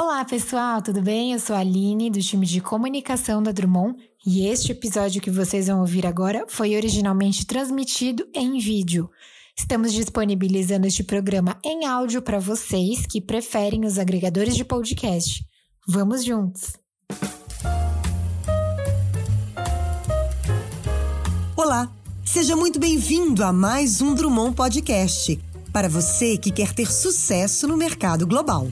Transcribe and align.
Olá, 0.00 0.24
pessoal, 0.24 0.80
tudo 0.80 1.02
bem? 1.02 1.32
Eu 1.32 1.40
sou 1.40 1.56
a 1.56 1.58
Aline, 1.58 2.08
do 2.08 2.20
time 2.20 2.46
de 2.46 2.60
comunicação 2.60 3.42
da 3.42 3.50
Drummond, 3.50 3.98
e 4.24 4.46
este 4.46 4.70
episódio 4.70 5.20
que 5.20 5.28
vocês 5.28 5.66
vão 5.66 5.80
ouvir 5.80 6.06
agora 6.06 6.44
foi 6.46 6.76
originalmente 6.76 7.44
transmitido 7.44 8.24
em 8.32 8.60
vídeo. 8.60 9.10
Estamos 9.58 9.92
disponibilizando 9.92 10.86
este 10.86 11.02
programa 11.02 11.58
em 11.64 11.84
áudio 11.84 12.22
para 12.22 12.38
vocês 12.38 13.06
que 13.06 13.20
preferem 13.20 13.84
os 13.84 13.98
agregadores 13.98 14.54
de 14.54 14.64
podcast. 14.64 15.44
Vamos 15.84 16.24
juntos! 16.24 16.76
Olá, 21.56 21.90
seja 22.24 22.54
muito 22.54 22.78
bem-vindo 22.78 23.42
a 23.42 23.52
mais 23.52 24.00
um 24.00 24.14
Drummond 24.14 24.54
Podcast 24.54 25.40
para 25.72 25.88
você 25.88 26.38
que 26.38 26.52
quer 26.52 26.72
ter 26.72 26.88
sucesso 26.88 27.66
no 27.66 27.76
mercado 27.76 28.28
global. 28.28 28.68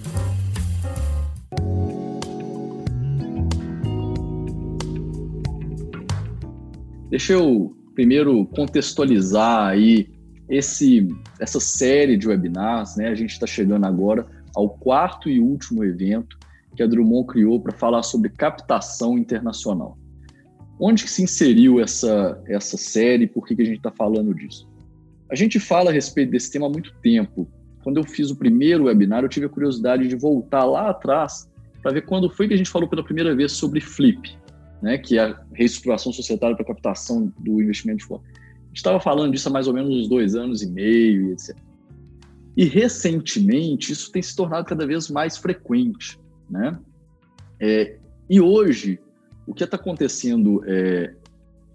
Deixa 7.09 7.35
eu 7.35 7.77
primeiro 7.95 8.45
contextualizar 8.47 9.69
aí 9.69 10.09
esse, 10.49 11.09
essa 11.41 11.61
série 11.61 12.17
de 12.17 12.29
webinars, 12.29 12.97
né? 12.97 13.09
A 13.09 13.15
gente 13.15 13.31
está 13.31 13.47
chegando 13.47 13.87
agora 13.87 14.27
ao 14.55 14.71
quarto 14.71 15.29
e 15.29 15.41
último 15.41 15.85
evento 15.85 16.37
que 16.75 16.83
a 16.83 16.87
Drummond 16.87 17.29
criou 17.29 17.61
para 17.61 17.73
falar 17.73 18.03
sobre 18.03 18.29
captação 18.31 19.17
internacional. 19.17 19.97
Onde 20.81 21.05
que 21.05 21.11
se 21.11 21.23
inseriu 21.23 21.81
essa, 21.81 22.43
essa 22.47 22.77
série 22.77 23.25
e 23.25 23.29
por 23.29 23.47
que, 23.47 23.55
que 23.55 23.63
a 23.63 23.65
gente 23.65 23.79
está 23.79 23.91
falando 23.91 24.35
disso? 24.35 24.69
A 25.31 25.35
gente 25.35 25.59
fala 25.59 25.91
a 25.91 25.93
respeito 25.93 26.33
desse 26.33 26.51
tema 26.51 26.67
há 26.67 26.71
muito 26.71 26.93
tempo. 27.03 27.49
Quando 27.83 27.99
eu 27.99 28.05
fiz 28.05 28.31
o 28.31 28.37
primeiro 28.37 28.85
webinar, 28.85 29.23
eu 29.23 29.29
tive 29.29 29.47
a 29.47 29.49
curiosidade 29.49 30.07
de 30.07 30.17
voltar 30.17 30.65
lá 30.65 30.91
atrás 30.91 31.49
para 31.83 31.93
ver 31.93 32.03
quando 32.03 32.29
foi 32.29 32.49
que 32.49 32.55
a 32.55 32.57
gente 32.57 32.69
falou 32.69 32.89
pela 32.89 33.03
primeira 33.03 33.35
vez 33.35 33.53
sobre 33.53 33.81
Flip, 33.81 34.37
né, 34.83 34.99
que 34.99 35.19
é 35.19 35.25
a 35.25 35.41
reestruturação 35.53 36.13
societária 36.13 36.57
para 36.57 36.65
captação 36.65 37.33
do 37.39 37.63
investimento 37.63 37.99
de 37.99 38.05
fora. 38.05 38.23
A 38.23 38.69
gente 38.69 38.77
estava 38.77 39.01
falando 39.01 39.33
disso 39.33 39.49
há 39.49 39.53
mais 39.53 39.67
ou 39.67 39.75
menos 39.75 39.95
uns 39.95 40.09
dois 40.09 40.35
anos 40.35 40.63
e 40.63 40.71
meio, 40.71 41.33
etc. 41.33 41.57
E 42.57 42.65
recentemente 42.65 43.93
isso 43.93 44.11
tem 44.11 44.23
se 44.23 44.35
tornado 44.35 44.67
cada 44.67 44.87
vez 44.87 45.11
mais 45.11 45.37
frequente, 45.37 46.19
né? 46.49 46.79
É, 47.61 47.99
e 48.29 48.41
hoje 48.41 48.99
o 49.47 49.55
que 49.55 49.65
está 49.65 49.77
acontecendo 49.77 50.63
é, 50.67 51.15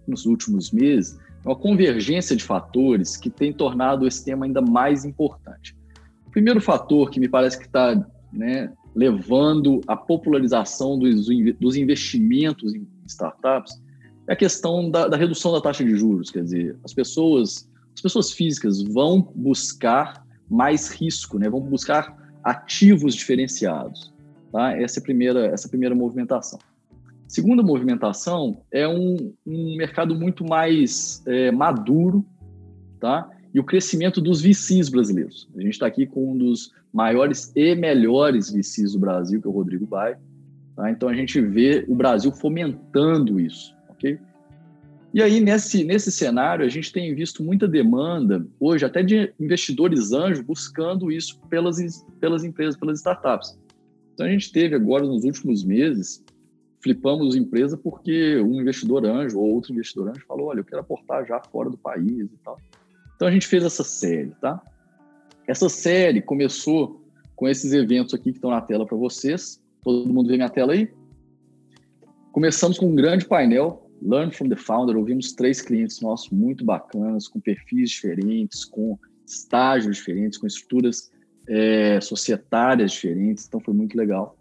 nos 0.08 0.26
últimos 0.26 0.72
meses 0.72 1.18
é 1.44 1.48
uma 1.48 1.56
convergência 1.56 2.36
de 2.36 2.44
fatores 2.44 3.18
que 3.18 3.30
tem 3.30 3.52
tornado 3.52 4.08
esse 4.08 4.24
tema 4.24 4.46
ainda 4.46 4.62
mais 4.62 5.06
importante. 5.06 5.76
O 6.28 6.32
primeiro 6.32 6.62
fator 6.62 7.10
que 7.10 7.20
me 7.20 7.28
parece 7.28 7.58
que 7.58 7.66
está 7.66 7.96
né, 8.32 8.72
levando 8.94 9.82
à 9.88 9.96
popularização 9.96 10.98
dos, 11.00 11.28
dos 11.60 11.76
investimentos 11.76 12.74
em 12.74 12.88
startups 13.06 13.82
é 14.28 14.34
a 14.34 14.36
questão 14.36 14.90
da, 14.90 15.08
da, 15.08 15.18
redução 15.18 15.52
da 15.52 15.62
taxa 15.62 15.84
de 15.84 15.96
juros. 15.96 16.30
Quer 16.30 16.44
dizer, 16.44 16.78
as 16.84 16.94
pessoas, 16.94 17.70
as 17.96 18.02
pessoas 18.02 18.32
físicas 18.32 18.82
vão 18.82 19.22
buscar 19.36 20.26
mais 20.50 20.90
risco, 20.90 21.40
né? 21.40 21.50
vão 21.50 21.62
buscar 21.62 22.16
ativos 22.44 23.16
diferenciados. 23.16 24.14
Tá? 24.52 24.78
Essa, 24.78 25.00
é 25.00 25.02
a 25.02 25.04
primeira, 25.04 25.46
essa 25.48 25.66
é 25.66 25.68
a 25.68 25.70
primeira 25.70 25.96
movimentação. 25.96 26.60
Segunda 27.28 27.64
movimentação 27.64 28.62
é 28.70 28.86
um, 28.86 29.34
um 29.48 29.78
mercado 29.78 30.14
muito 30.14 30.44
mais 30.44 31.24
é, 31.26 31.50
maduro, 31.50 32.26
tá? 33.00 33.30
E 33.54 33.60
o 33.60 33.64
crescimento 33.64 34.22
dos 34.22 34.42
VCs 34.42 34.90
brasileiros. 34.90 35.50
A 35.56 35.62
gente 35.62 35.74
está 35.74 35.86
aqui 35.86 36.06
com 36.06 36.32
um 36.34 36.38
dos 36.38 36.72
maiores 36.94 37.52
e 37.56 37.76
melhores 37.76 38.50
VCs 38.52 38.94
do 38.94 39.00
Brasil, 39.00 39.42
que 39.42 39.48
é 39.48 39.50
o 39.50 39.54
Rodrigo 39.54 39.86
Baio. 39.86 40.18
Tá? 40.76 40.90
Então 40.90 41.10
a 41.10 41.14
gente 41.14 41.40
vê 41.42 41.86
o 41.88 41.96
Brasil 41.96 42.32
fomentando 42.32 43.40
isso, 43.40 43.76
ok? 43.90 44.18
E 45.14 45.22
aí, 45.22 45.42
nesse, 45.42 45.84
nesse 45.84 46.10
cenário, 46.10 46.66
a 46.66 46.70
gente 46.70 46.94
tem 46.94 47.14
visto 47.14 47.44
muita 47.44 47.68
demanda, 47.68 48.48
hoje, 48.58 48.86
até 48.86 49.04
de 49.04 49.34
investidores 49.38 50.14
anjos 50.14 50.42
buscando 50.42 51.12
isso 51.12 51.38
pelas, 51.50 51.78
pelas 52.18 52.46
empresas, 52.46 52.78
pelas 52.78 53.00
startups. 53.00 53.60
Então, 54.14 54.26
a 54.26 54.30
gente 54.30 54.54
teve 54.54 54.74
agora, 54.74 55.06
nos 55.06 55.26
últimos 55.26 55.66
meses, 55.66 56.24
flipamos 56.82 57.36
empresa 57.36 57.78
porque 57.78 58.40
um 58.40 58.62
investidor 58.62 59.06
anjo 59.06 59.38
ou 59.38 59.54
outro 59.54 59.74
investidor 59.74 60.10
anjo 60.10 60.26
falou: 60.26 60.48
olha, 60.48 60.60
eu 60.60 60.66
quero 60.66 60.80
aportar 60.80 61.26
já 61.26 61.40
fora 61.40 61.70
do 61.70 61.78
país 61.78 62.32
e 62.32 62.38
tal. 62.44 62.58
Então, 63.22 63.30
a 63.30 63.32
gente 63.32 63.46
fez 63.46 63.64
essa 63.64 63.84
série, 63.84 64.32
tá? 64.42 64.60
Essa 65.48 65.70
série 65.70 66.24
começou 66.24 67.06
com 67.36 67.48
esses 67.48 67.72
eventos 67.72 68.16
aqui 68.16 68.32
que 68.32 68.40
estão 68.40 68.50
na 68.50 68.62
tela 68.62 68.84
para 68.84 68.98
vocês. 68.98 69.62
Todo 69.84 70.12
mundo 70.12 70.28
vê 70.28 70.38
minha 70.38 70.50
tela 70.50 70.74
aí? 70.74 70.92
Começamos 72.32 72.80
com 72.80 72.88
um 72.88 72.96
grande 72.96 73.28
painel, 73.28 73.88
Learn 74.02 74.32
from 74.32 74.50
the 74.50 74.56
Founder. 74.56 74.98
Ouvimos 74.98 75.34
três 75.34 75.62
clientes 75.62 76.02
nossos 76.02 76.32
muito 76.32 76.66
bacanas, 76.66 77.28
com 77.28 77.40
perfis 77.40 77.92
diferentes, 77.92 78.66
com 78.66 78.98
estágios 79.24 79.98
diferentes, 79.98 80.40
com 80.40 80.48
estruturas 80.48 81.12
é, 81.48 82.02
societárias 82.02 82.92
diferentes. 82.92 83.46
Então, 83.46 83.60
foi 83.60 83.76
muito 83.76 83.96
legal. 83.96 84.36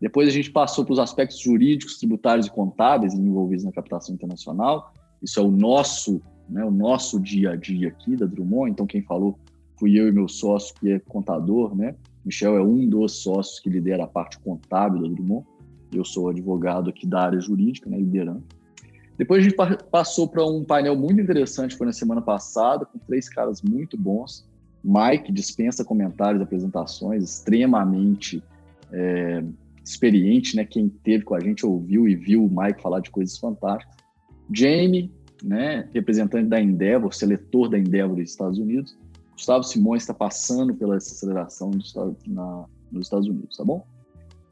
Depois 0.00 0.26
a 0.26 0.32
gente 0.32 0.50
passou 0.50 0.84
para 0.84 0.94
os 0.94 0.98
aspectos 0.98 1.38
jurídicos, 1.38 1.96
tributários 1.96 2.48
e 2.48 2.50
contábeis 2.50 3.14
envolvidos 3.14 3.64
na 3.64 3.70
captação 3.70 4.12
internacional. 4.12 4.92
Isso 5.22 5.38
é 5.38 5.42
o 5.44 5.48
nosso, 5.48 6.20
né, 6.48 6.64
o 6.64 6.70
nosso 6.70 7.20
dia 7.20 7.52
a 7.52 7.56
dia 7.56 7.88
aqui 7.88 8.16
da 8.16 8.26
Drummond. 8.26 8.70
Então, 8.70 8.86
quem 8.86 9.02
falou 9.02 9.38
fui 9.78 9.98
eu 9.98 10.08
e 10.08 10.12
meu 10.12 10.28
sócio, 10.28 10.74
que 10.80 10.90
é 10.90 10.98
contador, 10.98 11.76
né? 11.76 11.94
Michel 12.24 12.56
é 12.56 12.62
um 12.62 12.88
dos 12.88 13.22
sócios 13.22 13.60
que 13.60 13.70
lidera 13.70 14.04
a 14.04 14.06
parte 14.06 14.38
contábil 14.38 15.02
da 15.02 15.08
Drummond. 15.08 15.46
Eu 15.92 16.04
sou 16.04 16.28
advogado 16.28 16.90
aqui 16.90 17.06
da 17.06 17.20
área 17.20 17.40
jurídica, 17.40 17.88
né, 17.88 17.98
liderando. 17.98 18.42
Depois 19.16 19.40
a 19.40 19.48
gente 19.48 19.56
passou 19.90 20.28
para 20.28 20.44
um 20.44 20.64
painel 20.64 20.96
muito 20.96 21.20
interessante, 21.20 21.76
foi 21.76 21.86
na 21.86 21.92
semana 21.92 22.20
passada, 22.20 22.84
com 22.84 22.98
três 22.98 23.28
caras 23.28 23.62
muito 23.62 23.96
bons. 23.96 24.46
Mike 24.84 25.32
dispensa 25.32 25.84
comentários, 25.84 26.42
apresentações, 26.42 27.24
extremamente 27.24 28.42
é, 28.92 29.42
experiente, 29.84 30.56
né? 30.56 30.64
Quem 30.64 30.88
teve 30.88 31.24
com 31.24 31.34
a 31.34 31.40
gente 31.40 31.64
ouviu 31.64 32.08
e 32.08 32.14
viu 32.14 32.44
o 32.44 32.50
Mike 32.50 32.82
falar 32.82 33.00
de 33.00 33.10
coisas 33.10 33.38
fantásticas. 33.38 33.96
Jamie, 34.52 35.10
né? 35.42 35.88
Representante 35.92 36.48
da 36.48 36.60
Endeavor, 36.60 37.12
seletor 37.14 37.68
da 37.68 37.78
Endeavor 37.78 38.16
dos 38.16 38.30
Estados 38.30 38.58
Unidos. 38.58 38.96
Gustavo 39.32 39.64
Simões 39.64 40.02
está 40.02 40.14
passando 40.14 40.74
pela 40.74 40.96
aceleração 40.96 41.70
do, 41.70 42.16
na, 42.26 42.64
nos 42.90 43.06
Estados 43.06 43.28
Unidos, 43.28 43.56
tá 43.56 43.64
bom? 43.64 43.86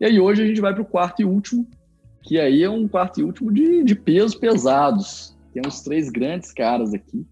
E 0.00 0.04
aí 0.04 0.20
hoje 0.20 0.42
a 0.42 0.46
gente 0.46 0.60
vai 0.60 0.74
para 0.74 0.82
o 0.82 0.86
quarto 0.86 1.22
e 1.22 1.24
último, 1.24 1.66
que 2.22 2.38
aí 2.38 2.62
é 2.62 2.68
um 2.68 2.86
quarto 2.86 3.20
e 3.20 3.24
último 3.24 3.52
de, 3.52 3.82
de 3.82 3.94
pesos 3.94 4.34
pesados. 4.34 5.36
Temos 5.52 5.80
três 5.80 6.10
grandes 6.10 6.52
caras 6.52 6.92
aqui. 6.92 7.24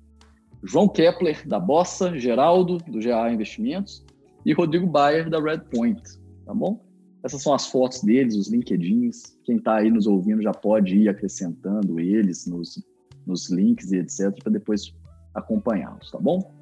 João 0.64 0.88
Kepler, 0.88 1.46
da 1.46 1.58
Bossa, 1.58 2.16
Geraldo, 2.19 2.78
do 2.78 3.00
GA 3.00 3.30
Investimentos, 3.32 4.04
e 4.46 4.52
Rodrigo 4.52 4.86
Bayer, 4.86 5.28
da 5.28 5.40
Redpoint, 5.40 6.00
tá 6.46 6.54
bom? 6.54 6.80
Essas 7.22 7.42
são 7.42 7.52
as 7.54 7.66
fotos 7.66 8.00
deles, 8.02 8.36
os 8.36 8.48
LinkedIns. 8.48 9.36
Quem 9.44 9.56
está 9.56 9.76
aí 9.76 9.90
nos 9.90 10.06
ouvindo 10.06 10.42
já 10.42 10.52
pode 10.52 10.96
ir 10.96 11.08
acrescentando 11.08 12.00
eles 12.00 12.46
nos, 12.46 12.82
nos 13.26 13.50
links 13.50 13.92
e 13.92 13.98
etc., 13.98 14.32
para 14.42 14.52
depois 14.52 14.94
acompanhá-los, 15.34 16.10
tá 16.10 16.18
bom? 16.18 16.52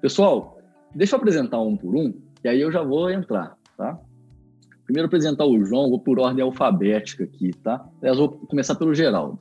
Pessoal, 0.00 0.58
deixa 0.94 1.14
eu 1.14 1.18
apresentar 1.18 1.60
um 1.60 1.76
por 1.76 1.94
um, 1.94 2.12
e 2.44 2.48
aí 2.48 2.60
eu 2.60 2.70
já 2.70 2.82
vou 2.82 3.10
entrar, 3.10 3.56
tá? 3.76 3.98
Primeiro 4.84 5.06
apresentar 5.06 5.46
o 5.46 5.64
João, 5.64 5.88
vou 5.88 6.00
por 6.00 6.18
ordem 6.18 6.42
alfabética 6.42 7.24
aqui, 7.24 7.52
tá? 7.62 7.86
Aliás, 8.00 8.18
vou 8.18 8.28
começar 8.30 8.74
pelo 8.74 8.94
Geraldo. 8.94 9.38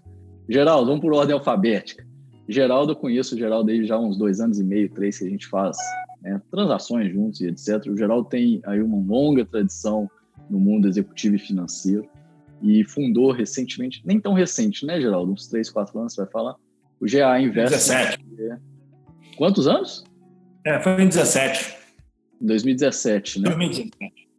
Geraldo, 0.47 0.87
vamos 0.87 1.01
por 1.01 1.13
ordem 1.13 1.33
alfabética. 1.33 2.05
Geraldo, 2.47 2.91
eu 2.91 2.95
conheço 2.95 3.35
o 3.35 3.37
Geraldo 3.37 3.71
aí 3.71 3.85
já 3.85 3.95
há 3.95 3.99
uns 3.99 4.17
dois 4.17 4.39
anos 4.39 4.59
e 4.59 4.63
meio, 4.63 4.89
três, 4.89 5.17
que 5.17 5.25
a 5.25 5.29
gente 5.29 5.47
faz 5.47 5.77
né, 6.21 6.41
transações 6.51 7.11
juntos 7.11 7.41
e 7.41 7.47
etc. 7.47 7.85
O 7.87 7.97
Geraldo 7.97 8.29
tem 8.29 8.61
aí 8.65 8.81
uma 8.81 8.97
longa 8.97 9.45
tradição 9.45 10.09
no 10.49 10.59
mundo 10.59 10.87
executivo 10.87 11.35
e 11.35 11.39
financeiro 11.39 12.07
e 12.61 12.83
fundou 12.83 13.31
recentemente, 13.31 14.01
nem 14.05 14.19
tão 14.19 14.33
recente, 14.33 14.85
né, 14.85 14.99
Geraldo? 14.99 15.31
Uns 15.31 15.47
três, 15.47 15.69
quatro 15.69 15.99
anos, 15.99 16.13
você 16.13 16.21
vai 16.21 16.31
falar? 16.31 16.55
O 16.99 17.05
GA 17.05 17.39
Invest. 17.39 17.71
17. 17.71 18.23
Quantos 19.37 19.67
anos? 19.67 20.03
É, 20.65 20.79
foi 20.79 21.01
em 21.01 21.07
17. 21.07 21.75
Em 22.41 22.45
2017, 22.45 23.41
né? 23.41 23.49
2017. 23.49 24.29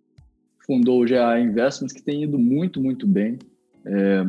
Fundou 0.65 1.03
o 1.03 1.07
GA 1.07 1.41
Investments, 1.41 1.93
que 1.93 2.03
tem 2.03 2.23
ido 2.23 2.39
muito, 2.39 2.81
muito 2.81 3.07
bem, 3.07 3.39
é, 3.85 4.25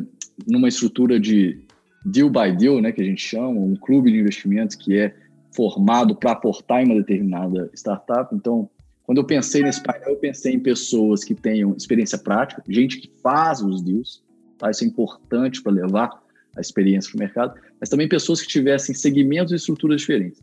numa 0.47 0.67
estrutura 0.67 1.19
de 1.19 1.63
deal 2.05 2.29
by 2.29 2.55
deal, 2.57 2.81
né, 2.81 2.91
que 2.91 3.01
a 3.01 3.05
gente 3.05 3.21
chama, 3.21 3.49
um 3.49 3.75
clube 3.75 4.11
de 4.11 4.17
investimentos 4.19 4.75
que 4.75 4.97
é 4.97 5.15
formado 5.55 6.15
para 6.15 6.31
aportar 6.31 6.81
em 6.81 6.85
uma 6.85 6.95
determinada 6.95 7.69
startup. 7.73 8.33
Então, 8.35 8.69
quando 9.03 9.17
eu 9.17 9.25
pensei 9.25 9.61
nesse 9.61 9.81
painel, 9.83 10.11
eu 10.11 10.15
pensei 10.15 10.53
em 10.53 10.59
pessoas 10.59 11.23
que 11.23 11.35
tenham 11.35 11.75
experiência 11.75 12.17
prática, 12.17 12.63
gente 12.67 12.99
que 12.99 13.11
faz 13.21 13.61
os 13.61 13.81
deals, 13.81 14.23
tá? 14.57 14.71
isso 14.71 14.83
é 14.83 14.87
importante 14.87 15.61
para 15.61 15.73
levar 15.73 16.23
a 16.55 16.61
experiência 16.61 17.11
para 17.11 17.17
o 17.17 17.19
mercado, 17.19 17.59
mas 17.79 17.89
também 17.89 18.07
pessoas 18.07 18.41
que 18.41 18.47
tivessem 18.47 18.95
segmentos 18.95 19.51
e 19.51 19.55
estruturas 19.55 20.01
diferentes. 20.01 20.41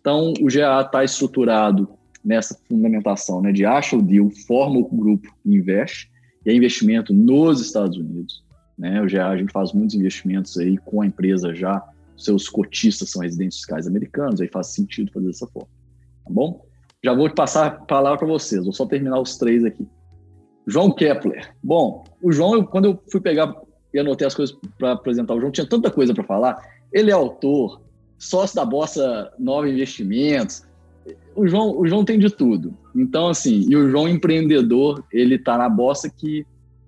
Então, 0.00 0.34
o 0.40 0.46
GA 0.46 0.82
está 0.82 1.04
estruturado 1.04 1.88
nessa 2.24 2.58
fundamentação, 2.68 3.40
né, 3.40 3.52
de 3.52 3.64
acha 3.64 3.96
o 3.96 4.02
deal, 4.02 4.30
forma 4.46 4.78
o 4.78 4.88
grupo, 4.88 5.28
investe, 5.44 6.10
e 6.44 6.50
é 6.50 6.54
investimento 6.54 7.12
nos 7.12 7.60
Estados 7.60 7.96
Unidos. 7.96 8.44
Né? 8.76 9.06
Já, 9.08 9.28
a 9.28 9.36
gente 9.36 9.52
faz 9.52 9.72
muitos 9.72 9.94
investimentos 9.94 10.58
aí 10.58 10.78
com 10.78 11.00
a 11.00 11.06
empresa 11.06 11.54
já, 11.54 11.82
seus 12.16 12.48
cotistas 12.48 13.10
são 13.10 13.22
residentes 13.22 13.58
fiscais 13.58 13.86
americanos, 13.86 14.40
aí 14.40 14.48
faz 14.48 14.68
sentido 14.68 15.12
fazer 15.12 15.26
dessa 15.26 15.46
forma. 15.46 15.68
Tá 16.24 16.30
bom? 16.30 16.64
Já 17.04 17.12
vou 17.12 17.28
passar 17.28 17.66
a 17.66 17.70
palavra 17.70 18.18
para 18.18 18.26
vocês, 18.26 18.64
vou 18.64 18.72
só 18.72 18.86
terminar 18.86 19.20
os 19.20 19.36
três 19.36 19.62
aqui. 19.62 19.86
João 20.66 20.90
Kepler. 20.90 21.54
Bom, 21.62 22.02
o 22.22 22.32
João, 22.32 22.54
eu, 22.54 22.64
quando 22.64 22.86
eu 22.86 22.98
fui 23.12 23.20
pegar 23.20 23.54
e 23.92 23.98
anotei 23.98 24.26
as 24.26 24.34
coisas 24.34 24.56
para 24.78 24.92
apresentar 24.92 25.34
o 25.34 25.40
João, 25.40 25.52
tinha 25.52 25.68
tanta 25.68 25.90
coisa 25.90 26.14
para 26.14 26.24
falar. 26.24 26.56
Ele 26.90 27.10
é 27.10 27.14
autor, 27.14 27.82
sócio 28.16 28.56
da 28.56 28.64
Bossa 28.64 29.30
Nova 29.38 29.68
Investimentos. 29.68 30.64
O 31.36 31.46
João, 31.46 31.78
o 31.78 31.86
João 31.86 32.06
tem 32.06 32.18
de 32.18 32.30
tudo. 32.30 32.74
Então, 32.96 33.28
assim, 33.28 33.66
e 33.68 33.76
o 33.76 33.90
João 33.90 34.08
empreendedor, 34.08 35.04
ele 35.12 35.34
está 35.34 35.58
na 35.58 35.68
Bossa 35.68 36.08
que 36.08 36.46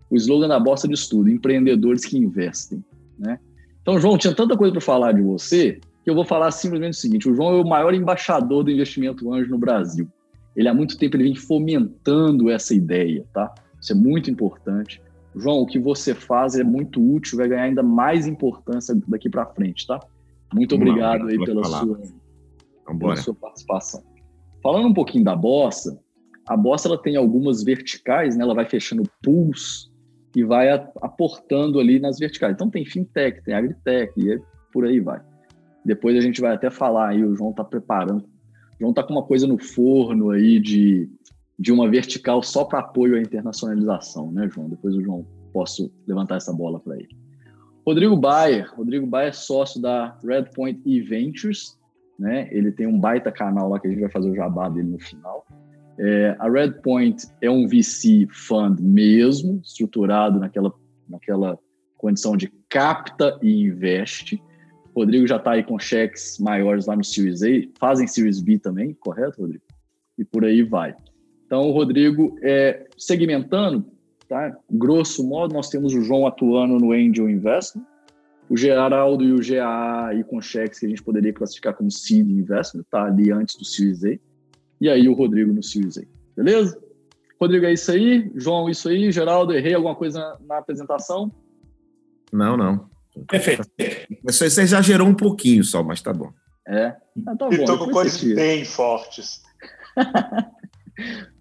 o 0.08 0.16
slogan 0.16 0.48
da 0.48 0.58
Bossa 0.58 0.88
diz 0.88 1.06
tudo, 1.08 1.28
empreendedores 1.28 2.06
que 2.06 2.16
investem, 2.16 2.82
né? 3.18 3.38
Então, 3.82 4.00
João, 4.00 4.16
tinha 4.16 4.34
tanta 4.34 4.56
coisa 4.56 4.72
para 4.72 4.80
falar 4.80 5.12
de 5.12 5.20
você 5.20 5.78
que 6.06 6.11
eu 6.11 6.14
vou 6.14 6.25
falar 6.25 6.53
simplesmente 6.53 6.93
o 6.93 7.00
seguinte: 7.00 7.29
o 7.29 7.35
João 7.35 7.56
é 7.56 7.61
o 7.61 7.67
maior 7.67 7.93
embaixador 7.93 8.62
do 8.62 8.70
investimento 8.70 9.35
anjo 9.35 9.50
no 9.50 9.58
Brasil. 9.58 10.08
Ele 10.55 10.69
há 10.69 10.73
muito 10.73 10.97
tempo 10.97 11.17
ele 11.17 11.25
vem 11.25 11.35
fomentando 11.35 12.49
essa 12.49 12.73
ideia, 12.73 13.26
tá? 13.35 13.53
Isso 13.81 13.91
é 13.91 13.94
muito 13.97 14.31
importante. 14.31 15.03
João, 15.35 15.58
o 15.58 15.67
que 15.67 15.81
você 15.81 16.14
faz 16.14 16.55
é 16.55 16.62
muito 16.62 17.03
útil, 17.03 17.38
vai 17.38 17.49
ganhar 17.49 17.64
ainda 17.64 17.82
mais 17.82 18.25
importância 18.25 18.97
daqui 19.08 19.29
para 19.29 19.47
frente, 19.47 19.85
tá? 19.85 19.99
Muito 20.55 20.76
obrigado 20.76 21.26
aí 21.26 21.44
pela 21.44 21.64
sua, 21.64 22.00
pela 22.99 23.17
sua 23.17 23.35
participação. 23.35 24.00
Falando 24.62 24.87
um 24.87 24.94
pouquinho 24.94 25.25
da 25.25 25.35
bossa, 25.35 26.00
a 26.47 26.56
bossa 26.56 26.87
ela 26.87 27.02
tem 27.02 27.17
algumas 27.17 27.64
verticais, 27.64 28.37
né? 28.37 28.44
Ela 28.44 28.55
vai 28.55 28.64
fechando 28.64 29.02
pools 29.25 29.93
e 30.37 30.44
vai 30.44 30.69
aportando 31.02 31.81
ali 31.81 31.99
nas 31.99 32.17
verticais. 32.17 32.55
Então 32.55 32.70
tem 32.70 32.85
fintech, 32.87 33.43
tem 33.43 33.55
agritech 33.55 34.12
e 34.17 34.41
por 34.73 34.85
aí 34.87 35.00
vai. 35.00 35.20
Depois 35.87 36.17
a 36.17 36.21
gente 36.21 36.41
vai 36.41 36.55
até 36.55 36.69
falar 36.69 37.11
aí, 37.11 37.25
o 37.25 37.35
João 37.35 37.50
está 37.50 37.65
preparando. 37.65 38.23
O 38.23 38.79
João 38.81 38.91
está 38.91 39.03
com 39.03 39.12
uma 39.12 39.23
coisa 39.23 39.47
no 39.47 39.59
forno 39.59 40.31
aí 40.31 40.61
de 40.61 41.09
de 41.59 41.73
uma 41.73 41.88
vertical 41.88 42.43
só 42.43 42.65
para 42.65 42.81
apoio 42.81 43.17
à 43.17 43.21
internacionalização, 43.21 44.31
né, 44.31 44.49
João? 44.53 44.69
Depois 44.69 44.94
o 44.94 45.03
João 45.03 45.27
posso 45.53 45.91
levantar 46.06 46.37
essa 46.37 46.53
bola 46.53 46.79
para 46.79 46.97
ele. 46.97 47.09
Rodrigo 47.87 48.17
Bayer, 48.17 48.71
Rodrigo 48.75 49.06
Bayer 49.06 49.31
é 49.31 49.33
sócio 49.33 49.81
da 49.81 50.19
Redpoint 50.23 50.81
e 50.85 51.00
Ventures, 51.00 51.79
né? 52.19 52.49
Ele 52.50 52.73
tem 52.73 52.87
um 52.87 52.99
baita 52.99 53.31
canal 53.33 53.69
lá 53.69 53.81
que 53.81 53.87
a 53.87 53.91
gente 53.91 54.00
vai 54.00 54.11
fazer 54.11 54.31
o 54.31 54.35
jabá 54.35 54.69
dele 54.69 54.88
no 54.88 54.99
final. 54.99 55.47
É, 55.99 56.37
a 56.38 56.50
Redpoint 56.50 57.27
é 57.41 57.50
um 57.50 57.67
VC 57.67 58.27
fund 58.31 58.81
mesmo, 58.81 59.61
estruturado 59.65 60.38
naquela, 60.38 60.73
naquela 61.09 61.59
condição 61.97 62.37
de 62.37 62.53
capta 62.69 63.38
e 63.41 63.62
investe. 63.62 64.43
Rodrigo 64.96 65.26
já 65.26 65.37
está 65.37 65.52
aí 65.52 65.62
com 65.62 65.78
cheques 65.78 66.38
maiores 66.38 66.87
lá 66.87 66.96
no 66.96 67.04
Series 67.04 67.43
A, 67.43 67.48
fazem 67.78 68.06
Series 68.06 68.40
B 68.40 68.58
também, 68.58 68.94
correto, 68.94 69.43
Rodrigo? 69.43 69.62
E 70.16 70.25
por 70.25 70.44
aí 70.44 70.62
vai. 70.62 70.94
Então, 71.44 71.69
o 71.69 71.72
Rodrigo, 71.72 72.38
é, 72.43 72.87
segmentando, 72.96 73.84
tá? 74.28 74.56
grosso 74.70 75.22
modo, 75.26 75.52
nós 75.52 75.69
temos 75.69 75.94
o 75.94 76.00
João 76.00 76.26
atuando 76.26 76.78
no 76.78 76.93
Angel 76.93 77.28
Investment, 77.28 77.84
o 78.48 78.56
Geraldo 78.56 79.25
e 79.25 79.32
o 79.32 79.38
GA 79.38 80.06
aí 80.06 80.25
com 80.25 80.40
cheques 80.40 80.78
que 80.78 80.87
a 80.87 80.88
gente 80.88 81.02
poderia 81.02 81.32
classificar 81.32 81.75
como 81.75 81.90
Seed 81.90 82.28
Investment, 82.28 82.84
tá 82.90 83.04
ali 83.04 83.31
antes 83.31 83.56
do 83.56 83.64
Series 83.64 84.02
A, 84.04 84.19
e 84.81 84.88
aí 84.88 85.08
o 85.08 85.14
Rodrigo 85.14 85.52
no 85.52 85.62
Series 85.62 85.99
A, 85.99 86.02
beleza? 86.34 86.81
Rodrigo, 87.38 87.66
é 87.66 87.72
isso 87.75 87.90
aí. 87.90 88.31
João, 88.34 88.69
isso 88.69 88.88
aí. 88.88 89.12
Geraldo, 89.12 89.52
errei 89.52 89.75
alguma 89.75 89.94
coisa 89.94 90.38
na 90.46 90.56
apresentação? 90.56 91.31
Não, 92.32 92.56
não. 92.56 92.88
Perfeito. 93.28 93.68
Você, 94.24 94.50
você 94.50 94.62
exagerou 94.62 95.06
um 95.06 95.14
pouquinho 95.14 95.64
só, 95.64 95.82
mas 95.82 96.00
tá 96.00 96.12
bom. 96.12 96.32
É? 96.68 96.94
Ah, 97.26 97.36
tá 97.36 97.48
bom. 97.48 97.52
Estou 97.52 97.78
com 97.78 97.90
cores 97.90 98.22
bem 98.22 98.64
fortes. 98.64 99.42
Mas 99.96 100.04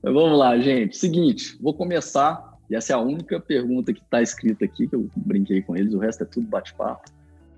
vamos 0.13 0.37
lá, 0.37 0.57
gente. 0.59 0.95
Seguinte, 0.95 1.57
vou 1.61 1.73
começar, 1.73 2.57
e 2.69 2.75
essa 2.75 2.93
é 2.93 2.95
a 2.95 2.99
única 2.99 3.39
pergunta 3.39 3.93
que 3.93 4.01
está 4.01 4.21
escrita 4.21 4.65
aqui, 4.65 4.87
que 4.87 4.95
eu 4.95 5.09
brinquei 5.15 5.61
com 5.61 5.75
eles, 5.75 5.93
o 5.93 5.99
resto 5.99 6.23
é 6.23 6.25
tudo 6.25 6.47
bate-papo. 6.47 7.11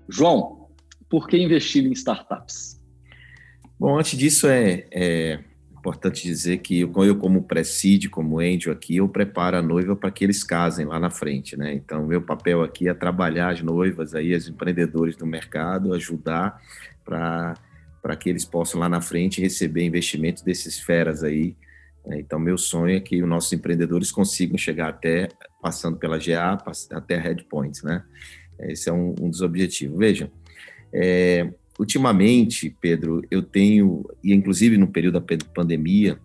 João, 0.08 0.68
por 1.08 1.28
que 1.28 1.36
investir 1.36 1.84
em 1.84 1.92
startups? 1.92 2.80
Bom, 3.78 3.98
antes 3.98 4.18
disso, 4.18 4.48
é, 4.48 4.86
é 4.90 5.44
importante 5.78 6.22
dizer 6.22 6.58
que 6.58 6.80
eu, 6.80 6.92
eu 7.04 7.16
como 7.16 7.42
presídio, 7.42 8.10
como 8.10 8.40
angel 8.40 8.72
aqui, 8.72 8.96
eu 8.96 9.08
preparo 9.08 9.56
a 9.56 9.62
noiva 9.62 9.94
para 9.96 10.10
que 10.10 10.24
eles 10.24 10.42
casem 10.44 10.86
lá 10.86 10.98
na 10.98 11.10
frente, 11.10 11.56
né? 11.56 11.72
Então, 11.74 12.06
meu 12.06 12.22
papel 12.22 12.62
aqui 12.62 12.88
é 12.88 12.94
trabalhar 12.94 13.50
as 13.50 13.62
noivas 13.62 14.14
aí, 14.14 14.34
os 14.34 14.48
empreendedores 14.48 15.16
do 15.16 15.26
mercado, 15.26 15.94
ajudar 15.94 16.60
para 17.04 17.54
para 18.00 18.14
que 18.14 18.30
eles 18.30 18.44
possam 18.44 18.80
lá 18.80 18.88
na 18.88 19.00
frente 19.00 19.40
receber 19.40 19.84
investimentos 19.84 20.42
desses 20.42 20.78
feras 20.78 21.24
aí 21.24 21.56
né? 22.08 22.18
Então, 22.18 22.38
meu 22.38 22.56
sonho 22.56 22.96
é 22.96 23.00
que 23.00 23.22
os 23.22 23.28
nossos 23.28 23.52
empreendedores 23.52 24.10
consigam 24.10 24.56
chegar 24.56 24.88
até, 24.88 25.28
passando 25.62 25.98
pela 25.98 26.18
GA, 26.18 26.58
até 26.92 27.16
a 27.16 27.20
Headpoint, 27.20 27.84
né? 27.84 28.02
Esse 28.60 28.88
é 28.88 28.92
um, 28.92 29.14
um 29.20 29.28
dos 29.28 29.42
objetivos. 29.42 29.98
Veja, 29.98 30.30
é, 30.92 31.52
ultimamente, 31.78 32.74
Pedro, 32.80 33.22
eu 33.30 33.42
tenho, 33.42 34.04
e 34.22 34.34
inclusive 34.34 34.76
no 34.76 34.88
período 34.88 35.20
da 35.20 35.36
pandemia, 35.54 36.18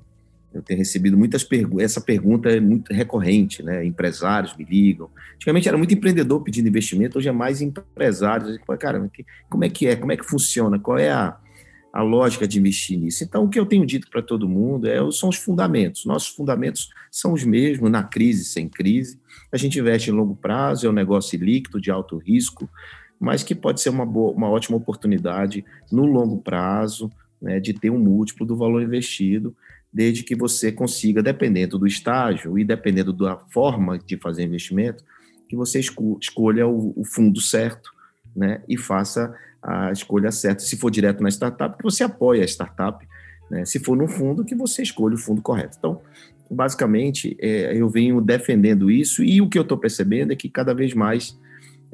eu 0.53 0.61
tenho 0.61 0.77
recebido 0.77 1.17
muitas 1.17 1.43
perguntas, 1.43 1.85
essa 1.85 2.01
pergunta 2.01 2.49
é 2.49 2.59
muito 2.59 2.93
recorrente, 2.93 3.63
né? 3.63 3.83
Empresários 3.83 4.55
me 4.55 4.63
ligam. 4.63 5.09
Antigamente 5.35 5.67
era 5.67 5.77
muito 5.77 5.93
empreendedor 5.93 6.43
pedindo 6.43 6.67
investimento, 6.67 7.17
hoje 7.17 7.27
é 7.27 7.31
mais 7.31 7.59
empresários. 7.61 8.59
Cara, 8.79 9.09
como 9.49 9.63
é 9.63 9.69
que 9.69 9.87
é? 9.87 9.95
Como 9.95 10.11
é 10.11 10.17
que 10.17 10.23
funciona? 10.23 10.77
Qual 10.77 10.99
é 10.99 11.09
a, 11.09 11.35
a 11.93 12.01
lógica 12.01 12.47
de 12.47 12.57
investir 12.57 12.97
nisso. 12.97 13.23
Então, 13.23 13.43
o 13.43 13.49
que 13.49 13.59
eu 13.59 13.67
tenho 13.67 13.85
dito 13.85 14.09
para 14.09 14.23
todo 14.23 14.49
mundo 14.49 14.87
é, 14.87 14.97
são 15.11 15.29
os 15.29 15.35
fundamentos. 15.37 16.05
Nossos 16.05 16.29
fundamentos 16.35 16.89
são 17.11 17.33
os 17.33 17.43
mesmos 17.43 17.91
na 17.91 18.03
crise, 18.03 18.45
sem 18.45 18.67
crise. 18.67 19.19
A 19.51 19.57
gente 19.57 19.77
investe 19.77 20.09
em 20.09 20.13
longo 20.13 20.35
prazo, 20.35 20.87
é 20.87 20.89
um 20.89 20.93
negócio 20.93 21.37
líquido, 21.37 21.79
de 21.79 21.91
alto 21.91 22.17
risco, 22.17 22.67
mas 23.23 23.41
que 23.41 23.55
pode 23.55 23.79
ser 23.79 23.87
uma, 23.87 24.05
boa, 24.05 24.33
uma 24.33 24.49
ótima 24.49 24.75
oportunidade 24.75 25.63
no 25.89 26.05
longo 26.05 26.41
prazo 26.41 27.09
né, 27.41 27.57
de 27.57 27.73
ter 27.73 27.89
um 27.89 27.97
múltiplo 27.97 28.45
do 28.45 28.53
valor 28.53 28.83
investido, 28.83 29.55
desde 29.93 30.23
que 30.23 30.35
você 30.35 30.73
consiga, 30.73 31.23
dependendo 31.23 31.79
do 31.79 31.87
estágio 31.87 32.59
e 32.59 32.65
dependendo 32.65 33.13
da 33.13 33.37
forma 33.37 33.97
de 33.97 34.17
fazer 34.17 34.43
investimento, 34.43 35.05
que 35.47 35.55
você 35.55 35.79
escolha 35.79 36.67
o, 36.67 36.91
o 36.99 37.05
fundo 37.05 37.39
certo 37.39 37.93
né, 38.35 38.61
e 38.67 38.77
faça 38.77 39.33
a 39.61 39.89
escolha 39.93 40.29
certa. 40.29 40.61
Se 40.61 40.75
for 40.75 40.91
direto 40.91 41.23
na 41.23 41.29
startup, 41.29 41.77
que 41.77 41.83
você 41.83 42.03
apoia 42.03 42.43
a 42.43 42.47
startup. 42.47 43.07
Né? 43.49 43.63
Se 43.63 43.79
for 43.79 43.95
no 43.95 44.09
fundo, 44.09 44.43
que 44.43 44.53
você 44.53 44.81
escolha 44.81 45.15
o 45.15 45.17
fundo 45.17 45.41
correto. 45.41 45.77
Então, 45.79 46.01
basicamente, 46.51 47.37
é, 47.39 47.73
eu 47.73 47.87
venho 47.87 48.19
defendendo 48.19 48.91
isso 48.91 49.23
e 49.23 49.41
o 49.41 49.47
que 49.47 49.57
eu 49.57 49.63
estou 49.63 49.77
percebendo 49.77 50.33
é 50.33 50.35
que 50.35 50.49
cada 50.49 50.73
vez 50.73 50.93
mais, 50.93 51.39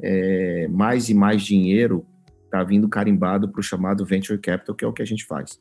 é, 0.02 0.68
mais 0.68 1.08
e 1.08 1.14
mais 1.14 1.42
dinheiro 1.42 2.06
está 2.44 2.64
vindo 2.64 2.88
carimbado 2.88 3.48
para 3.48 3.60
o 3.60 3.62
chamado 3.62 4.04
venture 4.04 4.38
capital, 4.38 4.74
que 4.74 4.84
é 4.84 4.88
o 4.88 4.92
que 4.92 5.02
a 5.02 5.06
gente 5.06 5.24
faz. 5.24 5.60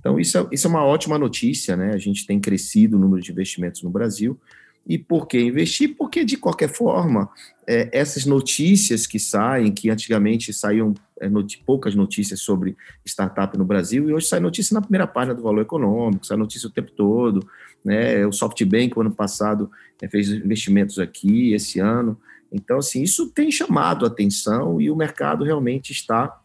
Então, 0.00 0.18
isso 0.18 0.36
é, 0.36 0.46
isso 0.52 0.66
é 0.66 0.70
uma 0.70 0.84
ótima 0.84 1.16
notícia, 1.18 1.76
né? 1.76 1.92
A 1.94 1.98
gente 1.98 2.26
tem 2.26 2.38
crescido 2.40 2.96
o 2.96 3.00
número 3.00 3.22
de 3.22 3.32
investimentos 3.32 3.82
no 3.82 3.90
Brasil, 3.90 4.38
e 4.86 4.98
por 4.98 5.26
que 5.26 5.40
investir? 5.40 5.96
Porque, 5.96 6.24
de 6.24 6.36
qualquer 6.36 6.68
forma, 6.68 7.28
é, 7.66 7.88
essas 7.90 8.26
notícias 8.26 9.06
que 9.06 9.18
saem, 9.18 9.72
que 9.72 9.88
antigamente 9.88 10.52
saíam 10.52 10.92
é, 11.18 11.28
not 11.28 11.62
poucas 11.64 11.94
notícias 11.94 12.40
sobre 12.40 12.76
startup 13.04 13.56
no 13.56 13.64
Brasil, 13.64 14.10
e 14.10 14.12
hoje 14.12 14.26
sai 14.26 14.40
notícia 14.40 14.74
na 14.74 14.82
primeira 14.82 15.06
página 15.06 15.34
do 15.34 15.42
Valor 15.42 15.62
Econômico, 15.62 16.26
sai 16.26 16.36
notícia 16.36 16.68
o 16.68 16.72
tempo 16.72 16.90
todo. 16.90 17.48
Né? 17.82 18.26
O 18.26 18.32
SoftBank, 18.32 18.96
o 18.96 19.00
ano 19.00 19.14
passado, 19.14 19.70
é, 20.02 20.08
fez 20.08 20.30
investimentos 20.30 20.98
aqui, 20.98 21.54
esse 21.54 21.80
ano. 21.80 22.20
Então, 22.54 22.78
assim, 22.78 23.02
isso 23.02 23.30
tem 23.30 23.50
chamado 23.50 24.04
a 24.04 24.08
atenção 24.08 24.80
e 24.80 24.88
o 24.88 24.94
mercado 24.94 25.42
realmente 25.42 25.90
está 25.90 26.40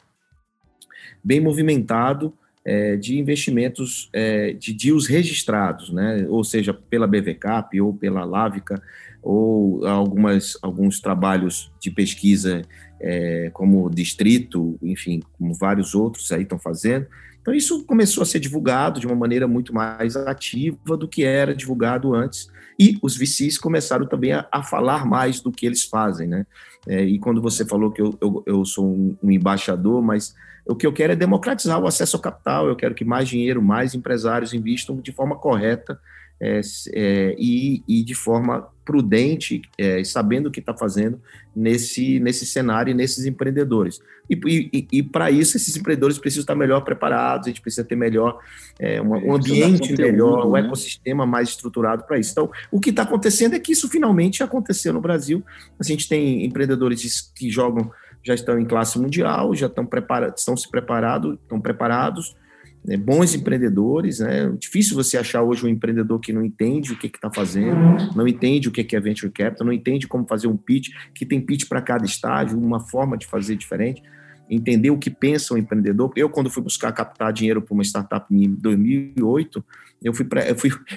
bem 1.24 1.39
movimentado 1.39 2.34
é, 2.66 2.96
de 2.96 3.20
investimentos 3.20 4.10
é, 4.12 4.54
de 4.54 4.74
deals 4.74 5.06
registrados, 5.06 5.92
né? 5.92 6.25
ou 6.28 6.44
seja, 6.44 6.74
pela 6.74 7.06
BVCAP 7.06 7.80
ou 7.80 7.94
pela 7.94 8.25
Lávica, 8.25 8.82
ou 9.22 9.86
algumas, 9.86 10.58
alguns 10.62 11.00
trabalhos 11.00 11.72
de 11.80 11.92
pesquisa 11.92 12.63
é, 13.00 13.51
como 13.54 13.89
Distrito, 13.89 14.80
enfim, 14.82 15.22
como 15.38 15.54
vários 15.54 15.94
outros 15.94 16.32
aí 16.32 16.42
estão 16.42 16.58
fazendo. 16.58 17.06
Então, 17.50 17.58
isso 17.58 17.84
começou 17.84 18.22
a 18.22 18.25
ser 18.27 18.39
divulgado 18.39 19.00
de 19.00 19.08
uma 19.08 19.15
maneira 19.15 19.48
muito 19.48 19.74
mais 19.74 20.15
ativa 20.15 20.96
do 20.96 21.08
que 21.08 21.24
era 21.24 21.56
divulgado 21.56 22.13
antes. 22.13 22.48
E 22.77 23.00
os 23.01 23.18
VCs 23.18 23.58
começaram 23.58 24.06
também 24.06 24.34
a, 24.34 24.48
a 24.51 24.62
falar 24.62 25.03
mais 25.03 25.41
do 25.41 25.51
que 25.51 25.65
eles 25.65 25.84
fazem, 25.84 26.27
né? 26.27 26.46
É, 26.88 27.03
e 27.03 27.18
quando 27.18 27.41
você 27.41 27.65
falou 27.65 27.91
que 27.91 28.03
eu, 28.03 28.15
eu, 28.22 28.44
eu 28.46 28.65
sou 28.65 28.86
um, 28.86 29.18
um 29.24 29.32
embaixador, 29.32 30.00
mas 30.00 30.36
o 30.63 30.75
que 30.75 30.86
eu 30.86 30.94
quero 30.94 31.13
é 31.13 31.15
democratizar 31.15 31.82
o 31.82 31.88
acesso 31.88 32.18
ao 32.18 32.22
capital, 32.22 32.68
eu 32.68 32.75
quero 32.75 32.94
que 32.94 33.03
mais 33.03 33.27
dinheiro, 33.27 33.63
mais 33.63 33.96
empresários 33.96 34.53
investam 34.53 34.96
de 34.98 35.12
forma 35.12 35.36
correta 35.36 36.00
é, 36.41 36.62
é, 36.93 37.36
e, 37.38 37.84
e, 37.88 38.03
de 38.03 38.15
forma 38.15 38.69
prudente, 38.86 39.62
é, 39.77 40.03
sabendo 40.03 40.48
o 40.48 40.51
que 40.51 40.62
está 40.62 40.74
fazendo 40.74 41.22
nesse, 41.53 42.19
nesse 42.19 42.46
cenário 42.46 42.91
e 42.91 42.93
nesses 42.93 43.25
empreendedores. 43.25 44.00
E, 44.29 44.69
e, 44.72 44.88
e 44.91 45.03
para 45.03 45.29
isso, 45.29 45.58
esses 45.58 45.75
empreendedores 45.75 46.17
precisam 46.17 46.41
estar 46.41 46.55
melhor 46.55 46.81
preparados, 46.81 47.48
a 47.48 47.50
gente 47.50 47.62
precisa 47.62 47.84
ter 47.84 47.96
melhor 47.96 48.39
é, 48.79 49.01
uma, 49.01 49.17
um 49.17 49.36
ambiente 49.36 49.93
melhor, 49.98 50.48
um 50.48 50.51
né? 50.53 50.62
ecossistema 50.62 51.25
mais 51.25 51.50
estruturado 51.50 52.05
para 52.05 52.17
isso. 52.17 52.31
Então, 52.31 52.50
o 52.72 52.79
que 52.79 52.89
está 52.89 53.03
acontecendo 53.03 53.55
é 53.55 53.60
que 53.60 53.74
isso 53.74 53.89
finalmente 53.89 54.41
aconteceu 54.41 54.93
no 54.93 55.01
Brasil. 55.01 55.43
A 55.79 55.84
gente 55.84 56.08
tem 56.08 56.46
empreendedores 56.46 57.31
que 57.36 57.50
jogam, 57.50 57.91
já 58.24 58.34
estão 58.34 58.58
em 58.58 58.65
classe 58.65 58.98
mundial, 58.98 59.53
já 59.53 59.67
estão, 59.67 59.86
preparados, 59.86 60.39
estão 60.39 60.55
se 60.55 60.69
preparados, 60.69 61.34
estão 61.34 61.60
preparados 61.60 62.36
né, 62.83 62.98
bons 62.98 63.36
empreendedores. 63.36 64.19
Né? 64.19 64.51
Difícil 64.57 64.95
você 64.95 65.17
achar 65.17 65.43
hoje 65.43 65.65
um 65.65 65.69
empreendedor 65.69 66.19
que 66.19 66.33
não 66.33 66.43
entende 66.43 66.93
o 66.93 66.98
que 66.98 67.07
está 67.07 67.31
fazendo, 67.31 68.13
não 68.15 68.27
entende 68.27 68.67
o 68.69 68.71
que 68.71 68.95
é 68.95 69.00
venture 69.00 69.31
capital, 69.31 69.65
não 69.65 69.74
entende 69.74 70.07
como 70.07 70.27
fazer 70.27 70.48
um 70.48 70.57
pitch, 70.57 70.89
que 71.13 71.25
tem 71.25 71.41
pitch 71.41 71.67
para 71.67 71.81
cada 71.81 72.05
estágio, 72.05 72.57
uma 72.57 72.79
forma 72.79 73.17
de 73.17 73.27
fazer 73.27 73.55
diferente. 73.55 74.01
Entender 74.50 74.89
o 74.89 74.98
que 74.98 75.12
pensa 75.12 75.53
o 75.53 75.57
empreendedor. 75.57 76.12
Eu, 76.15 76.27
quando 76.27 76.50
fui 76.50 76.63
buscar 76.63 76.91
captar 76.91 77.31
dinheiro 77.31 77.62
para 77.62 77.74
uma 77.74 77.83
startup 77.83 78.25
em 78.33 78.50
2008, 78.50 79.63
eu 80.03 80.13
fui, 80.13 80.25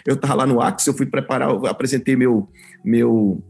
eu 0.06 0.14
estava 0.14 0.34
lá 0.34 0.46
no 0.46 0.60
Axis, 0.60 0.86
eu 0.86 0.94
fui 0.94 1.04
preparar, 1.04 1.50
eu 1.50 1.66
apresentei 1.66 2.16
meu, 2.16 2.48
meu, 2.82 3.42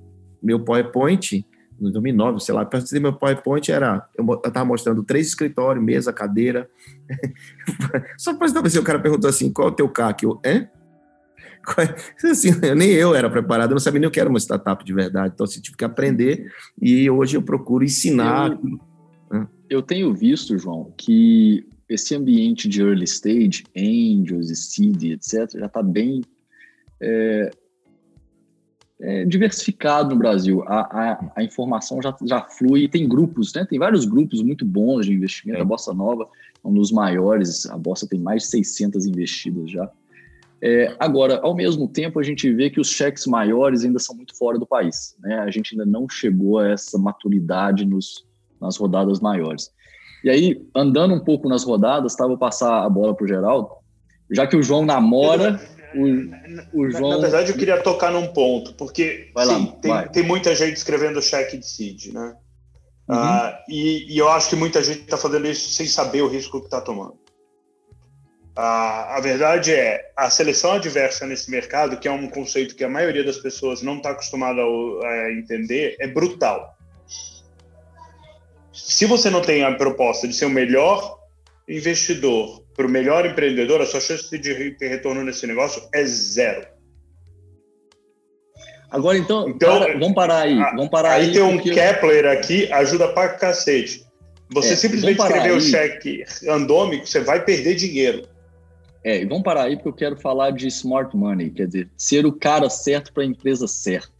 meu 0.43 0.59
PowerPoint 0.59 1.45
2009, 1.91 2.41
sei 2.41 2.55
lá, 2.55 2.65
para 2.65 2.81
meu 3.01 3.13
PowerPoint 3.13 3.71
era, 3.71 4.07
eu 4.17 4.25
estava 4.35 4.65
mostrando 4.65 5.03
três 5.03 5.27
escritórios, 5.29 5.85
mesa, 5.85 6.13
cadeira. 6.13 6.69
Só 8.17 8.35
para 8.35 8.69
se 8.69 8.79
o 8.79 8.85
cara 8.85 8.99
perguntou 8.99 9.29
assim, 9.29 9.53
qual 9.53 9.69
é 9.69 9.71
o 9.71 9.75
teu 9.75 9.89
CAC? 9.89 10.25
Eu, 10.25 10.41
é? 10.45 10.69
Assim, 12.25 12.51
nem 12.77 12.91
eu 12.91 13.15
era 13.15 13.31
preparado, 13.31 13.71
eu 13.71 13.75
não 13.75 13.81
sabia 13.81 14.01
nem 14.01 14.09
o 14.09 14.11
que 14.11 14.21
era 14.21 14.29
uma 14.29 14.39
startup 14.39 14.85
de 14.85 14.93
verdade, 14.93 15.33
então 15.35 15.45
assim, 15.45 15.61
tive 15.61 15.77
que 15.77 15.85
aprender 15.85 16.53
e 16.81 17.09
hoje 17.09 17.37
eu 17.37 17.43
procuro 17.43 17.85
ensinar. 17.85 18.59
Eu, 19.31 19.49
eu 19.71 19.83
tenho 19.83 20.13
visto, 20.15 20.59
João, 20.59 20.93
que 20.97 21.67
esse 21.89 22.15
ambiente 22.15 22.69
de 22.69 22.83
early 22.83 23.05
stage, 23.05 23.65
angels 23.77 24.51
e 24.51 24.57
seed, 24.57 25.05
etc., 25.05 25.59
já 25.59 25.67
está 25.67 25.83
bem 25.83 26.23
é, 27.01 27.51
é, 29.03 29.25
diversificado 29.25 30.11
no 30.11 30.17
Brasil. 30.17 30.63
A, 30.67 30.81
a, 30.81 31.33
a, 31.37 31.43
informação 31.43 32.01
já, 32.01 32.17
já 32.25 32.41
flui, 32.43 32.87
tem 32.89 33.09
grupos, 33.09 33.53
né? 33.53 33.67
Tem 33.69 33.79
vários 33.79 34.05
grupos 34.05 34.41
muito 34.43 34.65
bons 34.65 35.07
de 35.07 35.13
investimento. 35.13 35.59
É. 35.59 35.63
A 35.63 35.65
Bossa 35.65 35.93
Nova 35.93 36.29
é 36.65 36.69
um 36.69 36.73
dos 36.73 36.93
maiores, 36.93 37.67
a 37.67 37.77
Bossa 37.77 38.07
tem 38.07 38.21
mais 38.21 38.45
de 38.45 38.49
600 38.51 39.05
investidas 39.07 39.71
já. 39.71 39.91
É, 40.65 40.95
agora, 41.01 41.41
ao 41.43 41.57
mesmo 41.57 41.89
tempo, 41.89 42.21
a 42.21 42.23
gente 42.23 42.49
vê 42.55 42.71
que 42.71 42.81
os 42.81 42.89
cheques 42.89 43.27
maiores 43.27 43.85
ainda 43.85 43.99
são 43.99 44.15
muito 44.15 44.37
fora 44.39 44.57
do 44.57 44.65
país. 44.65 45.17
Né? 45.19 45.37
A 45.41 45.51
gente 45.51 45.75
ainda 45.75 45.85
não 45.85 46.09
chegou 46.09 46.61
a 46.61 46.69
essa 46.69 46.97
maturidade 46.97 47.85
nos, 47.85 48.25
nas 48.61 48.77
rodadas 48.77 49.19
maiores. 49.19 49.73
E 50.23 50.31
aí, 50.31 50.65
andando 50.73 51.15
um 51.15 51.19
pouco 51.19 51.49
nas 51.49 51.65
rodadas, 51.65 52.15
tá, 52.15 52.25
vou 52.29 52.39
passar 52.39 52.85
a 52.85 52.89
bola 52.89 53.13
para 53.13 53.25
o 53.25 53.29
Geraldo, 53.29 53.71
já 54.31 54.47
que 54.47 54.57
o 54.57 54.63
João 54.63 54.87
namora 54.87 55.61
o, 55.95 56.81
o 56.81 56.91
João... 56.91 57.11
na, 57.11 57.19
verdade, 57.19 57.51
eu 57.53 57.57
queria 57.57 57.81
tocar 57.83 58.11
num 58.11 58.29
ponto, 58.29 58.75
porque 58.75 59.31
lá, 59.35 59.47
sim, 59.47 59.75
tem, 59.81 60.09
tem, 60.09 60.23
muita 60.23 60.55
gente 60.55 60.77
escrevendo 60.77 61.21
cheque 61.23 61.57
de 61.57 61.67
seed, 61.67 62.13
né? 62.13 62.37
Uhum. 63.09 63.17
Uh, 63.17 63.55
e, 63.69 64.15
e, 64.15 64.19
eu 64.19 64.29
acho 64.29 64.51
que 64.51 64.57
muita 64.57 64.83
gente 64.83 65.01
está 65.01 65.17
fazendo 65.17 65.47
isso 65.47 65.71
sem 65.71 65.87
saber 65.87 66.23
o 66.23 66.29
risco 66.29 66.61
que 66.61 66.67
está 66.67 66.81
tomando. 66.81 67.15
Uh, 68.57 69.09
a 69.09 69.21
verdade 69.23 69.73
é, 69.73 70.13
a 70.17 70.29
seleção 70.29 70.73
adversa 70.73 71.27
nesse 71.27 71.51
mercado, 71.51 71.99
que 71.99 72.07
é 72.07 72.11
um 72.11 72.29
conceito 72.29 72.77
que 72.77 72.85
a 72.85 72.89
maioria 72.89 73.25
das 73.25 73.39
pessoas 73.39 73.83
não 73.83 73.97
está 73.97 74.11
acostumada 74.11 74.61
a, 74.61 75.09
a 75.09 75.33
entender, 75.33 75.97
é 75.99 76.07
brutal. 76.07 76.77
Se 78.73 79.05
você 79.07 79.31
não 79.31 79.43
tem 79.43 79.65
a 79.65 79.75
proposta 79.75 80.29
de 80.29 80.35
ser 80.35 80.47
o 80.47 80.51
melhor 80.51 81.19
investidor 81.69 82.62
para 82.75 82.87
o 82.87 82.91
melhor 82.91 83.27
empreendedor, 83.27 83.81
a 83.81 83.87
sua 83.87 84.01
chance 84.01 84.37
de 84.37 84.71
ter 84.73 84.89
retorno 84.89 85.23
nesse 85.23 85.47
negócio 85.47 85.83
é 85.93 86.05
zero. 86.05 86.67
Agora, 88.91 89.17
então, 89.17 89.49
então 89.49 89.79
para, 89.79 89.99
vamos 89.99 90.15
parar 90.15 90.41
aí. 90.41 90.57
Vamos 90.57 90.89
parar 90.89 91.13
aí, 91.13 91.27
aí 91.27 91.33
tem 91.33 91.43
um 91.43 91.59
Kepler 91.59 92.27
aqui, 92.27 92.71
ajuda 92.73 93.09
pra 93.09 93.31
cacete. 93.31 94.05
Você 94.51 94.75
é, 94.75 94.77
simplesmente 94.77 95.19
escrever 95.19 95.53
o 95.53 95.61
cheque 95.61 96.25
randômico, 96.47 97.07
você 97.07 97.21
vai 97.21 97.43
perder 97.43 97.75
dinheiro. 97.75 98.29
É, 99.03 99.23
e 99.23 99.25
vamos 99.25 99.43
parar 99.43 99.65
aí 99.65 99.77
porque 99.77 99.89
eu 99.89 99.95
quero 99.95 100.21
falar 100.21 100.51
de 100.51 100.69
smart 100.69 101.17
money, 101.17 101.51
quer 101.51 101.67
dizer, 101.67 101.91
ser 101.97 102.27
o 102.27 102.33
cara 102.33 102.69
certo 102.69 103.13
para 103.13 103.23
a 103.23 103.27
empresa 103.27 103.67
certa. 103.67 104.13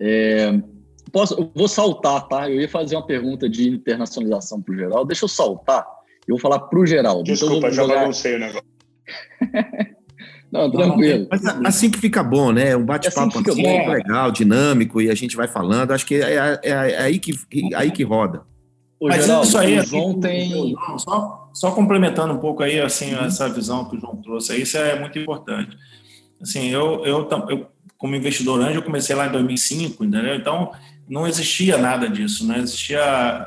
É, 0.00 0.50
posso, 1.12 1.34
eu 1.34 1.52
vou 1.54 1.68
saltar, 1.68 2.26
tá? 2.26 2.50
Eu 2.50 2.58
ia 2.58 2.68
fazer 2.68 2.96
uma 2.96 3.06
pergunta 3.06 3.50
de 3.50 3.68
internacionalização 3.68 4.62
para 4.62 4.74
o 4.74 4.78
geral. 4.78 5.04
Deixa 5.04 5.26
eu 5.26 5.28
saltar 5.28 5.86
eu 6.30 6.36
vou 6.36 6.38
falar 6.38 6.60
para 6.60 6.78
o 6.78 6.86
Geraldo. 6.86 7.22
Então 7.22 7.34
Desculpa, 7.34 7.56
então, 7.56 7.70
já 7.72 7.82
jogar... 7.82 8.00
baguncei 8.00 8.36
o 8.36 8.38
negócio. 8.38 8.68
Não, 10.50 10.68
tranquilo. 10.68 11.28
Mas 11.30 11.46
assim 11.64 11.90
que 11.90 11.98
fica 11.98 12.24
bom, 12.24 12.50
né? 12.50 12.74
Um 12.74 12.84
bate-papo 12.84 13.38
assim, 13.38 13.50
assim 13.50 13.66
é 13.66 13.88
legal, 13.88 14.32
dinâmico, 14.32 15.00
e 15.00 15.08
a 15.08 15.14
gente 15.14 15.36
vai 15.36 15.46
falando. 15.46 15.92
Acho 15.92 16.04
que 16.04 16.16
é, 16.16 16.34
é, 16.34 16.60
é, 16.62 16.70
é 16.70 17.02
aí, 17.02 17.20
que, 17.20 17.32
aí 17.74 17.92
que 17.92 18.02
roda. 18.02 18.42
Ô, 18.98 19.06
Mas 19.06 19.24
Geraldo, 19.24 19.46
isso 19.46 19.58
aí, 19.58 19.78
o 19.78 19.84
João 19.84 20.10
assim, 20.10 20.20
tem... 20.20 20.74
Só, 20.98 21.50
só 21.54 21.70
complementando 21.70 22.34
um 22.34 22.38
pouco 22.38 22.64
aí, 22.64 22.80
assim, 22.80 23.14
uhum. 23.14 23.24
essa 23.24 23.48
visão 23.48 23.84
que 23.84 23.96
o 23.96 24.00
João 24.00 24.16
trouxe 24.16 24.52
aí, 24.52 24.62
isso 24.62 24.76
é 24.76 24.98
muito 24.98 25.18
importante. 25.18 25.76
Assim, 26.42 26.68
eu, 26.68 27.04
eu, 27.06 27.28
eu 27.48 27.66
como 27.96 28.16
investidor 28.16 28.60
anjo, 28.60 28.78
eu 28.78 28.82
comecei 28.82 29.14
lá 29.14 29.26
em 29.26 29.32
2005, 29.32 30.04
entendeu? 30.04 30.34
Então, 30.34 30.72
não 31.10 31.26
existia 31.26 31.76
nada 31.76 32.08
disso, 32.08 32.46
não 32.46 32.56
existia. 32.56 33.00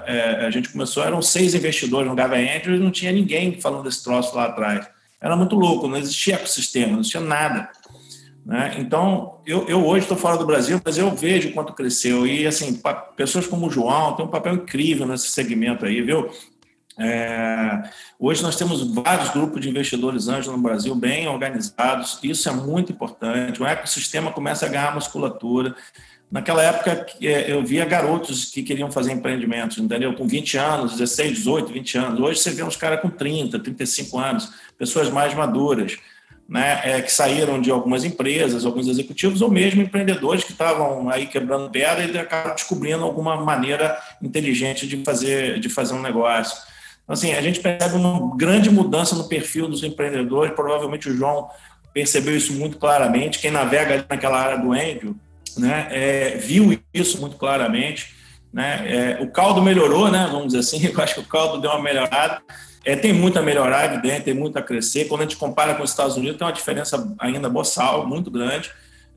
É, 0.06 0.46
a 0.46 0.52
gente 0.52 0.68
começou, 0.68 1.02
eram 1.02 1.22
seis 1.22 1.56
investidores 1.56 2.10
no 2.10 2.16
Gava 2.16 2.36
Angel 2.36 2.76
e 2.76 2.80
não 2.80 2.92
tinha 2.92 3.10
ninguém 3.10 3.60
falando 3.62 3.86
desse 3.86 4.04
troço 4.04 4.36
lá 4.36 4.48
atrás. 4.48 4.86
Era 5.22 5.38
muito 5.38 5.56
louco, 5.56 5.88
não 5.88 5.96
existia 5.96 6.36
ecossistema, 6.36 6.92
não 6.92 7.00
existia 7.00 7.22
nada. 7.22 7.70
Né? 8.46 8.76
Então, 8.80 9.40
eu, 9.46 9.66
eu 9.70 9.86
hoje 9.86 10.04
estou 10.04 10.18
fora 10.18 10.36
do 10.38 10.46
Brasil, 10.46 10.82
mas 10.84 10.98
eu 10.98 11.10
vejo 11.12 11.54
quanto 11.54 11.72
cresceu. 11.72 12.28
E, 12.28 12.46
assim, 12.46 12.82
pessoas 13.16 13.48
como 13.48 13.68
o 13.68 13.72
João 13.72 14.14
têm 14.18 14.26
um 14.26 14.30
papel 14.30 14.56
incrível 14.56 15.08
nesse 15.08 15.30
segmento 15.30 15.86
aí, 15.86 16.02
viu? 16.02 16.30
É, 17.00 17.82
hoje 18.20 18.44
nós 18.44 18.58
temos 18.58 18.94
vários 18.94 19.30
grupos 19.30 19.62
de 19.62 19.70
investidores 19.70 20.28
anjos 20.28 20.52
no 20.52 20.62
Brasil 20.62 20.94
bem 20.94 21.28
organizados, 21.28 22.20
isso 22.22 22.48
é 22.48 22.52
muito 22.52 22.92
importante. 22.92 23.64
O 23.64 23.66
ecossistema 23.66 24.32
começa 24.32 24.66
a 24.66 24.70
ganhar 24.70 24.94
musculatura. 24.94 25.74
Naquela 26.34 26.64
época, 26.64 27.06
é, 27.22 27.52
eu 27.52 27.64
via 27.64 27.86
garotos 27.86 28.46
que 28.46 28.64
queriam 28.64 28.92
fazer 28.92 29.12
empreendimentos, 29.12 29.78
entendeu? 29.78 30.16
Com 30.16 30.28
20 30.28 30.58
anos, 30.58 30.94
16, 30.94 31.38
18, 31.38 31.72
20 31.72 31.98
anos. 32.00 32.20
Hoje 32.20 32.40
você 32.40 32.50
vê 32.50 32.64
uns 32.64 32.76
caras 32.76 33.00
com 33.02 33.08
30, 33.08 33.60
35 33.60 34.18
anos, 34.18 34.52
pessoas 34.76 35.12
mais 35.12 35.36
maduras, 35.36 35.96
né? 36.50 36.82
É, 36.86 37.02
que 37.04 37.12
saíram 37.12 37.62
de 37.62 37.70
algumas 37.70 38.04
empresas, 38.04 38.66
alguns 38.66 38.88
executivos, 38.88 39.44
ou 39.44 39.52
mesmo 39.52 39.84
empreendedores 39.84 40.44
que 40.44 40.54
estavam 40.54 41.08
aí 41.08 41.28
quebrando 41.28 41.70
pedra 41.70 42.04
e 42.04 42.18
acabaram 42.18 42.56
descobrindo 42.56 43.04
alguma 43.04 43.36
maneira 43.36 43.96
inteligente 44.20 44.88
de 44.88 45.04
fazer, 45.04 45.60
de 45.60 45.70
fazer 45.70 45.94
um 45.94 46.02
negócio. 46.02 46.58
Então, 47.04 47.14
assim, 47.14 47.34
a 47.34 47.44
gente 47.44 47.60
percebe 47.60 47.94
uma 47.94 48.36
grande 48.36 48.72
mudança 48.72 49.16
no 49.16 49.30
perfil 49.30 49.68
dos 49.68 49.84
empreendedores. 49.84 50.56
Provavelmente 50.56 51.08
o 51.08 51.16
João 51.16 51.48
percebeu 51.94 52.36
isso 52.36 52.54
muito 52.54 52.80
claramente. 52.80 53.38
Quem 53.38 53.52
navega 53.52 54.04
naquela 54.10 54.42
área 54.42 54.58
do 54.58 54.72
Angel 54.72 55.14
né, 55.58 55.88
é, 55.92 56.38
viu 56.38 56.78
isso 56.94 57.20
muito 57.20 57.36
claramente. 57.38 58.16
Né, 58.52 59.18
é, 59.18 59.24
o 59.24 59.32
caldo 59.32 59.62
melhorou, 59.62 60.12
né, 60.12 60.28
vamos 60.32 60.48
dizer 60.48 60.60
assim, 60.60 60.86
eu 60.94 61.02
acho 61.02 61.16
que 61.16 61.22
o 61.22 61.26
caldo 61.26 61.62
deu 61.62 61.72
uma 61.72 61.82
melhorada. 61.82 62.42
É, 62.86 62.96
tem 62.96 63.14
muito 63.14 63.40
a 63.40 63.42
melhorar, 63.42 63.86
evidente, 63.86 64.26
tem 64.26 64.34
muito 64.34 64.58
a 64.58 64.62
crescer. 64.62 65.06
Quando 65.06 65.22
a 65.22 65.24
gente 65.24 65.38
compara 65.38 65.74
com 65.74 65.84
os 65.84 65.90
Estados 65.90 66.18
Unidos, 66.18 66.38
tem 66.38 66.46
uma 66.46 66.54
diferença 66.54 67.16
ainda 67.18 67.50
boçal, 67.50 68.06
muito 68.06 68.30
grande. 68.30 68.70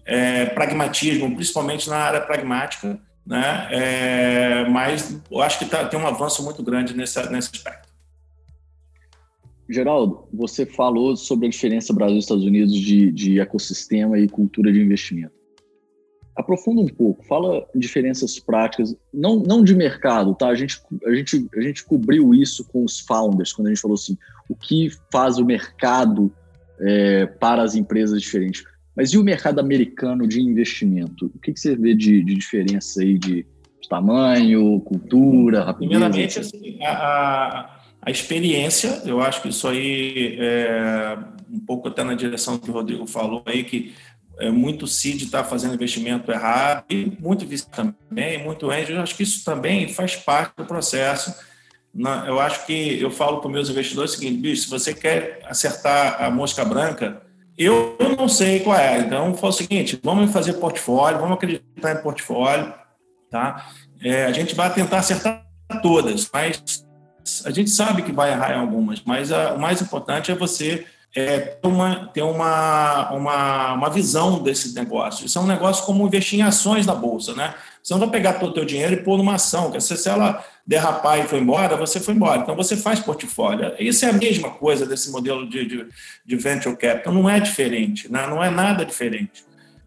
É, 0.05 0.47
pragmatismo, 0.47 1.35
principalmente 1.35 1.91
na 1.91 1.97
área 1.97 2.21
pragmática, 2.21 2.97
né? 3.27 3.67
É, 3.73 4.69
mas 4.69 5.21
eu 5.29 5.43
acho 5.43 5.59
que 5.59 5.65
tá, 5.65 5.85
tem 5.85 5.99
um 5.99 6.07
avanço 6.07 6.45
muito 6.45 6.63
grande 6.63 6.97
nesse, 6.97 7.19
aspecto. 7.19 7.89
Geraldo, 9.69 10.29
você 10.33 10.65
falou 10.65 11.17
sobre 11.17 11.49
a 11.49 11.51
diferença 11.51 11.93
Brasil 11.93 12.15
e 12.15 12.21
Estados 12.21 12.45
Unidos 12.45 12.73
de, 12.73 13.11
de 13.11 13.41
ecossistema 13.41 14.17
e 14.17 14.29
cultura 14.29 14.73
de 14.73 14.81
investimento 14.81 15.36
aprofunda 16.37 16.83
um 16.83 16.87
pouco, 16.87 17.25
fala 17.25 17.67
diferenças 17.75 18.39
práticas, 18.39 18.95
não, 19.13 19.37
não 19.37 19.65
de 19.65 19.75
mercado, 19.75 20.35
tá? 20.35 20.49
A 20.49 20.55
gente, 20.55 20.81
a, 21.07 21.15
gente, 21.15 21.49
a 21.57 21.61
gente 21.61 21.85
cobriu 21.85 22.35
isso 22.35 22.65
com 22.67 22.85
os 22.85 23.01
founders, 23.01 23.53
quando 23.53 23.69
a 23.69 23.71
gente 23.71 23.81
falou 23.81 23.95
assim, 23.95 24.17
o 24.49 24.55
que 24.55 24.91
faz 25.11 25.39
o 25.39 25.45
mercado 25.45 26.31
é, 26.81 27.27
para 27.27 27.63
as 27.63 27.75
empresas 27.75 28.21
diferentes. 28.21 28.65
Mas 28.95 29.13
e 29.13 29.19
o 29.19 29.25
mercado 29.25 29.61
americano 29.61 30.27
de 30.27 30.41
investimento? 30.41 31.31
O 31.35 31.39
que, 31.39 31.53
que 31.53 31.61
você 31.61 31.75
vê 31.75 31.95
de, 31.95 32.23
de 32.23 32.35
diferença 32.35 33.03
aí 33.03 33.19
de, 33.19 33.47
de 33.81 33.89
tamanho, 33.89 34.81
cultura, 34.81 35.65
rapidez? 35.65 35.91
Primeiramente, 35.91 36.39
assim, 36.39 36.79
a, 36.83 37.81
a, 38.01 38.11
experiência, 38.11 39.03
eu 39.05 39.21
acho 39.21 39.43
que 39.43 39.49
isso 39.49 39.69
aí 39.69 40.37
é 40.39 41.19
um 41.51 41.61
pouco 41.61 41.89
até 41.89 42.03
na 42.03 42.15
direção 42.15 42.59
que 42.59 42.71
o 42.71 42.73
Rodrigo 42.73 43.07
falou 43.07 43.43
aí, 43.47 43.65
que 43.65 43.95
é, 44.39 44.51
muito 44.51 44.87
CID 44.87 45.25
está 45.25 45.43
fazendo 45.43 45.75
investimento 45.75 46.31
errado, 46.31 46.85
e 46.91 47.17
muito 47.19 47.47
vice 47.47 47.69
também, 47.71 48.43
muito 48.43 48.71
angel. 48.71 48.97
Eu 48.97 49.03
acho 49.03 49.15
que 49.15 49.23
isso 49.23 49.45
também 49.45 49.89
faz 49.89 50.17
parte 50.17 50.55
do 50.57 50.65
processo. 50.65 51.35
Eu 52.27 52.39
acho 52.39 52.67
que 52.67 53.01
eu 53.01 53.11
falo 53.11 53.41
para 53.41 53.51
meus 53.51 53.71
investidores 53.71 54.13
o 54.13 54.15
seguinte, 54.17 54.39
bicho, 54.39 54.63
se 54.63 54.71
você 54.71 54.93
quer 54.93 55.41
acertar 55.47 56.23
a 56.23 56.31
mosca 56.31 56.63
branca, 56.65 57.23
eu 57.57 57.97
não 58.19 58.29
sei 58.29 58.61
qual 58.61 58.79
é. 58.79 58.99
Então, 58.99 59.35
foi 59.35 59.49
o 59.49 59.53
seguinte, 59.53 59.99
vamos 60.03 60.31
fazer 60.31 60.55
portfólio, 60.55 61.19
vamos 61.19 61.37
acreditar 61.37 61.93
em 61.93 62.03
portfólio, 62.03 62.75
tá? 63.31 63.71
É, 64.03 64.27
a 64.27 64.33
gente 64.33 64.55
vai 64.55 64.73
tentar 64.73 64.99
acertar 64.99 65.47
todas, 65.83 66.29
mas 66.31 66.85
a 67.45 67.51
gente 67.51 67.71
sabe 67.71 68.03
que 68.03 68.13
vai 68.13 68.31
errar 68.31 68.53
em 68.53 68.61
algumas, 68.61 69.03
mas 69.03 69.33
a, 69.33 69.55
o 69.55 69.59
mais 69.59 69.81
importante 69.81 70.31
é 70.31 70.35
você 70.35 70.87
é, 71.15 71.39
ter, 71.39 71.69
uma, 71.69 72.07
ter 72.09 72.23
uma, 72.23 73.11
uma, 73.13 73.73
uma 73.73 73.91
visão 73.91 74.43
desse 74.43 74.75
negócio. 74.75 75.25
Isso 75.25 75.39
é 75.39 75.41
um 75.41 75.47
negócio 75.47 75.85
como 75.85 76.07
investir 76.07 76.39
em 76.39 76.43
ações 76.43 76.85
na 76.85 76.95
Bolsa, 76.95 77.35
né? 77.35 77.55
Você 77.83 77.95
não 77.95 78.01
vai 78.01 78.11
pegar 78.11 78.35
todo 78.35 78.51
o 78.51 78.55
teu 78.55 78.65
dinheiro 78.65 78.95
e 78.95 79.03
pôr 79.03 79.17
numa 79.17 79.37
ação, 79.37 79.71
que 79.71 79.81
se 79.81 80.09
ela 80.09 80.45
derrapar 80.67 81.21
e 81.21 81.29
foi 81.29 81.39
embora, 81.39 81.77
você 81.77 82.01
foi 82.01 82.15
embora. 82.15 82.41
Então, 82.41 82.57
você 82.57 82.77
faz 82.77 82.99
portfólio. 82.99 83.73
Isso 83.79 84.05
é 84.05 84.11
a 84.11 84.13
mesma 84.13 84.51
coisa 84.51 84.85
desse 84.85 85.11
modelo 85.11 85.49
de, 85.49 85.65
de, 85.65 85.87
de 86.27 86.37
venture 86.37 86.77
capital, 86.77 87.15
não 87.15 87.31
é 87.31 87.39
diferente, 87.39 88.11
né? 88.11 88.27
não 88.27 88.43
é 88.43 88.51
nada 88.51 88.85
diferente. 88.85 89.45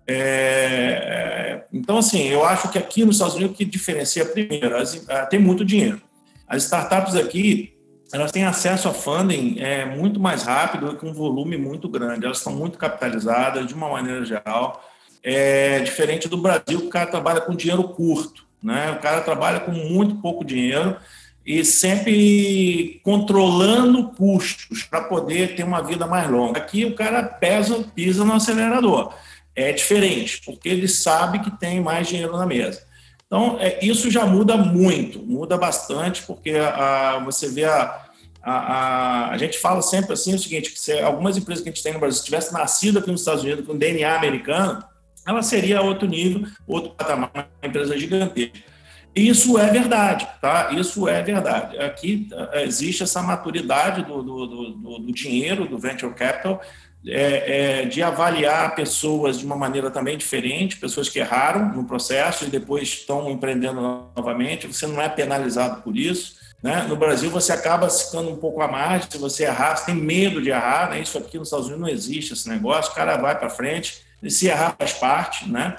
É, 0.07 1.65
então, 1.71 1.97
assim, 1.97 2.29
eu 2.29 2.43
acho 2.43 2.69
que 2.69 2.77
aqui 2.77 3.03
nos 3.03 3.17
Estados 3.17 3.35
Unidos 3.35 3.53
o 3.53 3.57
que 3.57 3.65
diferencia, 3.65 4.25
primeiro, 4.25 4.77
as, 4.77 5.05
tem 5.29 5.39
muito 5.39 5.63
dinheiro. 5.65 6.01
As 6.47 6.63
startups 6.63 7.15
aqui, 7.15 7.73
elas 8.11 8.31
têm 8.31 8.43
acesso 8.43 8.87
a 8.87 8.93
funding 8.93 9.57
é, 9.59 9.85
muito 9.85 10.19
mais 10.19 10.43
rápido 10.43 10.91
e 10.91 10.95
com 10.95 11.09
um 11.09 11.13
volume 11.13 11.57
muito 11.57 11.87
grande. 11.87 12.25
Elas 12.25 12.37
estão 12.37 12.53
muito 12.53 12.77
capitalizadas 12.77 13.67
de 13.67 13.73
uma 13.73 13.89
maneira 13.89 14.25
geral. 14.25 14.83
É 15.23 15.79
diferente 15.79 16.27
do 16.27 16.37
Brasil, 16.37 16.79
o 16.79 16.89
cara 16.89 17.07
trabalha 17.07 17.41
com 17.41 17.55
dinheiro 17.55 17.83
curto. 17.89 18.45
Né? 18.61 18.91
O 18.91 18.99
cara 18.99 19.21
trabalha 19.21 19.59
com 19.59 19.71
muito 19.71 20.15
pouco 20.15 20.43
dinheiro 20.43 20.97
e 21.45 21.63
sempre 21.63 22.99
controlando 23.03 24.09
custos 24.09 24.83
para 24.83 25.01
poder 25.01 25.55
ter 25.55 25.63
uma 25.63 25.81
vida 25.81 26.05
mais 26.05 26.29
longa. 26.29 26.59
Aqui 26.59 26.85
o 26.85 26.95
cara 26.95 27.23
pesa, 27.23 27.83
pisa 27.95 28.25
no 28.25 28.33
acelerador. 28.33 29.13
É 29.55 29.71
diferente, 29.71 30.41
porque 30.45 30.69
ele 30.69 30.87
sabe 30.87 31.39
que 31.39 31.51
tem 31.51 31.81
mais 31.81 32.07
dinheiro 32.07 32.37
na 32.37 32.45
mesa. 32.45 32.81
Então, 33.29 33.57
é, 33.59 33.77
isso 33.85 34.09
já 34.09 34.25
muda 34.25 34.57
muito, 34.57 35.19
muda 35.19 35.55
bastante, 35.55 36.23
porque 36.23 36.49
a, 36.49 37.17
a 37.17 37.19
você 37.19 37.47
vê 37.47 37.63
a, 37.63 38.05
a, 38.41 39.29
a, 39.29 39.37
gente 39.37 39.59
fala 39.59 39.83
sempre 39.83 40.13
assim 40.13 40.33
o 40.33 40.39
seguinte, 40.39 40.71
que 40.71 40.79
se 40.79 40.99
algumas 40.99 41.37
empresas 41.37 41.63
que 41.63 41.69
a 41.69 41.71
gente 41.71 41.83
tem 41.83 41.93
no 41.93 41.99
Brasil, 41.99 42.17
se 42.17 42.25
tivesse 42.25 42.51
nascido 42.51 42.97
aqui 42.97 43.11
nos 43.11 43.21
Estados 43.21 43.43
Unidos 43.43 43.67
com 43.67 43.77
DNA 43.77 44.15
americano, 44.15 44.83
ela 45.27 45.43
seria 45.43 45.79
outro 45.79 46.07
nível, 46.07 46.47
outro 46.65 46.89
patamar, 46.95 47.29
uma 47.35 47.47
empresa 47.61 47.95
gigantesca. 47.95 48.67
Isso 49.15 49.59
é 49.59 49.69
verdade, 49.69 50.27
tá? 50.41 50.71
Isso 50.71 51.07
é 51.07 51.21
verdade. 51.21 51.77
Aqui 51.77 52.27
é, 52.51 52.63
existe 52.63 53.03
essa 53.03 53.21
maturidade 53.21 54.03
do, 54.05 54.23
do, 54.23 54.47
do, 54.47 54.99
do 54.99 55.13
dinheiro, 55.13 55.67
do 55.67 55.77
venture 55.77 56.13
capital, 56.15 56.61
é, 57.07 57.81
é, 57.81 57.85
de 57.85 58.03
avaliar 58.03 58.75
pessoas 58.75 59.39
de 59.39 59.45
uma 59.45 59.55
maneira 59.55 59.89
também 59.89 60.17
diferente, 60.17 60.77
pessoas 60.77 61.07
que 61.07 61.19
erraram 61.19 61.73
no 61.73 61.85
processo 61.85 62.45
e 62.45 62.49
depois 62.49 62.83
estão 62.83 63.29
empreendendo 63.29 63.79
novamente. 64.15 64.67
Você 64.67 64.85
não 64.85 65.01
é 65.01 65.07
penalizado 65.07 65.81
por 65.81 65.95
isso. 65.95 66.37
Né? 66.61 66.85
No 66.89 66.97
Brasil, 66.97 67.29
você 67.29 67.53
acaba 67.53 67.89
ficando 67.89 68.29
um 68.29 68.35
pouco 68.35 68.61
à 68.61 68.67
margem. 68.67 69.09
Se 69.09 69.17
você 69.17 69.45
errar, 69.45 69.77
você 69.77 69.85
tem 69.85 69.95
medo 69.95 70.41
de 70.41 70.49
errar. 70.49 70.89
Né? 70.89 71.01
Isso 71.01 71.17
aqui 71.17 71.37
nos 71.37 71.47
Estados 71.47 71.67
Unidos 71.67 71.81
não 71.81 71.89
existe 71.89 72.33
esse 72.33 72.49
negócio. 72.49 72.91
O 72.91 72.95
cara 72.95 73.15
vai 73.15 73.37
para 73.37 73.49
frente. 73.49 74.03
E 74.21 74.29
se 74.29 74.47
errar, 74.47 74.75
faz 74.77 74.93
parte. 74.93 75.49
Né? 75.49 75.77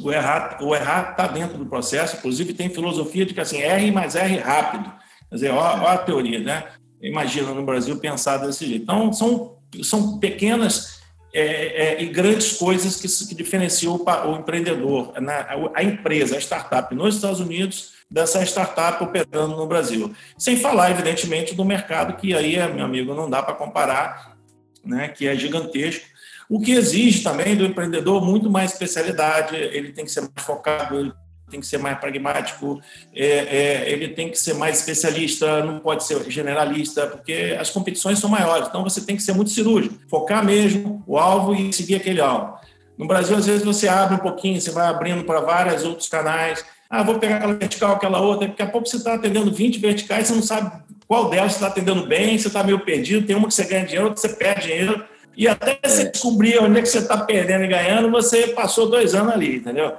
O 0.00 0.12
errar 0.12 0.58
o 0.62 0.74
errar 0.74 1.10
está 1.10 1.26
dentro 1.26 1.58
do 1.58 1.66
processo. 1.66 2.16
Inclusive, 2.16 2.54
tem 2.54 2.70
filosofia 2.70 3.26
de 3.26 3.34
que 3.34 3.40
assim, 3.40 3.58
erre, 3.58 3.90
mas 3.90 4.14
erre 4.14 4.38
rápido. 4.38 4.84
Quer 5.28 5.34
dizer, 5.34 5.50
ó 5.50 5.88
a 5.88 5.98
teoria. 5.98 6.38
Né? 6.38 6.64
Imagina 7.02 7.52
no 7.52 7.64
Brasil 7.64 7.98
pensar 7.98 8.36
desse 8.36 8.64
jeito. 8.64 8.84
Então, 8.84 9.12
são 9.12 9.51
são 9.82 10.18
pequenas 10.18 11.00
é, 11.34 11.42
é, 11.42 12.02
e 12.02 12.06
grandes 12.06 12.52
coisas 12.52 12.96
que, 12.96 13.28
que 13.28 13.34
diferenciam 13.34 13.94
o, 13.94 14.30
o 14.30 14.36
empreendedor, 14.36 15.18
né? 15.20 15.46
a 15.74 15.82
empresa, 15.82 16.36
a 16.36 16.40
startup 16.40 16.94
nos 16.94 17.16
Estados 17.16 17.40
Unidos 17.40 17.92
dessa 18.10 18.42
startup 18.42 19.02
operando 19.02 19.56
no 19.56 19.66
Brasil. 19.66 20.14
Sem 20.36 20.56
falar, 20.56 20.90
evidentemente, 20.90 21.54
do 21.54 21.64
mercado, 21.64 22.16
que 22.16 22.34
aí, 22.34 22.56
meu 22.74 22.84
amigo, 22.84 23.14
não 23.14 23.30
dá 23.30 23.42
para 23.42 23.54
comparar, 23.54 24.36
né? 24.84 25.08
que 25.08 25.26
é 25.26 25.34
gigantesco. 25.34 26.04
O 26.50 26.60
que 26.60 26.72
exige 26.72 27.22
também 27.22 27.56
do 27.56 27.64
empreendedor 27.64 28.22
muito 28.22 28.50
mais 28.50 28.72
especialidade, 28.72 29.56
ele 29.56 29.92
tem 29.92 30.04
que 30.04 30.10
ser 30.10 30.20
mais 30.20 30.46
focado, 30.46 31.00
ele 31.00 31.12
tem 31.52 31.60
que 31.60 31.66
ser 31.66 31.78
mais 31.78 31.98
pragmático, 31.98 32.80
é, 33.14 33.26
é, 33.26 33.90
ele 33.90 34.08
tem 34.08 34.30
que 34.30 34.38
ser 34.38 34.54
mais 34.54 34.78
especialista, 34.78 35.62
não 35.62 35.78
pode 35.78 36.04
ser 36.04 36.28
generalista, 36.30 37.06
porque 37.06 37.56
as 37.60 37.70
competições 37.70 38.18
são 38.18 38.28
maiores. 38.28 38.68
Então 38.68 38.82
você 38.82 39.02
tem 39.02 39.14
que 39.14 39.22
ser 39.22 39.34
muito 39.34 39.50
cirúrgico, 39.50 39.94
focar 40.08 40.44
mesmo 40.44 41.02
o 41.06 41.18
alvo 41.18 41.54
e 41.54 41.72
seguir 41.72 41.96
aquele 41.96 42.20
alvo. 42.20 42.54
No 42.96 43.06
Brasil, 43.06 43.36
às 43.36 43.46
vezes 43.46 43.64
você 43.64 43.86
abre 43.86 44.16
um 44.16 44.18
pouquinho, 44.18 44.60
você 44.60 44.70
vai 44.70 44.86
abrindo 44.86 45.24
para 45.24 45.40
vários 45.40 45.84
outros 45.84 46.08
canais. 46.08 46.64
Ah, 46.88 47.02
vou 47.02 47.18
pegar 47.18 47.36
aquela 47.36 47.54
vertical, 47.54 47.92
aquela 47.94 48.20
outra. 48.20 48.48
Daqui 48.48 48.62
a 48.62 48.66
pouco 48.66 48.86
você 48.88 48.96
está 48.96 49.14
atendendo 49.14 49.52
20 49.52 49.78
verticais, 49.78 50.28
você 50.28 50.34
não 50.34 50.42
sabe 50.42 50.82
qual 51.06 51.28
delas 51.28 51.52
está 51.52 51.68
atendendo 51.68 52.06
bem, 52.06 52.38
você 52.38 52.48
está 52.48 52.62
meio 52.62 52.80
perdido. 52.80 53.26
Tem 53.26 53.36
uma 53.36 53.48
que 53.48 53.54
você 53.54 53.64
ganha 53.64 53.84
dinheiro, 53.84 54.08
outra 54.08 54.22
que 54.22 54.28
você 54.28 54.36
perde 54.36 54.68
dinheiro. 54.68 55.04
E 55.36 55.48
até 55.48 55.78
você 55.82 56.10
descobrir 56.10 56.58
onde 56.58 56.78
é 56.78 56.82
que 56.82 56.88
você 56.88 56.98
está 56.98 57.16
perdendo 57.16 57.64
e 57.64 57.68
ganhando, 57.68 58.10
você 58.10 58.48
passou 58.48 58.88
dois 58.88 59.14
anos 59.14 59.32
ali, 59.32 59.56
entendeu? 59.56 59.96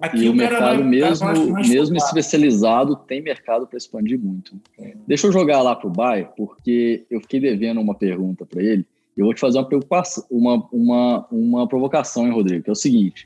Aqui 0.00 0.24
e 0.24 0.28
o, 0.28 0.34
mercado 0.34 0.84
mesmo, 0.84 1.26
mesmo 1.68 1.96
especializado 1.96 2.96
tem 2.96 3.22
mercado 3.22 3.66
para 3.66 3.78
expandir 3.78 4.18
muito. 4.18 4.60
É. 4.78 4.94
Deixa 5.06 5.26
eu 5.26 5.32
jogar 5.32 5.62
lá 5.62 5.74
para 5.74 5.88
o 5.88 5.92
Bay, 5.92 6.28
porque 6.36 7.06
eu 7.10 7.20
fiquei 7.20 7.40
devendo 7.40 7.80
uma 7.80 7.94
pergunta 7.94 8.44
para 8.44 8.62
ele. 8.62 8.84
Eu 9.16 9.24
vou 9.24 9.34
te 9.34 9.40
fazer 9.40 9.58
uma 9.58 9.66
preocupação, 9.66 10.24
uma, 10.30 10.68
uma, 10.70 11.26
uma 11.30 11.66
provocação, 11.66 12.26
hein, 12.26 12.32
Rodrigo? 12.32 12.64
Que 12.64 12.70
é 12.70 12.72
o 12.72 12.76
seguinte: 12.76 13.24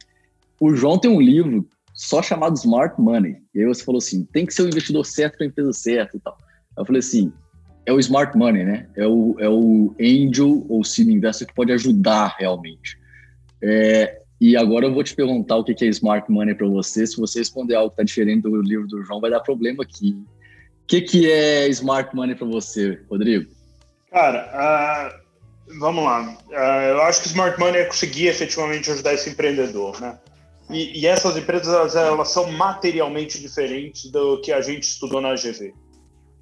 o 0.60 0.74
João 0.74 0.98
tem 0.98 1.10
um 1.10 1.20
livro 1.20 1.68
só 1.92 2.22
chamado 2.22 2.56
Smart 2.56 3.00
Money. 3.00 3.36
E 3.52 3.60
aí 3.60 3.66
você 3.66 3.84
falou 3.84 3.98
assim: 3.98 4.24
tem 4.32 4.46
que 4.46 4.54
ser 4.54 4.62
o 4.62 4.68
investidor 4.68 5.04
certo 5.04 5.38
para 5.38 5.46
a 5.46 5.48
empresa 5.48 5.72
certa 5.72 6.16
e 6.16 6.20
tal. 6.20 6.38
Eu 6.78 6.86
falei 6.86 7.00
assim: 7.00 7.32
é 7.84 7.92
o 7.92 7.98
Smart 7.98 8.36
Money, 8.38 8.64
né? 8.64 8.88
É 8.96 9.06
o, 9.06 9.34
é 9.38 9.48
o 9.48 9.94
Angel 10.00 10.64
ou 10.68 10.84
Seed 10.84 11.08
Investor 11.08 11.48
que 11.48 11.54
pode 11.54 11.72
ajudar 11.72 12.36
realmente. 12.38 12.96
É, 13.62 14.19
e 14.40 14.56
agora 14.56 14.86
eu 14.86 14.94
vou 14.94 15.04
te 15.04 15.14
perguntar 15.14 15.56
o 15.56 15.64
que 15.64 15.84
é 15.84 15.88
Smart 15.88 16.30
Money 16.30 16.54
para 16.54 16.66
você. 16.66 17.06
Se 17.06 17.18
você 17.18 17.40
responder 17.40 17.74
algo 17.74 17.90
que 17.90 17.94
está 17.94 18.04
diferente 18.04 18.42
do 18.42 18.62
livro 18.62 18.86
do 18.86 19.02
João, 19.04 19.20
vai 19.20 19.30
dar 19.30 19.40
problema 19.40 19.82
aqui. 19.82 20.16
O 20.82 20.86
que, 20.86 21.02
que 21.02 21.30
é 21.30 21.68
Smart 21.68 22.16
Money 22.16 22.34
para 22.34 22.46
você, 22.46 22.98
Rodrigo? 23.10 23.50
Cara, 24.10 25.12
uh, 25.68 25.78
vamos 25.78 26.02
lá. 26.02 26.38
Uh, 26.48 26.90
eu 26.90 27.02
acho 27.02 27.20
que 27.20 27.28
Smart 27.28 27.60
Money 27.60 27.82
é 27.82 27.84
conseguir 27.84 28.28
efetivamente 28.28 28.90
ajudar 28.90 29.12
esse 29.12 29.28
empreendedor, 29.28 30.00
né? 30.00 30.18
E, 30.70 31.00
e 31.00 31.06
essas 31.06 31.36
empresas 31.36 31.94
elas, 31.94 32.28
são 32.28 32.50
materialmente 32.52 33.40
diferentes 33.40 34.10
do 34.10 34.40
que 34.40 34.52
a 34.52 34.62
gente 34.62 34.84
estudou 34.84 35.20
na 35.20 35.34
GV. 35.34 35.74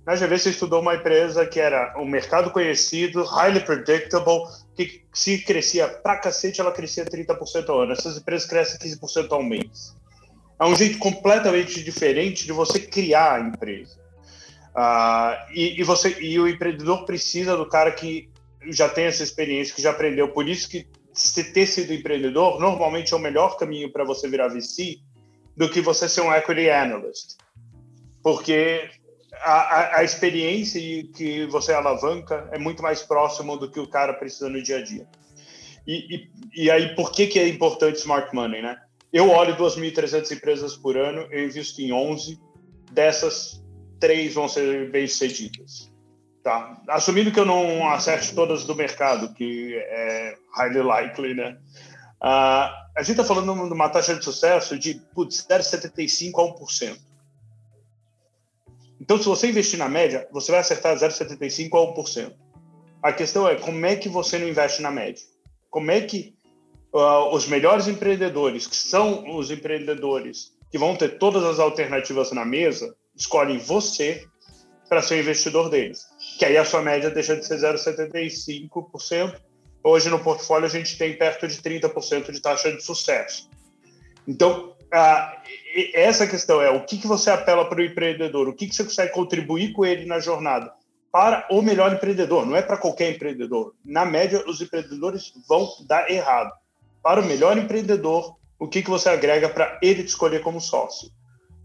Na 0.06 0.14
GV 0.14 0.38
você 0.38 0.50
estudou 0.50 0.80
uma 0.80 0.94
empresa 0.94 1.44
que 1.46 1.58
era 1.58 1.94
um 1.98 2.06
mercado 2.06 2.50
conhecido, 2.50 3.24
highly 3.24 3.60
predictable, 3.60 4.42
que 4.86 5.02
se 5.12 5.38
crescia 5.38 5.88
pra 5.88 6.16
cacete, 6.16 6.60
ela 6.60 6.70
crescia 6.70 7.04
30% 7.04 7.68
ao 7.68 7.80
ano. 7.80 7.92
Essas 7.92 8.16
empresas 8.16 8.48
crescem 8.48 8.78
15% 8.78 9.32
ao 9.32 9.42
mês. 9.42 9.96
É 10.60 10.64
um 10.64 10.76
jeito 10.76 10.98
completamente 10.98 11.82
diferente 11.82 12.46
de 12.46 12.52
você 12.52 12.78
criar 12.78 13.34
a 13.34 13.40
empresa. 13.40 13.98
Uh, 14.70 15.52
e, 15.52 15.80
e, 15.80 15.82
você, 15.82 16.16
e 16.20 16.38
o 16.38 16.46
empreendedor 16.46 17.04
precisa 17.04 17.56
do 17.56 17.68
cara 17.68 17.90
que 17.90 18.30
já 18.70 18.88
tem 18.88 19.06
essa 19.06 19.24
experiência, 19.24 19.74
que 19.74 19.82
já 19.82 19.90
aprendeu. 19.90 20.28
Por 20.28 20.48
isso 20.48 20.68
que 20.68 20.86
ter 21.52 21.66
sido 21.66 21.92
empreendedor 21.92 22.60
normalmente 22.60 23.12
é 23.12 23.16
o 23.16 23.20
melhor 23.20 23.56
caminho 23.56 23.90
para 23.90 24.04
você 24.04 24.28
virar 24.28 24.48
VC 24.48 24.98
do 25.56 25.68
que 25.68 25.80
você 25.80 26.08
ser 26.08 26.20
um 26.20 26.32
equity 26.32 26.70
analyst. 26.70 27.36
Porque 28.22 28.88
a, 29.42 29.98
a, 29.98 30.04
experiência 30.04 30.80
que 31.14 31.46
você 31.46 31.72
alavanca 31.72 32.48
é 32.52 32.58
muito 32.58 32.82
mais 32.82 33.02
próximo 33.02 33.56
do 33.56 33.70
que 33.70 33.80
o 33.80 33.88
cara 33.88 34.14
precisa 34.14 34.48
no 34.48 34.62
dia 34.62 34.78
a 34.78 34.82
dia. 34.82 35.06
E, 35.86 36.16
e, 36.16 36.64
e 36.64 36.70
aí, 36.70 36.94
por 36.94 37.12
que, 37.12 37.26
que 37.26 37.38
é 37.38 37.48
importante 37.48 37.96
smart 37.96 38.34
money, 38.34 38.62
né? 38.62 38.78
Eu 39.12 39.30
olho 39.30 39.56
2.300 39.56 40.30
empresas 40.32 40.76
por 40.76 40.96
ano, 40.96 41.26
eu 41.30 41.44
invisto 41.46 41.80
em 41.80 41.92
11, 41.92 42.38
dessas, 42.92 43.62
três 43.98 44.34
vão 44.34 44.48
ser 44.48 44.90
bem-sucedidas. 44.90 45.90
Tá? 46.42 46.80
Assumindo 46.88 47.32
que 47.32 47.40
eu 47.40 47.46
não 47.46 47.88
acerte 47.90 48.34
todas 48.34 48.64
do 48.64 48.74
mercado, 48.74 49.32
que 49.34 49.74
é 49.74 50.34
highly 50.56 50.82
likely, 50.82 51.34
né? 51.34 51.56
Uh, 52.22 52.68
a 52.96 53.02
gente 53.02 53.12
está 53.12 53.24
falando 53.24 53.68
de 53.68 53.72
uma 53.72 53.88
taxa 53.88 54.14
de 54.14 54.24
sucesso 54.24 54.78
de 54.78 55.00
0,75% 55.16 56.32
a 56.34 56.60
1%. 56.60 57.07
Então, 59.08 59.16
se 59.16 59.24
você 59.24 59.48
investir 59.48 59.78
na 59.78 59.88
média, 59.88 60.28
você 60.30 60.52
vai 60.52 60.60
acertar 60.60 60.94
0,75% 60.94 61.70
a 61.72 61.94
1%. 61.98 62.34
A 63.02 63.10
questão 63.10 63.48
é 63.48 63.54
como 63.54 63.86
é 63.86 63.96
que 63.96 64.06
você 64.06 64.38
não 64.38 64.46
investe 64.46 64.82
na 64.82 64.90
média? 64.90 65.24
Como 65.70 65.90
é 65.90 66.02
que 66.02 66.34
uh, 66.92 67.34
os 67.34 67.46
melhores 67.46 67.88
empreendedores, 67.88 68.66
que 68.66 68.76
são 68.76 69.34
os 69.34 69.50
empreendedores 69.50 70.52
que 70.70 70.76
vão 70.76 70.94
ter 70.94 71.16
todas 71.16 71.42
as 71.42 71.58
alternativas 71.58 72.32
na 72.32 72.44
mesa, 72.44 72.94
escolhem 73.16 73.56
você 73.56 74.26
para 74.90 75.00
ser 75.00 75.14
o 75.14 75.20
investidor 75.20 75.70
deles. 75.70 76.04
Que 76.38 76.44
aí 76.44 76.58
a 76.58 76.64
sua 76.66 76.82
média 76.82 77.08
deixa 77.08 77.34
de 77.34 77.46
ser 77.46 77.56
0,75%. 77.60 79.40
Hoje 79.84 80.10
no 80.10 80.22
portfólio 80.22 80.66
a 80.66 80.70
gente 80.70 80.98
tem 80.98 81.16
perto 81.16 81.48
de 81.48 81.56
30% 81.62 82.30
de 82.30 82.42
taxa 82.42 82.70
de 82.70 82.84
sucesso. 82.84 83.48
Então, 84.26 84.76
ah, 84.92 85.42
essa 85.94 86.26
questão 86.26 86.60
é 86.62 86.70
o 86.70 86.84
que, 86.84 86.98
que 86.98 87.06
você 87.06 87.30
apela 87.30 87.68
para 87.68 87.80
o 87.80 87.84
empreendedor, 87.84 88.48
o 88.48 88.54
que, 88.54 88.66
que 88.66 88.74
você 88.74 88.84
consegue 88.84 89.12
contribuir 89.12 89.72
com 89.72 89.84
ele 89.84 90.06
na 90.06 90.18
jornada 90.18 90.72
para 91.10 91.46
o 91.50 91.62
melhor 91.62 91.92
empreendedor, 91.92 92.46
não 92.46 92.54
é 92.54 92.62
para 92.62 92.76
qualquer 92.76 93.10
empreendedor. 93.10 93.74
Na 93.84 94.04
média, 94.04 94.44
os 94.46 94.60
empreendedores 94.60 95.32
vão 95.48 95.68
dar 95.86 96.10
errado. 96.10 96.52
Para 97.02 97.20
o 97.20 97.24
melhor 97.24 97.56
empreendedor, 97.56 98.36
o 98.58 98.68
que, 98.68 98.82
que 98.82 98.90
você 98.90 99.08
agrega 99.08 99.48
para 99.48 99.78
ele 99.82 100.02
te 100.02 100.08
escolher 100.08 100.42
como 100.42 100.60
sócio? 100.60 101.10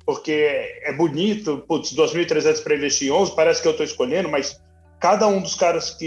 Porque 0.05 0.79
é 0.83 0.93
bonito, 0.93 1.63
putz, 1.67 1.93
2.300 1.93 2.63
para 2.63 2.75
investir 2.75 3.09
em 3.09 3.11
11, 3.11 3.35
parece 3.35 3.61
que 3.61 3.67
eu 3.67 3.71
estou 3.71 3.85
escolhendo, 3.85 4.29
mas 4.29 4.61
cada 4.99 5.27
um 5.27 5.41
dos 5.41 5.55
caras 5.55 5.91
que 5.91 6.05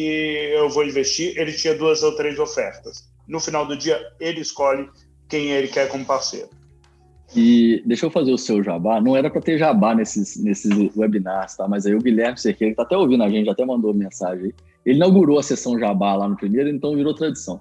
eu 0.53 0.69
vou 0.69 0.85
investir, 0.85 1.39
ele 1.39 1.53
tinha 1.53 1.75
duas 1.75 2.03
ou 2.03 2.15
três 2.17 2.39
ofertas. 2.39 3.09
No 3.27 3.41
final 3.41 3.67
do 3.67 3.77
dia, 3.77 4.01
ele 4.21 4.41
escolhe 4.41 4.89
quem 5.29 5.51
ele 5.51 5.69
quer 5.69 5.89
como 5.89 6.05
parceiro. 6.05 6.49
E 7.35 7.83
deixa 7.85 8.07
eu 8.07 8.11
fazer 8.11 8.33
o 8.33 8.39
seu 8.39 8.63
jabá. 8.63 9.01
Não 9.01 9.17
era 9.17 9.29
para 9.29 9.41
ter 9.41 9.59
jabá 9.59 9.95
nesses, 9.95 10.43
nesses 10.43 10.71
webinars, 10.97 11.57
tá? 11.57 11.67
Mas 11.67 11.87
aí 11.87 11.95
o 11.95 12.01
Guilherme 12.01 12.39
Cerqueira, 12.39 12.73
que 12.73 12.77
tá 12.77 12.83
até 12.83 12.97
ouvindo 12.97 13.25
a 13.25 13.29
gente, 13.29 13.49
até 13.51 13.65
mandou 13.65 13.93
mensagem. 13.93 14.53
Ele 14.85 14.97
inaugurou 14.97 15.39
a 15.39 15.43
sessão 15.43 15.79
jabá 15.79 16.15
lá 16.15 16.29
no 16.29 16.37
primeiro, 16.37 16.69
então 16.69 16.95
virou 16.95 17.15
tradição. 17.15 17.61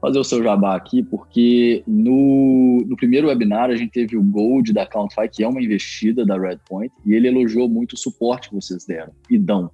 Fazer 0.00 0.18
o 0.18 0.24
seu 0.24 0.42
jabá 0.42 0.76
aqui, 0.76 1.02
porque 1.02 1.82
no, 1.86 2.84
no 2.86 2.96
primeiro 2.96 3.28
webinar 3.28 3.70
a 3.70 3.76
gente 3.76 3.92
teve 3.92 4.16
o 4.16 4.22
Gold 4.22 4.72
da 4.72 4.86
Countify, 4.86 5.28
que 5.28 5.44
é 5.44 5.48
uma 5.48 5.62
investida 5.62 6.24
da 6.24 6.38
Redpoint, 6.38 6.92
e 7.04 7.14
ele 7.14 7.28
elogiou 7.28 7.68
muito 7.68 7.94
o 7.94 7.98
suporte 7.98 8.48
que 8.48 8.54
vocês 8.54 8.84
deram 8.84 9.12
e 9.30 9.38
dão. 9.38 9.70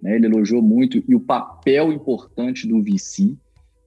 Né? 0.00 0.16
Ele 0.16 0.26
elogiou 0.26 0.62
muito 0.62 1.02
e 1.08 1.14
o 1.14 1.20
papel 1.20 1.92
importante 1.92 2.66
do 2.66 2.82
VC, 2.82 3.36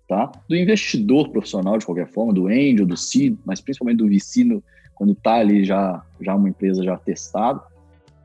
tá? 0.07 0.31
do 0.49 0.55
investidor 0.55 1.29
profissional 1.29 1.77
de 1.77 1.85
qualquer 1.85 2.07
forma, 2.07 2.33
do 2.33 2.47
angel, 2.47 2.85
do 2.85 2.97
seed, 2.97 3.37
mas 3.45 3.61
principalmente 3.61 3.97
do 3.97 4.09
VC 4.09 4.43
no, 4.43 4.63
quando 4.95 5.13
está 5.13 5.35
ali 5.35 5.63
já, 5.63 6.03
já 6.19 6.35
uma 6.35 6.49
empresa 6.49 6.83
já 6.83 6.97
testada, 6.97 7.61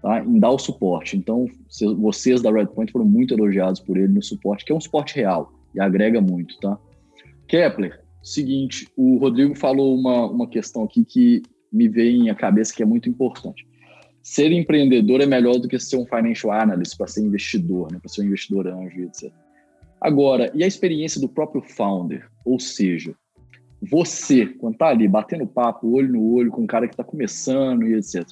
tá? 0.00 0.24
em 0.24 0.38
dar 0.38 0.50
o 0.50 0.58
suporte. 0.58 1.16
Então, 1.16 1.46
vocês 1.98 2.40
da 2.40 2.50
Redpoint 2.50 2.92
foram 2.92 3.04
muito 3.04 3.34
elogiados 3.34 3.80
por 3.80 3.96
ele 3.96 4.12
no 4.12 4.22
suporte, 4.22 4.64
que 4.64 4.72
é 4.72 4.74
um 4.74 4.80
suporte 4.80 5.16
real 5.16 5.52
e 5.74 5.80
agrega 5.80 6.20
muito, 6.20 6.58
tá? 6.60 6.78
Kepler, 7.46 8.00
seguinte, 8.22 8.88
o 8.96 9.18
Rodrigo 9.18 9.54
falou 9.56 9.96
uma, 9.98 10.26
uma 10.26 10.48
questão 10.48 10.84
aqui 10.84 11.04
que 11.04 11.42
me 11.72 11.88
vem 11.88 12.30
à 12.30 12.34
cabeça 12.34 12.74
que 12.74 12.82
é 12.82 12.86
muito 12.86 13.08
importante. 13.08 13.66
Ser 14.22 14.52
empreendedor 14.52 15.20
é 15.20 15.26
melhor 15.26 15.58
do 15.58 15.68
que 15.68 15.78
ser 15.78 15.96
um 15.96 16.06
financial 16.06 16.52
analyst 16.52 16.96
para 16.96 17.06
ser 17.06 17.22
investidor, 17.22 17.90
né? 17.90 17.98
para 17.98 18.08
ser 18.08 18.22
um 18.22 18.26
investidor 18.26 18.66
anjo, 18.66 19.02
etc. 19.02 19.32
Agora, 20.00 20.50
e 20.54 20.62
a 20.62 20.66
experiência 20.66 21.20
do 21.20 21.28
próprio 21.28 21.62
founder? 21.62 22.28
Ou 22.44 22.58
seja, 22.58 23.14
você, 23.82 24.46
quando 24.46 24.76
tá 24.76 24.88
ali 24.88 25.08
batendo 25.08 25.46
papo, 25.46 25.90
olho 25.92 26.12
no 26.12 26.34
olho 26.34 26.50
com 26.50 26.62
um 26.62 26.66
cara 26.66 26.86
que 26.86 26.92
está 26.92 27.04
começando 27.04 27.86
e 27.86 27.94
etc. 27.94 28.26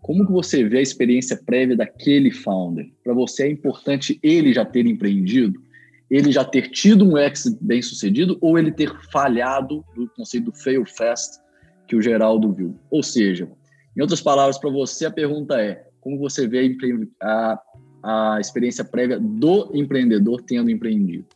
Como 0.00 0.24
que 0.24 0.32
você 0.32 0.64
vê 0.64 0.78
a 0.78 0.82
experiência 0.82 1.36
prévia 1.36 1.76
daquele 1.76 2.30
founder? 2.30 2.90
Para 3.02 3.12
você 3.12 3.44
é 3.44 3.50
importante 3.50 4.18
ele 4.22 4.54
já 4.54 4.64
ter 4.64 4.86
empreendido, 4.86 5.60
ele 6.08 6.30
já 6.30 6.44
ter 6.44 6.70
tido 6.70 7.04
um 7.04 7.18
exit 7.18 7.58
bem 7.60 7.82
sucedido 7.82 8.38
ou 8.40 8.58
ele 8.58 8.70
ter 8.70 8.90
falhado 9.10 9.84
do 9.94 10.08
conceito 10.16 10.44
do 10.44 10.52
fail 10.52 10.84
fast 10.86 11.40
que 11.86 11.96
o 11.96 12.02
Geraldo 12.02 12.52
viu? 12.52 12.74
Ou 12.90 13.02
seja, 13.02 13.48
em 13.96 14.00
outras 14.00 14.20
palavras, 14.20 14.58
para 14.58 14.70
você 14.70 15.06
a 15.06 15.10
pergunta 15.10 15.60
é 15.60 15.86
como 16.00 16.18
você 16.18 16.46
vê 16.46 16.76
a, 17.20 17.60
a 18.02 18.38
experiência 18.40 18.84
prévia 18.84 19.18
do 19.18 19.70
empreendedor 19.74 20.40
tendo 20.42 20.70
empreendido? 20.70 21.26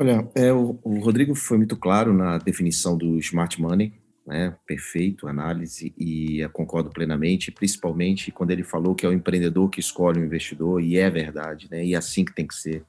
Olha, 0.00 0.30
é, 0.32 0.52
o, 0.52 0.78
o, 0.84 1.00
Rodrigo 1.00 1.34
foi 1.34 1.58
muito 1.58 1.76
claro 1.76 2.14
na 2.14 2.38
definição 2.38 2.96
do 2.96 3.18
smart 3.18 3.60
money, 3.60 3.92
né? 4.24 4.54
Perfeito, 4.64 5.26
análise, 5.26 5.92
e 5.98 6.48
concordo 6.52 6.88
plenamente, 6.88 7.50
principalmente 7.50 8.30
quando 8.30 8.52
ele 8.52 8.62
falou 8.62 8.94
que 8.94 9.04
é 9.04 9.08
o 9.08 9.12
empreendedor 9.12 9.68
que 9.68 9.80
escolhe 9.80 10.20
o 10.20 10.24
investidor, 10.24 10.80
e 10.80 10.96
é 10.96 11.10
verdade, 11.10 11.66
né? 11.68 11.84
E 11.84 11.94
é 11.94 11.96
assim 11.96 12.24
que 12.24 12.32
tem 12.32 12.46
que 12.46 12.54
ser, 12.54 12.84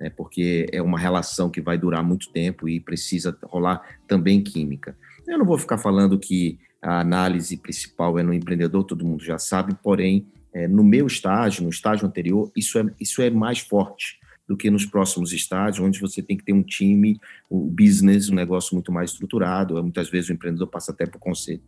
né? 0.00 0.08
Porque 0.08 0.66
é 0.72 0.80
uma 0.80 0.98
relação 0.98 1.50
que 1.50 1.60
vai 1.60 1.76
durar 1.76 2.02
muito 2.02 2.32
tempo 2.32 2.66
e 2.66 2.80
precisa 2.80 3.36
rolar 3.42 3.82
também 4.08 4.42
química. 4.42 4.96
Eu 5.28 5.36
não 5.36 5.44
vou 5.44 5.58
ficar 5.58 5.76
falando 5.76 6.18
que 6.18 6.58
a 6.80 7.00
análise 7.00 7.58
principal 7.58 8.18
é 8.18 8.22
no 8.22 8.32
empreendedor, 8.32 8.84
todo 8.84 9.04
mundo 9.04 9.22
já 9.22 9.38
sabe, 9.38 9.76
porém, 9.82 10.26
é, 10.54 10.66
no 10.66 10.82
meu 10.82 11.06
estágio, 11.06 11.62
no 11.62 11.68
estágio 11.68 12.06
anterior, 12.06 12.50
isso 12.56 12.78
é, 12.78 12.86
isso 12.98 13.20
é 13.20 13.28
mais 13.28 13.58
forte 13.58 14.23
do 14.46 14.56
que 14.56 14.70
nos 14.70 14.84
próximos 14.84 15.32
estágios, 15.32 15.84
onde 15.84 16.00
você 16.00 16.22
tem 16.22 16.36
que 16.36 16.44
ter 16.44 16.52
um 16.52 16.62
time, 16.62 17.18
o 17.48 17.64
um 17.64 17.68
business, 17.68 18.28
um 18.28 18.34
negócio 18.34 18.74
muito 18.74 18.92
mais 18.92 19.10
estruturado. 19.10 19.82
Muitas 19.82 20.10
vezes 20.10 20.28
o 20.28 20.32
empreendedor 20.32 20.68
passa 20.68 20.92
até 20.92 21.06
por 21.06 21.18
conselho. 21.18 21.62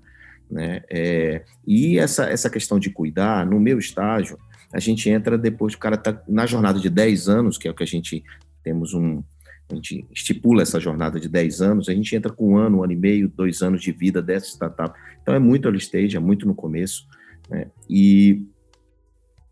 Né? 0.51 0.83
É, 0.91 1.45
e 1.67 1.99
essa, 1.99 2.25
essa 2.25 2.51
questão 2.51 2.79
de 2.79 2.91
cuidar, 2.91 3.47
no 3.47 3.59
meu 3.59 3.79
estágio, 3.79 4.39
a 4.73 4.79
gente 4.79 5.09
entra 5.09 5.39
depois 5.39 5.75
que 5.75 5.79
o 5.79 5.81
cara 5.81 5.97
está 5.97 6.23
na 6.29 6.47
jornada 6.47 6.79
de 6.79 6.91
10 6.91 7.29
anos, 7.29 7.59
que 7.59 7.67
é 7.67 7.71
o 7.71 7.75
que 7.75 7.83
a 7.83 7.87
gente 7.87 8.23
temos 8.63 8.95
um. 8.95 9.23
A 9.71 9.75
gente 9.75 10.07
estipula 10.15 10.63
essa 10.63 10.79
jornada 10.79 11.19
de 11.19 11.29
10 11.29 11.61
anos, 11.61 11.89
a 11.89 11.93
gente 11.93 12.15
entra 12.15 12.33
com 12.33 12.53
um 12.53 12.57
ano, 12.57 12.79
um 12.79 12.85
ano 12.85 12.93
e 12.93 12.97
meio, 12.97 13.29
dois 13.29 13.63
anos 13.63 13.83
de 13.83 13.91
vida 13.91 14.23
dessa 14.23 14.47
startup. 14.47 14.97
Então 15.21 15.35
é 15.35 15.41
muito 15.41 15.67
early 15.67 15.79
stage, 15.79 16.17
é 16.17 16.21
muito 16.21 16.47
no 16.47 16.55
começo. 16.55 17.07
Né? 17.51 17.67
E, 17.89 18.45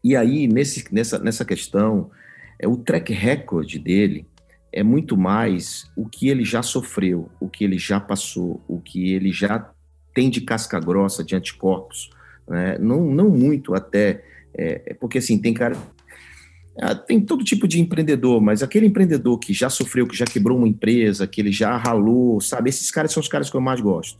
e 0.04 0.14
aí, 0.14 0.46
nesse, 0.46 0.84
nessa, 0.94 1.18
nessa 1.18 1.44
questão, 1.44 2.10
é 2.58 2.68
o 2.68 2.76
track 2.76 3.12
record 3.12 3.76
dele 3.78 4.26
é 4.72 4.82
muito 4.82 5.16
mais 5.16 5.88
o 5.96 6.08
que 6.08 6.28
ele 6.28 6.44
já 6.44 6.60
sofreu, 6.60 7.30
o 7.38 7.48
que 7.48 7.62
ele 7.62 7.78
já 7.78 8.00
passou, 8.00 8.60
o 8.66 8.80
que 8.80 9.12
ele 9.12 9.30
já 9.30 9.70
tem 10.12 10.28
de 10.28 10.40
casca 10.40 10.80
grossa, 10.80 11.22
de 11.22 11.36
anticorpos, 11.36 12.10
né? 12.48 12.76
não, 12.78 13.04
não 13.04 13.30
muito 13.30 13.72
até, 13.72 14.24
é, 14.52 14.82
é 14.86 14.94
porque 14.94 15.18
assim, 15.18 15.38
tem 15.38 15.54
cara, 15.54 15.76
ah, 16.80 16.94
tem 16.94 17.20
todo 17.20 17.44
tipo 17.44 17.68
de 17.68 17.80
empreendedor, 17.80 18.40
mas 18.40 18.64
aquele 18.64 18.86
empreendedor 18.86 19.38
que 19.38 19.52
já 19.52 19.70
sofreu, 19.70 20.08
que 20.08 20.16
já 20.16 20.24
quebrou 20.24 20.58
uma 20.58 20.66
empresa, 20.66 21.24
que 21.24 21.40
ele 21.40 21.52
já 21.52 21.76
ralou, 21.76 22.40
sabe, 22.40 22.68
esses 22.68 22.90
caras 22.90 23.12
são 23.12 23.20
os 23.20 23.28
caras 23.28 23.48
que 23.48 23.56
eu 23.56 23.60
mais 23.60 23.80
gosto, 23.80 24.18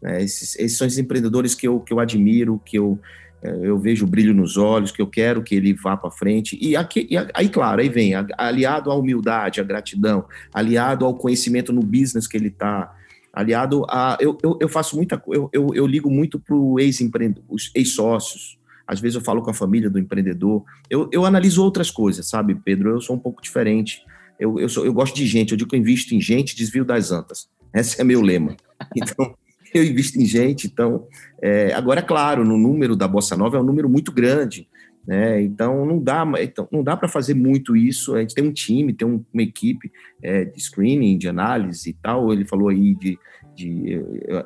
né? 0.00 0.22
esses, 0.22 0.56
esses 0.58 0.78
são 0.78 0.86
os 0.86 0.96
empreendedores 0.96 1.54
que 1.54 1.68
eu, 1.68 1.80
que 1.80 1.92
eu 1.92 2.00
admiro, 2.00 2.58
que 2.64 2.78
eu, 2.78 2.98
eu 3.42 3.78
vejo 3.78 4.04
o 4.04 4.08
brilho 4.08 4.32
nos 4.32 4.56
olhos, 4.56 4.92
que 4.92 5.02
eu 5.02 5.06
quero 5.06 5.42
que 5.42 5.54
ele 5.54 5.74
vá 5.74 5.96
para 5.96 6.10
frente. 6.10 6.56
E, 6.60 6.76
aqui, 6.76 7.08
e 7.10 7.16
aí, 7.34 7.48
claro, 7.48 7.80
aí 7.80 7.88
vem, 7.88 8.12
aliado 8.38 8.90
à 8.90 8.94
humildade, 8.94 9.60
à 9.60 9.64
gratidão, 9.64 10.24
aliado 10.54 11.04
ao 11.04 11.14
conhecimento 11.14 11.72
no 11.72 11.82
business 11.82 12.28
que 12.28 12.36
ele 12.36 12.48
está, 12.48 12.94
aliado 13.32 13.84
a. 13.88 14.16
Eu, 14.20 14.38
eu, 14.42 14.58
eu 14.60 14.68
faço 14.68 14.94
muita 14.94 15.20
eu, 15.28 15.50
eu, 15.52 15.68
eu 15.74 15.86
ligo 15.86 16.08
muito 16.08 16.38
para 16.38 16.56
ex-empreendedor, 16.78 17.44
ex-sócios. 17.74 18.58
Às 18.86 19.00
vezes 19.00 19.16
eu 19.16 19.22
falo 19.22 19.42
com 19.42 19.50
a 19.50 19.54
família 19.54 19.88
do 19.88 19.98
empreendedor. 19.98 20.64
Eu, 20.90 21.08
eu 21.12 21.24
analiso 21.24 21.62
outras 21.62 21.90
coisas, 21.90 22.28
sabe, 22.28 22.54
Pedro? 22.54 22.90
Eu 22.90 23.00
sou 23.00 23.16
um 23.16 23.18
pouco 23.18 23.42
diferente. 23.42 24.04
Eu, 24.38 24.58
eu, 24.58 24.68
sou, 24.68 24.84
eu 24.84 24.92
gosto 24.92 25.14
de 25.14 25.26
gente. 25.26 25.52
Eu 25.52 25.56
digo 25.56 25.70
que 25.70 25.76
eu 25.76 25.80
invisto 25.80 26.14
em 26.14 26.20
gente, 26.20 26.54
desvio 26.54 26.84
das 26.84 27.10
antas. 27.10 27.48
Esse 27.74 28.00
é 28.00 28.04
meu 28.04 28.20
lema. 28.20 28.56
Então, 28.96 29.32
eu 29.74 29.84
invisto 29.84 30.18
em 30.20 30.24
gente, 30.24 30.66
então, 30.66 31.06
é, 31.40 31.72
agora, 31.72 32.00
é 32.00 32.02
claro, 32.02 32.44
no 32.44 32.56
número 32.56 32.94
da 32.94 33.08
Bossa 33.08 33.36
Nova 33.36 33.56
é 33.56 33.60
um 33.60 33.64
número 33.64 33.88
muito 33.88 34.12
grande, 34.12 34.68
né? 35.06 35.42
Então, 35.42 35.84
não 35.84 35.98
dá, 35.98 36.24
então, 36.40 36.68
não 36.70 36.82
dá 36.82 36.96
para 36.96 37.08
fazer 37.08 37.34
muito 37.34 37.76
isso, 37.76 38.14
a 38.14 38.20
gente 38.20 38.34
tem 38.34 38.46
um 38.46 38.52
time, 38.52 38.92
tem 38.92 39.06
um, 39.06 39.24
uma 39.32 39.42
equipe 39.42 39.90
é, 40.22 40.44
de 40.44 40.60
screening, 40.60 41.18
de 41.18 41.28
análise 41.28 41.90
e 41.90 41.92
tal, 41.94 42.32
ele 42.32 42.44
falou 42.44 42.68
aí 42.68 42.94
de, 42.94 43.18
de 43.54 43.90
eu 43.90 44.44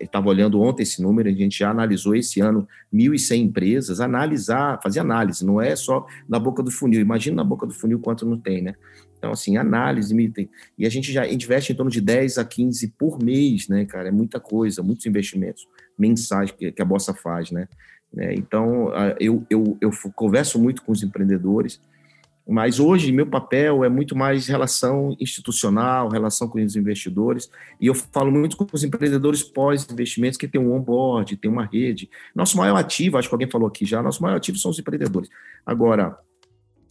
estava 0.00 0.28
olhando 0.28 0.60
ontem 0.60 0.82
esse 0.82 1.02
número, 1.02 1.28
a 1.28 1.32
gente 1.32 1.58
já 1.58 1.70
analisou 1.70 2.14
esse 2.14 2.40
ano 2.40 2.68
1.100 2.92 3.36
empresas, 3.36 4.00
analisar, 4.00 4.78
fazer 4.82 5.00
análise, 5.00 5.44
não 5.44 5.60
é 5.60 5.74
só 5.74 6.06
na 6.28 6.38
boca 6.38 6.62
do 6.62 6.70
funil, 6.70 7.00
imagina 7.00 7.36
na 7.36 7.44
boca 7.44 7.66
do 7.66 7.72
funil 7.72 7.98
quanto 7.98 8.26
não 8.26 8.38
tem, 8.38 8.62
né? 8.62 8.74
Então, 9.26 9.32
assim, 9.32 9.56
análise, 9.56 10.14
e 10.78 10.86
a 10.86 10.88
gente 10.88 11.10
já 11.12 11.26
investe 11.26 11.72
em 11.72 11.74
torno 11.74 11.90
de 11.90 12.00
10 12.00 12.38
a 12.38 12.44
15 12.44 12.94
por 12.96 13.20
mês, 13.20 13.66
né, 13.66 13.84
cara? 13.84 14.06
É 14.06 14.12
muita 14.12 14.38
coisa, 14.38 14.84
muitos 14.84 15.04
investimentos 15.04 15.66
mensais 15.98 16.52
que, 16.52 16.70
que 16.70 16.80
a 16.80 16.84
Bossa 16.84 17.12
faz, 17.12 17.50
né? 17.50 17.66
É, 18.16 18.34
então, 18.34 18.92
eu, 19.18 19.44
eu, 19.50 19.76
eu 19.80 19.90
converso 20.14 20.60
muito 20.60 20.80
com 20.84 20.92
os 20.92 21.02
empreendedores, 21.02 21.80
mas 22.46 22.78
hoje 22.78 23.10
meu 23.10 23.26
papel 23.26 23.82
é 23.82 23.88
muito 23.88 24.14
mais 24.14 24.46
relação 24.46 25.16
institucional, 25.18 26.08
relação 26.08 26.46
com 26.48 26.62
os 26.62 26.76
investidores, 26.76 27.50
e 27.80 27.88
eu 27.88 27.94
falo 27.94 28.30
muito 28.30 28.56
com 28.56 28.64
os 28.72 28.84
empreendedores 28.84 29.42
pós-investimentos 29.42 30.38
que 30.38 30.46
tem 30.46 30.60
um 30.60 30.72
onboard, 30.72 31.36
tem 31.36 31.50
uma 31.50 31.64
rede. 31.64 32.08
Nosso 32.32 32.56
maior 32.56 32.76
ativo, 32.76 33.18
acho 33.18 33.28
que 33.28 33.34
alguém 33.34 33.50
falou 33.50 33.66
aqui 33.66 33.84
já, 33.84 34.00
nosso 34.00 34.22
maior 34.22 34.36
ativo 34.36 34.56
são 34.56 34.70
os 34.70 34.78
empreendedores. 34.78 35.28
Agora, 35.66 36.16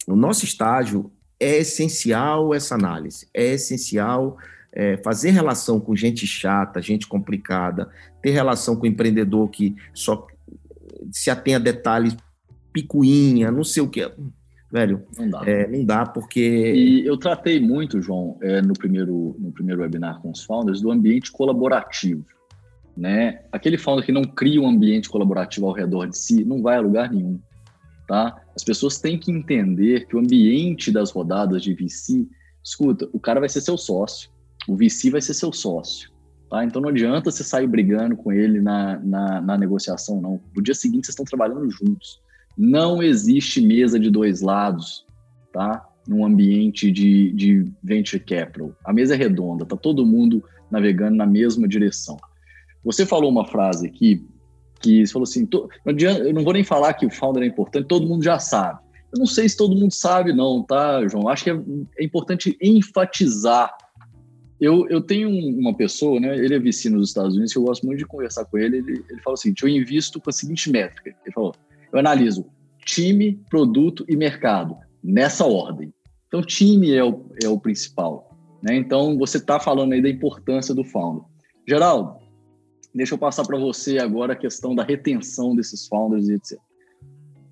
o 0.06 0.14
nosso 0.14 0.44
estágio 0.44 1.10
é 1.38 1.58
essencial 1.58 2.54
essa 2.54 2.74
análise, 2.74 3.28
é 3.34 3.52
essencial 3.52 4.36
é, 4.72 4.98
fazer 4.98 5.30
relação 5.30 5.80
com 5.80 5.96
gente 5.96 6.26
chata, 6.26 6.82
gente 6.82 7.06
complicada, 7.06 7.90
ter 8.20 8.30
relação 8.30 8.76
com 8.76 8.86
empreendedor 8.86 9.48
que 9.48 9.74
só 9.94 10.26
se 11.10 11.30
atém 11.30 11.54
a 11.54 11.58
detalhes 11.58 12.16
picuinha, 12.72 13.50
não 13.50 13.64
sei 13.64 13.82
o 13.82 13.88
que. 13.88 14.06
Velho, 14.70 15.02
não 15.16 15.30
dá, 15.30 15.42
é, 15.46 15.66
não 15.66 15.84
dá 15.84 16.04
porque. 16.04 16.74
E 16.74 17.06
eu 17.06 17.16
tratei 17.16 17.58
muito, 17.58 18.02
João, 18.02 18.36
é, 18.42 18.60
no, 18.60 18.74
primeiro, 18.74 19.34
no 19.38 19.50
primeiro 19.52 19.80
webinar 19.80 20.20
com 20.20 20.30
os 20.30 20.44
founders, 20.44 20.82
do 20.82 20.90
ambiente 20.90 21.32
colaborativo. 21.32 22.26
Né? 22.94 23.42
Aquele 23.52 23.78
founder 23.78 24.04
que 24.04 24.12
não 24.12 24.24
cria 24.24 24.60
um 24.60 24.68
ambiente 24.68 25.08
colaborativo 25.08 25.66
ao 25.66 25.72
redor 25.72 26.06
de 26.06 26.18
si 26.18 26.44
não 26.44 26.60
vai 26.62 26.76
a 26.76 26.80
lugar 26.80 27.10
nenhum. 27.10 27.38
Tá? 28.06 28.40
As 28.54 28.62
pessoas 28.62 28.98
têm 28.98 29.18
que 29.18 29.32
entender 29.32 30.06
que 30.06 30.16
o 30.16 30.20
ambiente 30.20 30.92
das 30.92 31.10
rodadas 31.10 31.62
de 31.62 31.74
VC, 31.74 32.26
escuta, 32.62 33.08
o 33.12 33.18
cara 33.18 33.40
vai 33.40 33.48
ser 33.48 33.60
seu 33.60 33.76
sócio, 33.76 34.30
o 34.68 34.76
VC 34.76 35.10
vai 35.10 35.20
ser 35.20 35.34
seu 35.34 35.52
sócio. 35.52 36.10
Tá? 36.48 36.64
Então 36.64 36.80
não 36.80 36.90
adianta 36.90 37.30
você 37.30 37.42
sair 37.42 37.66
brigando 37.66 38.16
com 38.16 38.32
ele 38.32 38.60
na, 38.60 38.98
na, 39.00 39.40
na 39.40 39.58
negociação, 39.58 40.20
não. 40.20 40.40
No 40.54 40.62
dia 40.62 40.74
seguinte 40.74 41.06
vocês 41.06 41.14
estão 41.14 41.24
trabalhando 41.24 41.68
juntos. 41.68 42.20
Não 42.56 43.02
existe 43.02 43.60
mesa 43.60 43.98
de 43.98 44.10
dois 44.10 44.40
lados, 44.40 45.04
tá? 45.52 45.84
Num 46.06 46.24
ambiente 46.24 46.90
de, 46.90 47.32
de 47.32 47.64
venture 47.82 48.22
capital. 48.22 48.72
A 48.84 48.92
mesa 48.92 49.14
é 49.14 49.16
redonda, 49.16 49.66
tá 49.66 49.76
todo 49.76 50.06
mundo 50.06 50.42
navegando 50.70 51.16
na 51.16 51.26
mesma 51.26 51.66
direção. 51.66 52.16
Você 52.84 53.04
falou 53.04 53.30
uma 53.30 53.44
frase 53.44 53.88
aqui 53.88 54.24
você 55.04 55.12
falou 55.12 55.24
assim: 55.24 55.48
adianta, 55.86 56.20
eu 56.20 56.34
não 56.34 56.44
vou 56.44 56.52
nem 56.52 56.64
falar 56.64 56.94
que 56.94 57.06
o 57.06 57.10
founder 57.10 57.42
é 57.42 57.46
importante, 57.46 57.86
todo 57.86 58.06
mundo 58.06 58.22
já 58.22 58.38
sabe. 58.38 58.80
Eu 59.12 59.18
não 59.18 59.26
sei 59.26 59.48
se 59.48 59.56
todo 59.56 59.76
mundo 59.76 59.92
sabe, 59.92 60.32
não, 60.32 60.62
tá, 60.62 61.06
João? 61.08 61.28
Acho 61.28 61.44
que 61.44 61.50
é, 61.50 61.58
é 61.98 62.04
importante 62.04 62.56
enfatizar 62.60 63.74
eu, 64.60 64.88
eu 64.88 65.02
tenho 65.02 65.28
uma 65.28 65.74
pessoa, 65.74 66.18
né? 66.18 66.34
Ele 66.36 66.54
é 66.54 66.58
VC 66.58 66.88
nos 66.88 67.08
Estados 67.08 67.34
Unidos, 67.34 67.54
eu 67.54 67.62
gosto 67.62 67.84
muito 67.84 67.98
de 67.98 68.06
conversar 68.06 68.46
com 68.46 68.56
ele. 68.56 68.78
Ele, 68.78 69.04
ele 69.08 69.20
fala 69.22 69.36
seguinte: 69.36 69.62
eu 69.62 69.68
invisto 69.68 70.20
com 70.20 70.30
a 70.30 70.32
seguinte 70.32 70.70
métrica. 70.70 71.10
Ele 71.10 71.32
falou: 71.34 71.54
eu 71.92 71.98
analiso 71.98 72.46
time, 72.84 73.40
produto 73.50 74.04
e 74.08 74.16
mercado, 74.16 74.76
nessa 75.02 75.44
ordem. 75.44 75.92
Então, 76.28 76.40
time 76.40 76.94
é 76.94 77.04
o, 77.04 77.26
é 77.42 77.48
o 77.48 77.58
principal. 77.58 78.30
Né? 78.62 78.76
Então, 78.76 79.18
você 79.18 79.38
está 79.38 79.58
falando 79.58 79.92
aí 79.92 80.00
da 80.00 80.08
importância 80.08 80.74
do 80.74 80.84
founder. 80.84 81.24
Geraldo, 81.68 82.16
deixa 82.96 83.14
eu 83.14 83.18
passar 83.18 83.44
para 83.44 83.58
você 83.58 83.98
agora 83.98 84.32
a 84.32 84.36
questão 84.36 84.74
da 84.74 84.82
retenção 84.82 85.54
desses 85.54 85.86
founders 85.86 86.28
e 86.28 86.34
etc. 86.34 86.58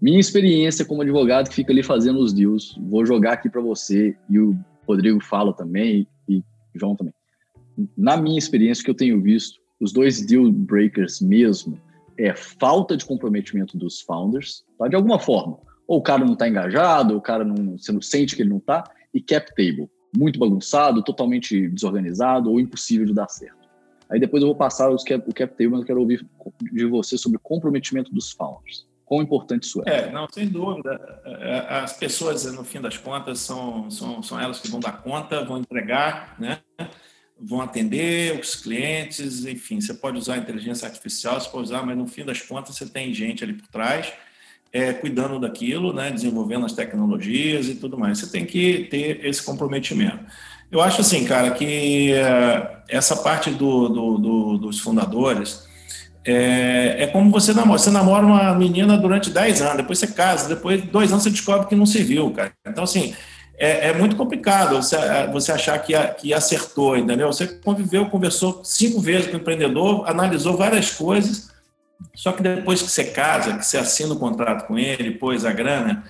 Minha 0.01 0.19
experiência 0.19 0.85
como 0.85 1.03
advogado 1.03 1.49
que 1.49 1.55
fica 1.55 1.73
ali 1.73 1.83
fazendo 1.83 2.19
os 2.19 2.33
deals, 2.33 2.79
vou 2.89 3.05
jogar 3.05 3.35
aqui 3.35 3.51
para 3.51 3.61
você 3.61 4.17
e 4.29 4.39
o 4.39 4.59
Rodrigo 4.87 5.23
fala 5.23 5.53
também 5.53 6.07
e 6.29 6.43
João 6.75 6.97
também. 6.97 7.13
Na 7.97 8.17
minha 8.17 8.39
experiência 8.39 8.83
que 8.83 8.91
eu 8.91 8.95
tenho 8.95 9.21
visto, 9.21 9.61
os 9.79 9.93
dois 9.93 10.25
deal 10.25 10.51
breakers 10.51 11.21
mesmo 11.21 11.79
é 12.17 12.35
falta 12.35 12.97
de 12.97 13.05
comprometimento 13.05 13.77
dos 13.77 14.01
founders, 14.01 14.65
tá? 14.79 14.89
de 14.89 14.97
alguma 14.97 15.19
forma. 15.19 15.59
Ou 15.87 15.99
o 15.99 16.03
cara 16.03 16.25
não 16.25 16.33
está 16.33 16.49
engajado, 16.49 17.13
ou 17.13 17.19
o 17.19 17.23
cara 17.23 17.45
não, 17.45 17.77
você 17.77 17.93
não 17.93 18.01
sente 18.01 18.35
que 18.35 18.43
ele 18.43 18.51
não 18.51 18.59
está, 18.59 18.85
e 19.13 19.21
cap 19.21 19.49
table, 19.55 19.91
muito 20.17 20.39
bagunçado, 20.39 21.03
totalmente 21.03 21.69
desorganizado 21.69 22.51
ou 22.51 22.59
impossível 22.59 23.07
de 23.07 23.13
dar 23.13 23.29
certo. 23.29 23.64
Aí 24.15 24.21
depois 24.21 24.43
eu 24.43 24.49
vou 24.49 24.57
passar 24.57 24.91
os 24.91 25.03
cap, 25.03 25.29
o 25.29 25.35
cap 25.35 25.53
table, 25.53 25.71
mas 25.71 25.81
eu 25.81 25.87
quero 25.87 26.01
ouvir 26.01 26.25
de 26.73 26.87
você 26.87 27.19
sobre 27.19 27.39
comprometimento 27.43 28.15
dos 28.15 28.31
founders. 28.31 28.87
Quão 29.05 29.21
importante 29.21 29.65
isso 29.65 29.83
é? 29.85 29.99
É, 29.99 30.13
não, 30.13 30.29
sem 30.33 30.49
dúvida. 30.49 31.21
É, 31.25 31.31
é, 31.31 31.79
as 31.81 31.93
pessoas, 31.95 32.45
no 32.53 32.65
fim 32.65 32.81
das 32.81 32.97
contas, 32.97 33.41
são, 33.41 33.91
são, 33.91 34.23
são 34.23 34.41
elas 34.41 34.61
que 34.61 34.71
vão 34.71 34.79
dar 34.79 35.03
conta, 35.03 35.45
vão 35.45 35.59
entregar, 35.59 36.37
né? 36.39 36.61
vão 37.39 37.61
atender 37.61 38.39
os 38.39 38.55
clientes, 38.55 39.45
enfim, 39.45 39.81
você 39.81 39.93
pode 39.93 40.17
usar 40.17 40.39
inteligência 40.39 40.87
artificial, 40.87 41.39
você 41.41 41.51
pode 41.51 41.65
usar, 41.65 41.85
mas 41.85 41.99
no 41.99 42.07
fim 42.07 42.25
das 42.25 42.41
contas 42.41 42.77
você 42.77 42.87
tem 42.87 43.13
gente 43.13 43.43
ali 43.43 43.53
por 43.53 43.67
trás 43.67 44.13
é, 44.75 44.93
cuidando 44.93 45.39
daquilo, 45.39 45.93
né, 45.93 46.11
desenvolvendo 46.11 46.67
as 46.67 46.73
tecnologias 46.73 47.69
e 47.69 47.77
tudo 47.77 47.97
mais. 47.97 48.19
Você 48.19 48.27
tem 48.31 48.45
que 48.45 48.87
ter 48.91 49.25
esse 49.25 49.41
comprometimento. 49.41 50.19
Eu 50.75 50.81
acho 50.81 51.03
assim, 51.03 51.25
cara, 51.25 51.53
que 51.53 52.13
é, 52.13 52.79
essa 52.89 53.15
parte 53.15 53.49
do, 53.49 53.89
do, 53.89 54.19
do, 54.19 54.59
dos 54.59 54.81
fundadores 54.81 55.63
é, 56.25 57.05
é, 57.05 57.07
como 57.07 57.31
você 57.31 57.53
namora. 57.55 57.79
Você 57.79 57.93
namora 57.93 58.27
uma 58.27 58.53
menina 58.57 58.99
durante 58.99 59.31
10 59.31 59.63
anos, 59.63 59.77
depois 59.77 60.01
você 60.01 60.09
casa, 60.09 60.49
depois 60.49 60.83
de 60.83 60.89
dois 60.89 61.13
anos 61.13 61.23
você 61.23 61.31
descobre 61.31 61.69
que 61.69 61.77
não 61.77 61.87
se 61.87 62.03
viu, 62.03 62.29
cara. 62.33 62.53
Então, 62.67 62.83
assim, 62.83 63.15
é, 63.57 63.91
é, 63.91 63.93
muito 63.93 64.17
complicado 64.17 64.75
você, 64.75 64.97
é, 64.97 65.29
você 65.29 65.53
achar 65.53 65.79
que, 65.79 65.93
que 66.15 66.35
acertou, 66.35 66.97
entendeu? 66.97 67.29
Você 67.29 67.47
conviveu, 67.47 68.07
conversou 68.07 68.65
cinco 68.65 69.01
vezes 69.01 69.29
com 69.29 69.37
o 69.37 69.41
empreendedor, 69.41 70.11
analisou 70.11 70.57
várias 70.57 70.91
coisas, 70.91 71.51
só 72.17 72.33
que 72.33 72.43
depois 72.43 72.83
que 72.83 72.91
você 72.91 73.05
casa, 73.05 73.57
que 73.57 73.65
você 73.65 73.79
assina 73.79 74.13
o 74.13 74.19
contrato 74.19 74.67
com 74.67 74.77
ele, 74.77 75.13
pôs 75.13 75.45
a 75.45 75.53
grana, 75.53 76.03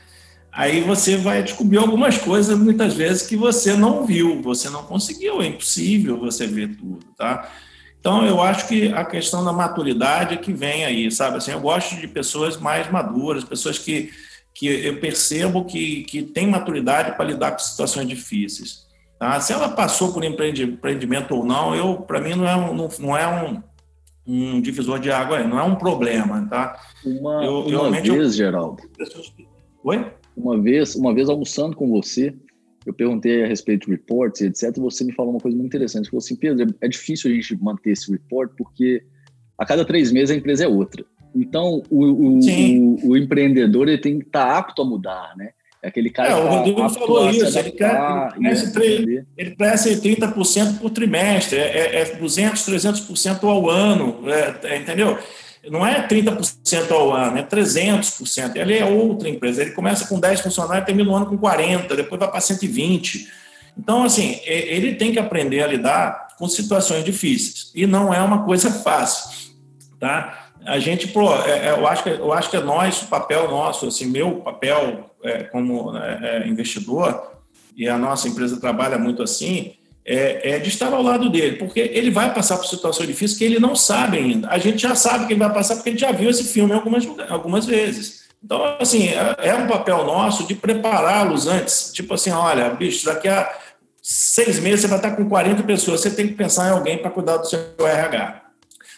aí 0.55 0.81
você 0.81 1.17
vai 1.17 1.43
descobrir 1.43 1.79
algumas 1.79 2.17
coisas, 2.17 2.59
muitas 2.59 2.95
vezes, 2.95 3.27
que 3.27 3.37
você 3.37 3.75
não 3.75 4.07
viu, 4.07 4.41
você 4.41 4.71
não 4.71 4.85
conseguiu, 4.85 5.43
é 5.43 5.47
impossível 5.47 6.19
você 6.19 6.47
ver 6.47 6.77
tudo, 6.77 7.05
tá? 7.17 7.51
Então, 7.99 8.25
eu 8.27 8.41
acho 8.41 8.69
que 8.69 8.93
a 8.93 9.05
questão 9.05 9.45
da 9.45 9.53
maturidade 9.53 10.35
é 10.35 10.37
que 10.37 10.53
vem 10.53 10.85
aí, 10.85 11.11
sabe? 11.11 11.39
Assim, 11.39 11.53
eu 11.53 11.61
gosto 11.61 11.97
de 11.97 12.07
pessoas 12.07 12.57
mais 12.57 12.91
maduras, 12.91 13.45
pessoas 13.45 13.79
que 13.79 14.11
que 14.55 14.69
eu 14.69 15.01
percebo 15.01 15.65
que, 15.65 16.05
que 16.05 16.23
tem 16.23 16.47
maturidade 16.47 17.17
para 17.17 17.25
lidar 17.25 17.53
com 17.53 17.59
situações 17.59 18.09
difíceis. 18.09 18.87
Tá? 19.19 19.41
Se 19.41 19.53
ela 19.53 19.69
passou 19.69 20.13
por 20.13 20.23
empreendimento 20.23 21.35
ou 21.35 21.45
não, 21.45 21.75
eu 21.75 21.97
para 21.97 22.21
mim 22.21 22.35
não 22.35 22.47
é 22.47 22.55
um, 22.55 22.73
não, 22.73 22.89
não 23.01 23.17
é 23.17 23.27
um, 23.27 23.63
um 24.27 24.61
divisor 24.61 25.01
de 25.01 25.11
água, 25.11 25.43
não 25.43 25.59
é 25.59 25.63
um 25.65 25.75
problema, 25.75 26.47
tá? 26.49 26.81
Uma, 27.05 27.45
eu, 27.45 27.61
uma 27.61 27.91
vez, 27.91 28.07
eu... 28.07 28.31
Geraldo. 28.31 28.83
Oi? 29.83 30.13
Uma 30.37 30.61
vez, 30.61 30.95
uma 30.95 31.15
vez 31.15 31.29
almoçando 31.29 31.77
com 31.77 31.89
você, 31.89 32.35
eu 32.85 32.93
perguntei 32.93 33.45
a 33.45 33.47
respeito 33.47 33.87
de 33.87 33.93
reports 33.93 34.41
e 34.41 34.47
etc. 34.47 34.77
E 34.77 34.81
você 34.81 35.05
me 35.05 35.13
falou 35.13 35.33
uma 35.33 35.41
coisa 35.41 35.57
muito 35.57 35.69
interessante. 35.69 36.05
Você 36.05 36.11
falou 36.11 36.25
assim, 36.25 36.37
Pedro, 36.37 36.75
é 36.81 36.89
difícil 36.89 37.31
a 37.31 37.35
gente 37.35 37.63
manter 37.63 37.93
esse 37.93 38.11
report 38.11 38.51
porque 38.57 39.03
a 39.57 39.65
cada 39.65 39.85
três 39.85 40.13
meses 40.13 40.31
a 40.31 40.39
empresa 40.39 40.65
é 40.65 40.69
outra. 40.69 41.05
Então, 41.35 41.83
o, 41.91 42.05
o, 42.05 42.39
o, 42.39 43.09
o, 43.11 43.17
empreendedor 43.17 43.89
ele 43.89 43.99
tem 43.99 44.21
que 44.21 44.27
estar 44.27 44.47
tá 44.47 44.59
apto 44.59 44.83
a 44.83 44.85
mudar, 44.85 45.35
né? 45.37 45.51
É 45.83 45.89
aquele 45.89 46.09
cara 46.09 46.31
é, 46.31 46.35
o 46.35 46.45
tá 46.45 46.51
Rodrigo 46.51 46.89
falou 46.89 47.31
isso, 47.31 47.59
ele, 47.59 47.73
quer, 47.73 48.33
ele, 48.37 48.43
cresce, 48.43 49.27
ele 49.37 49.51
cresce 49.55 50.01
30% 50.01 50.79
por 50.79 50.91
trimestre, 50.91 51.59
é, 51.59 52.01
é 52.01 52.17
200, 52.17 52.63
300% 52.63 53.45
ao 53.45 53.69
ano, 53.69 54.21
é, 54.27 54.61
é, 54.63 54.77
entendeu? 54.79 55.19
Não 55.71 55.87
é 55.87 56.07
30% 56.07 56.91
ao 56.91 57.13
ano, 57.13 57.39
é 57.39 57.43
300%. 57.43 58.57
Ele 58.57 58.77
é 58.77 58.85
outra 58.85 59.29
empresa, 59.29 59.63
ele 59.63 59.73
começa 59.73 60.07
com 60.07 60.21
10 60.21 60.41
funcionários, 60.41 60.87
termina 60.87 61.11
o 61.11 61.17
ano 61.17 61.27
com 61.27 61.39
40, 61.39 61.95
depois 61.97 62.19
vai 62.19 62.31
para 62.31 62.41
120. 62.41 63.29
Então, 63.77 64.05
assim, 64.05 64.41
ele 64.45 64.95
tem 64.95 65.13
que 65.13 65.19
aprender 65.19 65.63
a 65.63 65.67
lidar 65.67 66.29
com 66.39 66.49
situações 66.49 67.05
difíceis, 67.05 67.71
e 67.75 67.87
não 67.87 68.13
é 68.13 68.21
uma 68.21 68.45
coisa 68.45 68.71
fácil, 68.71 69.55
tá? 69.99 70.45
a 70.67 70.79
gente, 70.79 71.09
pô, 71.09 71.35
é, 71.35 71.69
é, 71.69 71.71
eu, 71.71 71.87
acho 71.87 72.03
que, 72.03 72.09
eu 72.09 72.33
acho 72.33 72.51
que 72.51 72.57
é 72.57 72.61
nós, 72.61 73.03
o 73.03 73.07
papel 73.07 73.51
nosso, 73.51 73.87
assim, 73.87 74.07
meu 74.07 74.37
papel 74.37 75.11
é, 75.23 75.45
como 75.45 75.97
é, 75.97 76.43
é, 76.45 76.49
investidor, 76.49 77.33
e 77.77 77.89
a 77.89 77.99
nossa 77.99 78.29
empresa 78.29 78.61
trabalha 78.61 78.99
muito 78.99 79.23
assim, 79.23 79.75
é, 80.05 80.51
é, 80.51 80.59
de 80.59 80.69
estar 80.69 80.93
ao 80.93 81.03
lado 81.03 81.31
dele, 81.31 81.57
porque 81.57 81.81
ele 81.81 82.11
vai 82.11 82.33
passar 82.35 82.59
por 82.59 82.67
situações 82.67 83.09
difíceis 83.09 83.39
que 83.39 83.45
ele 83.45 83.59
não 83.59 83.75
sabe 83.75 84.19
ainda. 84.19 84.49
A 84.49 84.59
gente 84.59 84.83
já 84.83 84.95
sabe 84.95 85.27
que 85.27 85.33
ele 85.33 85.41
vai 85.41 85.53
passar 85.53 85.77
porque 85.77 85.89
a 85.89 85.93
gente 85.93 86.03
já 86.03 86.13
viu 86.13 86.29
esse 86.29 86.45
filme 86.45 86.73
algumas, 86.73 87.07
algumas 87.31 87.65
vezes. 87.65 88.25
Então, 88.45 88.77
assim, 88.79 89.09
é 89.39 89.55
um 89.55 89.67
papel 89.67 90.05
nosso 90.05 90.47
de 90.47 90.55
prepará-los 90.55 91.47
antes. 91.47 91.91
Tipo 91.95 92.13
assim, 92.13 92.31
olha, 92.31 92.69
bicho, 92.71 93.07
daqui 93.07 93.27
a 93.27 93.51
seis 94.03 94.61
meses 94.61 94.83
você 94.83 94.89
vai 94.89 94.99
estar 94.99 95.13
com 95.13 95.27
40 95.27 95.63
pessoas, 95.63 96.03
você 96.03 96.11
tem 96.11 96.29
que 96.29 96.35
pensar 96.35 96.69
em 96.69 96.73
alguém 96.73 96.99
para 96.99 97.11
cuidar 97.11 97.39
do 97.39 97.49
seu 97.49 97.65
RH. 97.79 98.43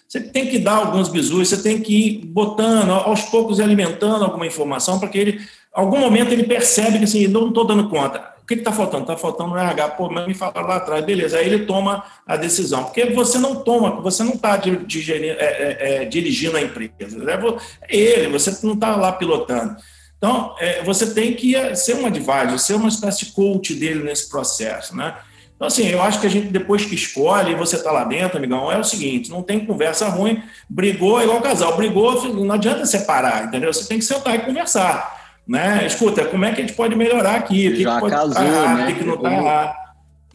Você 0.09 0.21
tem 0.21 0.49
que 0.49 0.59
dar 0.59 0.75
alguns 0.75 1.09
bisus, 1.09 1.49
você 1.49 1.63
tem 1.63 1.81
que 1.81 1.95
ir 1.95 2.27
botando, 2.27 2.91
aos 2.91 3.23
poucos, 3.23 3.61
alimentando 3.61 4.25
alguma 4.25 4.47
informação 4.47 4.99
para 4.99 5.09
que 5.09 5.19
ele, 5.19 5.41
algum 5.73 5.99
momento, 5.99 6.33
ele 6.33 6.45
percebe 6.45 6.99
que 6.99 7.05
assim, 7.05 7.29
não 7.29 7.49
estou 7.49 7.65
dando 7.65 7.89
conta. 7.89 8.36
O 8.47 8.55
que 8.55 8.55
está 8.55 8.71
faltando? 8.71 9.03
Está 9.03 9.17
faltando 9.17 9.55
o 9.55 9.59
RH. 9.59 9.89
Pô, 9.89 10.09
mas 10.09 10.25
me 10.25 10.33
fala 10.33 10.61
lá 10.61 10.77
atrás, 10.77 11.05
beleza. 11.05 11.37
Aí 11.37 11.47
ele 11.47 11.67
toma 11.67 12.05
a 12.25 12.37
decisão. 12.37 12.85
Porque 12.85 13.07
você 13.07 13.39
não 13.39 13.57
toma, 13.57 14.01
você 14.01 14.23
não 14.23 14.35
está 14.35 14.55
é, 14.55 14.69
é, 14.69 15.77
é, 15.81 16.05
dirigindo 16.05 16.57
a 16.57 16.63
empresa. 16.63 17.19
É 17.29 17.97
ele, 17.97 18.29
você 18.29 18.57
não 18.65 18.75
está 18.75 18.95
lá 18.95 19.11
pilotando. 19.11 19.75
Então, 20.17 20.55
é, 20.61 20.81
você 20.85 21.13
tem 21.13 21.35
que 21.35 21.75
ser 21.75 21.97
um 21.97 22.07
advisor, 22.07 22.57
ser 22.57 22.75
uma 22.75 22.89
espécie 22.89 23.25
de 23.25 23.33
coach 23.33 23.75
dele 23.75 24.05
nesse 24.05 24.31
processo, 24.31 24.97
né? 24.97 25.17
Então, 25.57 25.67
assim, 25.67 25.89
eu 25.89 26.01
acho 26.01 26.21
que 26.21 26.27
a 26.29 26.31
gente, 26.31 26.47
depois 26.47 26.85
que 26.85 26.95
escolhe, 26.95 27.57
você 27.57 27.75
está 27.75 27.91
lá 27.91 28.05
dentro, 28.05 28.39
amigão, 28.39 28.71
é 28.71 28.79
o 28.79 28.85
seguinte: 28.85 29.29
não 29.29 29.43
tem 29.43 29.67
conversa 29.67 30.09
ruim, 30.09 30.41
brigou, 30.71 31.21
é 31.21 31.25
igual 31.25 31.41
casal, 31.41 31.77
brigou, 31.77 32.33
não 32.33 32.55
adianta 32.55 32.87
separar, 32.87 33.47
entendeu? 33.47 33.73
Você 33.73 33.89
tem 33.89 33.99
que 33.99 34.05
sentar 34.05 34.37
e 34.37 34.39
conversar. 34.41 35.16
Né? 35.47 35.87
Escuta, 35.87 36.25
como 36.25 36.45
é 36.45 36.53
que 36.53 36.61
a 36.61 36.67
gente 36.67 36.77
pode 36.77 36.97
melhorar 36.97 37.37
aqui? 37.37 37.69
O 37.69 37.73
que, 37.77 37.83
Já 37.83 37.95
que 37.95 38.01
pode 38.01 38.15
casou, 38.15 38.31
estar 38.31 38.45
errado, 38.45 38.79
né? 38.79 38.91
o 38.91 38.97
que 38.97 39.05
não 39.05 39.15
está 39.15 39.33
errado. 39.33 39.87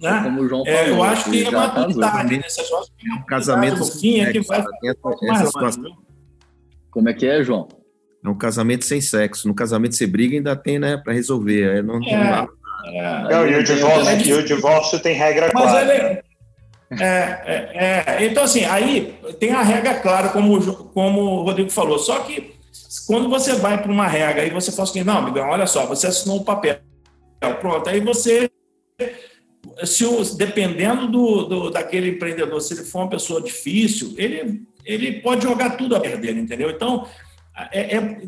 Né? 0.02 0.22
Como 0.24 0.42
o 0.42 0.48
João 0.48 0.66
falou, 0.66 0.80
é, 0.80 0.90
eu 0.90 1.04
acho 1.04 1.30
que 1.30 1.46
é 1.46 1.52
maturidade 1.52 2.38
nessas 2.38 2.72
horas. 2.72 2.88
É 3.06 3.14
um 3.14 3.26
casamento 3.26 3.80
no 3.80 3.86
fim 3.86 4.22
é 4.22 4.32
que 4.32 4.40
vai 4.42 4.64
Como 6.90 7.10
é 7.10 7.14
que 7.14 7.28
é, 7.28 7.44
João? 7.44 7.68
É 8.24 8.30
um 8.30 8.38
casamento 8.38 8.86
sem 8.86 9.02
sexo. 9.02 9.48
No 9.48 9.54
casamento 9.54 9.96
você 9.96 10.08
briga 10.08 10.36
ainda 10.36 10.56
tem, 10.56 10.80
né, 10.80 10.98
para 10.98 11.14
resolver. 11.14 11.78
É, 11.78 11.82
não, 11.82 12.02
é, 12.04 12.48
é. 12.86 13.24
Não, 13.30 13.48
e, 13.48 13.56
o 13.56 13.64
divórcio, 13.64 14.28
e 14.28 14.34
o 14.34 14.46
divórcio 14.46 15.00
tem 15.00 15.14
regra 15.14 15.52
Mas 15.54 15.64
clara. 15.64 15.96
Ele, 15.96 16.22
é, 17.00 17.04
é, 17.04 18.04
é, 18.06 18.26
então, 18.26 18.44
assim, 18.44 18.66
aí 18.66 19.18
tem 19.40 19.52
a 19.52 19.62
regra 19.62 19.96
clara, 19.96 20.30
como, 20.30 20.60
como 20.94 21.22
o 21.22 21.44
Rodrigo 21.44 21.70
falou. 21.70 21.98
Só 21.98 22.20
que 22.20 22.54
quando 23.00 23.30
você 23.30 23.54
vai 23.54 23.82
para 23.82 23.92
uma 23.92 24.08
regra 24.08 24.46
e 24.46 24.50
você 24.50 24.72
fala 24.72 24.90
assim, 24.90 25.04
não, 25.04 25.18
amigão, 25.18 25.50
olha 25.50 25.68
só, 25.68 25.86
você 25.86 26.08
assinou 26.08 26.38
o 26.38 26.42
um 26.42 26.44
papel, 26.44 26.80
pronto, 27.60 27.90
aí 27.90 28.00
você, 28.00 28.50
se 29.84 30.06
o, 30.06 30.24
dependendo 30.36 31.08
do, 31.08 31.44
do, 31.46 31.70
daquele 31.70 32.10
empreendedor, 32.10 32.60
se 32.62 32.74
ele 32.74 32.84
for 32.84 33.00
uma 33.00 33.10
pessoa 33.10 33.42
difícil, 33.42 34.14
ele, 34.18 34.64
ele 34.86 35.22
pode 35.22 35.44
jogar 35.44 35.72
tudo 35.72 35.96
a 35.96 36.00
perder, 36.00 36.36
entendeu? 36.38 36.70
Então, 36.70 37.08
é, 37.72 37.98
é 37.98 38.22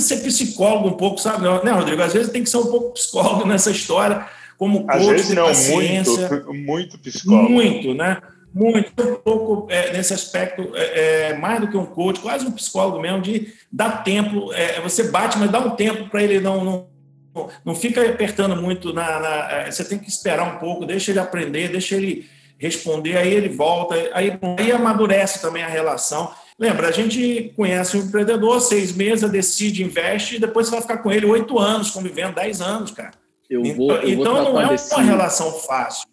ser 0.00 0.18
psicólogo 0.22 0.88
um 0.88 0.96
pouco, 0.96 1.18
sabe, 1.18 1.42
né, 1.64 1.72
Rodrigo? 1.72 2.02
Às 2.02 2.12
vezes 2.12 2.32
tem 2.32 2.42
que 2.42 2.50
ser 2.50 2.58
um 2.58 2.70
pouco 2.70 2.92
psicólogo 2.92 3.44
nessa 3.48 3.70
história 3.70 4.26
como 4.62 4.86
Às 4.88 5.04
vezes 5.04 5.34
não, 5.34 5.52
muito, 5.72 6.54
muito 6.54 6.98
psicólogo. 6.98 7.50
Muito, 7.50 7.94
né? 7.94 8.22
Muito, 8.54 9.02
um 9.02 9.16
pouco 9.16 9.66
é, 9.70 9.92
nesse 9.92 10.12
aspecto, 10.12 10.72
é, 10.74 11.30
é, 11.30 11.34
mais 11.38 11.60
do 11.60 11.68
que 11.68 11.76
um 11.76 11.86
coach, 11.86 12.20
quase 12.20 12.46
um 12.46 12.52
psicólogo 12.52 13.00
mesmo, 13.00 13.22
de 13.22 13.52
dar 13.70 14.04
tempo, 14.04 14.52
é, 14.52 14.80
você 14.80 15.04
bate, 15.04 15.38
mas 15.38 15.50
dá 15.50 15.58
um 15.58 15.70
tempo 15.70 16.10
para 16.10 16.22
ele 16.22 16.38
não, 16.38 16.62
não, 16.64 17.48
não 17.64 17.74
fica 17.74 18.06
apertando 18.06 18.54
muito, 18.54 18.92
na, 18.92 19.18
na, 19.20 19.50
é, 19.52 19.70
você 19.70 19.84
tem 19.84 19.98
que 19.98 20.08
esperar 20.08 20.54
um 20.54 20.58
pouco, 20.58 20.84
deixa 20.84 21.10
ele 21.10 21.20
aprender, 21.20 21.68
deixa 21.68 21.96
ele 21.96 22.28
responder, 22.58 23.16
aí 23.16 23.32
ele 23.32 23.48
volta, 23.48 23.94
aí, 24.12 24.38
aí 24.58 24.70
amadurece 24.70 25.40
também 25.40 25.62
a 25.62 25.68
relação. 25.68 26.30
Lembra, 26.58 26.88
a 26.88 26.92
gente 26.92 27.52
conhece 27.56 27.96
um 27.96 28.00
empreendedor, 28.00 28.60
seis 28.60 28.92
meses, 28.92 29.28
decide, 29.30 29.82
investe, 29.82 30.36
e 30.36 30.38
depois 30.38 30.66
você 30.66 30.72
vai 30.72 30.82
ficar 30.82 30.98
com 30.98 31.10
ele 31.10 31.26
oito 31.26 31.58
anos, 31.58 31.90
convivendo, 31.90 32.34
dez 32.34 32.60
anos, 32.60 32.90
cara. 32.90 33.12
Eu 33.48 33.62
vou, 33.74 33.92
eu 33.92 34.08
então 34.08 34.34
vou 34.34 34.52
não 34.52 34.60
é 34.60 34.68
desse, 34.68 34.94
uma 34.94 35.02
relação 35.02 35.52
fácil. 35.52 36.08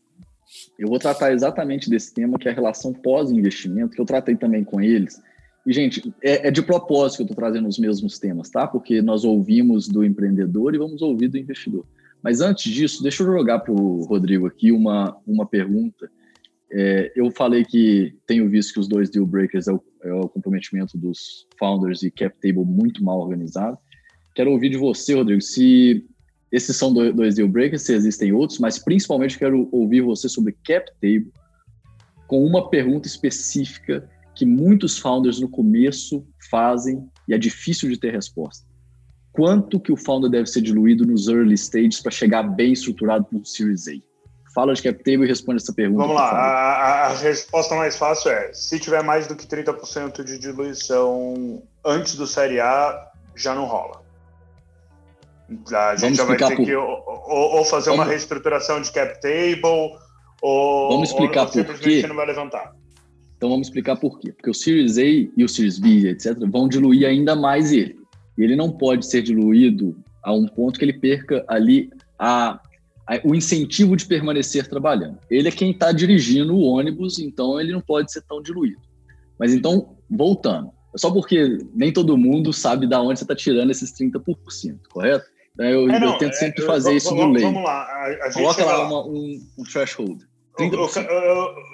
Eu 0.79 0.87
vou 0.87 0.97
tratar 0.97 1.33
exatamente 1.33 1.89
desse 1.89 2.13
tema, 2.13 2.39
que 2.39 2.47
é 2.47 2.51
a 2.51 2.55
relação 2.55 2.93
pós-investimento, 2.93 3.93
que 3.93 4.01
eu 4.01 4.05
tratei 4.05 4.35
também 4.35 4.63
com 4.63 4.79
eles. 4.79 5.21
E, 5.67 5.73
gente, 5.73 6.13
é, 6.23 6.47
é 6.47 6.51
de 6.51 6.61
propósito 6.61 7.17
que 7.17 7.23
eu 7.23 7.25
estou 7.25 7.35
trazendo 7.35 7.67
os 7.67 7.77
mesmos 7.77 8.17
temas, 8.17 8.49
tá? 8.49 8.65
Porque 8.65 9.01
nós 9.01 9.25
ouvimos 9.25 9.89
do 9.89 10.05
empreendedor 10.05 10.73
e 10.73 10.77
vamos 10.77 11.01
ouvir 11.01 11.27
do 11.27 11.37
investidor. 11.37 11.85
Mas 12.23 12.39
antes 12.39 12.71
disso, 12.71 13.03
deixa 13.03 13.23
eu 13.23 13.27
jogar 13.27 13.59
para 13.59 13.73
o 13.73 14.05
Rodrigo 14.05 14.47
aqui 14.47 14.71
uma, 14.71 15.17
uma 15.27 15.45
pergunta. 15.45 16.09
É, 16.71 17.11
eu 17.13 17.29
falei 17.31 17.65
que 17.65 18.15
tenho 18.25 18.49
visto 18.49 18.73
que 18.73 18.79
os 18.79 18.87
dois 18.87 19.09
deal 19.09 19.25
breakers 19.25 19.67
é 19.67 19.73
o, 19.73 19.83
é 20.03 20.13
o 20.13 20.29
comprometimento 20.29 20.97
dos 20.97 21.45
founders 21.57 22.03
e 22.03 22.11
cap 22.11 22.35
table 22.41 22.65
muito 22.65 23.03
mal 23.03 23.19
organizado. 23.19 23.77
Quero 24.33 24.51
ouvir 24.51 24.69
de 24.69 24.77
você, 24.77 25.13
Rodrigo, 25.13 25.41
se 25.41 26.05
esses 26.51 26.75
são 26.75 26.93
dois 26.93 27.35
deal 27.35 27.47
breakers, 27.47 27.83
se 27.83 27.93
existem 27.93 28.33
outros, 28.33 28.59
mas 28.59 28.79
principalmente 28.79 29.37
quero 29.37 29.69
ouvir 29.71 30.01
você 30.01 30.27
sobre 30.27 30.57
cap 30.65 30.91
table, 31.01 31.31
com 32.27 32.43
uma 32.43 32.69
pergunta 32.69 33.07
específica 33.07 34.07
que 34.35 34.45
muitos 34.45 34.97
founders 34.97 35.39
no 35.39 35.49
começo 35.49 36.25
fazem 36.49 37.07
e 37.27 37.33
é 37.33 37.37
difícil 37.37 37.89
de 37.89 37.97
ter 37.97 38.11
resposta. 38.11 38.65
Quanto 39.31 39.79
que 39.79 39.91
o 39.91 39.97
founder 39.97 40.29
deve 40.29 40.47
ser 40.47 40.61
diluído 40.61 41.05
nos 41.05 41.27
early 41.27 41.55
stages 41.55 42.01
para 42.01 42.11
chegar 42.11 42.43
bem 42.43 42.73
estruturado 42.73 43.25
para 43.25 43.37
o 43.37 43.45
Series 43.45 43.87
A? 43.87 43.91
Fala 44.53 44.73
de 44.73 44.81
cap 44.81 44.97
table 45.03 45.25
e 45.25 45.27
responde 45.27 45.61
essa 45.61 45.73
pergunta. 45.73 46.01
Vamos 46.01 46.15
lá, 46.15 46.31
a, 46.31 47.05
a, 47.07 47.13
resposta 47.15 47.75
mais 47.75 47.95
fácil 47.97 48.31
é: 48.31 48.51
se 48.51 48.79
tiver 48.79 49.03
mais 49.03 49.27
do 49.27 49.35
que 49.35 49.45
30% 49.45 50.23
de 50.23 50.39
diluição 50.39 51.61
antes 51.85 52.15
do 52.15 52.25
Série 52.25 52.59
A, 52.59 53.11
já 53.35 53.53
não 53.53 53.65
rola. 53.65 54.01
A 55.73 55.95
gente 55.95 56.17
já 56.17 56.25
vai 56.25 56.37
ter 56.37 56.55
por... 56.55 56.65
que 56.65 56.75
ou, 56.75 57.03
ou 57.07 57.65
fazer 57.65 57.89
Vamos... 57.89 58.05
uma 58.05 58.11
reestruturação 58.11 58.81
de 58.81 58.91
cap 58.91 59.19
table, 59.21 59.97
ou, 60.41 60.89
Vamos 60.89 61.09
explicar 61.09 61.43
ou 61.43 61.65
por 61.65 61.79
quê. 61.79 62.05
não 62.07 62.15
vai 62.15 62.27
levantar. 62.27 62.73
Então 63.37 63.49
vamos 63.49 63.67
explicar 63.67 63.95
por 63.95 64.19
quê. 64.19 64.31
Porque 64.31 64.49
o 64.49 64.53
Series 64.53 64.97
A 64.97 65.03
e 65.03 65.43
o 65.43 65.49
Series 65.49 65.79
B, 65.79 66.09
etc., 66.09 66.37
vão 66.51 66.67
diluir 66.67 67.07
ainda 67.07 67.35
mais 67.35 67.71
ele. 67.71 67.97
E 68.37 68.43
ele 68.43 68.55
não 68.55 68.71
pode 68.71 69.05
ser 69.05 69.21
diluído 69.21 69.95
a 70.21 70.33
um 70.33 70.45
ponto 70.45 70.77
que 70.77 70.85
ele 70.85 70.93
perca 70.93 71.43
ali 71.47 71.89
a, 72.17 72.59
a, 73.07 73.19
o 73.23 73.33
incentivo 73.33 73.95
de 73.95 74.05
permanecer 74.05 74.67
trabalhando. 74.67 75.17
Ele 75.29 75.47
é 75.47 75.51
quem 75.51 75.71
está 75.71 75.91
dirigindo 75.91 76.53
o 76.53 76.63
ônibus, 76.63 77.17
então 77.19 77.59
ele 77.59 77.71
não 77.71 77.81
pode 77.81 78.11
ser 78.11 78.21
tão 78.23 78.41
diluído. 78.41 78.81
Mas 79.37 79.53
então, 79.53 79.95
voltando. 80.09 80.71
Só 80.95 81.11
porque 81.11 81.59
nem 81.73 81.93
todo 81.93 82.17
mundo 82.17 82.51
sabe 82.51 82.87
de 82.87 82.95
onde 82.95 83.19
você 83.19 83.23
está 83.23 83.35
tirando 83.35 83.69
esses 83.69 83.91
30%, 83.93 84.79
correto? 84.89 85.25
Né, 85.59 85.73
eu, 85.73 85.89
é, 85.89 85.99
não, 85.99 86.13
eu 86.13 86.17
tento 86.17 86.31
é, 86.31 86.37
sempre 86.37 86.65
fazer 86.65 86.91
eu, 86.91 86.97
isso 86.97 87.13
no 87.13 87.33
lei. 87.33 87.43
Vamos 87.43 87.63
lá. 87.63 87.81
A, 87.81 88.27
a 88.27 88.33
Coloca 88.33 88.63
lá 88.63 88.87
uma, 88.87 89.05
um, 89.05 89.45
um, 89.57 89.63
threshold. 89.65 90.25
O, 90.57 90.63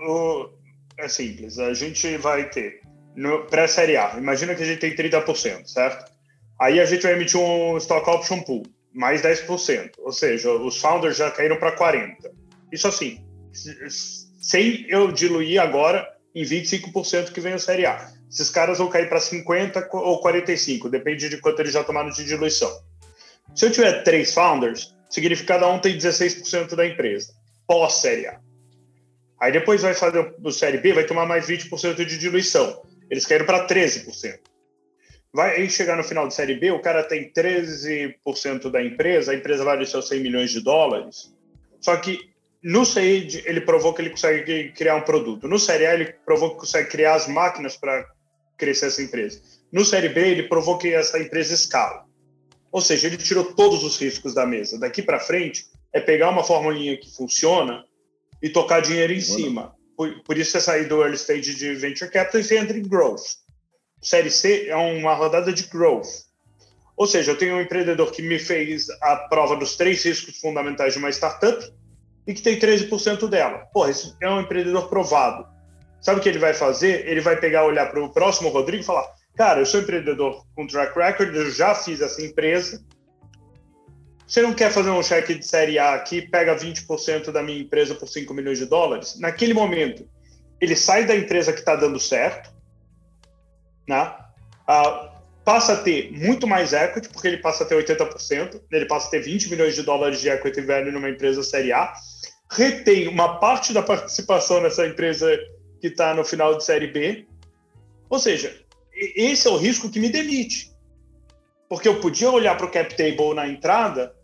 o, 0.09 0.49
é 0.97 1.07
simples. 1.07 1.59
A 1.59 1.71
gente 1.75 2.17
vai 2.17 2.49
ter, 2.49 2.81
pré-série 3.47 3.95
A, 3.95 4.15
imagina 4.17 4.55
que 4.55 4.63
a 4.63 4.65
gente 4.65 4.79
tem 4.79 4.95
30%, 4.95 5.67
certo? 5.67 6.11
Aí 6.59 6.79
a 6.79 6.85
gente 6.85 7.03
vai 7.03 7.13
emitir 7.13 7.39
um 7.39 7.77
stock 7.77 8.09
option 8.09 8.41
pool, 8.41 8.63
mais 8.91 9.21
10%. 9.21 9.91
Ou 9.99 10.11
seja, 10.11 10.51
os 10.51 10.77
founders 10.77 11.17
já 11.17 11.29
caíram 11.29 11.57
para 11.57 11.77
40%. 11.77 12.15
Isso 12.71 12.87
assim, 12.87 13.23
sem 14.41 14.83
eu 14.89 15.11
diluir 15.11 15.61
agora 15.61 16.07
em 16.33 16.43
25% 16.43 17.31
que 17.31 17.39
vem 17.39 17.53
a 17.53 17.59
série 17.59 17.85
A. 17.85 18.11
Esses 18.31 18.49
caras 18.49 18.79
vão 18.79 18.89
cair 18.89 19.07
para 19.07 19.19
50% 19.19 19.87
ou 19.93 20.23
45%, 20.23 20.89
depende 20.89 21.29
de 21.29 21.37
quanto 21.37 21.59
eles 21.59 21.71
já 21.71 21.83
tomaram 21.83 22.09
de 22.09 22.25
diluição. 22.25 22.71
Se 23.55 23.65
eu 23.65 23.71
tiver 23.71 24.03
três 24.03 24.33
founders, 24.33 24.95
significa 25.09 25.53
cada 25.53 25.69
um 25.69 25.79
tem 25.79 25.97
16% 25.97 26.75
da 26.75 26.85
empresa, 26.85 27.33
pós-série 27.65 28.27
A. 28.27 28.39
Aí 29.39 29.51
depois 29.51 29.81
vai 29.81 29.93
fazer 29.93 30.35
o 30.43 30.51
série 30.51 30.77
B, 30.77 30.93
vai 30.93 31.05
tomar 31.05 31.25
mais 31.25 31.47
20% 31.47 32.03
de 32.03 32.17
diluição. 32.17 32.81
Eles 33.09 33.25
caíram 33.25 33.45
para 33.45 33.67
13%. 33.67 34.39
Vai 35.33 35.69
chegar 35.69 35.97
no 35.97 36.03
final 36.03 36.27
de 36.27 36.33
série 36.33 36.55
B, 36.55 36.71
o 36.71 36.81
cara 36.81 37.03
tem 37.03 37.31
13% 37.31 38.71
da 38.71 38.81
empresa, 38.83 39.31
a 39.31 39.35
empresa 39.35 39.63
vale 39.63 39.85
seus 39.85 40.07
100 40.07 40.21
milhões 40.21 40.51
de 40.51 40.61
dólares. 40.61 41.33
Só 41.81 41.95
que 41.97 42.19
no 42.63 42.85
seed 42.85 43.43
ele 43.45 43.61
provou 43.61 43.93
que 43.93 44.01
ele 44.01 44.09
consegue 44.09 44.71
criar 44.71 44.95
um 44.95 45.01
produto. 45.01 45.47
No 45.47 45.59
série 45.59 45.85
A 45.85 45.93
ele 45.93 46.13
provou 46.25 46.51
que 46.51 46.61
consegue 46.61 46.89
criar 46.89 47.15
as 47.15 47.27
máquinas 47.27 47.77
para 47.77 48.05
crescer 48.57 48.87
essa 48.87 49.01
empresa. 49.01 49.41
No 49.71 49.85
série 49.85 50.09
B 50.09 50.21
ele 50.21 50.43
provou 50.43 50.77
que 50.77 50.93
essa 50.93 51.19
empresa 51.19 51.53
escala. 51.53 52.04
Ou 52.75 52.81
seja, 52.81 53.07
ele 53.07 53.15
tirou 53.15 53.53
todos 53.53 53.85
os 53.85 53.97
riscos 53.97 54.33
da 54.33 54.45
mesa. 54.45 54.77
Daqui 54.77 55.01
para 55.01 55.17
frente, 55.17 55.65
é 55.93 56.01
pegar 56.01 56.29
uma 56.29 56.43
formulinha 56.43 56.97
que 56.97 57.09
funciona 57.15 57.85
e 58.43 58.49
tocar 58.49 58.81
dinheiro 58.81 59.13
em 59.13 59.21
cima. 59.21 59.73
Por, 59.95 60.21
por, 60.23 60.37
isso 60.37 60.51
você 60.51 60.59
sair 60.59 60.85
do 60.85 61.01
early 61.01 61.15
stage 61.15 61.55
de 61.55 61.73
venture 61.73 62.11
capital 62.11 62.41
e 62.41 62.43
você 62.43 62.57
entra 62.57 62.77
em 62.77 62.85
growth. 62.85 63.21
Série 64.01 64.29
C 64.29 64.67
é 64.67 64.75
uma 64.75 65.13
rodada 65.13 65.53
de 65.53 65.63
growth. 65.67 66.25
Ou 66.97 67.07
seja, 67.07 67.31
eu 67.31 67.37
tenho 67.37 67.55
um 67.55 67.61
empreendedor 67.61 68.11
que 68.11 68.21
me 68.21 68.37
fez 68.37 68.89
a 69.01 69.15
prova 69.29 69.55
dos 69.55 69.77
três 69.77 70.03
riscos 70.03 70.37
fundamentais 70.41 70.91
de 70.91 70.99
uma 70.99 71.09
startup 71.09 71.65
e 72.27 72.33
que 72.33 72.41
tem 72.41 72.59
13% 72.59 73.29
dela. 73.29 73.59
Porra, 73.71 73.91
esse 73.91 74.13
é 74.21 74.29
um 74.29 74.41
empreendedor 74.41 74.89
provado. 74.89 75.47
Sabe 76.01 76.19
o 76.19 76.21
que 76.21 76.27
ele 76.27 76.39
vai 76.39 76.53
fazer? 76.53 77.07
Ele 77.07 77.21
vai 77.21 77.39
pegar, 77.39 77.63
olhar 77.63 77.89
para 77.89 78.03
o 78.03 78.11
próximo 78.11 78.49
Rodrigo 78.49 78.83
e 78.83 78.85
falar: 78.85 79.09
Cara, 79.35 79.59
eu 79.59 79.65
sou 79.65 79.81
empreendedor 79.81 80.45
com 80.55 80.65
track 80.65 80.97
record, 80.97 81.35
eu 81.35 81.51
já 81.51 81.75
fiz 81.75 81.99
essa 81.99 82.21
empresa. 82.21 82.81
Você 84.25 84.41
não 84.41 84.53
quer 84.53 84.71
fazer 84.71 84.89
um 84.89 85.03
cheque 85.03 85.35
de 85.35 85.45
série 85.45 85.77
A 85.77 85.93
aqui, 85.93 86.21
pega 86.21 86.55
20% 86.55 87.31
da 87.31 87.43
minha 87.43 87.61
empresa 87.61 87.93
por 87.93 88.07
5 88.07 88.33
milhões 88.33 88.57
de 88.57 88.65
dólares? 88.65 89.19
Naquele 89.19 89.53
momento, 89.53 90.07
ele 90.59 90.75
sai 90.75 91.05
da 91.05 91.15
empresa 91.15 91.53
que 91.53 91.59
está 91.59 91.75
dando 91.75 91.99
certo, 91.99 92.49
né? 93.87 94.15
Ah, 94.67 95.11
passa 95.43 95.73
a 95.73 95.77
ter 95.77 96.11
muito 96.11 96.47
mais 96.47 96.73
equity, 96.73 97.09
porque 97.09 97.27
ele 97.27 97.37
passa 97.37 97.63
a 97.63 97.67
ter 97.67 97.75
80%, 97.75 98.61
ele 98.71 98.85
passa 98.85 99.07
a 99.07 99.11
ter 99.11 99.19
20 99.19 99.49
milhões 99.51 99.75
de 99.75 99.83
dólares 99.83 100.19
de 100.19 100.29
equity 100.29 100.61
velho 100.61 100.91
numa 100.91 101.09
empresa 101.09 101.43
série 101.43 101.71
A, 101.71 101.93
retém 102.51 103.07
uma 103.07 103.37
parte 103.37 103.73
da 103.73 103.83
participação 103.83 104.61
nessa 104.61 104.87
empresa 104.87 105.37
que 105.79 105.87
está 105.87 106.13
no 106.15 106.23
final 106.23 106.57
de 106.57 106.63
série 106.63 106.87
B. 106.87 107.27
Ou 108.09 108.17
seja, 108.17 108.64
esse 108.95 109.47
é 109.47 109.51
o 109.51 109.57
risco 109.57 109.89
que 109.89 109.99
me 109.99 110.09
demite. 110.09 110.73
Porque 111.67 111.87
eu 111.87 111.99
podia 111.99 112.29
olhar 112.29 112.55
para 112.55 112.65
o 112.65 112.71
cap 112.71 112.95
table 112.95 113.33
na 113.33 113.47
entrada 113.47 114.15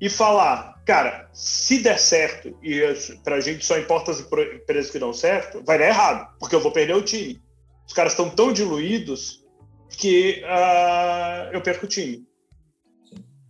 e 0.00 0.08
falar, 0.08 0.82
cara, 0.84 1.28
se 1.32 1.78
der 1.78 1.98
certo, 1.98 2.56
e 2.62 2.80
para 3.22 3.36
a 3.36 3.40
gente 3.40 3.64
só 3.64 3.78
importa 3.78 4.10
as 4.10 4.20
empresas 4.20 4.90
que 4.90 4.98
dão 4.98 5.12
certo, 5.12 5.62
vai 5.64 5.78
dar 5.78 5.86
errado, 5.86 6.36
porque 6.38 6.54
eu 6.54 6.60
vou 6.60 6.72
perder 6.72 6.94
o 6.94 7.02
time. 7.02 7.40
Os 7.86 7.92
caras 7.92 8.12
estão 8.12 8.28
tão 8.28 8.52
diluídos 8.52 9.44
que 9.90 10.42
uh, 10.44 11.52
eu 11.52 11.60
perco 11.60 11.86
o 11.86 11.88
time. 11.88 12.26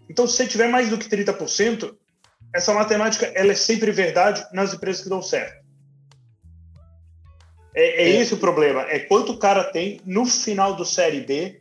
Então, 0.08 0.26
se 0.26 0.36
você 0.36 0.46
tiver 0.46 0.68
mais 0.68 0.90
do 0.90 0.98
que 0.98 1.08
30%, 1.08 1.96
essa 2.54 2.74
matemática 2.74 3.26
ela 3.34 3.52
é 3.52 3.56
sempre 3.56 3.90
verdade 3.90 4.46
nas 4.52 4.74
empresas 4.74 5.02
que 5.02 5.08
dão 5.08 5.22
certo. 5.22 5.63
É, 7.74 8.04
é, 8.04 8.10
é. 8.10 8.20
esse 8.20 8.34
o 8.34 8.38
problema. 8.38 8.82
É 8.82 9.00
quanto 9.00 9.32
o 9.32 9.38
cara 9.38 9.64
tem 9.64 10.00
no 10.06 10.24
final 10.24 10.76
do 10.76 10.84
Série 10.84 11.20
B, 11.20 11.60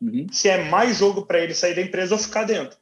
uhum. 0.00 0.26
se 0.30 0.48
é 0.48 0.64
mais 0.68 0.98
jogo 0.98 1.22
para 1.22 1.40
ele 1.40 1.54
sair 1.54 1.74
da 1.74 1.82
empresa 1.82 2.14
ou 2.14 2.20
ficar 2.20 2.44
dentro. 2.44 2.76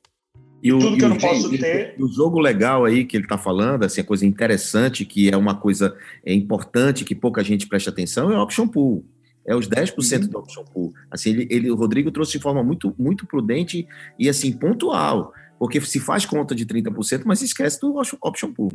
E 0.63 0.73
o, 0.73 0.79
Tudo 0.79 0.97
que 0.97 1.05
eu 1.05 1.11
não 1.11 1.19
posso 1.19 1.51
ter. 1.51 1.95
O 1.99 2.09
jogo 2.09 2.41
legal 2.41 2.87
aí 2.87 3.05
que 3.05 3.19
ele 3.19 3.25
está 3.25 3.37
falando, 3.37 3.85
assim, 3.85 4.01
a 4.01 4.05
coisa 4.05 4.25
interessante, 4.25 5.05
que 5.05 5.31
é 5.31 5.37
uma 5.37 5.55
coisa 5.55 5.95
é 6.25 6.33
importante, 6.33 7.05
que 7.05 7.15
pouca 7.15 7.45
gente 7.45 7.69
presta 7.69 7.91
atenção, 7.91 8.33
é 8.33 8.39
o 8.39 8.43
option 8.43 8.67
pool. 8.67 9.05
É 9.47 9.55
os 9.55 9.69
10% 9.69 10.23
uhum. 10.23 10.29
do 10.29 10.39
option 10.39 10.65
pool. 10.65 10.95
Assim, 11.11 11.31
ele, 11.31 11.49
ele, 11.51 11.71
o 11.71 11.75
Rodrigo 11.75 12.11
trouxe 12.11 12.33
de 12.33 12.39
forma 12.39 12.65
muito, 12.65 12.95
muito 12.99 13.27
prudente 13.27 13.87
e 14.19 14.27
assim, 14.27 14.53
pontual. 14.53 15.35
Porque 15.59 15.79
se 15.83 16.01
faz 16.01 16.25
conta 16.25 16.55
de 16.55 16.65
30%, 16.65 17.25
mas 17.27 17.43
esquece 17.43 17.79
do 17.79 18.01
option 18.23 18.51
pool. 18.51 18.73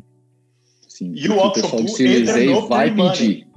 Sim, 0.88 1.12
e 1.16 1.28
o 1.28 1.40
option 1.40 1.70
pool 1.70 2.02
entra 2.02 2.46
no 2.46 2.68
vai 2.68 2.94
pedir. 2.94 3.49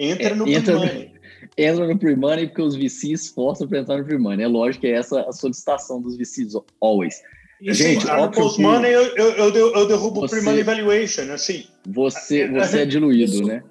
Entra 0.00 0.34
no 0.34 0.48
entra 0.48 0.80
pre-money. 0.80 1.12
Entra 1.58 1.86
no 1.86 1.98
pre-money 1.98 2.46
porque 2.46 2.62
os 2.62 2.74
VCs 2.74 3.28
forçam 3.28 3.68
para 3.68 3.80
entrar 3.80 3.98
no 3.98 4.04
pre-money. 4.04 4.44
É 4.44 4.48
lógico 4.48 4.80
que 4.80 4.86
é 4.86 4.92
essa 4.92 5.20
a 5.20 5.32
solicitação 5.32 6.00
dos 6.00 6.16
VCs 6.16 6.54
always. 6.80 7.20
Gente, 7.60 8.08
ah, 8.08 8.22
no 8.22 8.30
post-money 8.30 8.90
eu, 8.90 9.02
eu, 9.14 9.54
eu, 9.54 9.74
eu 9.74 9.86
derrubo 9.86 10.24
o 10.24 10.28
pre-money 10.28 10.62
valuation, 10.62 11.30
assim. 11.30 11.66
Você, 11.86 12.48
você 12.48 12.80
é 12.80 12.86
diluído, 12.86 13.34
isso, 13.34 13.42
né? 13.42 13.62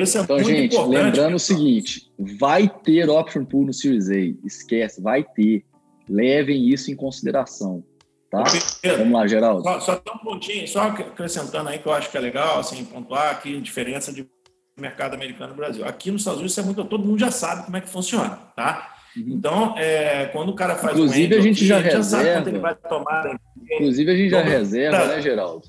Isso 0.00 0.18
é 0.18 0.22
então, 0.22 0.42
gente, 0.42 0.78
lembrando 0.78 1.34
o 1.34 1.38
seguinte, 1.38 2.10
vai 2.18 2.66
ter 2.68 3.10
option 3.10 3.44
pool 3.44 3.66
no 3.66 3.74
Series 3.74 4.08
A. 4.08 4.46
Esquece, 4.46 5.02
vai 5.02 5.22
ter. 5.22 5.64
Levem 6.08 6.68
isso 6.68 6.90
em 6.90 6.96
consideração. 6.96 7.84
Tá? 8.30 8.44
Vamos 8.98 9.12
lá, 9.12 9.26
Geraldo. 9.26 9.62
Só, 9.62 9.80
só 9.80 10.02
um 10.14 10.18
pontinho, 10.18 10.66
só 10.66 10.82
acrescentando 10.82 11.68
aí 11.68 11.78
que 11.78 11.86
eu 11.86 11.92
acho 11.92 12.10
que 12.10 12.16
é 12.16 12.20
legal, 12.20 12.58
assim, 12.58 12.84
pontuar 12.84 13.30
aqui 13.32 13.56
a 13.56 13.60
diferença 13.60 14.12
de 14.12 14.26
mercado 14.76 15.14
americano 15.14 15.52
e 15.52 15.56
Brasil. 15.56 15.84
Aqui 15.84 16.10
nos 16.10 16.22
Estados 16.22 16.40
Unidos, 16.40 16.52
isso 16.52 16.60
é 16.60 16.64
muito, 16.64 16.84
todo 16.84 17.04
mundo 17.04 17.18
já 17.18 17.30
sabe 17.30 17.64
como 17.64 17.76
é 17.76 17.80
que 17.80 17.88
funciona, 17.88 18.30
tá? 18.56 18.94
Uhum. 19.16 19.24
Então, 19.28 19.74
é, 19.78 20.26
quando 20.26 20.48
o 20.48 20.54
cara 20.54 20.74
faz 20.74 20.94
Inclusive, 20.94 21.36
um 21.36 21.38
a 21.38 21.42
gente 21.42 21.66
já, 21.66 21.76
reserva, 21.76 21.96
já 21.96 22.02
sabe 22.02 22.32
quanto 22.32 22.48
ele 22.48 22.58
vai 22.58 22.74
tomar. 22.74 23.40
Inclusive, 23.70 24.10
a 24.10 24.16
gente 24.16 24.30
já 24.30 24.42
reserva, 24.42 25.06
né, 25.06 25.20
Geraldo? 25.20 25.68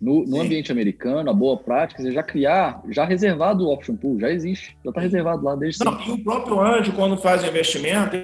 No, 0.00 0.26
no 0.26 0.40
ambiente 0.40 0.70
americano, 0.70 1.30
a 1.30 1.32
boa 1.32 1.56
prática 1.56 2.06
é 2.06 2.12
já 2.12 2.22
criar, 2.22 2.82
já 2.90 3.04
reservado 3.04 3.64
o 3.64 3.72
option 3.72 3.96
pool, 3.96 4.20
já 4.20 4.30
existe, 4.30 4.76
já 4.84 4.90
está 4.90 5.00
reservado 5.00 5.42
lá 5.42 5.56
desde 5.56 5.84
Não, 5.84 5.92
sempre. 5.92 6.10
E 6.10 6.12
o 6.12 6.22
próprio 6.22 6.60
anjo, 6.60 6.92
quando 6.92 7.16
faz 7.16 7.42
o 7.42 7.46
investimento, 7.46 8.14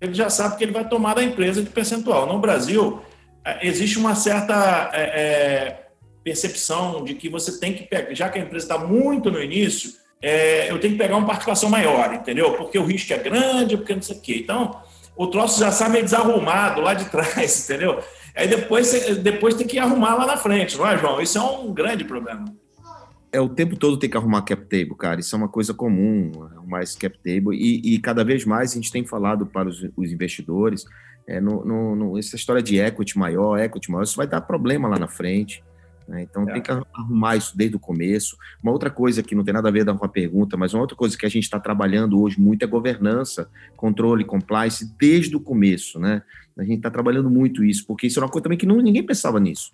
ele 0.00 0.14
já 0.14 0.30
sabe 0.30 0.56
que 0.56 0.64
ele 0.64 0.72
vai 0.72 0.88
tomar 0.88 1.14
da 1.14 1.22
empresa 1.22 1.62
de 1.62 1.68
percentual. 1.68 2.26
No 2.26 2.38
Brasil, 2.38 3.02
é, 3.44 3.66
existe 3.66 3.98
uma 3.98 4.14
certa 4.14 4.90
é, 4.94 5.02
é, 5.02 5.83
percepção 6.24 7.04
de 7.04 7.14
que 7.14 7.28
você 7.28 7.60
tem 7.60 7.74
que 7.74 7.84
pegar, 7.84 8.14
já 8.14 8.28
que 8.30 8.38
a 8.38 8.42
empresa 8.42 8.64
está 8.64 8.78
muito 8.78 9.30
no 9.30 9.40
início, 9.40 9.92
é, 10.22 10.70
eu 10.70 10.80
tenho 10.80 10.94
que 10.94 10.98
pegar 10.98 11.16
uma 11.16 11.26
participação 11.26 11.68
maior, 11.68 12.14
entendeu? 12.14 12.54
Porque 12.54 12.78
o 12.78 12.84
risco 12.84 13.12
é 13.12 13.18
grande, 13.18 13.76
porque 13.76 13.94
não 13.94 14.00
sei 14.00 14.16
o 14.16 14.20
quê. 14.20 14.40
Então, 14.42 14.80
o 15.14 15.26
troço 15.26 15.60
já 15.60 15.68
está 15.68 15.86
meio 15.88 16.02
desarrumado 16.02 16.80
lá 16.80 16.94
de 16.94 17.04
trás, 17.10 17.68
entendeu? 17.68 18.00
Aí 18.34 18.48
depois, 18.48 18.90
depois 19.18 19.54
tem 19.54 19.66
que 19.66 19.78
arrumar 19.78 20.14
lá 20.14 20.26
na 20.26 20.36
frente, 20.38 20.78
não 20.78 20.86
é, 20.86 20.96
João? 20.96 21.20
Isso 21.20 21.38
é 21.38 21.42
um 21.42 21.72
grande 21.72 22.04
problema. 22.04 22.44
É 23.30 23.40
o 23.40 23.48
tempo 23.48 23.76
todo 23.76 23.98
tem 23.98 24.08
que 24.08 24.16
arrumar 24.16 24.42
cap 24.42 24.62
table, 24.62 24.96
cara. 24.96 25.20
Isso 25.20 25.34
é 25.34 25.38
uma 25.38 25.48
coisa 25.48 25.74
comum, 25.74 26.30
arrumar 26.56 26.82
esse 26.82 26.96
cap 26.96 27.18
table. 27.18 27.56
E, 27.56 27.94
e 27.94 27.98
cada 27.98 28.24
vez 28.24 28.44
mais 28.44 28.72
a 28.72 28.74
gente 28.76 28.90
tem 28.90 29.04
falado 29.04 29.44
para 29.44 29.68
os, 29.68 29.86
os 29.96 30.10
investidores, 30.10 30.84
é, 31.26 31.40
no, 31.40 31.64
no, 31.64 31.96
no, 31.96 32.18
essa 32.18 32.36
história 32.36 32.62
de 32.62 32.78
equity 32.78 33.18
maior, 33.18 33.58
equity 33.58 33.90
maior, 33.90 34.04
isso 34.04 34.16
vai 34.16 34.26
dar 34.26 34.40
problema 34.40 34.88
lá 34.88 34.98
na 34.98 35.08
frente. 35.08 35.62
Né? 36.06 36.22
Então 36.22 36.48
é. 36.48 36.52
tem 36.52 36.62
que 36.62 36.70
arrumar 36.70 37.36
isso 37.36 37.56
desde 37.56 37.76
o 37.76 37.80
começo. 37.80 38.36
Uma 38.62 38.72
outra 38.72 38.90
coisa 38.90 39.22
que 39.22 39.34
não 39.34 39.44
tem 39.44 39.54
nada 39.54 39.68
a 39.68 39.72
ver 39.72 39.84
com 39.84 40.04
a 40.04 40.08
pergunta, 40.08 40.56
mas 40.56 40.74
uma 40.74 40.82
outra 40.82 40.96
coisa 40.96 41.16
que 41.16 41.26
a 41.26 41.28
gente 41.28 41.44
está 41.44 41.58
trabalhando 41.58 42.20
hoje 42.20 42.40
muito 42.40 42.62
é 42.62 42.66
governança, 42.66 43.48
controle, 43.76 44.24
compliance 44.24 44.94
desde 44.98 45.34
o 45.36 45.40
começo, 45.40 45.98
né? 45.98 46.22
A 46.56 46.62
gente 46.62 46.76
está 46.76 46.90
trabalhando 46.90 47.28
muito 47.28 47.64
isso, 47.64 47.84
porque 47.86 48.06
isso 48.06 48.20
é 48.20 48.22
uma 48.22 48.28
coisa 48.28 48.44
também 48.44 48.58
que 48.58 48.66
não, 48.66 48.76
ninguém 48.76 49.02
pensava 49.02 49.40
nisso. 49.40 49.72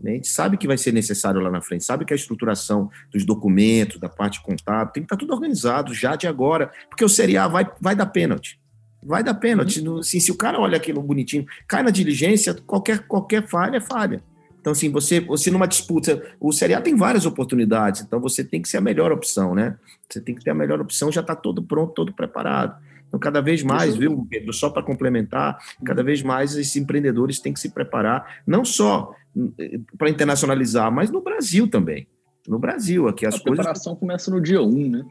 Né? 0.00 0.12
A 0.12 0.14
gente 0.14 0.28
sabe 0.28 0.56
que 0.56 0.66
vai 0.66 0.78
ser 0.78 0.92
necessário 0.92 1.40
lá 1.40 1.50
na 1.50 1.60
frente, 1.60 1.84
sabe 1.84 2.04
que 2.04 2.12
a 2.12 2.16
estruturação 2.16 2.90
dos 3.12 3.24
documentos, 3.24 4.00
da 4.00 4.08
parte 4.08 4.42
contábil, 4.42 4.92
tem 4.92 5.02
que 5.02 5.06
estar 5.06 5.16
tá 5.16 5.20
tudo 5.20 5.32
organizado 5.34 5.92
já 5.92 6.16
de 6.16 6.26
agora, 6.26 6.72
porque 6.88 7.04
o 7.04 7.08
Série 7.08 7.36
A 7.36 7.46
vai, 7.48 7.70
vai 7.80 7.94
dar 7.94 8.06
pênalti. 8.06 8.58
Vai 9.04 9.22
dar 9.22 9.34
pênalti. 9.34 9.80
Uhum. 9.80 9.98
Assim, 9.98 10.20
se 10.20 10.30
o 10.30 10.36
cara 10.36 10.58
olha 10.58 10.76
aquilo 10.76 11.02
bonitinho, 11.02 11.44
cai 11.66 11.82
na 11.82 11.90
diligência, 11.90 12.54
qualquer, 12.54 13.00
qualquer 13.06 13.46
falha 13.46 13.76
é 13.76 13.80
falha. 13.80 14.22
Então, 14.62 14.70
assim, 14.72 14.92
você, 14.92 15.18
você 15.18 15.50
numa 15.50 15.66
disputa, 15.66 16.22
o 16.38 16.52
Série 16.52 16.72
A 16.72 16.80
tem 16.80 16.94
várias 16.94 17.26
oportunidades, 17.26 18.00
então 18.00 18.20
você 18.20 18.44
tem 18.44 18.62
que 18.62 18.68
ser 18.68 18.76
a 18.76 18.80
melhor 18.80 19.10
opção, 19.10 19.56
né? 19.56 19.76
Você 20.08 20.20
tem 20.20 20.36
que 20.36 20.44
ter 20.44 20.50
a 20.50 20.54
melhor 20.54 20.80
opção, 20.80 21.10
já 21.10 21.20
está 21.20 21.34
todo 21.34 21.60
pronto, 21.64 21.92
todo 21.92 22.12
preparado. 22.12 22.80
Então, 23.08 23.18
cada 23.18 23.42
vez 23.42 23.64
mais, 23.64 23.96
viu, 23.96 24.24
Pedro, 24.30 24.52
só 24.52 24.70
para 24.70 24.84
complementar, 24.84 25.58
cada 25.84 26.04
vez 26.04 26.22
mais 26.22 26.54
esses 26.54 26.76
empreendedores 26.76 27.40
têm 27.40 27.52
que 27.52 27.58
se 27.58 27.70
preparar, 27.70 28.40
não 28.46 28.64
só 28.64 29.12
eh, 29.58 29.80
para 29.98 30.08
internacionalizar, 30.08 30.92
mas 30.92 31.10
no 31.10 31.20
Brasil 31.20 31.66
também. 31.66 32.06
No 32.46 32.58
Brasil, 32.58 33.08
aqui 33.08 33.26
as 33.26 33.34
a 33.34 33.40
coisas. 33.40 33.58
A 33.58 33.62
preparação 33.62 33.96
começa 33.96 34.30
no 34.30 34.40
dia 34.40 34.62
1, 34.62 34.64
um, 34.64 34.88
né? 34.88 35.04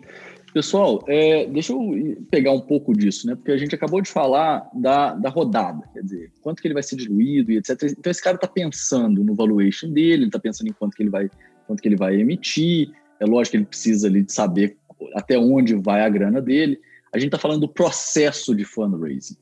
Pessoal, 0.54 1.02
é, 1.08 1.46
deixa 1.46 1.72
eu 1.72 2.26
pegar 2.30 2.52
um 2.52 2.60
pouco 2.60 2.94
disso, 2.94 3.26
né? 3.26 3.36
Porque 3.36 3.52
a 3.52 3.58
gente 3.58 3.74
acabou 3.74 4.02
de 4.02 4.10
falar 4.10 4.70
da, 4.74 5.14
da 5.14 5.30
rodada, 5.30 5.88
quer 5.94 6.04
dizer, 6.04 6.32
quanto 6.42 6.62
que 6.62 6.68
ele 6.68 6.74
vai 6.74 6.84
ser 6.84 6.98
diluído 6.98 7.52
e 7.52 7.58
etc. 7.58 7.82
Então 7.98 8.12
esse 8.12 8.22
cara 8.22 8.36
está 8.36 8.48
pensando 8.48 9.24
no 9.24 9.34
valuation 9.34 9.90
dele, 9.90 10.24
ele 10.24 10.26
está 10.26 10.40
pensando 10.40 10.68
em 10.68 10.74
quanto 10.74 10.96
que 10.96 11.04
ele 11.04 11.10
vai, 11.10 11.30
quanto 11.66 11.82
que 11.82 11.88
ele 11.88 11.96
vai 11.96 12.20
emitir. 12.20 12.92
É 13.20 13.26
lógico 13.26 13.52
que 13.52 13.58
ele 13.58 13.66
precisa 13.66 14.08
ali 14.08 14.24
de 14.24 14.34
saber 14.34 14.78
até 15.16 15.38
onde 15.38 15.76
vai 15.76 16.02
a 16.02 16.10
grana 16.10 16.42
dele. 16.42 16.80
A 17.14 17.18
gente 17.18 17.28
está 17.28 17.38
falando 17.38 17.62
do 17.62 17.70
processo 17.70 18.54
de 18.54 18.66
fundraising, 18.66 19.38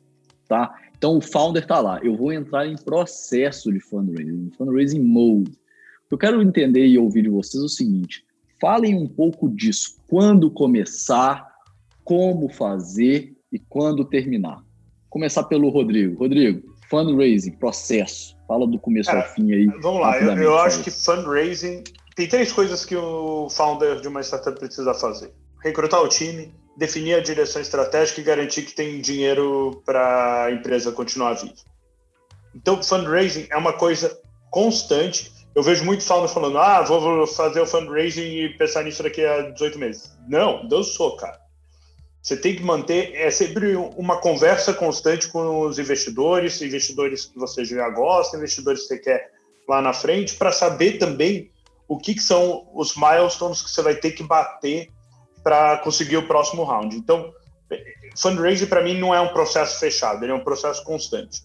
tá? 0.47 0.75
Então 0.95 1.17
o 1.17 1.21
founder 1.21 1.63
está 1.63 1.79
lá. 1.79 1.99
Eu 2.03 2.15
vou 2.15 2.31
entrar 2.31 2.67
em 2.67 2.75
processo 2.75 3.71
de 3.71 3.79
fundraising, 3.79 4.51
fundraising 4.55 5.01
mode. 5.01 5.57
Eu 6.11 6.17
quero 6.17 6.41
entender 6.41 6.85
e 6.85 6.97
ouvir 6.99 7.23
de 7.23 7.29
vocês 7.29 7.63
o 7.63 7.69
seguinte: 7.69 8.23
Falem 8.59 8.95
um 8.95 9.07
pouco 9.07 9.49
disso. 9.49 9.97
Quando 10.07 10.51
começar, 10.51 11.47
como 12.03 12.49
fazer 12.49 13.35
e 13.51 13.57
quando 13.57 14.03
terminar. 14.03 14.63
Começar 15.09 15.43
pelo 15.43 15.69
Rodrigo. 15.69 16.19
Rodrigo, 16.19 16.75
fundraising, 16.89 17.51
processo. 17.51 18.37
Fala 18.47 18.67
do 18.67 18.79
começo 18.79 19.09
Cara, 19.09 19.21
ao 19.21 19.33
fim 19.33 19.53
aí. 19.53 19.67
Vamos 19.81 20.01
lá, 20.01 20.19
eu, 20.19 20.37
eu 20.37 20.57
acho 20.57 20.83
que 20.83 20.91
fundraising. 20.91 21.83
Tem 22.15 22.27
três 22.27 22.51
coisas 22.51 22.83
que 22.83 22.95
o 22.95 23.47
founder 23.49 24.01
de 24.01 24.07
uma 24.07 24.21
startup 24.21 24.59
precisa 24.59 24.93
fazer: 24.93 25.31
recrutar 25.63 26.01
o 26.01 26.07
time, 26.07 26.53
definir 26.75 27.13
a 27.13 27.21
direção 27.21 27.61
estratégica 27.61 28.19
e 28.19 28.23
garantir 28.23 28.63
que 28.63 28.73
tem 28.73 28.99
dinheiro 28.99 29.81
para 29.85 30.45
a 30.45 30.51
empresa 30.51 30.91
continuar 30.91 31.33
viva. 31.33 31.53
Então, 32.55 32.81
fundraising 32.81 33.47
é 33.51 33.57
uma 33.57 33.73
coisa 33.73 34.19
constante 34.49 35.31
eu 35.55 35.63
vejo 35.63 35.83
muito 35.83 36.03
founder 36.03 36.29
falando, 36.29 36.57
ah, 36.57 36.81
vou 36.81 37.25
fazer 37.25 37.61
o 37.61 37.65
fundraising 37.65 38.21
e 38.21 38.49
pensar 38.57 38.83
nisso 38.83 39.03
daqui 39.03 39.25
a 39.25 39.49
18 39.49 39.79
meses. 39.79 40.17
Não, 40.27 40.67
sou, 40.83 41.15
cara. 41.15 41.39
Você 42.21 42.35
tem 42.37 42.55
que 42.55 42.63
manter, 42.63 43.15
é 43.15 43.31
sempre 43.31 43.75
uma 43.75 44.17
conversa 44.17 44.73
constante 44.73 45.27
com 45.29 45.61
os 45.61 45.79
investidores, 45.79 46.61
investidores 46.61 47.25
que 47.25 47.39
você 47.39 47.63
já 47.63 47.89
gosta, 47.89 48.37
investidores 48.37 48.81
que 48.81 48.87
você 48.89 48.97
quer 48.99 49.31
lá 49.67 49.81
na 49.81 49.93
frente, 49.93 50.35
para 50.35 50.51
saber 50.51 50.97
também 50.97 51.49
o 51.87 51.97
que, 51.97 52.13
que, 52.13 52.21
são 52.21 52.67
os 52.73 52.95
milestones 52.95 53.61
que 53.61 53.71
você 53.71 53.81
vai 53.81 53.95
ter 53.95 54.11
que 54.11 54.23
bater 54.23 54.89
para 55.41 55.77
conseguir 55.77 56.17
o 56.17 56.27
próximo 56.27 56.63
round. 56.63 56.95
Então, 56.95 57.33
fundraising 58.17 58.67
para 58.67 58.83
mim 58.83 58.99
não 58.99 59.15
é 59.15 59.19
um 59.21 59.29
processo 59.29 59.79
fechado, 59.79 60.23
ele 60.23 60.31
é 60.31 60.35
um 60.35 60.43
processo 60.43 60.83
constante. 60.83 61.41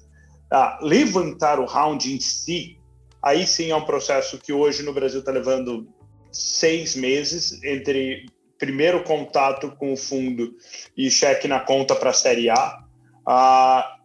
Ah, 0.50 0.78
levantar 0.82 1.58
o 1.60 1.64
round 1.64 2.12
em 2.12 2.20
si 2.20 2.78
Aí 3.24 3.46
sim 3.46 3.70
é 3.70 3.76
um 3.76 3.86
processo 3.86 4.38
que 4.38 4.52
hoje 4.52 4.82
no 4.82 4.92
Brasil 4.92 5.20
está 5.20 5.32
levando 5.32 5.88
seis 6.30 6.94
meses 6.94 7.62
entre 7.64 8.26
primeiro 8.58 9.02
contato 9.02 9.70
com 9.78 9.94
o 9.94 9.96
fundo 9.96 10.54
e 10.94 11.10
cheque 11.10 11.48
na 11.48 11.58
conta 11.58 11.96
para 11.96 12.10
a 12.10 12.12
Série 12.14 12.50
A. 12.50 12.84
Ah, 13.26 13.96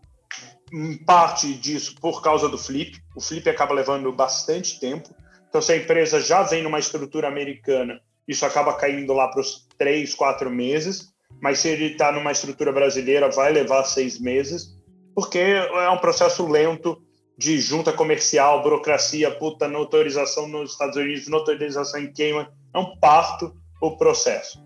parte 1.05 1.53
disso 1.53 1.95
por 1.99 2.21
causa 2.21 2.47
do 2.47 2.57
flip. 2.57 2.97
O 3.13 3.19
flip 3.19 3.49
acaba 3.49 3.73
levando 3.73 4.09
bastante 4.13 4.79
tempo. 4.79 5.09
Então, 5.49 5.61
se 5.61 5.73
a 5.73 5.77
empresa 5.77 6.21
já 6.21 6.43
vem 6.43 6.63
numa 6.63 6.79
estrutura 6.79 7.27
americana, 7.27 7.99
isso 8.25 8.45
acaba 8.45 8.73
caindo 8.73 9.11
lá 9.11 9.27
para 9.27 9.41
os 9.41 9.67
três, 9.77 10.15
quatro 10.15 10.49
meses. 10.49 11.11
Mas 11.41 11.59
se 11.59 11.67
ele 11.67 11.91
está 11.91 12.09
numa 12.09 12.31
estrutura 12.31 12.71
brasileira, 12.71 13.29
vai 13.29 13.51
levar 13.51 13.83
seis 13.83 14.17
meses, 14.17 14.77
porque 15.13 15.39
é 15.39 15.89
um 15.89 15.97
processo 15.97 16.47
lento 16.47 17.01
de 17.39 17.57
junta 17.57 17.93
comercial, 17.93 18.61
burocracia, 18.61 19.31
puta, 19.31 19.65
notorização 19.65 20.45
nos 20.45 20.73
Estados 20.73 20.97
Unidos, 20.97 21.29
notorização 21.29 22.01
em 22.01 22.11
Cayman, 22.11 22.45
é 22.73 22.77
um 22.77 22.99
parto 22.99 23.55
o 23.81 23.95
processo. 23.95 24.61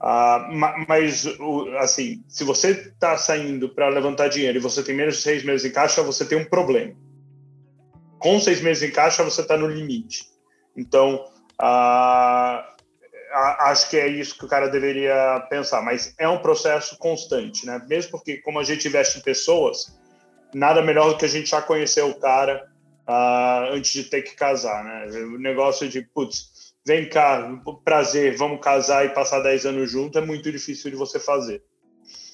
Ah, 0.00 0.48
mas, 0.88 1.26
assim, 1.80 2.24
se 2.26 2.44
você 2.44 2.70
está 2.70 3.18
saindo 3.18 3.68
para 3.68 3.90
levantar 3.90 4.28
dinheiro 4.28 4.56
e 4.56 4.60
você 4.60 4.82
tem 4.82 4.94
menos 4.94 5.16
de 5.16 5.22
seis 5.22 5.44
meses 5.44 5.66
em 5.66 5.70
caixa, 5.70 6.02
você 6.02 6.24
tem 6.24 6.38
um 6.38 6.46
problema. 6.46 6.94
com 8.18 8.40
seis 8.40 8.62
meses 8.62 8.82
em 8.82 8.90
caixa, 8.90 9.22
você 9.22 9.42
está 9.42 9.58
no 9.58 9.66
limite. 9.66 10.24
Então, 10.74 11.22
ah, 11.60 12.74
acho 13.60 13.90
que 13.90 13.98
é 13.98 14.08
isso 14.08 14.38
que 14.38 14.46
o 14.46 14.48
cara 14.48 14.68
deveria 14.68 15.46
pensar. 15.50 15.82
Mas 15.82 16.14
é 16.18 16.26
um 16.26 16.38
processo 16.38 16.96
constante, 16.98 17.66
né? 17.66 17.84
Mesmo 17.86 18.12
porque, 18.12 18.38
como 18.38 18.58
a 18.58 18.64
gente 18.64 18.88
investe 18.88 19.18
em 19.18 19.22
pessoas, 19.22 19.97
nada 20.54 20.82
melhor 20.82 21.10
do 21.10 21.18
que 21.18 21.24
a 21.24 21.28
gente 21.28 21.50
já 21.50 21.62
conhecer 21.62 22.02
o 22.02 22.14
cara 22.14 22.68
ah, 23.06 23.68
antes 23.72 23.92
de 23.92 24.04
ter 24.04 24.22
que 24.22 24.34
casar, 24.34 24.84
né? 24.84 25.06
O 25.22 25.38
negócio 25.38 25.88
de, 25.88 26.02
putz, 26.02 26.74
vem 26.86 27.08
cá, 27.08 27.60
prazer, 27.84 28.36
vamos 28.36 28.60
casar 28.60 29.04
e 29.06 29.10
passar 29.10 29.40
10 29.40 29.66
anos 29.66 29.90
junto 29.90 30.18
é 30.18 30.20
muito 30.20 30.50
difícil 30.50 30.90
de 30.90 30.96
você 30.96 31.18
fazer. 31.18 31.62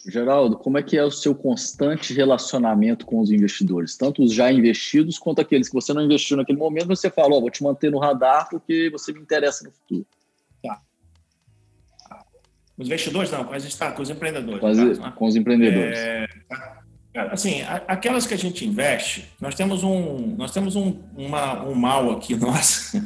Geraldo, 0.06 0.58
como 0.58 0.76
é 0.76 0.82
que 0.82 0.98
é 0.98 1.02
o 1.02 1.10
seu 1.10 1.34
constante 1.34 2.12
relacionamento 2.12 3.06
com 3.06 3.20
os 3.20 3.30
investidores? 3.30 3.96
Tanto 3.96 4.22
os 4.22 4.34
já 4.34 4.52
investidos 4.52 5.18
quanto 5.18 5.40
aqueles 5.40 5.68
que 5.68 5.74
você 5.74 5.94
não 5.94 6.02
investiu 6.02 6.36
naquele 6.36 6.58
momento, 6.58 6.88
você 6.88 7.10
fala, 7.10 7.34
oh, 7.34 7.40
vou 7.40 7.50
te 7.50 7.62
manter 7.62 7.90
no 7.90 7.98
radar 7.98 8.48
porque 8.50 8.90
você 8.90 9.12
me 9.12 9.20
interessa 9.20 9.64
no 9.64 9.72
futuro. 9.72 10.06
Tá. 10.62 10.82
Os 12.76 12.86
investidores 12.86 13.30
não, 13.30 13.44
mas 13.44 13.64
está 13.64 13.92
com 13.92 14.02
os 14.02 14.10
empreendedores. 14.10 14.60
Com, 14.60 14.66
as, 14.66 14.98
tá? 14.98 15.10
com 15.12 15.24
os 15.24 15.36
empreendedores. 15.36 15.98
É, 15.98 16.26
assim, 17.30 17.62
aquelas 17.86 18.26
que 18.26 18.34
a 18.34 18.38
gente 18.38 18.66
investe, 18.66 19.28
nós 19.40 19.54
temos 19.54 19.84
um, 19.84 20.34
nós 20.36 20.50
temos 20.50 20.74
um, 20.74 21.00
uma, 21.16 21.62
um 21.62 21.74
mal 21.74 22.10
aqui, 22.12 22.34
nosso, 22.36 23.00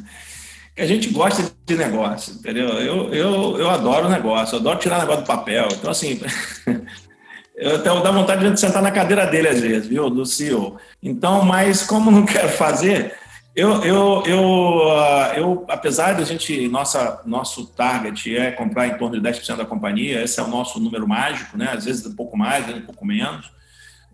que 0.74 0.82
a 0.82 0.86
gente 0.86 1.10
gosta 1.10 1.50
de 1.66 1.76
negócio, 1.76 2.34
entendeu? 2.34 2.68
Eu, 2.68 3.12
eu, 3.12 3.58
eu 3.58 3.70
adoro 3.70 4.08
negócio, 4.08 4.54
eu 4.54 4.60
adoro 4.60 4.78
tirar 4.78 5.00
negócio 5.00 5.22
do 5.22 5.26
papel. 5.26 5.68
Então, 5.72 5.90
assim, 5.90 6.20
eu 7.56 7.76
até 7.76 7.88
dá 8.00 8.10
vontade 8.10 8.48
de 8.48 8.58
sentar 8.58 8.82
na 8.82 8.90
cadeira 8.90 9.26
dele 9.26 9.48
às 9.48 9.60
vezes, 9.60 9.88
viu, 9.88 10.08
do 10.08 10.24
CEO. 10.24 10.78
Então, 11.02 11.44
mas 11.44 11.82
como 11.82 12.10
não 12.10 12.24
quero 12.26 12.48
fazer, 12.48 13.14
eu, 13.54 13.82
eu, 13.82 14.22
eu, 14.24 14.90
ah, 14.92 15.32
eu, 15.36 15.66
apesar 15.68 16.12
de 16.12 16.22
a 16.22 16.24
gente, 16.24 16.68
nossa, 16.68 17.22
nosso 17.26 17.66
target 17.66 18.36
é 18.36 18.52
comprar 18.52 18.86
em 18.86 18.96
torno 18.96 19.20
de 19.20 19.28
10% 19.28 19.56
da 19.56 19.64
companhia, 19.64 20.22
esse 20.22 20.38
é 20.38 20.42
o 20.44 20.48
nosso 20.48 20.78
número 20.78 21.08
mágico, 21.08 21.58
né? 21.58 21.72
Às 21.72 21.84
vezes 21.84 22.06
um 22.06 22.14
pouco 22.14 22.38
mais, 22.38 22.68
um 22.68 22.82
pouco 22.82 23.04
menos. 23.04 23.50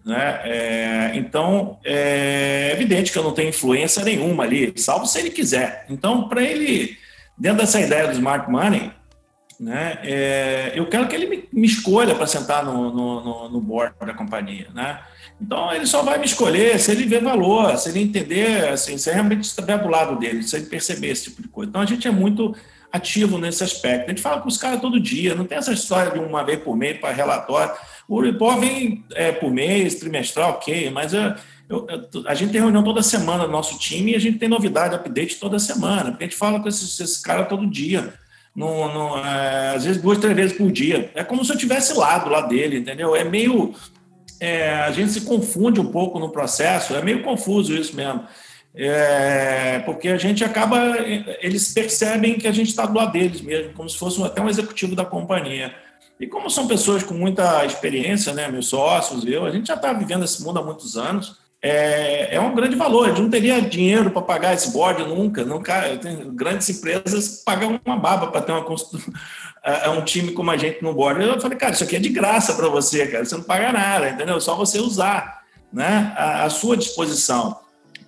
Né? 0.04 0.40
É, 0.44 1.12
então, 1.14 1.78
é 1.84 2.72
evidente 2.72 3.10
que 3.10 3.18
eu 3.18 3.22
não 3.22 3.32
tenho 3.32 3.48
influência 3.48 4.04
nenhuma 4.04 4.44
ali, 4.44 4.72
salvo 4.76 5.06
se 5.06 5.18
ele 5.18 5.30
quiser. 5.30 5.86
Então, 5.88 6.28
para 6.28 6.42
ele, 6.42 6.98
dentro 7.38 7.58
dessa 7.58 7.80
ideia 7.80 8.06
do 8.06 8.12
smart 8.12 8.50
money, 8.50 8.92
né, 9.58 9.98
é, 10.02 10.72
eu 10.74 10.86
quero 10.88 11.08
que 11.08 11.14
ele 11.14 11.26
me, 11.26 11.48
me 11.50 11.66
escolha 11.66 12.14
para 12.14 12.26
sentar 12.26 12.64
no, 12.64 12.92
no, 12.92 13.48
no, 13.48 13.60
board 13.60 13.94
da 13.98 14.12
companhia. 14.12 14.68
Né? 14.74 15.00
Então, 15.40 15.72
ele 15.72 15.86
só 15.86 16.02
vai 16.02 16.18
me 16.18 16.26
escolher 16.26 16.78
se 16.78 16.90
ele 16.90 17.06
ver 17.06 17.22
valor, 17.22 17.74
se 17.78 17.88
ele 17.88 18.02
entender, 18.02 18.68
assim, 18.68 18.98
se 18.98 19.10
realmente 19.10 19.44
estiver 19.44 19.78
do 19.78 19.88
lado 19.88 20.18
dele, 20.18 20.42
se 20.42 20.54
ele 20.56 20.66
perceber 20.66 21.08
esse 21.08 21.24
tipo 21.24 21.40
de 21.40 21.48
coisa. 21.48 21.70
Então, 21.70 21.80
a 21.80 21.86
gente 21.86 22.06
é 22.06 22.10
muito 22.10 22.54
ativo 22.92 23.38
nesse 23.38 23.64
aspecto. 23.64 24.04
A 24.04 24.08
gente 24.10 24.22
fala 24.22 24.40
com 24.40 24.48
os 24.48 24.58
caras 24.58 24.80
todo 24.80 25.00
dia, 25.00 25.34
não 25.34 25.44
tem 25.44 25.58
essa 25.58 25.72
história 25.72 26.12
de 26.12 26.18
uma 26.18 26.44
vez 26.44 26.60
por 26.60 26.76
mês 26.76 26.98
para 26.98 27.12
relatório. 27.12 27.74
O 28.08 28.20
report 28.20 28.60
vem 28.60 29.04
é, 29.14 29.32
por 29.32 29.50
mês, 29.50 29.94
trimestral, 29.96 30.52
ok, 30.52 30.90
mas 30.90 31.14
eu, 31.14 31.34
eu, 31.68 31.86
a 32.26 32.34
gente 32.34 32.52
tem 32.52 32.60
reunião 32.60 32.84
toda 32.84 33.02
semana 33.02 33.44
no 33.44 33.52
nosso 33.52 33.78
time 33.78 34.12
e 34.12 34.16
a 34.16 34.18
gente 34.18 34.38
tem 34.38 34.48
novidade, 34.48 34.94
update 34.94 35.36
toda 35.36 35.58
semana, 35.58 36.10
porque 36.10 36.24
a 36.24 36.26
gente 36.26 36.36
fala 36.36 36.60
com 36.60 36.68
esses, 36.68 37.00
esses 37.00 37.18
caras 37.18 37.48
todo 37.48 37.66
dia. 37.66 38.12
No, 38.54 38.92
no, 38.92 39.18
é, 39.18 39.74
às 39.74 39.84
vezes 39.84 40.00
duas, 40.00 40.18
três 40.18 40.36
vezes 40.36 40.56
por 40.56 40.70
dia. 40.70 41.10
É 41.14 41.24
como 41.24 41.44
se 41.44 41.52
eu 41.52 41.58
tivesse 41.58 41.92
lá 41.94 42.18
do 42.18 42.30
lado 42.30 42.48
dele, 42.48 42.78
entendeu? 42.78 43.16
É 43.16 43.24
meio. 43.24 43.74
É, 44.38 44.74
a 44.82 44.92
gente 44.92 45.10
se 45.12 45.22
confunde 45.22 45.80
um 45.80 45.90
pouco 45.90 46.20
no 46.20 46.28
processo, 46.28 46.94
é 46.94 47.02
meio 47.02 47.22
confuso 47.22 47.74
isso 47.74 47.96
mesmo. 47.96 48.24
É, 48.76 49.78
porque 49.80 50.08
a 50.08 50.16
gente 50.18 50.44
acaba, 50.44 50.98
eles 51.40 51.72
percebem 51.72 52.38
que 52.38 52.46
a 52.46 52.52
gente 52.52 52.68
está 52.68 52.84
do 52.84 52.94
lado 52.94 53.12
deles 53.12 53.40
mesmo, 53.40 53.72
como 53.72 53.88
se 53.88 53.96
fosse 53.96 54.22
até 54.22 54.40
um 54.40 54.48
executivo 54.48 54.96
da 54.96 55.04
companhia. 55.04 55.74
E 56.18 56.26
como 56.26 56.48
são 56.48 56.66
pessoas 56.66 57.02
com 57.02 57.14
muita 57.14 57.64
experiência, 57.64 58.32
né, 58.32 58.48
meus 58.48 58.68
sócios, 58.68 59.24
eu, 59.26 59.44
a 59.44 59.50
gente 59.50 59.66
já 59.66 59.74
está 59.74 59.92
vivendo 59.92 60.24
esse 60.24 60.42
mundo 60.42 60.60
há 60.60 60.62
muitos 60.62 60.96
anos, 60.96 61.36
é, 61.60 62.34
é 62.36 62.40
um 62.40 62.54
grande 62.54 62.76
valor. 62.76 63.06
A 63.06 63.08
gente 63.08 63.22
não 63.22 63.30
teria 63.30 63.58
dinheiro 63.60 64.10
para 64.10 64.20
pagar 64.20 64.52
esse 64.52 64.70
board 64.70 65.02
nunca. 65.02 65.44
nunca 65.44 65.96
tem, 65.96 66.34
grandes 66.34 66.68
empresas 66.68 67.42
pagam 67.42 67.80
uma 67.84 67.96
baba 67.96 68.26
para 68.26 68.42
ter 68.42 68.52
uma, 68.52 68.64
é, 69.64 69.86
é 69.86 69.88
um 69.88 70.04
time 70.04 70.32
como 70.32 70.50
a 70.50 70.58
gente 70.58 70.82
no 70.82 70.92
board. 70.92 71.24
Eu 71.24 71.40
falei, 71.40 71.56
cara, 71.56 71.72
isso 71.72 71.82
aqui 71.82 71.96
é 71.96 72.00
de 72.00 72.10
graça 72.10 72.52
para 72.52 72.68
você, 72.68 73.06
cara. 73.06 73.24
Você 73.24 73.34
não 73.34 73.44
paga 73.44 73.72
nada, 73.72 74.10
entendeu? 74.10 74.38
Só 74.42 74.54
você 74.54 74.78
usar 74.78 75.42
né, 75.72 76.12
a 76.16 76.50
sua 76.50 76.76
disposição. 76.76 77.58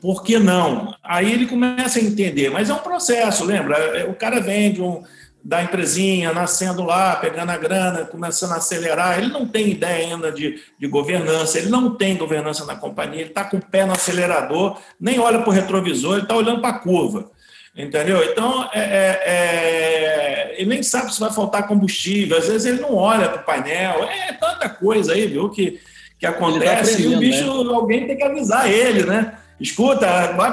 Por 0.03 0.23
que 0.23 0.39
não? 0.39 0.95
Aí 1.03 1.33
ele 1.33 1.47
começa 1.47 1.99
a 1.99 2.03
entender, 2.03 2.51
mas 2.51 2.69
é 2.69 2.75
um 2.75 2.79
processo, 2.79 3.43
lembra? 3.43 3.77
É, 3.77 4.05
o 4.05 4.15
cara 4.15 4.39
vende 4.39 4.83
um, 4.83 5.03
da 5.47 5.63
empresinha, 5.63 6.33
nascendo 6.33 6.83
lá, 6.83 7.15
pegando 7.15 7.51
a 7.51 7.57
grana, 7.57 8.05
começando 8.05 8.51
a 8.51 8.57
acelerar. 8.57 9.17
Ele 9.17 9.29
não 9.29 9.47
tem 9.47 9.71
ideia 9.71 10.09
ainda 10.09 10.33
de, 10.33 10.61
de 10.77 10.89
governança, 10.89 11.57
ele 11.57 11.69
não 11.69 11.95
tem 11.95 12.17
governança 12.17 12.65
na 12.65 12.75
companhia, 12.75 13.21
ele 13.21 13.29
está 13.29 13.45
com 13.45 13.59
o 13.59 13.65
pé 13.65 13.87
no 13.87 13.93
acelerador, 13.93 14.77
nem 15.01 15.21
olha 15.21 15.39
para 15.39 15.49
o 15.49 15.53
retrovisor, 15.53 16.15
ele 16.15 16.23
está 16.23 16.35
olhando 16.35 16.61
para 16.61 16.71
a 16.71 16.79
curva. 16.81 17.31
Entendeu? 17.77 18.25
Então, 18.25 18.69
é, 18.73 18.81
é, 18.81 19.23
é, 19.25 20.55
ele 20.59 20.71
nem 20.71 20.83
sabe 20.83 21.15
se 21.15 21.21
vai 21.21 21.33
faltar 21.33 21.69
combustível, 21.69 22.39
às 22.39 22.49
vezes 22.49 22.65
ele 22.67 22.81
não 22.81 22.95
olha 22.97 23.29
para 23.29 23.43
o 23.43 23.45
painel, 23.45 24.03
é 24.03 24.33
tanta 24.33 24.69
coisa 24.69 25.13
aí, 25.13 25.29
viu, 25.29 25.49
que, 25.51 25.79
que 26.19 26.27
tá 26.27 26.31
acontece, 26.31 27.05
tá 27.05 27.09
e 27.09 27.15
o 27.15 27.19
bicho, 27.21 27.65
né? 27.65 27.73
alguém 27.73 28.05
tem 28.05 28.17
que 28.17 28.25
avisar 28.25 28.69
ele, 28.69 29.05
né? 29.05 29.39
Escuta, 29.61 30.07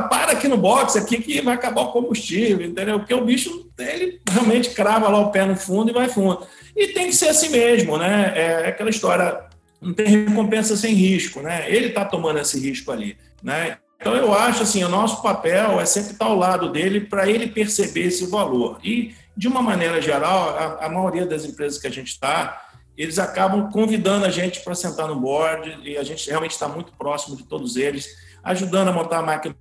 para 0.10 0.32
aqui 0.32 0.48
no 0.48 0.58
box 0.58 0.98
aqui 0.98 1.22
que 1.22 1.42
vai 1.42 1.56
acabar 1.56 1.82
o 1.82 1.92
combustível, 1.92 2.66
entendeu? 2.66 3.00
Porque 3.00 3.14
o 3.14 3.26
bicho, 3.26 3.70
ele 3.78 4.22
realmente 4.30 4.70
crava 4.72 5.10
lá 5.10 5.20
o 5.20 5.32
pé 5.32 5.46
no 5.46 5.56
fundo 5.56 5.92
e 5.92 5.94
vai 5.94 6.08
fundo. 6.08 6.46
E 6.76 6.88
tem 6.88 7.08
que 7.08 7.16
ser 7.16 7.30
assim 7.30 7.50
mesmo, 7.50 7.98
né? 7.98 8.34
É 8.36 8.68
aquela 8.68 8.90
história, 8.90 9.44
não 9.82 9.94
tem 9.94 10.08
recompensa 10.08 10.76
sem 10.78 10.94
risco, 10.94 11.42
né? 11.42 11.66
Ele 11.70 11.88
está 11.88 12.06
tomando 12.06 12.40
esse 12.40 12.60
risco 12.60 12.92
ali, 12.92 13.18
né? 13.42 13.78
Então 14.00 14.16
eu 14.16 14.34
acho 14.34 14.64
assim, 14.64 14.84
o 14.84 14.90
nosso 14.90 15.22
papel 15.22 15.80
é 15.80 15.86
sempre 15.86 16.12
estar 16.12 16.26
ao 16.26 16.36
lado 16.36 16.70
dele 16.70 17.02
para 17.02 17.30
ele 17.30 17.48
perceber 17.48 18.08
esse 18.08 18.26
valor. 18.28 18.80
E 18.84 19.16
de 19.36 19.48
uma 19.48 19.62
maneira 19.62 20.02
geral, 20.02 20.50
a, 20.50 20.86
a 20.86 20.90
maioria 20.90 21.26
das 21.26 21.46
empresas 21.46 21.80
que 21.80 21.88
a 21.88 21.92
gente 21.92 22.10
está, 22.10 22.70
eles 22.98 23.18
acabam 23.18 23.72
convidando 23.72 24.26
a 24.26 24.30
gente 24.30 24.60
para 24.62 24.76
sentar 24.76 25.08
no 25.08 25.16
board 25.16 25.80
e 25.84 25.98
a 25.98 26.04
gente 26.04 26.30
realmente 26.30 26.52
está 26.52 26.68
muito 26.68 26.92
próximo 26.94 27.36
de 27.36 27.44
todos 27.44 27.76
eles 27.76 28.08
ajudando 28.44 28.90
a 28.90 28.92
montar 28.92 29.20
a 29.20 29.24
máquina 29.24 29.56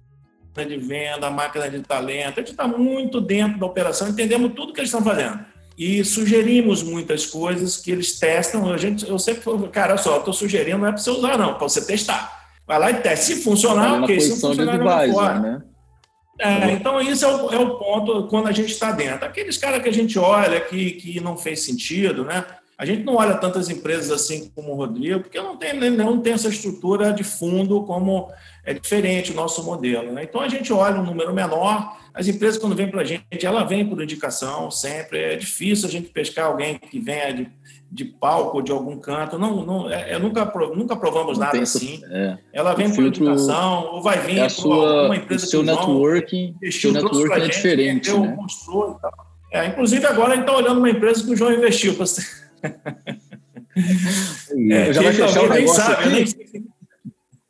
de 0.55 0.77
venda, 0.77 1.29
a 1.29 1.31
máquina 1.31 1.71
de 1.71 1.81
talento. 1.81 2.39
A 2.39 2.43
gente 2.43 2.51
está 2.51 2.67
muito 2.67 3.21
dentro 3.21 3.59
da 3.59 3.67
operação, 3.67 4.09
entendemos 4.09 4.53
tudo 4.55 4.73
que 4.73 4.81
eles 4.81 4.91
estão 4.91 5.03
fazendo. 5.03 5.39
E 5.79 6.05
sugerimos 6.05 6.83
muitas 6.83 7.25
coisas 7.25 7.77
que 7.77 7.91
eles 7.91 8.19
testam. 8.19 8.73
A 8.73 8.77
gente, 8.77 9.09
eu 9.09 9.19
sempre 9.19 9.43
falo, 9.43 9.69
cara, 9.69 9.97
só, 9.97 10.19
estou 10.19 10.35
sugerindo, 10.35 10.79
não 10.79 10.87
é 10.87 10.93
para 10.93 11.01
você 11.01 11.11
usar, 11.11 11.39
não, 11.39 11.55
para 11.55 11.69
você 11.69 11.85
testar. 11.85 12.43
Vai 12.67 12.79
lá 12.79 12.91
e 12.91 12.95
testa. 12.95 13.25
Se 13.25 13.43
funcionar, 13.43 14.03
ok. 14.03 14.21
Se 14.21 14.41
funcionar, 14.41 14.79
vai 14.79 15.11
fora. 15.11 15.39
Né? 15.39 15.63
É, 16.39 16.73
então, 16.73 17.01
isso 17.01 17.25
é 17.25 17.29
o, 17.29 17.51
é 17.53 17.59
o, 17.59 17.79
ponto 17.79 18.27
quando 18.29 18.49
a 18.49 18.53
gente 18.53 18.73
está 18.73 18.93
dentro. 18.93 19.25
Aqueles 19.25 19.57
caras 19.57 19.83
que 19.83 19.89
a 19.89 19.93
gente 19.93 20.19
olha 20.19 20.61
que, 20.61 20.93
que 20.93 21.21
não 21.21 21.37
fez 21.37 21.65
sentido, 21.65 22.25
né? 22.25 22.45
A 22.77 22.85
gente 22.85 23.05
não 23.05 23.15
olha 23.15 23.35
tantas 23.35 23.71
empresas 23.71 24.11
assim 24.11 24.51
como 24.55 24.73
o 24.73 24.75
Rodrigo, 24.75 25.21
porque 25.21 25.41
não 25.41 25.57
tem, 25.57 25.79
não 25.91 26.21
tem 26.21 26.33
essa 26.33 26.49
estrutura 26.49 27.13
de 27.13 27.23
fundo 27.23 27.85
como 27.85 28.29
é 28.65 28.73
diferente 28.75 29.33
o 29.33 29.35
nosso 29.35 29.63
modelo. 29.65 30.13
Né? 30.13 30.25
Então, 30.25 30.41
a 30.41 30.49
gente 30.49 30.73
olha 30.73 31.01
um 31.01 31.05
número 31.05 31.35
menor, 31.35 31.97
as 32.15 32.29
empresas, 32.29 32.59
quando 32.59 32.77
vêm 32.77 32.91
para 32.91 33.01
a 33.01 33.05
gente, 33.05 33.45
ela 33.45 33.65
vem 33.65 33.87
por 33.87 34.03
indicação 34.03 34.71
sempre. 34.71 35.19
É 35.19 35.37
difícil 35.37 35.89
a 35.89 35.91
gente 35.91 36.11
pescar 36.11 36.47
alguém 36.47 36.79
que 36.79 37.01
venha 37.01 37.33
de, 37.33 37.51
de 37.91 38.05
palco 38.05 38.59
ou 38.59 38.63
de 38.63 38.71
algum 38.71 38.99
canto. 38.99 39.39
Não, 39.39 39.65
não, 39.65 39.91
é, 39.91 40.13
é 40.13 40.19
nunca, 40.19 40.45
nunca 40.75 40.95
provamos 40.95 41.39
não 41.39 41.47
nada 41.47 41.59
assim. 41.61 42.03
É. 42.11 42.37
Ela 42.53 42.75
vem 42.75 42.93
por 42.93 43.03
indicação, 43.03 43.87
ou 43.93 44.03
vai 44.03 44.19
vir 44.21 44.39
é 44.41 44.49
sua, 44.49 45.07
uma 45.07 45.17
empresa 45.17 45.47
seu 45.47 45.61
que 45.61 45.67
networking, 45.67 46.57
o 46.63 46.73
seu 46.73 46.93
networking 46.93 47.41
é 47.41 47.49
diferente. 47.49 48.11
Vendeu, 48.11 48.27
né? 48.27 48.37
mostrou, 48.37 49.01
é, 49.51 49.67
inclusive, 49.67 50.07
agora 50.07 50.33
a 50.33 50.37
gente 50.37 50.45
está 50.45 50.57
olhando 50.57 50.79
uma 50.79 50.91
empresa 50.91 51.25
que 51.25 51.31
o 51.31 51.37
João 51.37 51.53
investiu. 51.53 51.95
é, 54.71 54.93
já 54.93 55.03
vai 55.03 55.13
fechar 55.13 55.45
o 55.45 55.49
negócio 55.49 55.83
sabe, 55.83 56.23
aqui? 56.23 56.72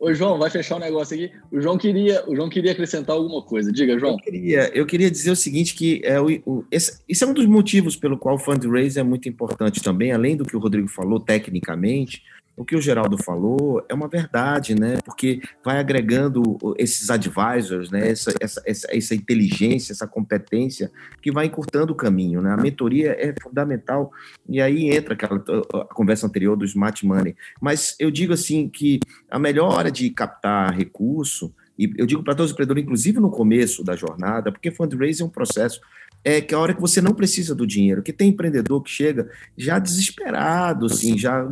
Ô, 0.02 0.12
João, 0.12 0.36
vai 0.36 0.50
fechar 0.50 0.74
o 0.74 0.78
um 0.78 0.80
negócio 0.80 1.14
aqui. 1.14 1.32
O 1.48 1.60
João 1.60 1.78
queria, 1.78 2.28
o 2.28 2.34
João 2.34 2.48
queria 2.48 2.72
acrescentar 2.72 3.14
alguma 3.14 3.40
coisa. 3.40 3.70
Diga, 3.70 3.96
João. 3.96 4.14
Eu 4.14 4.18
queria, 4.18 4.76
eu 4.76 4.84
queria 4.84 5.08
dizer 5.08 5.30
o 5.30 5.36
seguinte, 5.36 5.76
que 5.76 6.00
é, 6.02 6.20
o, 6.20 6.26
o, 6.44 6.64
esse, 6.72 7.00
esse 7.08 7.22
é 7.22 7.26
um 7.26 7.32
dos 7.32 7.46
motivos 7.46 7.94
pelo 7.94 8.18
qual 8.18 8.34
o 8.34 8.38
fundraise 8.38 8.98
é 8.98 9.02
muito 9.04 9.28
importante 9.28 9.80
também, 9.80 10.10
além 10.10 10.36
do 10.36 10.44
que 10.44 10.56
o 10.56 10.58
Rodrigo 10.58 10.88
falou 10.88 11.20
tecnicamente, 11.20 12.20
o 12.56 12.64
que 12.64 12.76
o 12.76 12.80
Geraldo 12.80 13.16
falou 13.22 13.84
é 13.88 13.94
uma 13.94 14.08
verdade, 14.08 14.74
né? 14.74 14.98
Porque 15.04 15.40
vai 15.64 15.78
agregando 15.78 16.42
esses 16.78 17.08
advisors, 17.10 17.90
né? 17.90 18.10
Essa, 18.10 18.32
essa, 18.40 18.62
essa, 18.66 18.86
essa, 18.90 19.14
inteligência, 19.14 19.92
essa 19.92 20.06
competência 20.06 20.90
que 21.20 21.32
vai 21.32 21.46
encurtando 21.46 21.92
o 21.92 21.96
caminho, 21.96 22.42
né? 22.42 22.52
A 22.52 22.56
mentoria 22.56 23.16
é 23.18 23.34
fundamental 23.42 24.12
e 24.48 24.60
aí 24.60 24.90
entra 24.90 25.14
aquela 25.14 25.42
a 25.74 25.94
conversa 25.94 26.26
anterior 26.26 26.56
do 26.56 26.64
smart 26.64 27.04
money. 27.06 27.34
Mas 27.60 27.96
eu 27.98 28.10
digo 28.10 28.32
assim 28.32 28.68
que 28.68 29.00
a 29.30 29.38
melhor 29.38 29.72
hora 29.72 29.90
de 29.90 30.10
captar 30.10 30.72
recurso 30.74 31.52
e 31.78 31.90
eu 31.96 32.04
digo 32.04 32.22
para 32.22 32.34
todos 32.34 32.50
os 32.50 32.52
empreendedores, 32.52 32.84
inclusive 32.84 33.18
no 33.18 33.30
começo 33.30 33.82
da 33.82 33.96
jornada, 33.96 34.52
porque 34.52 34.70
fundraising 34.70 35.22
é 35.22 35.26
um 35.26 35.30
processo 35.30 35.80
é 36.24 36.40
que 36.40 36.54
a 36.54 36.58
hora 36.58 36.74
que 36.74 36.80
você 36.80 37.00
não 37.00 37.12
precisa 37.12 37.54
do 37.54 37.66
dinheiro, 37.66 38.02
que 38.02 38.12
tem 38.12 38.28
empreendedor 38.28 38.82
que 38.82 38.90
chega 38.90 39.28
já 39.56 39.78
desesperado, 39.78 40.86
assim, 40.86 41.18
já 41.18 41.44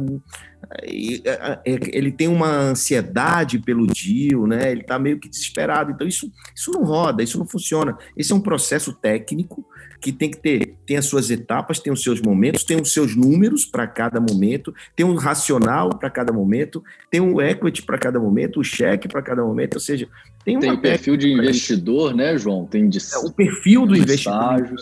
ele 0.84 2.12
tem 2.12 2.28
uma 2.28 2.48
ansiedade 2.48 3.58
pelo 3.58 3.86
deal, 3.86 4.46
né? 4.46 4.70
Ele 4.70 4.82
está 4.82 4.98
meio 4.98 5.18
que 5.18 5.28
desesperado. 5.28 5.90
Então 5.90 6.06
isso, 6.06 6.30
isso 6.54 6.70
não 6.70 6.84
roda, 6.84 7.22
isso 7.22 7.38
não 7.38 7.46
funciona. 7.46 7.96
Esse 8.16 8.32
é 8.32 8.34
um 8.34 8.40
processo 8.40 8.92
técnico 8.92 9.66
que 10.00 10.12
tem 10.12 10.30
que 10.30 10.38
ter, 10.38 10.76
tem 10.86 10.96
as 10.96 11.04
suas 11.04 11.30
etapas, 11.30 11.78
tem 11.78 11.92
os 11.92 12.02
seus 12.02 12.22
momentos, 12.22 12.64
tem 12.64 12.80
os 12.80 12.92
seus 12.92 13.14
números 13.14 13.66
para 13.66 13.86
cada 13.86 14.18
momento, 14.18 14.74
tem 14.96 15.04
um 15.04 15.14
racional 15.14 15.90
para 15.90 16.08
cada 16.08 16.32
momento, 16.32 16.82
tem 17.10 17.20
um 17.20 17.40
equity 17.40 17.82
para 17.82 17.98
cada 17.98 18.18
momento, 18.18 18.60
o 18.60 18.64
cheque 18.64 19.06
para 19.06 19.20
cada 19.20 19.44
momento, 19.44 19.74
ou 19.74 19.80
seja, 19.80 20.08
tem, 20.44 20.58
tem 20.58 20.76
perfil 20.76 21.16
de 21.16 21.30
investidor, 21.30 22.14
né, 22.14 22.36
João? 22.38 22.64
Tem 22.64 22.88
de, 22.88 22.98
é, 22.98 23.18
o 23.18 23.30
perfil 23.30 23.86
do 23.86 23.94
investidor, 23.94 24.72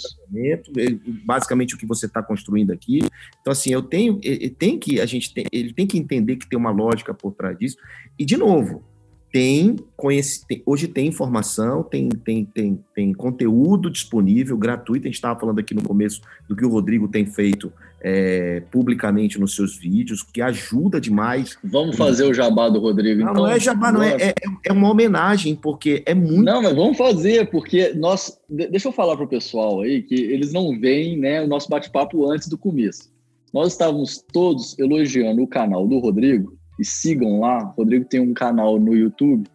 basicamente 1.25 1.75
o 1.75 1.79
que 1.79 1.87
você 1.87 2.07
está 2.07 2.23
construindo 2.23 2.71
aqui. 2.71 3.01
Então 3.41 3.53
assim, 3.53 3.73
eu 3.73 3.83
tenho, 3.83 4.21
tem 4.59 4.79
que 4.79 5.01
a 5.01 5.07
gente 5.07 5.35
tem, 5.35 5.45
ele 5.51 5.73
tem 5.73 5.87
que 5.87 5.99
entender 5.99 6.37
que 6.37 6.49
tem 6.49 6.59
uma 6.59 6.71
lógica 6.71 7.13
por 7.13 7.33
trás 7.33 7.59
disso. 7.59 7.77
E 8.19 8.25
de 8.25 8.37
novo, 8.37 8.85
tem, 9.33 9.77
conhece, 9.97 10.47
tem, 10.47 10.63
hoje 10.65 10.89
tem 10.89 11.07
informação, 11.09 11.83
tem, 11.83 12.09
tem, 12.09 12.45
tem, 12.45 12.85
tem 12.95 13.13
conteúdo 13.13 13.91
disponível, 13.91 14.57
gratuito. 14.57 15.07
A 15.07 15.09
gente 15.09 15.17
estava 15.17 15.39
falando 15.39 15.59
aqui 15.59 15.75
no 15.75 15.83
começo 15.83 16.21
do 16.49 16.57
que 16.57 16.65
o 16.65 16.69
Rodrigo 16.69 17.09
tem 17.09 17.27
feito 17.27 17.73
é, 18.01 18.63
publicamente 18.71 19.39
nos 19.39 19.55
seus 19.55 19.77
vídeos, 19.77 20.23
que 20.23 20.41
ajuda 20.41 21.01
demais. 21.01 21.59
Vamos 21.65 21.97
fazer 21.97 22.25
o 22.25 22.35
jabá 22.35 22.69
do 22.69 22.79
Rodrigo, 22.79 23.23
não, 23.23 23.33
então. 23.33 23.43
Não 23.45 23.51
é 23.51 23.59
jabá, 23.59 23.91
não, 23.91 24.03
é, 24.03 24.17
é, 24.17 24.35
é, 24.65 24.73
uma 24.73 24.91
homenagem, 24.91 25.57
porque 25.57 26.03
é 26.07 26.15
muito. 26.15 26.43
Não, 26.43 26.63
mas 26.63 26.75
vamos 26.75 26.97
fazer, 26.97 27.51
porque 27.51 27.93
nós. 27.95 28.39
Deixa 28.49 28.89
eu 28.89 28.93
falar 28.93 29.17
para 29.17 29.25
o 29.25 29.29
pessoal 29.29 29.81
aí 29.81 30.03
que 30.03 30.15
eles 30.15 30.53
não 30.53 30.79
veem 30.79 31.19
né, 31.19 31.43
o 31.43 31.49
nosso 31.49 31.69
bate-papo 31.69 32.31
antes 32.31 32.49
do 32.49 32.57
começo. 32.57 33.11
Nós 33.53 33.73
estávamos 33.73 34.25
todos 34.33 34.79
elogiando 34.79 35.43
o 35.43 35.49
canal 35.49 35.87
do 35.87 35.99
Rodrigo 35.99 36.57
e 36.79 36.85
sigam 36.85 37.41
lá. 37.41 37.73
O 37.77 37.83
Rodrigo 37.83 38.05
tem 38.05 38.21
um 38.21 38.35
canal 38.35 38.79
no 38.79 38.95
YouTube. 38.95 39.49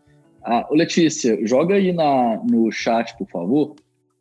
Ah, 0.44 0.68
Letícia, 0.72 1.40
joga 1.46 1.76
aí 1.76 1.94
na, 1.94 2.42
no 2.44 2.72
chat, 2.72 3.16
por 3.18 3.30
favor. 3.30 3.76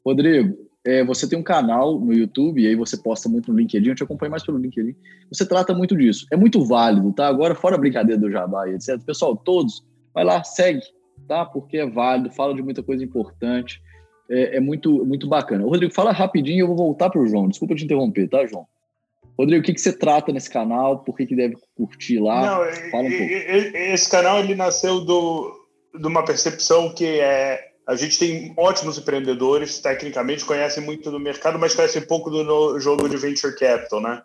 Rodrigo, 0.04 0.56
é, 0.84 1.04
você 1.04 1.28
tem 1.28 1.38
um 1.38 1.42
canal 1.42 1.98
no 1.98 2.12
YouTube, 2.12 2.60
e 2.60 2.66
aí 2.66 2.74
você 2.74 2.96
posta 2.96 3.28
muito 3.28 3.52
no 3.52 3.58
LinkedIn, 3.58 3.90
eu 3.90 3.94
te 3.94 4.02
acompanho 4.02 4.30
mais 4.30 4.44
pelo 4.44 4.58
LinkedIn. 4.58 4.96
Você 5.32 5.46
trata 5.46 5.72
muito 5.72 5.96
disso. 5.96 6.26
É 6.32 6.36
muito 6.36 6.64
válido, 6.64 7.12
tá? 7.12 7.28
Agora, 7.28 7.54
fora 7.54 7.76
a 7.76 7.78
brincadeira 7.78 8.20
do 8.20 8.30
Jabá 8.30 8.68
e 8.68 8.74
etc. 8.74 9.00
Pessoal, 9.04 9.36
todos, 9.36 9.84
vai 10.12 10.24
lá, 10.24 10.42
segue, 10.42 10.82
tá? 11.28 11.44
Porque 11.44 11.78
é 11.78 11.86
válido, 11.88 12.30
fala 12.30 12.54
de 12.54 12.62
muita 12.62 12.82
coisa 12.82 13.04
importante. 13.04 13.80
É, 14.28 14.56
é 14.56 14.60
muito, 14.60 15.04
muito 15.04 15.28
bacana. 15.28 15.64
Rodrigo, 15.64 15.94
fala 15.94 16.10
rapidinho, 16.10 16.60
eu 16.60 16.66
vou 16.66 16.76
voltar 16.76 17.10
para 17.10 17.20
o 17.20 17.26
João. 17.26 17.48
Desculpa 17.48 17.76
te 17.76 17.84
interromper, 17.84 18.28
tá, 18.28 18.44
João? 18.46 18.66
Rodrigo, 19.38 19.62
o 19.62 19.64
que, 19.64 19.74
que 19.74 19.80
você 19.80 19.92
trata 19.92 20.32
nesse 20.32 20.50
canal? 20.50 20.98
Por 20.98 21.16
que, 21.16 21.26
que 21.26 21.36
deve 21.36 21.56
curtir 21.76 22.18
lá? 22.18 22.40
Não, 22.40 22.90
Fala 22.90 23.04
um 23.04 23.10
pouco. 23.10 23.32
Esse 23.32 24.10
canal 24.10 24.40
ele 24.40 24.54
nasceu 24.54 25.00
do, 25.04 25.52
de 25.98 26.06
uma 26.06 26.24
percepção 26.24 26.92
que 26.92 27.04
é 27.04 27.71
a 27.86 27.96
gente 27.96 28.18
tem 28.18 28.54
ótimos 28.56 28.98
empreendedores, 28.98 29.80
tecnicamente 29.80 30.44
conhecem 30.44 30.82
muito 30.82 31.10
do 31.10 31.18
mercado, 31.18 31.58
mas 31.58 31.74
conhecem 31.74 32.02
pouco 32.02 32.30
do 32.30 32.78
jogo 32.78 33.08
de 33.08 33.16
venture 33.16 33.56
capital, 33.56 34.00
né? 34.00 34.22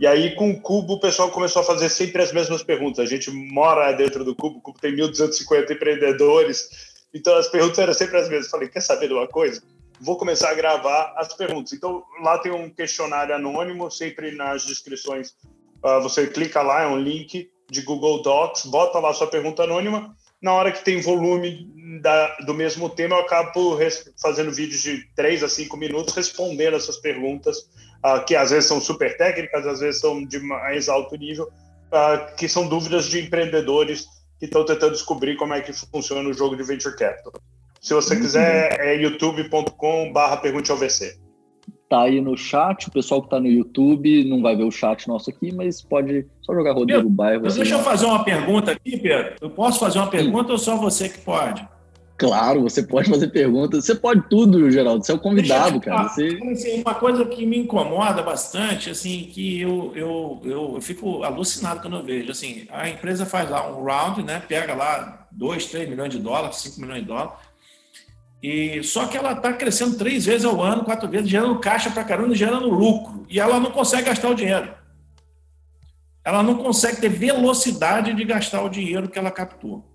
E 0.00 0.06
aí, 0.06 0.34
com 0.34 0.50
o 0.50 0.60
Cubo, 0.60 0.94
o 0.94 1.00
pessoal 1.00 1.30
começou 1.30 1.62
a 1.62 1.64
fazer 1.64 1.88
sempre 1.88 2.20
as 2.20 2.32
mesmas 2.32 2.64
perguntas. 2.64 2.98
A 2.98 3.08
gente 3.08 3.30
mora 3.30 3.92
dentro 3.92 4.24
do 4.24 4.34
Cubo, 4.34 4.58
o 4.58 4.60
Cubo 4.60 4.78
tem 4.80 4.96
1.250 4.96 5.70
empreendedores, 5.70 6.68
então 7.12 7.36
as 7.36 7.48
perguntas 7.48 7.78
eram 7.78 7.94
sempre 7.94 8.18
as 8.18 8.28
mesmas. 8.28 8.50
Falei, 8.50 8.68
quer 8.68 8.80
saber 8.80 9.08
de 9.08 9.14
uma 9.14 9.28
coisa? 9.28 9.62
vou 10.00 10.16
começar 10.16 10.50
a 10.50 10.54
gravar 10.54 11.14
as 11.16 11.32
perguntas. 11.34 11.72
Então, 11.72 12.02
lá 12.22 12.38
tem 12.38 12.52
um 12.52 12.70
questionário 12.70 13.34
anônimo, 13.34 13.90
sempre 13.90 14.32
nas 14.32 14.64
descrições. 14.64 15.34
Uh, 15.82 16.00
você 16.02 16.26
clica 16.26 16.62
lá, 16.62 16.82
é 16.82 16.86
um 16.86 16.98
link 16.98 17.50
de 17.70 17.82
Google 17.82 18.22
Docs, 18.22 18.66
bota 18.66 18.98
lá 18.98 19.12
sua 19.12 19.26
pergunta 19.26 19.62
anônima. 19.62 20.14
Na 20.44 20.52
hora 20.52 20.70
que 20.70 20.84
tem 20.84 21.00
volume 21.00 21.72
da, 22.02 22.36
do 22.44 22.52
mesmo 22.52 22.90
tema, 22.90 23.16
eu 23.16 23.20
acabo 23.20 23.78
fazendo 24.20 24.52
vídeos 24.52 24.82
de 24.82 25.08
3 25.16 25.42
a 25.42 25.48
5 25.48 25.74
minutos 25.74 26.14
respondendo 26.14 26.76
essas 26.76 26.98
perguntas, 26.98 27.60
uh, 28.04 28.22
que 28.26 28.36
às 28.36 28.50
vezes 28.50 28.66
são 28.66 28.78
super 28.78 29.16
técnicas, 29.16 29.66
às 29.66 29.80
vezes 29.80 30.02
são 30.02 30.22
de 30.22 30.38
mais 30.40 30.90
alto 30.90 31.16
nível, 31.16 31.44
uh, 31.46 32.36
que 32.36 32.46
são 32.46 32.68
dúvidas 32.68 33.06
de 33.06 33.20
empreendedores 33.20 34.06
que 34.38 34.44
estão 34.44 34.66
tentando 34.66 34.92
descobrir 34.92 35.36
como 35.36 35.54
é 35.54 35.62
que 35.62 35.72
funciona 35.72 36.28
o 36.28 36.34
jogo 36.34 36.54
de 36.54 36.62
Venture 36.62 36.94
Capital. 36.94 37.32
Se 37.80 37.94
você 37.94 38.14
quiser, 38.14 38.78
é 38.80 38.96
youtube.com/barra 38.96 40.36
pergunte 40.36 40.70
ao 40.70 40.76
VC. 40.76 41.23
Tá 41.94 42.02
aí 42.02 42.20
no 42.20 42.36
chat, 42.36 42.88
o 42.88 42.90
pessoal 42.90 43.20
que 43.20 43.28
está 43.28 43.38
no 43.38 43.46
YouTube 43.46 44.24
não 44.24 44.42
vai 44.42 44.56
ver 44.56 44.64
o 44.64 44.70
chat 44.72 45.06
nosso 45.06 45.30
aqui, 45.30 45.54
mas 45.54 45.80
pode 45.80 46.26
só 46.42 46.52
jogar 46.52 46.72
Rodrigo 46.72 47.02
Pedro, 47.02 47.08
Bairro. 47.08 47.42
Mas 47.44 47.54
deixa 47.54 47.76
eu 47.76 47.84
fazer 47.84 48.04
uma 48.06 48.24
pergunta 48.24 48.72
aqui, 48.72 48.96
Pedro. 48.96 49.34
Eu 49.40 49.48
posso 49.48 49.78
fazer 49.78 50.00
uma 50.00 50.08
pergunta 50.08 50.46
Sim. 50.46 50.52
ou 50.54 50.58
só 50.58 50.76
você 50.76 51.08
que 51.08 51.20
pode? 51.20 51.64
Claro, 52.16 52.62
você 52.62 52.82
pode 52.82 53.08
fazer 53.08 53.28
perguntas. 53.28 53.84
Você 53.84 53.94
pode 53.94 54.28
tudo, 54.28 54.68
Geraldo. 54.72 55.04
Você 55.04 55.12
é 55.12 55.14
o 55.14 55.20
convidado, 55.20 55.80
cara. 55.80 56.08
Você... 56.08 56.36
Assim, 56.50 56.80
uma 56.80 56.96
coisa 56.96 57.24
que 57.26 57.46
me 57.46 57.58
incomoda 57.58 58.24
bastante, 58.24 58.90
assim, 58.90 59.28
que 59.32 59.60
eu, 59.60 59.92
eu, 59.94 60.40
eu, 60.42 60.72
eu, 60.74 60.80
fico 60.80 61.22
alucinado 61.22 61.80
quando 61.80 61.98
eu 61.98 62.02
vejo. 62.02 62.32
Assim, 62.32 62.66
a 62.72 62.88
empresa 62.88 63.24
faz 63.24 63.48
lá 63.48 63.70
um 63.70 63.84
round, 63.84 64.20
né? 64.24 64.42
Pega 64.48 64.74
lá 64.74 65.28
2, 65.30 65.66
3 65.66 65.88
milhões 65.88 66.10
de 66.10 66.18
dólares, 66.18 66.56
5 66.56 66.80
milhões 66.80 67.02
de 67.02 67.06
dólares 67.06 67.34
e 68.46 68.82
só 68.82 69.06
que 69.06 69.16
ela 69.16 69.32
está 69.32 69.54
crescendo 69.54 69.96
três 69.96 70.26
vezes 70.26 70.44
ao 70.44 70.60
ano, 70.60 70.84
quatro 70.84 71.08
vezes, 71.08 71.30
gerando 71.30 71.58
caixa 71.60 71.90
para 71.90 72.04
caramba, 72.04 72.34
gerando 72.34 72.68
lucro. 72.68 73.24
E 73.26 73.40
ela 73.40 73.58
não 73.58 73.70
consegue 73.70 74.02
gastar 74.02 74.28
o 74.28 74.34
dinheiro. 74.34 74.70
Ela 76.22 76.42
não 76.42 76.58
consegue 76.58 77.00
ter 77.00 77.08
velocidade 77.08 78.12
de 78.12 78.22
gastar 78.22 78.60
o 78.60 78.68
dinheiro 78.68 79.08
que 79.08 79.18
ela 79.18 79.30
captou. 79.30 79.90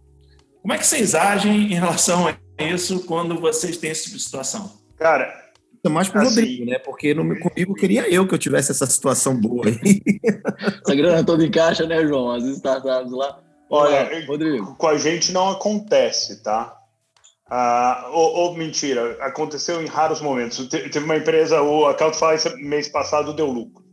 Como 0.63 0.73
é 0.73 0.79
que 0.79 0.87
vocês 0.87 1.13
agem 1.13 1.71
em 1.71 1.75
relação 1.75 2.27
a 2.27 2.35
isso 2.57 3.05
quando 3.05 3.39
vocês 3.39 3.77
têm 3.77 3.91
esse 3.91 4.05
tipo 4.05 4.17
de 4.17 4.23
situação? 4.23 4.81
Cara, 4.97 5.31
é 5.85 5.89
mais 5.89 6.09
para 6.09 6.23
o 6.23 6.25
assim, 6.25 6.41
Rodrigo, 6.41 6.65
né? 6.65 6.79
Porque 6.79 7.13
no, 7.13 7.39
comigo 7.39 7.75
queria 7.75 8.09
eu 8.09 8.27
que 8.27 8.33
eu 8.33 8.39
tivesse 8.39 8.71
essa 8.71 8.87
situação 8.87 9.39
boa 9.39 9.67
aí. 9.67 10.01
essa 10.83 10.95
grana 10.95 11.23
toda 11.23 11.45
em 11.45 11.51
caixa, 11.51 11.85
né, 11.85 12.01
João? 12.03 12.31
As 12.31 12.43
startups 12.45 13.11
lá. 13.11 13.43
Olha, 13.69 14.25
Rodrigo. 14.25 14.75
com 14.75 14.87
a 14.87 14.97
gente 14.97 15.31
não 15.31 15.49
acontece, 15.49 16.41
tá? 16.41 16.78
Ah, 17.49 18.09
ou, 18.11 18.35
ou, 18.35 18.53
mentira, 18.55 19.17
aconteceu 19.21 19.81
em 19.81 19.87
raros 19.87 20.21
momentos. 20.21 20.67
teve 20.67 20.99
uma 20.99 21.17
empresa, 21.17 21.61
o 21.61 21.87
Accountify, 21.87 22.35
mês 22.57 22.87
passado 22.87 23.33
deu 23.33 23.47
lucro. 23.47 23.83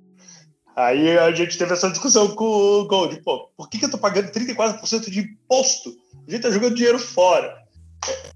Aí 0.77 1.19
a 1.19 1.33
gente 1.33 1.57
teve 1.57 1.73
essa 1.73 1.89
discussão 1.89 2.35
com 2.35 2.45
o 2.45 2.87
Gold. 2.87 3.23
Pô, 3.23 3.51
por 3.57 3.71
que, 3.71 3.79
que 3.79 3.87
eu 3.87 3.91
tô 3.91 3.97
pagando 3.97 4.31
34% 4.31 5.09
de 5.11 5.21
imposto? 5.21 5.91
A 6.29 6.31
gente 6.31 6.43
tá 6.43 6.51
jogando 6.51 6.75
dinheiro 6.75 6.99
fora. 6.99 7.57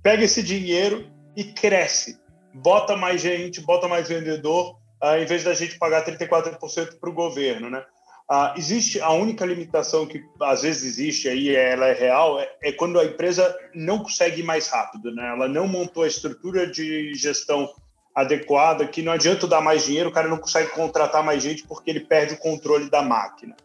Pega 0.02 0.24
esse 0.24 0.42
dinheiro 0.42 1.06
e 1.36 1.44
cresce. 1.44 2.18
Bota 2.54 2.96
mais 2.96 3.20
gente, 3.20 3.60
bota 3.60 3.86
mais 3.86 4.08
vendedor, 4.08 4.78
ah, 5.02 5.18
em 5.18 5.26
vez 5.26 5.44
da 5.44 5.52
gente 5.52 5.78
pagar 5.78 6.04
34% 6.04 6.98
para 6.98 7.10
o 7.10 7.12
governo, 7.12 7.68
né? 7.68 7.84
Ah, 8.32 8.54
existe 8.56 9.00
a 9.00 9.10
única 9.10 9.44
limitação 9.44 10.06
que 10.06 10.22
às 10.40 10.62
vezes 10.62 10.84
existe 10.84 11.28
aí, 11.28 11.52
ela 11.52 11.88
é 11.88 11.92
real, 11.92 12.38
é, 12.38 12.48
é, 12.62 12.70
quando 12.70 13.00
a 13.00 13.04
empresa 13.04 13.52
não 13.74 14.04
consegue 14.04 14.40
ir 14.40 14.44
mais 14.44 14.68
rápido, 14.68 15.12
né? 15.12 15.32
Ela 15.32 15.48
não 15.48 15.66
montou 15.66 16.04
a 16.04 16.06
estrutura 16.06 16.64
de 16.64 17.12
gestão 17.12 17.68
adequada, 18.14 18.86
que 18.86 19.02
não 19.02 19.10
adianta 19.10 19.48
dar 19.48 19.60
mais 19.60 19.84
dinheiro, 19.84 20.10
o 20.10 20.12
cara 20.12 20.28
não 20.28 20.38
consegue 20.38 20.70
contratar 20.70 21.24
mais 21.24 21.42
gente 21.42 21.66
porque 21.66 21.90
ele 21.90 22.06
perde 22.06 22.34
o 22.34 22.38
controle 22.38 22.88
da 22.88 23.02
máquina. 23.02 23.56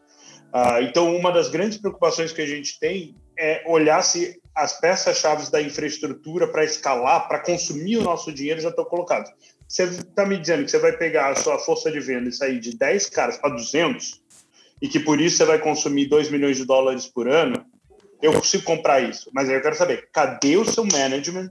Ah, 0.52 0.82
então, 0.82 1.16
uma 1.16 1.32
das 1.32 1.48
grandes 1.48 1.78
preocupações 1.78 2.32
que 2.32 2.42
a 2.42 2.48
gente 2.48 2.80
tem 2.80 3.16
é 3.38 3.62
olhar 3.68 4.02
se 4.02 4.42
as 4.56 4.80
peças-chave 4.80 5.52
da 5.52 5.62
infraestrutura 5.62 6.48
para 6.48 6.66
escalar, 6.66 7.28
para 7.28 7.38
consumir 7.38 7.98
o 7.98 8.04
nosso 8.04 8.34
dinheiro 8.34 8.62
já 8.62 8.70
estão 8.70 8.86
colocadas. 8.86 9.30
Você 9.68 9.84
está 9.84 10.26
me 10.26 10.40
dizendo 10.40 10.64
que 10.64 10.72
você 10.72 10.80
vai 10.80 10.94
pegar 10.98 11.30
a 11.30 11.36
sua 11.36 11.60
força 11.60 11.92
de 11.92 12.00
venda 12.00 12.30
e 12.30 12.34
sair 12.34 12.60
de 12.60 12.76
10 12.76 13.10
caras 13.10 13.38
para 13.38 13.50
200, 13.52 14.25
e 14.82 14.88
que 14.88 15.00
por 15.00 15.20
isso 15.22 15.38
você 15.38 15.46
vai 15.46 15.60
consumir 15.60 16.08
2 16.08 16.30
milhões 16.30 16.58
de 16.58 16.66
dólares 16.66 17.08
por 17.08 17.28
ano, 17.28 17.66
eu 18.22 18.34
consigo 18.34 18.64
comprar 18.64 19.02
isso. 19.02 19.30
Mas 19.34 19.50
aí 19.50 19.56
eu 19.56 19.62
quero 19.62 19.76
saber, 19.76 20.10
cadê 20.12 20.58
o 20.58 20.66
seu 20.66 20.86
management 20.86 21.50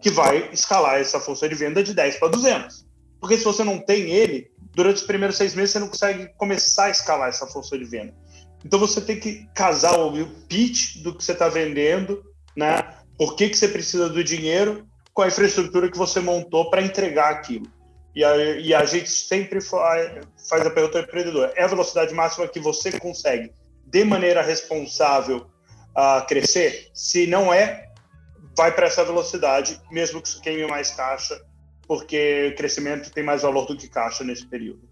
que 0.00 0.10
vai 0.10 0.48
escalar 0.52 1.00
essa 1.00 1.20
força 1.20 1.48
de 1.48 1.54
venda 1.54 1.82
de 1.82 1.94
10 1.94 2.16
para 2.16 2.28
200? 2.28 2.86
Porque 3.20 3.36
se 3.36 3.44
você 3.44 3.62
não 3.62 3.78
tem 3.78 4.10
ele, 4.10 4.50
durante 4.74 4.96
os 4.96 5.06
primeiros 5.06 5.36
seis 5.36 5.54
meses 5.54 5.72
você 5.72 5.78
não 5.78 5.88
consegue 5.88 6.28
começar 6.36 6.86
a 6.86 6.90
escalar 6.90 7.28
essa 7.28 7.46
força 7.46 7.78
de 7.78 7.84
venda. 7.84 8.14
Então 8.64 8.78
você 8.78 9.00
tem 9.00 9.18
que 9.18 9.46
casar 9.54 9.98
o 9.98 10.26
pitch 10.48 11.02
do 11.02 11.14
que 11.14 11.22
você 11.22 11.32
está 11.32 11.48
vendendo, 11.48 12.22
né? 12.56 12.82
Por 13.16 13.36
que, 13.36 13.48
que 13.48 13.56
você 13.56 13.68
precisa 13.68 14.08
do 14.08 14.24
dinheiro 14.24 14.86
com 15.12 15.22
a 15.22 15.28
infraestrutura 15.28 15.90
que 15.90 15.98
você 15.98 16.20
montou 16.20 16.70
para 16.70 16.82
entregar 16.82 17.30
aquilo. 17.30 17.66
E 18.14 18.22
a, 18.22 18.36
e 18.36 18.74
a 18.74 18.84
gente 18.84 19.08
sempre 19.08 19.60
faz, 19.60 20.10
a 20.50 20.70
pergunta 20.70 20.98
ao 20.98 21.04
empreendedor: 21.04 21.52
é 21.54 21.64
a 21.64 21.68
velocidade 21.68 22.14
máxima 22.14 22.46
que 22.46 22.60
você 22.60 22.92
consegue, 22.98 23.52
de 23.86 24.04
maneira 24.04 24.42
responsável, 24.42 25.46
uh, 25.96 26.26
crescer? 26.26 26.90
Se 26.92 27.26
não 27.26 27.52
é, 27.52 27.90
vai 28.56 28.72
para 28.72 28.86
essa 28.86 29.04
velocidade, 29.04 29.80
mesmo 29.90 30.20
que 30.20 30.28
isso 30.28 30.42
queime 30.42 30.66
mais 30.66 30.90
caixa, 30.90 31.40
porque 31.86 32.54
crescimento 32.56 33.10
tem 33.12 33.24
mais 33.24 33.42
valor 33.42 33.66
do 33.66 33.76
que 33.76 33.88
caixa 33.88 34.22
nesse 34.22 34.46
período. 34.46 34.90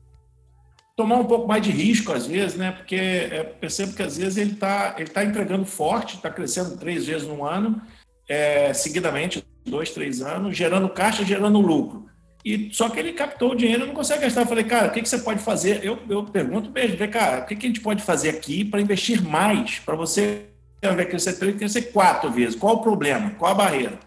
Tomar 0.97 1.17
um 1.17 1.27
pouco 1.27 1.47
mais 1.47 1.63
de 1.63 1.71
risco, 1.71 2.13
às 2.13 2.27
vezes, 2.27 2.57
né? 2.57 2.73
Porque 2.73 2.97
é, 2.97 3.45
percebo 3.45 3.95
que 3.95 4.03
às 4.03 4.17
vezes 4.17 4.37
ele 4.37 4.53
está 4.53 4.97
ele 4.99 5.09
tá 5.09 5.25
entregando 5.25 5.65
forte, 5.65 6.17
está 6.17 6.31
crescendo 6.31 6.77
três 6.77 7.07
vezes 7.07 7.27
no 7.27 7.45
ano, 7.45 7.81
é, 8.29 8.73
seguidamente, 8.73 9.45
dois, 9.65 9.91
três 9.91 10.21
anos, 10.21 10.57
gerando 10.57 10.89
caixa, 10.89 11.25
gerando 11.25 11.61
lucro. 11.61 12.10
E 12.45 12.71
só 12.73 12.89
que 12.89 12.99
ele 12.99 13.13
captou 13.13 13.53
o 13.53 13.55
dinheiro 13.55 13.85
e 13.85 13.87
não 13.87 13.95
consegue 13.95 14.23
gastar. 14.23 14.43
Eu 14.43 14.47
falei, 14.47 14.65
cara, 14.65 14.89
o 14.89 14.93
que, 14.93 15.03
que 15.03 15.09
você 15.09 15.19
pode 15.19 15.41
fazer? 15.41 15.85
Eu, 15.85 15.99
eu 16.09 16.25
pergunto 16.25 16.71
mesmo, 16.71 16.97
cara, 17.09 17.43
o 17.43 17.47
que, 17.47 17.55
que 17.55 17.67
a 17.67 17.69
gente 17.69 17.81
pode 17.81 18.03
fazer 18.03 18.31
aqui 18.31 18.65
para 18.65 18.81
investir 18.81 19.23
mais, 19.23 19.79
para 19.81 19.95
você 19.95 20.47
vai 20.83 21.05
crescer 21.05 21.35
três, 21.35 21.57
crescer 21.57 21.83
quatro 21.93 22.31
vezes? 22.31 22.55
Qual 22.57 22.77
o 22.77 22.83
problema? 22.83 23.31
Qual 23.39 23.51
a 23.51 23.55
barreira? 23.55 23.99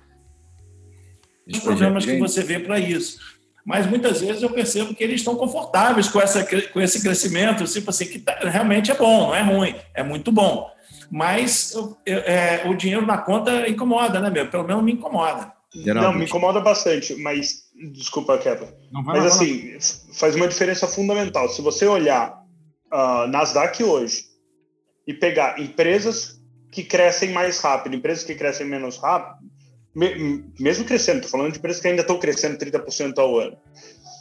Os 1.47 1.59
problemas 1.59 2.05
que 2.05 2.17
você 2.17 2.41
vê 2.41 2.59
para 2.59 2.79
isso. 2.79 3.19
Mas 3.65 3.85
muitas 3.85 4.19
vezes 4.19 4.41
eu 4.41 4.49
percebo 4.49 4.93
que 4.93 5.03
eles 5.03 5.21
estão 5.21 5.35
confortáveis 5.35 6.09
com, 6.09 6.19
essa, 6.19 6.45
com 6.71 6.81
esse 6.81 7.01
crescimento, 7.01 7.63
tipo 7.65 7.89
assim, 7.89 8.05
que 8.05 8.19
tá, 8.19 8.37
realmente 8.41 8.91
é 8.91 8.95
bom, 8.95 9.27
não 9.27 9.35
é 9.35 9.41
ruim, 9.41 9.75
é 9.93 10.03
muito 10.03 10.31
bom. 10.31 10.69
Mas 11.09 11.73
eu, 11.73 11.97
eu, 12.05 12.17
é, 12.19 12.63
o 12.65 12.73
dinheiro 12.73 13.05
na 13.05 13.17
conta 13.17 13.69
incomoda, 13.69 14.19
né, 14.19 14.29
meu? 14.29 14.47
Pelo 14.47 14.65
menos 14.65 14.83
me 14.83 14.93
incomoda. 14.93 15.53
Geralmente. 15.73 16.11
Não, 16.11 16.19
me 16.19 16.25
incomoda 16.25 16.59
bastante, 16.59 17.15
mas 17.15 17.62
desculpa, 17.91 18.37
Kevin. 18.37 18.67
Mas 18.91 19.25
assim, 19.25 19.77
faz 20.13 20.35
uma 20.35 20.47
diferença 20.47 20.87
fundamental. 20.87 21.49
Se 21.49 21.61
você 21.61 21.85
olhar 21.85 22.43
uh, 22.91 23.27
Nasdaq 23.27 23.83
hoje 23.83 24.25
e 25.07 25.13
pegar 25.13 25.59
empresas 25.59 26.41
que 26.71 26.83
crescem 26.83 27.31
mais 27.31 27.59
rápido, 27.59 27.95
empresas 27.95 28.23
que 28.23 28.35
crescem 28.35 28.67
menos 28.67 28.97
rápido, 28.97 29.51
me, 29.95 30.43
mesmo 30.59 30.85
crescendo, 30.85 31.17
estou 31.17 31.31
falando 31.31 31.51
de 31.51 31.59
empresas 31.59 31.81
que 31.81 31.87
ainda 31.87 32.01
estão 32.01 32.19
crescendo 32.19 32.57
30% 32.57 33.17
ao 33.19 33.37
ano. 33.39 33.57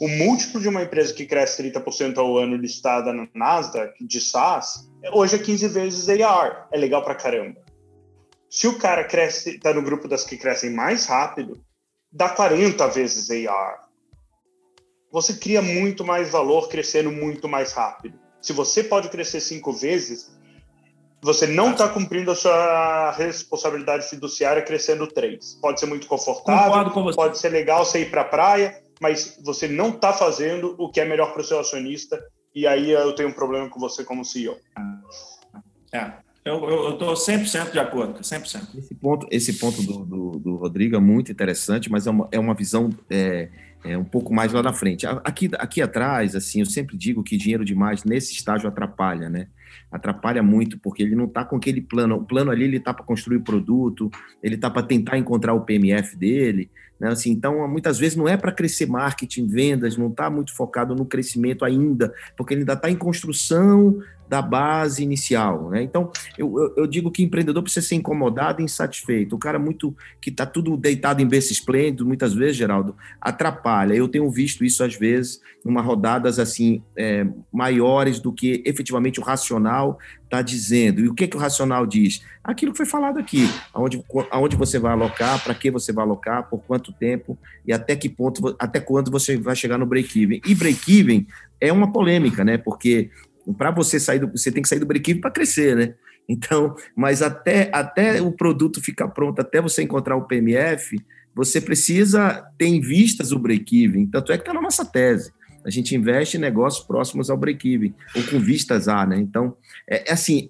O 0.01 0.07
múltiplo 0.07 0.61
de 0.61 0.67
uma 0.67 0.83
empresa 0.83 1.13
que 1.13 1.25
cresce 1.25 1.63
30% 1.63 2.17
ao 2.17 2.37
ano 2.37 2.55
listada 2.55 3.13
na 3.13 3.27
Nasdaq, 3.33 4.05
de 4.05 4.19
SaaS, 4.19 4.89
hoje 5.11 5.35
é 5.35 5.39
15 5.39 5.67
vezes 5.69 6.21
AR. 6.21 6.67
É 6.71 6.77
legal 6.77 7.03
pra 7.03 7.15
caramba. 7.15 7.61
Se 8.49 8.67
o 8.67 8.77
cara 8.77 9.03
cresce, 9.03 9.55
está 9.55 9.73
no 9.73 9.81
grupo 9.81 10.07
das 10.07 10.23
que 10.23 10.37
crescem 10.37 10.71
mais 10.71 11.05
rápido, 11.05 11.59
dá 12.13 12.29
40 12.29 12.87
vezes 12.89 13.47
AR. 13.47 13.89
Você 15.11 15.33
cria 15.33 15.61
muito 15.61 16.05
mais 16.05 16.29
valor 16.29 16.69
crescendo 16.69 17.11
muito 17.11 17.47
mais 17.49 17.73
rápido. 17.73 18.19
Se 18.41 18.53
você 18.53 18.83
pode 18.83 19.09
crescer 19.09 19.39
cinco 19.39 19.71
vezes, 19.71 20.31
você 21.21 21.47
não 21.47 21.71
está 21.71 21.87
cumprindo 21.87 22.31
a 22.31 22.35
sua 22.35 23.11
responsabilidade 23.11 24.09
fiduciária 24.09 24.61
crescendo 24.61 25.07
três. 25.07 25.57
Pode 25.61 25.79
ser 25.79 25.85
muito 25.85 26.07
confortável, 26.07 27.13
pode 27.15 27.37
ser 27.37 27.49
legal 27.49 27.85
você 27.85 28.01
ir 28.01 28.11
para 28.11 28.21
a 28.21 28.25
praia, 28.25 28.81
mas 29.01 29.39
você 29.43 29.67
não 29.67 29.89
está 29.89 30.11
fazendo 30.11 30.75
o 30.77 30.91
que 30.91 30.99
é 30.99 31.05
melhor 31.05 31.31
para 31.31 31.41
o 31.41 31.45
seu 31.45 31.59
acionista, 31.59 32.21
e 32.53 32.67
aí 32.67 32.91
eu 32.91 33.15
tenho 33.15 33.29
um 33.29 33.33
problema 33.33 33.69
com 33.69 33.79
você 33.79 34.03
como 34.03 34.25
CEO. 34.25 34.57
É. 35.93 36.11
Eu 36.45 36.91
estou 36.91 37.13
100% 37.13 37.71
de 37.71 37.79
acordo, 37.79 38.19
100%. 38.19 38.77
Esse 38.77 38.95
ponto, 38.95 39.27
esse 39.31 39.53
ponto 39.53 39.81
do, 39.81 40.05
do, 40.05 40.31
do 40.39 40.55
Rodrigo 40.55 40.95
é 40.95 40.99
muito 40.99 41.31
interessante, 41.31 41.89
mas 41.89 42.05
é 42.05 42.11
uma, 42.11 42.27
é 42.31 42.39
uma 42.39 42.53
visão 42.53 42.89
é, 43.09 43.47
é 43.83 43.97
um 43.97 44.03
pouco 44.03 44.33
mais 44.33 44.51
lá 44.51 44.61
na 44.61 44.73
frente. 44.73 45.05
Aqui, 45.05 45.49
aqui 45.57 45.81
atrás, 45.81 46.35
assim, 46.35 46.59
eu 46.59 46.65
sempre 46.65 46.97
digo 46.97 47.23
que 47.23 47.37
dinheiro 47.37 47.63
demais 47.63 48.03
nesse 48.03 48.33
estágio 48.33 48.67
atrapalha, 48.67 49.29
né? 49.29 49.47
Atrapalha 49.89 50.43
muito, 50.43 50.77
porque 50.79 51.01
ele 51.01 51.15
não 51.15 51.25
está 51.25 51.45
com 51.45 51.55
aquele 51.55 51.79
plano. 51.79 52.15
O 52.15 52.25
plano 52.25 52.51
ali, 52.51 52.65
ele 52.65 52.77
está 52.77 52.93
para 52.93 53.05
construir 53.05 53.39
produto, 53.39 54.11
ele 54.41 54.55
está 54.55 54.69
para 54.69 54.83
tentar 54.83 55.17
encontrar 55.17 55.53
o 55.53 55.61
PMF 55.61 56.17
dele, 56.17 56.69
né? 56.99 57.09
Assim, 57.09 57.31
então, 57.31 57.67
muitas 57.67 57.99
vezes 57.99 58.17
não 58.17 58.27
é 58.27 58.37
para 58.37 58.51
crescer 58.51 58.85
marketing, 58.85 59.47
vendas, 59.47 59.97
não 59.97 60.07
está 60.07 60.29
muito 60.29 60.55
focado 60.55 60.95
no 60.95 61.05
crescimento 61.05 61.65
ainda, 61.65 62.13
porque 62.37 62.53
ele 62.53 62.61
ainda 62.61 62.73
está 62.73 62.89
em 62.89 62.95
construção 62.95 63.99
da 64.27 64.41
base 64.41 65.03
inicial, 65.03 65.69
né? 65.69 65.83
Então, 65.83 66.11
eu, 66.37 66.57
eu, 66.57 66.73
eu, 66.77 66.87
digo 66.87 67.11
que 67.11 67.23
empreendedor 67.23 67.61
precisa 67.61 67.85
ser 67.85 67.95
incomodado 67.95 68.61
e 68.61 68.65
insatisfeito. 68.65 69.35
O 69.35 69.39
cara 69.39 69.59
muito 69.59 69.95
que 70.21 70.29
está 70.29 70.45
tudo 70.45 70.75
deitado 70.77 71.21
em 71.21 71.27
berço 71.27 71.51
esplêndido, 71.51 72.05
muitas 72.05 72.33
vezes, 72.33 72.55
Geraldo, 72.55 72.95
atrapalha. 73.21 73.93
Eu 73.93 74.07
tenho 74.07 74.29
visto 74.31 74.63
isso 74.63 74.83
às 74.83 74.95
vezes, 74.95 75.39
numa 75.63 75.81
rodadas 75.81 76.39
assim 76.39 76.81
é, 76.97 77.27
maiores 77.51 78.19
do 78.19 78.31
que 78.31 78.63
efetivamente 78.65 79.19
o 79.19 79.23
racional 79.23 79.99
está 80.23 80.41
dizendo. 80.41 81.01
E 81.01 81.07
o 81.07 81.13
que, 81.13 81.27
que 81.27 81.37
o 81.37 81.39
racional 81.39 81.85
diz? 81.85 82.23
Aquilo 82.43 82.71
que 82.71 82.77
foi 82.77 82.85
falado 82.87 83.19
aqui, 83.19 83.47
aonde, 83.73 84.03
aonde 84.31 84.55
você 84.55 84.79
vai 84.79 84.93
alocar, 84.93 85.43
para 85.43 85.53
que 85.53 85.69
você 85.69 85.93
vai 85.93 86.03
alocar, 86.03 86.49
por 86.49 86.59
quanto 86.63 86.91
tempo 86.91 87.37
e 87.65 87.71
até 87.71 87.95
que 87.95 88.09
ponto, 88.09 88.55
até 88.57 88.79
quando 88.79 89.11
você 89.11 89.37
vai 89.37 89.55
chegar 89.55 89.77
no 89.77 89.85
break-even. 89.85 90.41
E 90.45 90.55
break-even 90.55 91.27
é 91.61 91.71
uma 91.71 91.91
polêmica, 91.91 92.43
né? 92.43 92.57
Porque 92.57 93.11
para 93.57 93.71
você 93.71 93.99
sair 93.99 94.19
do, 94.19 94.31
você 94.31 94.51
tem 94.51 94.61
que 94.61 94.69
sair 94.69 94.79
do 94.79 94.85
break-even 94.85 95.21
para 95.21 95.31
crescer, 95.31 95.75
né? 95.75 95.93
Então, 96.27 96.75
mas 96.95 97.21
até, 97.21 97.69
até 97.73 98.21
o 98.21 98.31
produto 98.31 98.81
ficar 98.81 99.09
pronto, 99.09 99.39
até 99.39 99.61
você 99.61 99.83
encontrar 99.83 100.15
o 100.15 100.25
PMF, 100.25 100.97
você 101.35 101.59
precisa 101.59 102.45
ter 102.57 102.67
em 102.67 102.79
vistas 102.79 103.31
o 103.31 103.39
break-even. 103.39 104.07
Tanto 104.07 104.31
é 104.31 104.37
que 104.37 104.43
está 104.43 104.53
na 104.53 104.61
nossa 104.61 104.85
tese. 104.85 105.31
A 105.65 105.69
gente 105.69 105.95
investe 105.95 106.37
em 106.37 106.39
negócios 106.39 106.85
próximos 106.85 107.29
ao 107.29 107.37
break-even, 107.37 107.93
ou 108.15 108.23
com 108.23 108.39
vistas 108.39 108.87
a, 108.87 109.05
né? 109.05 109.17
Então, 109.17 109.55
é, 109.89 110.09
é 110.09 110.13
assim, 110.13 110.49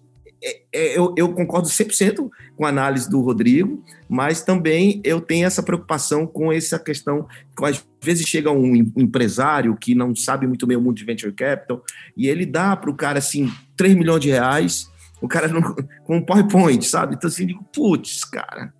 eu, 0.71 1.13
eu, 1.17 1.33
concordo 1.33 1.67
100% 1.67 2.29
com 2.55 2.65
a 2.65 2.69
análise 2.69 3.09
do 3.09 3.21
Rodrigo, 3.21 3.83
mas 4.09 4.41
também 4.41 5.01
eu 5.03 5.21
tenho 5.21 5.47
essa 5.47 5.63
preocupação 5.63 6.27
com 6.27 6.51
essa 6.51 6.77
questão, 6.77 7.27
que 7.55 7.65
às 7.65 7.83
vezes 8.01 8.27
chega 8.27 8.51
um 8.51 8.75
empresário 8.75 9.75
que 9.77 9.95
não 9.95 10.15
sabe 10.15 10.45
muito 10.45 10.67
bem 10.67 10.75
o 10.75 10.81
mundo 10.81 10.97
de 10.97 11.05
venture 11.05 11.31
capital, 11.31 11.83
e 12.17 12.27
ele 12.27 12.45
dá 12.45 12.75
para 12.75 12.89
o 12.89 12.95
cara, 12.95 13.19
assim, 13.19 13.51
3 13.77 13.95
milhões 13.95 14.21
de 14.21 14.29
reais, 14.29 14.89
o 15.21 15.27
cara 15.27 15.47
não, 15.47 15.61
com 16.03 16.17
um 16.17 16.25
PowerPoint, 16.25 16.85
sabe? 16.85 17.15
Então, 17.15 17.29
assim, 17.29 17.47
digo, 17.47 17.63
putz, 17.73 18.25
cara. 18.25 18.73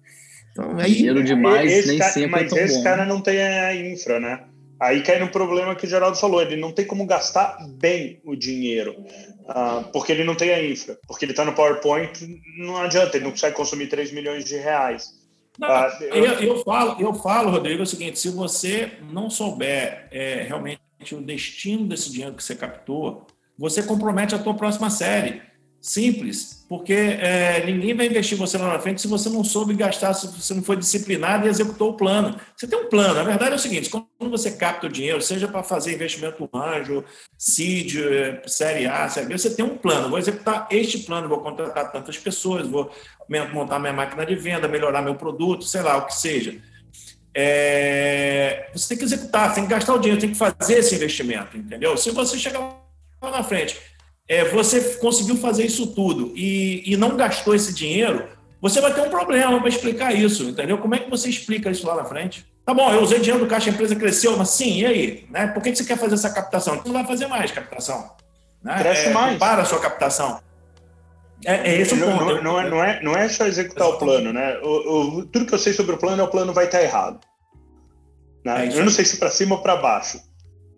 Então, 0.51 0.77
aí, 0.77 0.93
Dinheiro 0.93 1.23
demais, 1.23 1.71
esse 1.71 1.87
nem 1.87 1.97
cara, 1.97 2.11
sempre 2.11 2.29
Mas 2.29 2.53
é 2.53 2.65
esse 2.65 2.77
bom. 2.77 2.83
cara 2.83 3.05
não 3.05 3.21
tem 3.21 3.41
a 3.41 3.75
infra, 3.75 4.19
né? 4.19 4.43
Aí 4.83 5.01
cai 5.01 5.17
no 5.17 5.29
problema 5.29 5.75
que 5.75 5.85
o 5.85 5.89
Geraldo 5.89 6.17
falou, 6.17 6.41
ele 6.41 6.57
não 6.57 6.73
tem 6.73 6.85
como 6.85 7.05
gastar 7.05 7.57
bem 7.69 8.19
o 8.25 8.35
dinheiro, 8.35 8.93
uh, 9.45 9.89
porque 9.93 10.11
ele 10.11 10.25
não 10.25 10.35
tem 10.35 10.49
a 10.49 10.61
infra, 10.61 10.99
porque 11.07 11.23
ele 11.23 11.31
está 11.31 11.45
no 11.45 11.53
PowerPoint, 11.53 12.11
não 12.57 12.75
adianta, 12.75 13.15
ele 13.15 13.23
não 13.23 13.31
consegue 13.31 13.55
consumir 13.55 13.87
3 13.87 14.11
milhões 14.11 14.43
de 14.43 14.57
reais. 14.57 15.13
Não, 15.57 15.69
uh, 15.69 16.03
eu, 16.03 16.25
eu, 16.25 16.63
falo, 16.63 17.01
eu 17.01 17.13
falo, 17.13 17.49
Rodrigo, 17.49 17.79
é 17.79 17.83
o 17.83 17.87
seguinte, 17.87 18.19
se 18.19 18.29
você 18.29 18.91
não 19.09 19.29
souber 19.29 20.09
é, 20.11 20.43
realmente 20.43 20.81
o 21.13 21.21
destino 21.21 21.87
desse 21.87 22.11
dinheiro 22.11 22.35
que 22.35 22.43
você 22.43 22.55
captou, 22.55 23.25
você 23.57 23.83
compromete 23.83 24.35
a 24.35 24.39
tua 24.39 24.53
próxima 24.53 24.89
série. 24.89 25.41
Simples, 25.83 26.65
porque 26.69 26.93
é, 26.93 27.65
ninguém 27.65 27.93
vai 27.93 28.05
investir 28.05 28.37
você 28.37 28.57
lá 28.57 28.71
na 28.71 28.79
frente 28.79 29.01
se 29.01 29.07
você 29.09 29.29
não 29.29 29.43
soube 29.43 29.73
gastar, 29.73 30.13
se 30.13 30.27
você 30.27 30.53
não 30.53 30.63
foi 30.63 30.77
disciplinado 30.77 31.45
e 31.45 31.49
executou 31.49 31.89
o 31.89 31.97
plano. 31.97 32.39
Você 32.55 32.65
tem 32.65 32.79
um 32.79 32.87
plano. 32.87 33.19
A 33.19 33.23
verdade 33.23 33.51
é 33.51 33.55
o 33.55 33.59
seguinte: 33.59 33.89
quando 33.89 34.31
você 34.31 34.51
capta 34.51 34.87
o 34.87 34.89
dinheiro, 34.89 35.21
seja 35.21 35.45
para 35.45 35.61
fazer 35.61 35.93
investimento 35.93 36.49
anjo, 36.55 37.03
seed, 37.37 37.95
série 38.47 38.85
A, 38.85 39.09
série 39.09 39.25
B, 39.25 39.37
você 39.37 39.53
tem 39.53 39.65
um 39.65 39.75
plano. 39.75 40.09
Vou 40.09 40.17
executar 40.17 40.69
este 40.71 40.99
plano, 40.99 41.27
vou 41.27 41.41
contratar 41.41 41.91
tantas 41.91 42.17
pessoas, 42.17 42.65
vou 42.65 42.89
montar 43.51 43.77
minha 43.77 43.91
máquina 43.91 44.25
de 44.25 44.35
venda, 44.35 44.69
melhorar 44.69 45.01
meu 45.01 45.15
produto, 45.15 45.65
sei 45.65 45.81
lá, 45.81 45.97
o 45.97 46.05
que 46.05 46.15
seja. 46.15 46.61
É, 47.35 48.69
você 48.73 48.87
tem 48.87 48.97
que 48.99 49.03
executar, 49.03 49.53
tem 49.53 49.65
que 49.65 49.69
gastar 49.69 49.95
o 49.95 49.99
dinheiro, 49.99 50.21
tem 50.21 50.31
que 50.31 50.37
fazer 50.37 50.75
esse 50.75 50.95
investimento, 50.95 51.57
entendeu? 51.57 51.97
Se 51.97 52.09
você 52.11 52.39
chegar 52.39 52.61
lá 53.21 53.31
na 53.31 53.43
frente 53.43 53.92
é, 54.27 54.45
você 54.45 54.95
conseguiu 54.95 55.37
fazer 55.37 55.65
isso 55.65 55.87
tudo 55.87 56.31
e, 56.35 56.83
e 56.85 56.97
não 56.97 57.15
gastou 57.15 57.53
esse 57.53 57.73
dinheiro, 57.73 58.27
você 58.61 58.79
vai 58.79 58.93
ter 58.93 59.01
um 59.01 59.09
problema 59.09 59.59
para 59.59 59.69
explicar 59.69 60.13
isso, 60.13 60.43
entendeu? 60.43 60.77
Como 60.77 60.95
é 60.95 60.99
que 60.99 61.09
você 61.09 61.29
explica 61.29 61.69
isso 61.69 61.85
lá 61.85 61.95
na 61.95 62.05
frente? 62.05 62.45
Tá 62.65 62.73
bom, 62.73 62.89
eu 62.93 63.01
usei 63.01 63.19
dinheiro 63.19 63.43
do 63.43 63.49
caixa, 63.49 63.69
a 63.69 63.73
empresa 63.73 63.95
cresceu, 63.95 64.37
mas 64.37 64.49
sim, 64.49 64.79
e 64.79 64.85
aí? 64.85 65.27
Né? 65.29 65.47
Por 65.47 65.61
que 65.61 65.75
você 65.75 65.83
quer 65.83 65.97
fazer 65.97 66.15
essa 66.15 66.29
captação? 66.29 66.77
Você 66.77 66.87
não 66.87 66.93
vai 66.93 67.05
fazer 67.05 67.27
mais 67.27 67.51
captação. 67.51 68.11
Né? 68.63 68.77
Cresce 68.79 69.07
é, 69.07 69.09
mais. 69.11 69.37
Para 69.37 69.63
a 69.63 69.65
sua 69.65 69.81
captação. 69.81 70.39
É, 71.45 71.71
é 71.71 71.81
esse 71.81 71.93
o 71.93 71.97
não, 71.97 72.17
ponto. 72.17 72.35
Não, 72.35 72.41
não, 72.41 72.59
é, 72.61 72.69
não, 72.69 72.83
é, 72.83 73.03
não 73.03 73.15
é 73.17 73.27
só 73.27 73.45
executar 73.45 73.89
o 73.89 73.97
plano, 73.97 74.31
né? 74.31 74.57
O, 74.63 75.19
o, 75.19 75.25
tudo 75.25 75.45
que 75.45 75.53
eu 75.53 75.59
sei 75.59 75.73
sobre 75.73 75.95
o 75.95 75.97
plano 75.97 76.21
é 76.21 76.25
o 76.25 76.29
plano 76.29 76.53
vai 76.53 76.65
estar 76.65 76.81
errado. 76.81 77.19
Né? 78.45 78.67
É 78.67 78.77
eu 78.77 78.85
não 78.85 78.91
sei 78.91 79.03
se 79.03 79.17
para 79.17 79.29
cima 79.29 79.55
ou 79.55 79.61
para 79.61 79.75
baixo. 79.75 80.21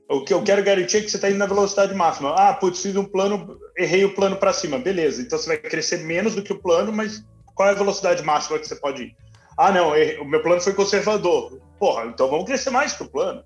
O 0.08 0.24
que 0.24 0.34
eu 0.34 0.44
quero 0.44 0.64
garantir 0.64 0.98
é 0.98 1.02
que 1.02 1.10
você 1.10 1.18
está 1.18 1.30
indo 1.30 1.40
na 1.40 1.48
velocidade 1.48 1.94
máxima. 1.96 2.36
Ah, 2.36 2.54
putz, 2.54 2.82
fiz 2.82 2.96
um 2.96 3.06
plano, 3.06 3.60
errei 3.76 4.06
o 4.06 4.14
plano 4.14 4.36
para 4.36 4.54
cima. 4.54 4.78
Beleza, 4.78 5.22
então 5.22 5.38
você 5.38 5.48
vai 5.48 5.58
crescer 5.58 5.98
menos 5.98 6.36
do 6.36 6.44
que 6.44 6.54
o 6.54 6.60
plano, 6.60 6.94
mas 6.94 7.26
qual 7.56 7.70
é 7.70 7.72
a 7.72 7.76
velocidade 7.76 8.22
máxima 8.22 8.60
que 8.60 8.68
você 8.68 8.76
pode 8.76 9.04
ir? 9.04 9.16
Ah, 9.58 9.72
não, 9.72 9.94
o 10.22 10.26
meu 10.26 10.42
plano 10.44 10.62
foi 10.62 10.74
conservador. 10.74 11.60
Porra, 11.80 12.06
então 12.06 12.30
vamos 12.30 12.46
crescer 12.46 12.70
mais 12.70 12.94
que 12.94 13.04
o 13.04 13.10
plano. 13.10 13.44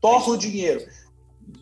Torra 0.00 0.32
o 0.32 0.36
dinheiro. 0.36 0.84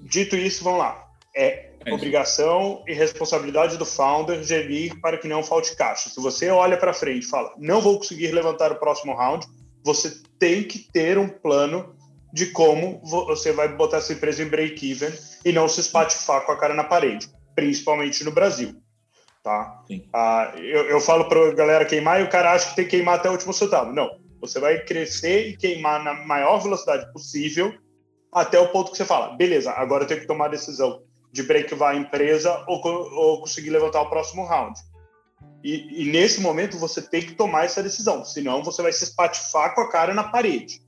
Dito 0.02 0.36
isso, 0.36 0.64
vamos 0.64 0.80
lá. 0.80 1.06
É, 1.36 1.70
é 1.84 1.92
obrigação 1.92 2.82
e 2.86 2.92
responsabilidade 2.92 3.76
do 3.76 3.86
founder 3.86 4.42
gerir 4.42 5.00
para 5.00 5.18
que 5.18 5.28
não 5.28 5.42
falte 5.42 5.76
caixa. 5.76 6.08
Se 6.10 6.20
você 6.20 6.50
olha 6.50 6.76
para 6.76 6.92
frente 6.92 7.24
e 7.24 7.28
fala, 7.28 7.52
não 7.56 7.80
vou 7.80 7.98
conseguir 7.98 8.32
levantar 8.32 8.72
o 8.72 8.76
próximo 8.76 9.14
round, 9.14 9.46
você 9.84 10.20
tem 10.38 10.64
que 10.64 10.78
ter 10.78 11.18
um 11.18 11.28
plano 11.28 11.94
de 12.38 12.46
como 12.46 13.00
você 13.02 13.50
vai 13.50 13.68
botar 13.68 13.96
essa 13.96 14.12
empresa 14.12 14.44
em 14.44 14.48
break-even 14.48 15.12
e 15.44 15.50
não 15.50 15.68
se 15.68 15.80
espatifar 15.80 16.46
com 16.46 16.52
a 16.52 16.56
cara 16.56 16.72
na 16.72 16.84
parede, 16.84 17.28
principalmente 17.56 18.22
no 18.22 18.30
Brasil. 18.30 18.80
Tá? 19.42 19.82
Ah, 20.12 20.52
eu, 20.56 20.88
eu 20.88 21.00
falo 21.00 21.28
para 21.28 21.48
a 21.48 21.54
galera 21.54 21.84
queimar 21.84 22.20
e 22.20 22.24
o 22.24 22.30
cara 22.30 22.52
acha 22.52 22.70
que 22.70 22.76
tem 22.76 22.84
que 22.84 22.92
queimar 22.92 23.16
até 23.16 23.28
o 23.28 23.32
último 23.32 23.52
centavo. 23.52 23.92
Não, 23.92 24.08
você 24.40 24.60
vai 24.60 24.84
crescer 24.84 25.48
e 25.48 25.56
queimar 25.56 26.04
na 26.04 26.14
maior 26.14 26.58
velocidade 26.60 27.12
possível 27.12 27.74
até 28.32 28.56
o 28.60 28.68
ponto 28.68 28.92
que 28.92 28.96
você 28.96 29.04
fala, 29.04 29.34
beleza, 29.36 29.72
agora 29.72 30.04
eu 30.04 30.06
tenho 30.06 30.20
que 30.20 30.26
tomar 30.26 30.44
a 30.44 30.50
decisão 30.50 31.02
de 31.32 31.42
break-var 31.42 31.94
a 31.94 31.98
empresa 31.98 32.64
ou, 32.68 32.80
ou, 32.86 33.40
conseguir 33.40 33.70
levantar 33.70 34.02
o 34.02 34.08
próximo 34.08 34.44
round. 34.44 34.78
E, 35.64 36.02
e, 36.02 36.10
nesse 36.12 36.40
momento 36.40 36.78
você 36.78 37.02
tem 37.02 37.22
que 37.22 37.34
tomar 37.34 37.64
essa 37.64 37.82
decisão, 37.82 38.24
senão 38.24 38.62
você 38.62 38.80
vai 38.80 38.92
se 38.92 39.02
espatifar 39.02 39.74
com 39.74 39.80
a 39.80 39.90
cara 39.90 40.14
na 40.14 40.24
parede. 40.24 40.86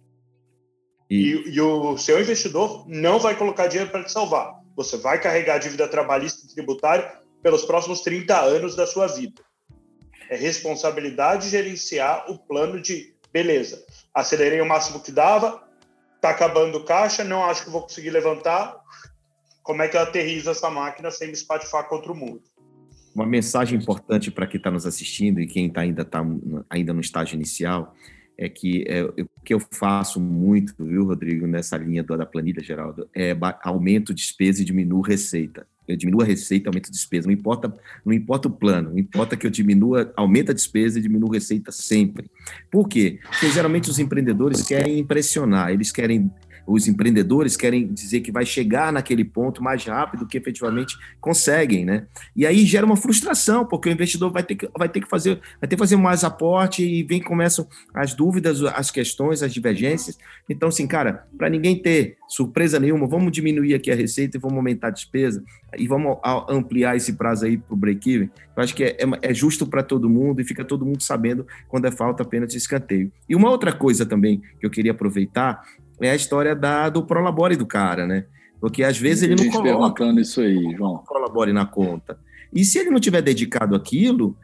E, 1.11 1.42
e 1.48 1.61
o 1.61 1.98
seu 1.98 2.20
investidor 2.20 2.88
não 2.88 3.18
vai 3.18 3.36
colocar 3.36 3.66
dinheiro 3.66 3.90
para 3.90 4.04
te 4.04 4.12
salvar. 4.12 4.61
Você 4.76 4.96
vai 4.96 5.20
carregar 5.20 5.56
a 5.56 5.58
dívida 5.58 5.88
trabalhista 5.88 6.46
e 6.46 6.54
tributária 6.54 7.12
pelos 7.42 7.64
próximos 7.64 8.00
30 8.02 8.38
anos 8.38 8.76
da 8.76 8.86
sua 8.86 9.08
vida. 9.08 9.42
É 10.30 10.36
responsabilidade 10.36 11.48
gerenciar 11.48 12.30
o 12.30 12.38
plano 12.38 12.80
de, 12.80 13.12
beleza, 13.32 13.84
acelerei 14.14 14.61
o 14.61 14.66
máximo 14.66 15.00
que 15.00 15.11
dava, 15.11 15.61
tá 16.20 16.30
acabando 16.30 16.78
o 16.78 16.84
caixa, 16.84 17.24
não 17.24 17.44
acho 17.44 17.64
que 17.64 17.70
vou 17.70 17.82
conseguir 17.82 18.11
levantar. 18.11 18.76
Como 19.64 19.82
é 19.82 19.88
que 19.88 19.96
eu 19.96 20.00
aterrizo 20.00 20.50
essa 20.50 20.70
máquina 20.70 21.11
sem 21.11 21.28
me 21.28 21.34
espatifar 21.34 21.88
contra 21.88 22.12
o 22.12 22.16
mundo? 22.16 22.42
Uma 23.12 23.26
mensagem 23.26 23.78
importante 23.78 24.30
para 24.30 24.46
quem 24.46 24.58
está 24.58 24.70
nos 24.70 24.86
assistindo 24.86 25.40
e 25.40 25.46
quem 25.46 25.68
tá 25.68 25.80
ainda 25.80 26.02
está 26.02 26.24
ainda 26.70 26.92
no 26.92 27.00
estágio 27.00 27.34
inicial 27.34 27.92
é 28.38 28.48
que 28.48 28.84
é, 28.88 29.02
o 29.02 29.28
que 29.45 29.55
eu 29.55 29.61
faço 29.70 30.20
muito, 30.20 30.74
viu, 30.78 31.05
Rodrigo, 31.05 31.47
nessa 31.47 31.76
linha 31.76 32.03
da 32.03 32.26
planilha, 32.26 32.62
Geraldo, 32.62 33.09
é 33.14 33.36
aumento 33.62 34.14
despesa 34.14 34.62
e 34.62 34.64
diminuo 34.64 35.01
receita. 35.01 35.66
Eu 35.88 35.97
diminuo 35.97 36.22
a 36.22 36.24
receita, 36.24 36.68
aumento 36.68 36.88
a 36.88 36.93
despesa. 36.93 37.26
Não 37.26 37.34
importa, 37.34 37.74
não 38.05 38.12
importa 38.12 38.49
o 38.49 38.51
plano, 38.51 38.97
importa 38.99 39.36
que 39.36 39.47
eu 39.47 39.51
diminua, 39.51 40.12
aumenta 40.16 40.53
a 40.53 40.55
despesa 40.55 40.99
e 40.99 41.03
diminuo 41.03 41.30
a 41.30 41.34
receita 41.34 41.72
sempre. 41.72 42.30
Por 42.70 42.88
quê? 42.88 43.18
Porque 43.22 43.51
geralmente 43.51 43.91
os 43.91 43.99
empreendedores 43.99 44.62
querem 44.62 44.99
impressionar, 44.99 45.70
eles 45.70 45.91
querem 45.91 46.30
os 46.73 46.87
empreendedores 46.87 47.57
querem 47.57 47.87
dizer 47.93 48.21
que 48.21 48.31
vai 48.31 48.47
chegar 48.47 48.93
naquele 48.93 49.25
ponto 49.25 49.62
mais 49.62 49.85
rápido 49.85 50.27
que 50.27 50.39
efetivamente 50.39 50.97
conseguem, 51.21 51.85
né? 51.85 52.07
E 52.35 52.47
aí 52.47 52.64
gera 52.64 52.87
uma 52.87 52.97
frustração, 52.97 53.66
porque 53.66 53.89
o 53.89 53.93
investidor 53.93 54.31
vai 54.31 54.43
ter 54.43 54.55
que, 54.55 54.68
vai 54.77 54.89
ter 54.89 55.01
que 55.01 55.09
fazer, 55.09 55.41
vai 55.61 55.68
ter 55.68 55.77
que 55.77 55.81
fazer 55.81 55.97
mais 55.97 56.23
aporte 56.23 56.85
e 56.85 57.03
vem 57.03 57.21
começam 57.21 57.66
as 57.93 58.14
dúvidas, 58.14 58.62
as 58.62 58.91
questões, 58.91 59.43
as 59.43 59.53
divergências. 59.53 60.18
Então, 60.49 60.68
assim, 60.68 60.87
cara, 60.87 61.27
para 61.37 61.49
ninguém 61.49 61.81
ter 61.81 62.16
surpresa 62.29 62.79
nenhuma, 62.79 63.07
vamos 63.07 63.33
diminuir 63.33 63.75
aqui 63.75 63.91
a 63.91 63.95
receita 63.95 64.37
e 64.37 64.41
vamos 64.41 64.57
aumentar 64.57 64.89
a 64.89 64.91
despesa 64.91 65.43
e 65.77 65.87
vamos 65.87 66.18
ampliar 66.49 66.97
esse 66.97 67.14
prazo 67.14 67.47
aí 67.47 67.57
para 67.57 67.75
o 67.75 67.77
break-even. 67.77 68.31
Eu 68.57 68.62
acho 68.62 68.75
que 68.75 68.85
é, 68.85 68.97
é, 68.99 69.31
é 69.31 69.35
justo 69.35 69.66
para 69.66 69.83
todo 69.83 70.09
mundo 70.09 70.41
e 70.41 70.45
fica 70.45 70.64
todo 70.64 70.85
mundo 70.85 71.03
sabendo 71.03 71.47
quando 71.68 71.87
é 71.87 71.91
falta 71.91 72.23
apenas 72.23 72.51
de 72.51 72.59
escanteio. 72.59 73.11
E 73.29 73.35
uma 73.35 73.51
outra 73.51 73.73
coisa 73.73 74.05
também 74.07 74.43
que 74.59 74.66
eu 74.66 74.71
queria 74.71 74.93
aproveitar 74.93 75.62
é 76.01 76.11
a 76.11 76.14
história 76.14 76.55
da, 76.55 76.88
do 76.88 77.05
prolabore 77.05 77.57
do 77.57 77.66
cara, 77.66 78.07
né? 78.07 78.24
Porque 78.61 78.82
às 78.84 78.98
vezes 78.98 79.22
ele 79.22 79.36
não 79.36 79.51
coloca 79.51 80.05
isso 80.20 80.40
aí, 80.40 80.74
João. 80.76 80.98
prolabore 80.98 81.53
na 81.53 81.64
conta. 81.64 82.18
E 82.53 82.64
se 82.64 82.78
ele 82.78 82.90
não 82.90 83.01
tiver 83.01 83.22
dedicado 83.22 83.74
aquilo, 83.74 84.36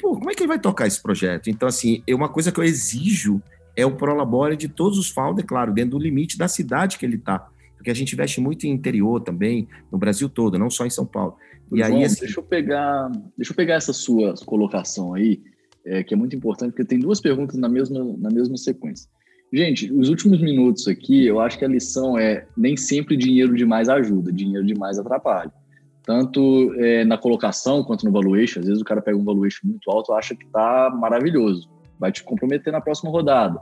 como 0.00 0.30
é 0.30 0.34
que 0.34 0.42
ele 0.42 0.48
vai 0.48 0.58
tocar 0.58 0.86
esse 0.86 1.00
projeto? 1.00 1.48
Então, 1.48 1.68
assim, 1.68 2.02
é 2.06 2.14
uma 2.14 2.28
coisa 2.28 2.50
que 2.50 2.58
eu 2.58 2.64
exijo 2.64 3.40
é 3.76 3.86
o 3.86 3.96
prolabore 3.96 4.56
de 4.56 4.68
todos 4.68 4.98
os 4.98 5.08
founders, 5.08 5.46
claro, 5.46 5.72
dentro 5.72 5.92
do 5.92 5.98
limite 5.98 6.36
da 6.36 6.48
cidade 6.48 6.98
que 6.98 7.06
ele 7.06 7.16
está. 7.16 7.48
Porque 7.76 7.90
a 7.90 7.94
gente 7.94 8.12
investe 8.12 8.40
muito 8.40 8.66
em 8.66 8.70
interior 8.70 9.20
também, 9.20 9.68
no 9.90 9.98
Brasil 9.98 10.28
todo, 10.28 10.58
não 10.58 10.68
só 10.68 10.84
em 10.84 10.90
São 10.90 11.06
Paulo. 11.06 11.36
E 11.72 11.78
João, 11.78 11.98
aí, 11.98 12.04
assim... 12.04 12.20
deixa 12.20 12.40
eu 12.40 12.44
pegar, 12.44 13.10
deixa 13.36 13.52
eu 13.52 13.56
pegar 13.56 13.74
essa 13.74 13.92
sua 13.92 14.34
colocação 14.44 15.14
aí, 15.14 15.40
é, 15.86 16.02
que 16.02 16.12
é 16.12 16.16
muito 16.16 16.36
importante, 16.36 16.72
porque 16.72 16.84
tem 16.84 16.98
duas 16.98 17.20
perguntas 17.20 17.56
na 17.56 17.68
mesma, 17.68 18.04
na 18.18 18.28
mesma 18.28 18.56
sequência. 18.56 19.08
Gente, 19.52 19.92
os 19.92 20.08
últimos 20.08 20.40
minutos 20.40 20.86
aqui, 20.86 21.26
eu 21.26 21.40
acho 21.40 21.58
que 21.58 21.64
a 21.64 21.68
lição 21.68 22.16
é 22.16 22.46
nem 22.56 22.76
sempre 22.76 23.16
dinheiro 23.16 23.54
demais 23.56 23.88
ajuda, 23.88 24.32
dinheiro 24.32 24.64
demais 24.64 24.98
atrapalha. 24.98 25.52
Tanto 26.04 26.72
é, 26.78 27.04
na 27.04 27.18
colocação 27.18 27.82
quanto 27.82 28.04
no 28.04 28.12
valuation. 28.12 28.60
Às 28.60 28.66
vezes 28.66 28.80
o 28.80 28.84
cara 28.84 29.02
pega 29.02 29.18
um 29.18 29.24
valuation 29.24 29.66
muito 29.66 29.90
alto 29.90 30.12
acha 30.12 30.36
que 30.36 30.44
está 30.44 30.90
maravilhoso, 30.90 31.68
vai 31.98 32.12
te 32.12 32.22
comprometer 32.22 32.72
na 32.72 32.80
próxima 32.80 33.10
rodada. 33.10 33.60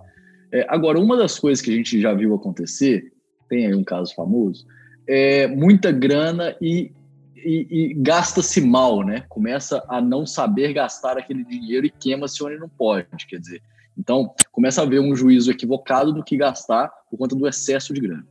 É, 0.53 0.67
agora, 0.69 1.01
uma 1.01 1.17
das 1.17 1.39
coisas 1.39 1.63
que 1.63 1.71
a 1.71 1.75
gente 1.75 2.01
já 2.01 2.13
viu 2.13 2.35
acontecer, 2.35 3.11
tem 3.49 3.67
aí 3.67 3.75
um 3.75 3.85
caso 3.85 4.15
famoso, 4.15 4.67
é 5.07 5.47
muita 5.47 5.91
grana 5.91 6.55
e, 6.61 6.93
e, 7.35 7.67
e 7.71 7.95
gasta-se 7.95 8.61
mal, 8.61 9.03
né? 9.03 9.25
Começa 9.29 9.83
a 9.89 10.03
não 10.03 10.27
saber 10.27 10.75
gastar 10.75 11.17
aquele 11.17 11.45
dinheiro 11.45 11.87
e 11.87 11.91
queima-se 11.91 12.43
onde 12.45 12.59
não 12.59 12.69
pode. 12.69 13.07
Quer 13.27 13.41
dizer, 13.41 13.63
então, 13.99 14.33
começa 14.53 14.81
a 14.81 14.85
haver 14.85 15.01
um 15.01 15.17
juízo 15.17 15.51
equivocado 15.51 16.13
do 16.13 16.23
que 16.23 16.37
gastar 16.37 16.89
por 17.11 17.19
conta 17.19 17.35
do 17.35 17.49
excesso 17.49 17.93
de 17.93 18.01
grana. 18.01 18.27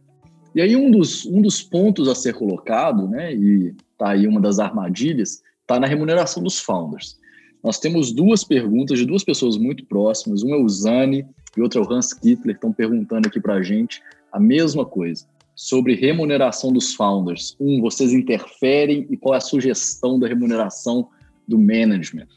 E 0.55 0.61
aí, 0.61 0.76
um 0.76 0.89
dos, 0.89 1.26
um 1.26 1.41
dos 1.41 1.61
pontos 1.61 2.07
a 2.07 2.15
ser 2.15 2.34
colocado, 2.34 3.07
né, 3.07 3.34
e 3.36 3.76
tá 3.97 4.11
aí 4.11 4.26
uma 4.26 4.39
das 4.39 4.59
armadilhas, 4.59 5.43
está 5.61 5.80
na 5.80 5.86
remuneração 5.86 6.41
dos 6.41 6.59
founders. 6.59 7.20
Nós 7.61 7.80
temos 7.80 8.13
duas 8.13 8.43
perguntas 8.43 8.97
de 8.97 9.05
duas 9.05 9.24
pessoas 9.24 9.57
muito 9.57 9.86
próximas, 9.86 10.41
um 10.41 10.53
é 10.53 10.57
o 10.57 10.70
Zani 10.70 11.26
e 11.55 11.61
outro 11.61 11.82
é 11.82 11.86
o 11.86 11.91
Hans 11.91 12.13
Kittler, 12.13 12.55
estão 12.55 12.72
perguntando 12.72 13.28
aqui 13.28 13.41
para 13.41 13.55
a 13.55 13.61
gente 13.61 14.01
a 14.32 14.39
mesma 14.39 14.86
coisa, 14.86 15.26
sobre 15.53 15.95
remuneração 15.95 16.72
dos 16.72 16.93
founders. 16.93 17.57
Um, 17.59 17.82
vocês 17.82 18.13
interferem 18.13 19.05
e 19.09 19.18
qual 19.18 19.34
é 19.34 19.38
a 19.38 19.41
sugestão 19.41 20.18
da 20.18 20.28
remuneração 20.28 21.09
do 21.47 21.57
management? 21.59 22.28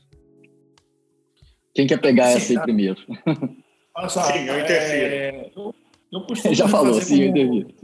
Quem 1.75 1.87
quer 1.87 2.01
pegar 2.01 2.27
sim, 2.29 2.37
essa 2.37 2.53
aí 2.53 2.57
tá. 2.57 2.63
primeiro? 2.63 2.97
Olha 3.97 4.09
só, 4.09 4.23
sim, 4.25 4.47
eu 4.47 4.59
interfiro. 4.59 5.07
É, 5.07 5.51
eu, 5.57 5.75
eu 6.13 6.27
Já 6.55 6.69
falou, 6.69 7.01
sim, 7.01 7.09
como, 7.09 7.23
eu 7.23 7.29
interfiro. 7.29 7.75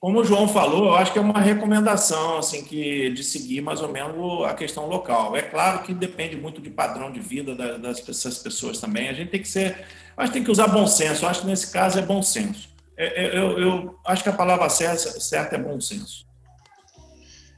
Como 0.00 0.20
o 0.20 0.24
João 0.24 0.48
falou, 0.48 0.86
eu 0.86 0.94
acho 0.94 1.12
que 1.12 1.18
é 1.18 1.22
uma 1.22 1.38
recomendação 1.38 2.38
assim 2.38 2.64
que 2.64 3.10
de 3.10 3.22
seguir 3.22 3.60
mais 3.60 3.82
ou 3.82 3.88
menos 3.88 4.44
a 4.46 4.54
questão 4.54 4.86
local. 4.86 5.36
É 5.36 5.42
claro 5.42 5.82
que 5.82 5.92
depende 5.92 6.36
muito 6.36 6.60
de 6.60 6.70
padrão 6.70 7.12
de 7.12 7.20
vida 7.20 7.54
das, 7.54 8.00
dessas 8.00 8.38
pessoas 8.38 8.80
também. 8.80 9.08
A 9.08 9.12
gente 9.12 9.30
tem 9.30 9.42
que 9.42 9.48
ser, 9.48 9.84
acho 10.16 10.32
que 10.32 10.38
tem 10.38 10.44
que 10.44 10.50
usar 10.50 10.68
bom 10.68 10.86
senso. 10.86 11.24
Eu 11.24 11.28
acho 11.28 11.42
que 11.42 11.46
nesse 11.46 11.70
caso 11.70 11.98
é 11.98 12.02
bom 12.02 12.22
senso. 12.22 12.70
É, 12.96 13.26
é, 13.26 13.38
eu, 13.38 13.58
eu, 13.58 13.94
acho 14.06 14.22
que 14.22 14.28
a 14.28 14.32
palavra 14.32 14.68
certa, 14.68 14.96
certa 14.96 15.56
é 15.56 15.58
bom 15.58 15.80
senso. 15.80 16.26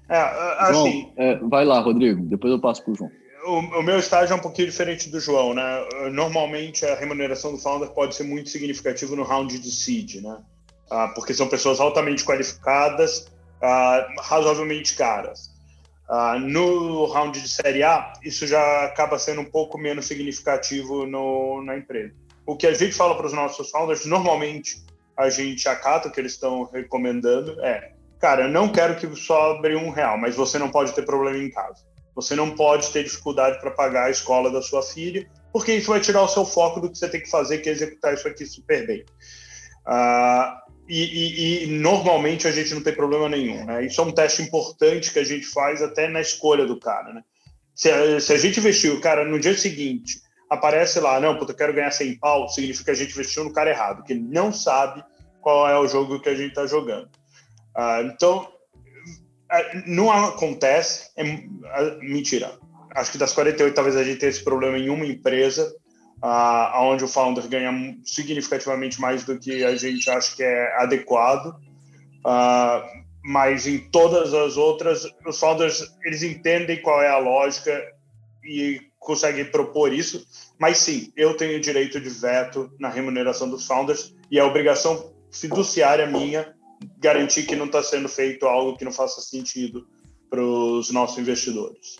É, 0.09 0.17
assim, 0.59 1.03
João, 1.03 1.13
é, 1.17 1.37
vai 1.37 1.65
lá, 1.65 1.81
Rodrigo. 1.81 2.25
Depois 2.25 2.53
eu 2.53 2.61
passo 2.61 2.83
para 2.83 2.93
o 2.93 2.97
João 2.97 3.22
o, 3.45 3.59
o, 3.59 3.83
meu 3.83 3.99
estágio 3.99 4.33
é 4.33 4.37
um 4.37 4.41
pouquinho 4.41 4.69
diferente 4.69 5.09
do 5.09 5.21
João, 5.21 5.55
né? 5.55 5.89
Normalmente 6.13 6.85
a 6.85 6.95
remuneração 6.95 7.53
do 7.53 7.59
founder 7.59 7.91
pode 7.91 8.15
ser 8.15 8.25
muito 8.25 8.51
significativa 8.51 9.15
no 9.17 9.25
round 9.25 9.59
de 9.59 9.71
seed, 9.71 10.23
né? 10.23 10.39
Ah, 10.91 11.09
porque 11.09 11.35
são 11.35 11.49
pessoas 11.49 11.81
altamente 11.81 12.25
qualificadas, 12.25 13.33
ah, 13.61 14.07
razoavelmente 14.21 14.95
caras. 14.95 15.51
Ah, 16.09 16.39
no 16.39 17.07
round 17.07 17.41
de 17.41 17.49
série 17.49 17.83
A, 17.83 18.13
isso 18.23 18.47
já 18.47 18.85
acaba 18.85 19.19
sendo 19.19 19.41
um 19.41 19.51
pouco 19.51 19.79
menos 19.79 20.07
significativo 20.07 21.07
no, 21.07 21.63
na 21.63 21.77
empresa. 21.77 22.15
O 22.47 22.57
que 22.57 22.67
a 22.67 22.75
gente 22.75 22.95
fala 22.95 23.17
para 23.17 23.27
os 23.27 23.33
nossos 23.33 23.71
founders, 23.71 24.05
normalmente 24.05 24.85
a 25.17 25.31
gente 25.31 25.69
acata 25.69 26.09
o 26.09 26.13
que 26.13 26.21
eles 26.21 26.33
estão 26.33 26.65
recomendando 26.65 27.61
é, 27.65 27.93
cara, 28.19 28.45
eu 28.45 28.49
não 28.49 28.69
quero 28.69 28.97
que 28.97 29.17
sobre 29.17 29.77
um 29.77 29.91
real, 29.91 30.19
mas 30.19 30.35
você 30.35 30.59
não 30.59 30.71
pode 30.71 30.93
ter 30.93 31.05
problema 31.05 31.39
em 31.39 31.51
casa 31.51 31.92
você 32.15 32.35
não 32.35 32.51
pode 32.51 32.91
ter 32.91 33.05
dificuldade 33.05 33.61
para 33.61 33.71
pagar 33.71 34.07
a 34.07 34.11
escola 34.11 34.51
da 34.51 34.61
sua 34.61 34.83
filha, 34.83 35.27
porque 35.53 35.75
isso 35.75 35.89
vai 35.89 36.01
tirar 36.01 36.23
o 36.23 36.29
seu 36.29 36.45
foco 36.45 36.81
do 36.81 36.91
que 36.91 36.99
você 36.99 37.09
tem 37.09 37.23
que 37.23 37.31
fazer, 37.31 37.59
que 37.59 37.69
é 37.69 37.73
executar 37.73 38.15
isso 38.15 38.27
aqui 38.27 38.47
super 38.47 38.87
bem. 38.87 39.05
Uh, 39.87 40.63
e, 40.89 41.03
e, 41.03 41.65
e, 41.65 41.67
normalmente 41.67 42.47
a 42.47 42.53
gente 42.53 42.75
não 42.75 42.83
tem 42.83 42.95
problema 42.95 43.29
nenhum. 43.29 43.65
Né? 43.65 43.87
Isso 43.87 44.01
é 44.01 44.05
um 44.05 44.13
teste 44.13 44.43
importante 44.43 45.13
que 45.13 45.19
a 45.19 45.25
gente 45.25 45.47
faz 45.47 45.83
até 45.83 46.09
na 46.09 46.21
escolha 46.21 46.67
do 46.67 46.79
cara. 46.79 47.13
Né? 47.13 47.23
Se, 47.75 47.91
a, 47.91 48.21
se 48.21 48.33
a 48.33 48.39
gente 48.39 48.61
investiu, 48.61 49.01
cara, 49.01 49.25
no 49.25 49.39
dia 49.39 49.57
seguinte 49.57 50.21
aparece 50.51 51.01
lá, 51.01 51.19
não, 51.19 51.39
puta, 51.39 51.53
eu 51.53 51.57
quero 51.57 51.73
ganhar 51.73 51.91
100 51.91 52.19
pau, 52.19 52.47
significa 52.49 52.85
que 52.85 52.91
a 52.91 52.95
gente 52.95 53.13
investiu 53.13 53.43
no 53.45 53.53
cara 53.53 53.71
errado, 53.71 54.05
que 54.05 54.15
não 54.15 54.53
sabe 54.53 55.03
qual 55.41 55.67
é 55.69 55.79
o 55.79 55.89
jogo 55.89 56.21
que 56.21 56.29
a 56.29 56.35
gente 56.35 56.51
está 56.51 56.67
jogando. 56.67 57.07
Uh, 57.75 58.13
então, 58.13 58.53
não 59.87 60.11
acontece, 60.11 61.11
é, 61.17 61.23
é, 61.23 61.99
mentira. 62.01 62.59
Acho 62.95 63.13
que 63.13 63.19
das 63.19 63.33
48 63.33 63.75
talvez 63.75 63.97
a 63.97 64.05
gente 64.05 64.19
tenha 64.19 64.31
esse 64.31 64.43
problema 64.43 64.79
em 64.79 64.89
uma 64.91 65.07
empresa, 65.07 65.75
uh, 66.23 66.79
onde 66.81 67.05
o 67.05 67.09
founder 67.09 67.49
ganha 67.49 67.73
significativamente 68.05 69.01
mais 69.01 69.25
do 69.25 69.39
que 69.39 69.65
a 69.65 69.75
gente 69.77 70.09
acha 70.11 70.37
que 70.37 70.43
é 70.43 70.77
adequado. 70.83 71.55
Uh, 72.25 73.03
mas 73.25 73.67
em 73.67 73.79
todas 73.79 74.35
as 74.35 74.57
outras, 74.57 75.09
os 75.27 75.39
founders 75.39 75.95
eles 76.05 76.23
entendem 76.23 76.83
qual 76.83 77.01
é 77.01 77.09
a 77.09 77.19
lógica 77.19 77.83
e 78.45 78.81
conseguem 78.99 79.45
propor 79.45 79.93
isso. 79.93 80.27
Mas 80.59 80.79
sim, 80.79 81.13
eu 81.17 81.37
tenho 81.37 81.61
direito 81.61 82.01
de 82.01 82.11
veto 82.11 82.71
na 82.79 82.89
remuneração 82.89 83.49
dos 83.49 83.67
founders 83.67 84.15
e 84.31 84.39
é 84.39 84.45
obrigação 84.45 85.13
fiduciária 85.31 86.07
minha 86.07 86.55
garantir 86.99 87.45
que 87.45 87.57
não 87.57 87.67
está 87.67 87.83
sendo 87.83 88.09
feito 88.09 88.47
algo 88.47 88.77
que 88.77 88.85
não 88.85 88.93
faça 88.93 89.21
sentido 89.21 89.87
para 90.31 90.43
os 90.43 90.91
nossos 90.91 91.19
investidores. 91.19 91.97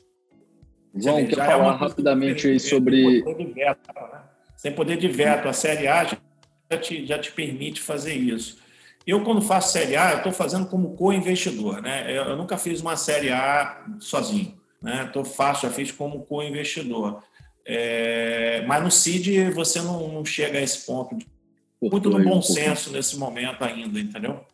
João, 0.95 1.27
quer 1.27 1.39
é 1.39 1.45
falar 1.45 1.75
é 1.75 1.77
rapidamente 1.77 2.49
aí 2.49 2.61
sobre. 2.61 3.23
Poder 3.23 3.53
veto, 3.53 3.93
né? 3.95 4.23
Sem 4.57 4.73
poder 4.73 4.97
de 4.97 5.09
veto, 5.09 5.49
a 5.49 5.53
Série 5.53 5.89
A 5.89 6.05
já 6.05 6.79
te, 6.79 7.07
já 7.07 7.19
te 7.19 7.33
permite 7.33 7.81
fazer 7.81 8.15
isso. 8.15 8.59
Eu, 9.07 9.25
quando 9.25 9.43
faço 9.43 9.73
Série 9.73 9.97
A, 9.97 10.13
eu 10.13 10.17
estou 10.19 10.33
fazendo 10.33 10.67
como 10.67 10.95
co-investidor. 10.95 11.83
Né? 11.83 12.05
Eu, 12.09 12.25
eu, 12.25 12.37
nunca 12.37 12.57
fiz 12.57 12.81
uma 12.81 12.97
Série 12.97 13.31
A 13.31 13.85
sozinho. 13.99 14.55
Né? 14.81 15.11
Tô, 15.13 15.25
faço, 15.25 15.67
já 15.67 15.73
fiz 15.73 15.91
como 15.91 16.25
co-investidor. 16.25 17.23
É, 17.65 18.65
mas 18.67 18.83
no 18.83 18.91
CID 18.91 19.51
você 19.51 19.81
não, 19.81 20.09
não, 20.09 20.25
chega 20.25 20.59
a 20.59 20.63
esse 20.63 20.87
ponto. 20.87 21.17
Muito 21.81 22.11
no 22.11 22.23
bom 22.23 22.41
senso 22.41 22.93
nesse 22.93 23.17
momento 23.17 23.63
ainda, 23.65 23.99
entendeu? 23.99 24.45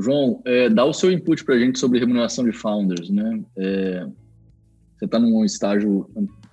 João, 0.00 0.40
é, 0.44 0.68
dá 0.68 0.84
o 0.84 0.92
seu 0.92 1.10
input 1.10 1.44
para 1.44 1.54
a 1.54 1.58
gente 1.58 1.78
sobre 1.78 1.98
remuneração 1.98 2.44
de 2.44 2.52
founders. 2.52 3.10
Né? 3.10 3.42
É, 3.56 4.06
você 4.96 5.04
está 5.04 5.18
num 5.18 5.44
estágio 5.44 6.08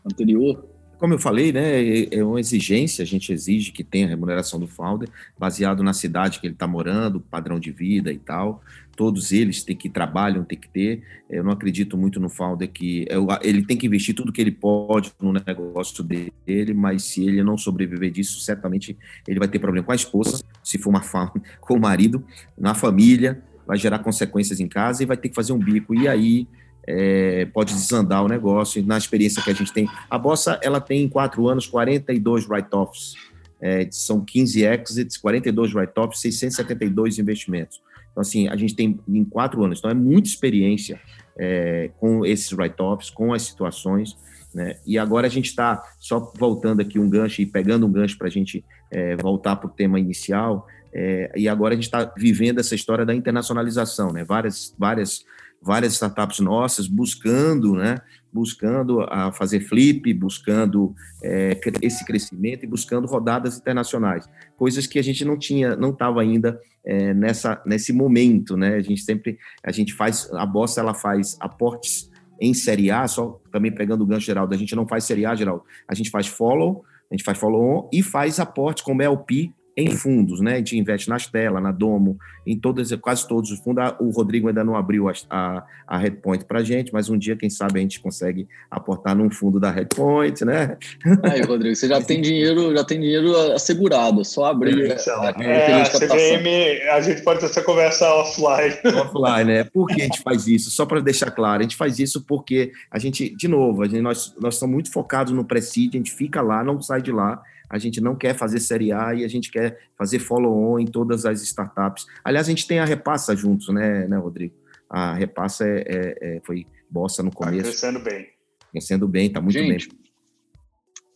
anterior 0.05 0.76
como 0.97 1.13
eu 1.13 1.19
falei, 1.19 1.51
né, 1.51 1.83
é, 1.83 2.15
é 2.17 2.23
uma 2.23 2.39
exigência, 2.39 3.03
a 3.03 3.05
gente 3.05 3.31
exige 3.31 3.71
que 3.71 3.83
tenha 3.83 4.07
remuneração 4.07 4.59
do 4.59 4.67
founder, 4.67 5.09
baseado 5.37 5.83
na 5.83 5.93
cidade 5.93 6.39
que 6.39 6.47
ele 6.47 6.53
está 6.53 6.67
morando, 6.67 7.19
padrão 7.19 7.59
de 7.59 7.71
vida 7.71 8.11
e 8.11 8.17
tal. 8.17 8.61
Todos 8.95 9.31
eles 9.31 9.63
têm 9.63 9.75
que 9.75 9.89
trabalham, 9.89 10.43
tem 10.43 10.57
que 10.57 10.67
ter. 10.67 11.03
Eu 11.29 11.43
não 11.43 11.51
acredito 11.51 11.95
muito 11.95 12.19
no 12.19 12.29
founder 12.29 12.67
que 12.67 13.05
é 13.09 13.47
ele 13.47 13.63
tem 13.63 13.77
que 13.77 13.85
investir 13.85 14.15
tudo 14.15 14.31
que 14.31 14.41
ele 14.41 14.51
pode 14.51 15.13
no 15.21 15.31
negócio 15.31 16.03
dele, 16.03 16.73
mas 16.73 17.03
se 17.03 17.23
ele 17.23 17.43
não 17.43 17.57
sobreviver 17.57 18.09
disso, 18.09 18.39
certamente 18.39 18.97
ele 19.27 19.37
vai 19.37 19.47
ter 19.47 19.59
problema 19.59 19.85
com 19.85 19.91
a 19.91 19.95
esposa, 19.95 20.43
se 20.63 20.79
for 20.79 20.89
uma 20.89 21.03
founder, 21.03 21.43
com 21.61 21.75
o 21.75 21.79
marido, 21.79 22.25
na 22.57 22.73
família, 22.73 23.39
vai 23.67 23.77
gerar 23.77 23.99
consequências 23.99 24.59
em 24.59 24.67
casa 24.67 25.03
e 25.03 25.05
vai 25.05 25.17
ter 25.17 25.29
que 25.29 25.35
fazer 25.35 25.53
um 25.53 25.59
bico. 25.59 25.93
E 25.93 26.07
aí 26.07 26.47
é, 26.87 27.45
pode 27.45 27.73
desandar 27.73 28.23
o 28.23 28.27
negócio. 28.27 28.83
Na 28.85 28.97
experiência 28.97 29.43
que 29.43 29.49
a 29.49 29.53
gente 29.53 29.73
tem, 29.73 29.89
a 30.09 30.17
Bossa 30.17 30.59
ela 30.63 30.79
tem 30.79 31.03
em 31.03 31.09
quatro 31.09 31.47
anos 31.47 31.67
42 31.67 32.47
write-offs, 32.47 33.15
é, 33.59 33.87
são 33.91 34.23
15 34.23 34.63
exits, 34.63 35.17
42 35.17 35.73
write-offs, 35.73 36.21
672 36.21 37.19
investimentos. 37.19 37.81
Então, 38.11 38.21
assim, 38.21 38.47
a 38.47 38.55
gente 38.55 38.75
tem 38.75 38.99
em 39.07 39.25
quatro 39.25 39.63
anos, 39.63 39.79
então 39.79 39.91
é 39.91 39.93
muita 39.93 40.29
experiência 40.29 40.99
é, 41.37 41.91
com 41.99 42.25
esses 42.25 42.51
write-offs, 42.51 43.09
com 43.09 43.33
as 43.33 43.43
situações. 43.43 44.17
Né? 44.53 44.77
E 44.85 44.97
agora 44.97 45.27
a 45.27 45.29
gente 45.29 45.47
está 45.47 45.83
só 45.99 46.31
voltando 46.35 46.79
aqui 46.79 46.97
um 46.97 47.09
gancho 47.09 47.41
e 47.41 47.45
pegando 47.45 47.85
um 47.85 47.91
gancho 47.91 48.17
para 48.17 48.27
a 48.27 48.31
gente 48.31 48.63
é, 48.89 49.15
voltar 49.17 49.55
para 49.57 49.67
o 49.67 49.69
tema 49.69 49.99
inicial. 49.99 50.65
É, 50.93 51.31
e 51.35 51.47
agora 51.47 51.73
a 51.73 51.75
gente 51.75 51.85
está 51.85 52.11
vivendo 52.17 52.59
essa 52.59 52.73
história 52.73 53.05
da 53.05 53.13
internacionalização, 53.13 54.11
né? 54.11 54.23
Várias, 54.23 54.73
várias 54.79 55.23
várias 55.61 55.93
startups 55.93 56.39
nossas 56.39 56.87
buscando, 56.87 57.75
né, 57.75 57.97
buscando 58.31 59.01
a 59.01 59.31
fazer 59.31 59.61
flip, 59.61 60.13
buscando 60.13 60.93
é, 61.23 61.59
esse 61.81 62.05
crescimento 62.05 62.63
e 62.63 62.67
buscando 62.67 63.07
rodadas 63.07 63.57
internacionais, 63.57 64.29
coisas 64.55 64.85
que 64.85 64.99
a 64.99 65.01
gente 65.01 65.25
não 65.25 65.37
tinha, 65.37 65.75
não 65.75 65.89
estava 65.89 66.21
ainda 66.21 66.59
é, 66.85 67.13
nessa 67.13 67.61
nesse 67.65 67.91
momento, 67.91 68.55
né? 68.55 68.75
A 68.75 68.81
gente 68.81 69.01
sempre 69.01 69.37
a 69.63 69.71
gente 69.71 69.93
faz 69.93 70.29
a 70.33 70.45
Bossa 70.45 70.79
ela 70.79 70.93
faz 70.93 71.35
aportes 71.39 72.09
em 72.39 72.53
série 72.53 72.91
A, 72.91 73.07
só 73.07 73.41
também 73.51 73.73
pegando 73.73 74.03
o 74.03 74.07
gancho 74.07 74.25
geral, 74.25 74.47
a 74.49 74.57
gente 74.57 74.75
não 74.75 74.87
faz 74.87 75.03
série 75.03 75.25
A 75.25 75.35
geral, 75.35 75.65
a 75.87 75.95
gente 75.95 76.09
faz 76.09 76.27
follow, 76.27 76.85
a 77.11 77.13
gente 77.15 77.23
faz 77.23 77.37
follow 77.37 77.61
on 77.61 77.89
e 77.91 78.03
faz 78.03 78.39
aporte 78.39 78.83
como 78.83 79.01
LP 79.01 79.51
em 79.77 79.91
fundos, 79.91 80.41
né? 80.41 80.55
A 80.55 80.57
gente 80.57 80.75
investe 80.75 81.07
na 81.07 81.17
Stella, 81.17 81.61
na 81.61 81.71
Domo, 81.71 82.17
em 82.47 82.57
todas, 82.57 82.91
quase 82.95 83.27
todos 83.27 83.51
os 83.51 83.59
fundos. 83.59 83.93
O 83.99 84.09
Rodrigo 84.09 84.47
ainda 84.47 84.63
não 84.63 84.75
abriu 84.75 85.07
a, 85.07 85.13
a, 85.29 85.63
a 85.85 85.97
Redpoint 85.99 86.45
para 86.45 86.59
a 86.59 86.63
gente, 86.63 86.91
mas 86.91 87.09
um 87.09 87.17
dia, 87.17 87.35
quem 87.35 87.47
sabe, 87.47 87.77
a 87.77 87.81
gente 87.83 87.99
consegue 87.99 88.47
aportar 88.71 89.15
num 89.15 89.29
fundo 89.29 89.59
da 89.59 89.69
Redpoint, 89.69 90.43
né? 90.43 90.77
Aí, 91.21 91.43
Rodrigo, 91.43 91.75
você 91.75 91.87
já 91.87 92.01
tem 92.01 92.19
dinheiro, 92.19 92.75
já 92.75 92.83
tem 92.83 92.99
dinheiro 92.99 93.35
assegurado, 93.51 94.25
só 94.25 94.45
abrir. 94.45 94.89
É, 94.89 94.95
é, 95.43 95.81
a 95.81 95.85
CVM, 95.85 96.89
a 96.93 97.01
gente 97.01 97.21
pode 97.21 97.39
ter 97.39 97.45
essa 97.45 97.61
conversa 97.61 98.11
offline. 98.15 98.73
Offline, 98.83 99.43
né? 99.43 99.63
Por 99.63 99.85
que 99.85 100.01
a 100.01 100.05
gente 100.05 100.23
faz 100.23 100.47
isso? 100.47 100.71
Só 100.71 100.87
para 100.87 100.99
deixar 101.01 101.29
claro, 101.29 101.59
a 101.59 101.63
gente 101.63 101.75
faz 101.75 101.99
isso 101.99 102.23
porque 102.23 102.71
a 102.89 102.97
gente, 102.97 103.29
de 103.29 103.47
novo, 103.47 103.83
a 103.83 103.85
gente, 103.85 104.01
nós, 104.01 104.33
nós 104.39 104.55
estamos 104.55 104.73
muito 104.73 104.91
focados 104.91 105.31
no 105.33 105.45
pré-seed, 105.45 105.93
a 105.93 105.97
gente 105.97 106.11
fica 106.11 106.41
lá, 106.41 106.63
não 106.63 106.81
sai 106.81 106.99
de 106.99 107.11
lá 107.11 107.43
a 107.69 107.77
gente 107.77 107.99
não 107.99 108.15
quer 108.15 108.35
fazer 108.35 108.59
série 108.59 108.91
A 108.91 109.13
e 109.13 109.23
a 109.23 109.27
gente 109.27 109.51
quer 109.51 109.79
fazer 109.97 110.19
follow-on 110.19 110.79
em 110.79 110.85
todas 110.85 111.25
as 111.25 111.41
startups. 111.41 112.05
Aliás, 112.23 112.47
a 112.47 112.49
gente 112.49 112.67
tem 112.67 112.79
a 112.79 112.85
Repassa 112.85 113.35
juntos, 113.35 113.69
né, 113.69 114.07
né 114.07 114.17
Rodrigo? 114.17 114.55
A 114.89 115.13
Repassa 115.13 115.67
é, 115.67 115.83
é, 115.87 116.17
é 116.21 116.41
foi 116.45 116.65
bossa 116.89 117.21
no 117.21 117.31
tá 117.31 117.37
começo. 117.37 117.57
Tá 117.57 117.69
crescendo 117.69 117.99
bem. 117.99 118.27
Crescendo 118.71 119.07
bem, 119.07 119.29
tá 119.29 119.41
muito 119.41 119.53
gente, 119.53 119.89
bem. 119.89 119.97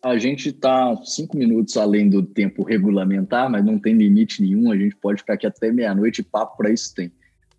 A 0.03 0.17
gente 0.17 0.49
está 0.49 0.95
cinco 1.03 1.37
minutos 1.37 1.77
além 1.77 2.09
do 2.09 2.23
tempo 2.23 2.63
regulamentar, 2.63 3.49
mas 3.49 3.63
não 3.63 3.77
tem 3.77 3.93
limite 3.93 4.41
nenhum. 4.41 4.71
A 4.71 4.77
gente 4.77 4.95
pode 4.95 5.19
ficar 5.19 5.33
aqui 5.35 5.45
até 5.45 5.71
meia-noite 5.71 6.21
e 6.21 6.23
papo 6.23 6.57
para 6.57 6.71
isso 6.71 6.93
tem. 6.95 7.11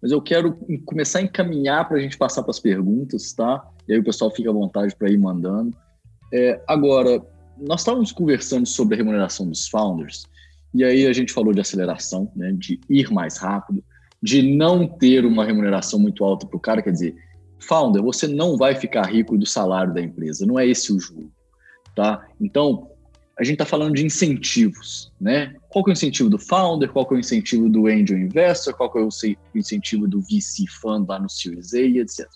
Mas 0.03 0.11
eu 0.11 0.21
quero 0.21 0.59
começar 0.85 1.21
a 1.21 1.23
encaminhar 1.23 1.87
para 1.87 1.97
a 1.97 2.01
gente 2.01 2.19
passar 2.19 2.43
para 2.43 2.51
as 2.51 2.59
perguntas, 2.59 3.33
tá? 3.33 3.65
E 3.87 3.93
aí 3.93 3.99
o 4.01 4.05
pessoal 4.05 4.35
fica 4.35 4.51
à 4.51 4.53
vontade 4.53 4.97
para 4.97 5.09
ir 5.09 5.19
mandando. 5.19 5.77
É, 6.33 6.61
agora, 6.67 7.23
nós 7.59 7.81
estávamos 7.81 8.13
conversando 8.13 8.67
sobre 8.67 8.95
a 8.95 8.99
remuneração 8.99 9.49
dos 9.49 9.69
founders, 9.69 10.25
e 10.75 10.85
aí 10.85 11.07
a 11.07 11.13
gente 11.13 11.33
falou 11.33 11.53
de 11.53 11.61
aceleração, 11.61 12.31
né, 12.35 12.53
de 12.53 12.81
ir 12.89 13.11
mais 13.13 13.39
rápido, 13.39 13.85
de 14.23 14.43
não 14.43 14.87
ter 14.87 15.25
uma 15.25 15.45
remuneração 15.45 15.99
muito 15.99 16.25
alta 16.25 16.47
para 16.47 16.57
o 16.57 16.61
cara, 16.61 16.83
quer 16.83 16.93
dizer, 16.93 17.15
founder, 17.59 18.03
você 18.03 18.27
não 18.27 18.57
vai 18.57 18.75
ficar 18.75 19.07
rico 19.07 19.37
do 19.37 19.47
salário 19.47 19.93
da 19.93 20.01
empresa, 20.01 20.47
não 20.47 20.59
é 20.59 20.67
esse 20.67 20.93
o 20.93 20.99
jogo, 20.99 21.31
tá? 21.95 22.27
Então, 22.41 22.89
a 23.39 23.45
gente 23.45 23.55
está 23.55 23.65
falando 23.65 23.95
de 23.95 24.05
incentivos, 24.05 25.13
né? 25.21 25.55
Qual 25.69 25.85
que 25.85 25.91
é 25.91 25.93
o 25.93 25.95
incentivo 25.95 26.29
do 26.29 26.39
founder, 26.39 26.91
qual 26.93 27.07
que 27.07 27.15
é 27.15 27.17
o 27.17 27.21
incentivo 27.21 27.69
do 27.69 27.87
angel 27.87 28.19
investor, 28.19 28.75
qual 28.75 28.91
que 28.91 28.99
é 28.99 29.03
o 29.03 29.09
incentivo 29.55 30.07
do 30.07 30.21
VC 30.21 30.67
fund 30.69 31.09
lá 31.09 31.19
no 31.19 31.29
Series 31.29 31.73
A, 31.75 31.81
etc. 31.81 32.29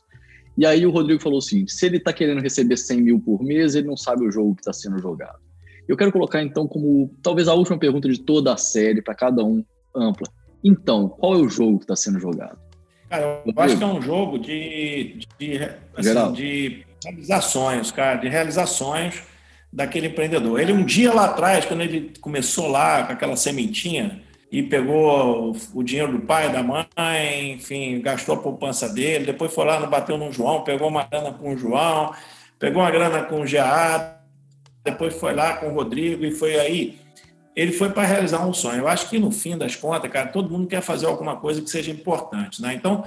E 0.57 0.65
aí 0.65 0.87
o 0.87 0.91
Rodrigo 0.91 1.23
falou 1.23 1.39
o 1.39 1.43
seguinte: 1.43 1.73
se 1.73 1.87
ele 1.87 1.99
está 1.99 2.13
querendo 2.13 2.41
receber 2.41 2.77
100 2.77 3.03
mil 3.03 3.21
por 3.21 3.43
mês, 3.43 3.75
ele 3.75 3.87
não 3.87 3.97
sabe 3.97 4.27
o 4.27 4.31
jogo 4.31 4.55
que 4.55 4.63
está 4.63 4.73
sendo 4.73 4.99
jogado. 4.99 5.39
Eu 5.87 5.97
quero 5.97 6.11
colocar 6.11 6.43
então 6.43 6.67
como 6.67 7.15
talvez 7.23 7.47
a 7.47 7.55
última 7.55 7.79
pergunta 7.79 8.09
de 8.09 8.19
toda 8.19 8.53
a 8.53 8.57
série 8.57 9.03
para 9.03 9.15
cada 9.15 9.45
um 9.45 9.65
ampla. 9.95 10.29
Então, 10.65 11.09
qual 11.09 11.35
é 11.35 11.39
o 11.39 11.49
jogo 11.49 11.79
que 11.79 11.85
está 11.85 11.95
sendo 11.95 12.19
jogado? 12.19 12.59
Cara, 13.09 13.43
eu 13.47 13.53
acho 13.57 13.79
que 13.79 13.85
é 13.85 13.87
um 13.87 14.03
jogo 14.03 14.39
de, 14.39 15.21
de, 15.39 15.59
assim, 15.95 16.33
de 16.33 16.87
realizações, 17.05 17.93
cara, 17.93 18.17
de 18.17 18.29
realizações 18.29 19.23
daquele 19.73 20.09
empreendedor. 20.09 20.59
Ele 20.59 20.73
um 20.73 20.85
dia 20.85 21.15
lá 21.15 21.27
atrás, 21.27 21.65
quando 21.67 21.83
ele 21.83 22.13
começou 22.21 22.67
lá 22.67 23.05
com 23.05 23.13
aquela 23.13 23.37
sementinha, 23.37 24.23
e 24.57 24.63
pegou 24.63 25.55
o 25.75 25.83
dinheiro 25.83 26.13
do 26.13 26.21
pai, 26.21 26.51
da 26.51 26.63
mãe, 26.63 27.53
enfim, 27.53 28.01
gastou 28.01 28.37
a 28.37 28.39
poupança 28.39 28.89
dele, 28.89 29.27
depois 29.27 29.53
foi 29.53 29.67
lá, 29.67 29.85
bateu 29.85 30.17
no 30.17 30.33
João, 30.33 30.65
pegou 30.65 30.89
uma 30.89 31.05
grana 31.05 31.31
com 31.31 31.53
o 31.53 31.59
João, 31.59 32.15
pegou 32.59 32.81
uma 32.81 32.91
grana 32.91 33.23
com 33.25 33.43
o 33.43 33.45
GA, 33.45 34.19
depois 34.83 35.15
foi 35.15 35.35
lá 35.35 35.59
com 35.59 35.69
o 35.69 35.75
Rodrigo 35.75 36.25
e 36.25 36.31
foi 36.31 36.59
aí. 36.59 36.99
Ele 37.55 37.71
foi 37.71 37.91
para 37.91 38.07
realizar 38.07 38.47
um 38.47 38.55
sonho. 38.55 38.79
Eu 38.79 38.89
acho 38.89 39.11
que 39.11 39.19
no 39.19 39.31
fim 39.31 39.59
das 39.59 39.77
contas, 39.77 40.11
cara, 40.11 40.29
todo 40.29 40.49
mundo 40.49 40.67
quer 40.67 40.81
fazer 40.81 41.05
alguma 41.05 41.37
coisa 41.37 41.61
que 41.61 41.69
seja 41.69 41.91
importante, 41.91 42.63
né? 42.63 42.73
Então, 42.73 43.05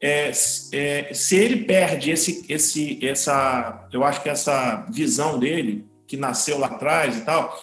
é, 0.00 0.30
é, 0.72 1.12
se 1.12 1.36
ele 1.36 1.64
perde 1.64 2.12
esse, 2.12 2.46
esse, 2.48 3.04
essa, 3.04 3.88
eu 3.92 4.04
acho 4.04 4.22
que 4.22 4.28
essa 4.28 4.86
visão 4.88 5.36
dele 5.36 5.84
que 6.06 6.16
nasceu 6.16 6.60
lá 6.60 6.68
atrás 6.68 7.16
e 7.16 7.22
tal, 7.22 7.60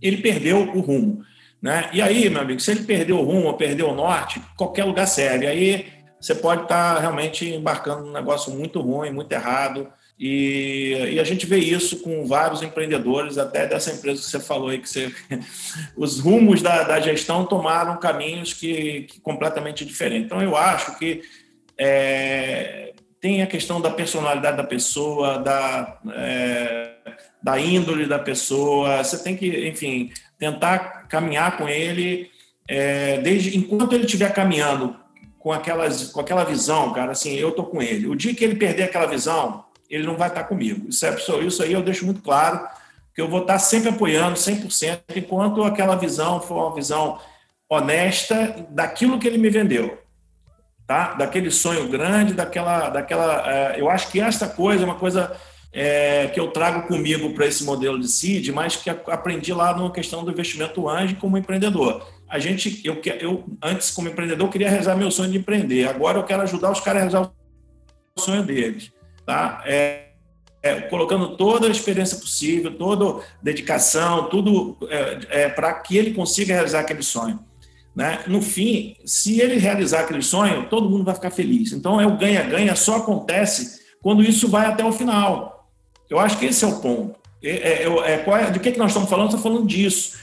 ele 0.00 0.22
perdeu 0.22 0.70
o 0.74 0.80
rumo. 0.80 1.22
Né? 1.60 1.90
E 1.92 2.00
aí, 2.00 2.30
meu 2.30 2.42
amigo, 2.42 2.60
se 2.60 2.70
ele 2.70 2.84
perdeu 2.84 3.18
o 3.18 3.24
rumo 3.24 3.46
ou 3.46 3.54
perdeu 3.54 3.88
o 3.88 3.94
norte, 3.94 4.40
qualquer 4.56 4.84
lugar 4.84 5.06
serve. 5.06 5.46
Aí 5.46 5.86
você 6.20 6.34
pode 6.34 6.62
estar 6.62 6.94
tá 6.94 7.00
realmente 7.00 7.48
embarcando 7.48 8.04
num 8.04 8.12
negócio 8.12 8.52
muito 8.52 8.80
ruim, 8.80 9.10
muito 9.10 9.32
errado. 9.32 9.88
E, 10.18 11.12
e, 11.12 11.20
a 11.20 11.24
gente 11.24 11.46
vê 11.46 11.58
isso 11.58 12.00
com 12.00 12.26
vários 12.26 12.60
empreendedores, 12.60 13.38
até 13.38 13.68
dessa 13.68 13.92
empresa 13.92 14.20
que 14.20 14.26
você 14.26 14.40
falou 14.40 14.68
aí, 14.68 14.78
que 14.78 14.88
você, 14.88 15.14
os 15.96 16.18
rumos 16.18 16.60
da, 16.60 16.82
da 16.82 16.98
gestão 16.98 17.46
tomaram 17.46 17.96
caminhos 17.98 18.52
que, 18.52 19.02
que 19.02 19.20
completamente 19.20 19.84
diferentes. 19.84 20.26
Então, 20.26 20.42
eu 20.42 20.56
acho 20.56 20.98
que 20.98 21.22
é, 21.78 22.94
tem 23.20 23.42
a 23.42 23.46
questão 23.46 23.80
da 23.80 23.90
personalidade 23.90 24.56
da 24.56 24.64
pessoa, 24.64 25.38
da, 25.38 26.00
é, 26.14 26.96
da 27.42 27.58
índole 27.58 28.06
da 28.06 28.18
pessoa. 28.18 29.02
Você 29.02 29.18
tem 29.22 29.36
que, 29.36 29.68
enfim, 29.68 30.12
tentar 30.38 31.06
caminhar 31.08 31.56
com 31.56 31.68
ele 31.68 32.30
é, 32.68 33.18
desde 33.18 33.56
enquanto 33.56 33.94
ele 33.94 34.04
estiver 34.04 34.32
caminhando 34.32 34.94
com, 35.38 35.52
aquelas, 35.52 36.04
com 36.10 36.20
aquela 36.20 36.44
visão, 36.44 36.92
cara, 36.92 37.12
assim, 37.12 37.34
eu 37.34 37.52
tô 37.52 37.64
com 37.64 37.80
ele. 37.80 38.06
O 38.06 38.14
dia 38.14 38.34
que 38.34 38.44
ele 38.44 38.56
perder 38.56 38.84
aquela 38.84 39.06
visão, 39.06 39.64
ele 39.88 40.06
não 40.06 40.16
vai 40.16 40.28
estar 40.28 40.44
comigo. 40.44 40.88
Isso, 40.88 41.06
é, 41.06 41.16
isso 41.46 41.62
aí 41.62 41.72
eu 41.72 41.82
deixo 41.82 42.04
muito 42.04 42.20
claro, 42.20 42.60
que 43.14 43.20
eu 43.20 43.28
vou 43.28 43.40
estar 43.40 43.58
sempre 43.58 43.88
apoiando 43.88 44.36
100%, 44.36 45.00
enquanto 45.16 45.64
aquela 45.64 45.96
visão 45.96 46.40
for 46.40 46.66
uma 46.66 46.74
visão 46.74 47.18
honesta 47.68 48.66
daquilo 48.70 49.18
que 49.18 49.26
ele 49.26 49.38
me 49.38 49.48
vendeu. 49.48 49.98
Tá? 50.86 51.14
Daquele 51.14 51.50
sonho 51.50 51.88
grande, 51.88 52.32
daquela. 52.32 52.88
daquela 52.88 53.50
é, 53.50 53.80
eu 53.80 53.90
acho 53.90 54.10
que 54.10 54.20
esta 54.20 54.48
coisa 54.48 54.82
é 54.82 54.86
uma 54.86 54.94
coisa 54.94 55.36
é, 55.72 56.28
que 56.28 56.40
eu 56.40 56.48
trago 56.48 56.88
comigo 56.88 57.30
para 57.34 57.46
esse 57.46 57.64
modelo 57.64 57.98
de 57.98 58.08
CID, 58.08 58.52
mas 58.52 58.76
que 58.76 58.88
aprendi 58.88 59.52
lá 59.52 59.76
na 59.76 59.90
questão 59.90 60.24
do 60.24 60.30
investimento 60.30 60.88
anjo 60.88 61.16
como 61.16 61.36
empreendedor. 61.36 62.06
A 62.28 62.38
gente, 62.38 62.80
eu, 62.84 63.00
eu 63.20 63.44
antes 63.62 63.90
como 63.90 64.08
empreendedor 64.08 64.48
queria 64.50 64.68
realizar 64.68 64.94
meu 64.96 65.10
sonho 65.10 65.30
de 65.30 65.38
empreender. 65.38 65.88
Agora 65.88 66.18
eu 66.18 66.24
quero 66.24 66.42
ajudar 66.42 66.70
os 66.70 66.80
caras 66.80 67.02
a 67.02 67.04
realizar 67.04 67.32
o 68.16 68.20
sonho 68.20 68.42
deles, 68.42 68.92
tá? 69.24 69.62
É, 69.66 70.08
é, 70.62 70.80
colocando 70.82 71.36
toda 71.36 71.66
a 71.66 71.70
experiência 71.70 72.18
possível, 72.18 72.76
toda 72.76 73.24
dedicação, 73.42 74.28
tudo 74.28 74.76
é, 74.88 75.18
é, 75.44 75.48
para 75.48 75.72
que 75.74 75.96
ele 75.96 76.12
consiga 76.12 76.54
realizar 76.54 76.80
aquele 76.80 77.02
sonho. 77.02 77.38
Né? 77.94 78.20
No 78.26 78.40
fim, 78.42 78.96
se 79.04 79.40
ele 79.40 79.56
realizar 79.56 80.00
aquele 80.00 80.22
sonho, 80.22 80.68
todo 80.68 80.88
mundo 80.88 81.04
vai 81.04 81.14
ficar 81.14 81.30
feliz. 81.30 81.72
Então, 81.72 82.00
é 82.00 82.06
o 82.06 82.16
ganha-ganha, 82.16 82.76
só 82.76 82.96
acontece 82.98 83.80
quando 84.00 84.22
isso 84.22 84.48
vai 84.48 84.66
até 84.66 84.84
o 84.84 84.92
final. 84.92 85.57
Eu 86.08 86.18
acho 86.18 86.38
que 86.38 86.46
esse 86.46 86.64
é 86.64 86.68
o 86.68 86.80
ponto. 86.80 87.18
É, 87.42 87.84
é, 87.84 87.86
é, 87.86 88.24
é 88.26 88.50
de 88.50 88.58
que, 88.58 88.72
que 88.72 88.78
nós 88.78 88.90
estamos 88.90 89.08
falando? 89.08 89.26
Estamos 89.26 89.42
falando 89.42 89.66
disso. 89.66 90.16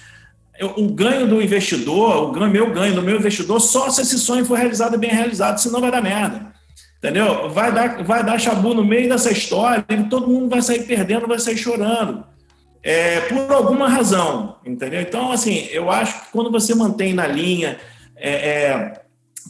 O 0.77 0.87
ganho 0.87 1.27
do 1.27 1.41
investidor, 1.41 2.29
o 2.29 2.31
ganho, 2.31 2.49
meu 2.49 2.71
ganho 2.71 2.95
do 2.95 3.01
meu 3.01 3.17
investidor, 3.17 3.59
só 3.59 3.89
se 3.89 4.01
esse 4.01 4.17
sonho 4.17 4.45
for 4.45 4.57
realizado 4.57 4.97
bem 4.97 5.09
realizado, 5.09 5.57
senão 5.59 5.81
vai 5.81 5.91
dar 5.91 6.01
merda. 6.01 6.53
Entendeu? 6.97 7.49
Vai 7.49 7.71
dar, 7.71 8.03
vai 8.03 8.23
dar 8.23 8.39
chabu 8.39 8.73
no 8.73 8.83
meio 8.83 9.09
dessa 9.09 9.31
história 9.31 9.85
e 9.89 10.03
todo 10.05 10.27
mundo 10.27 10.49
vai 10.49 10.61
sair 10.61 10.85
perdendo, 10.85 11.27
vai 11.27 11.39
sair 11.39 11.57
chorando. 11.57 12.25
É, 12.81 13.21
por 13.21 13.51
alguma 13.51 13.89
razão, 13.89 14.57
entendeu? 14.65 15.01
Então, 15.01 15.31
assim, 15.31 15.67
eu 15.71 15.89
acho 15.89 16.25
que 16.25 16.31
quando 16.31 16.51
você 16.51 16.73
mantém 16.73 17.13
na 17.13 17.27
linha, 17.27 17.79
é, 18.15 18.31
é, 18.31 19.01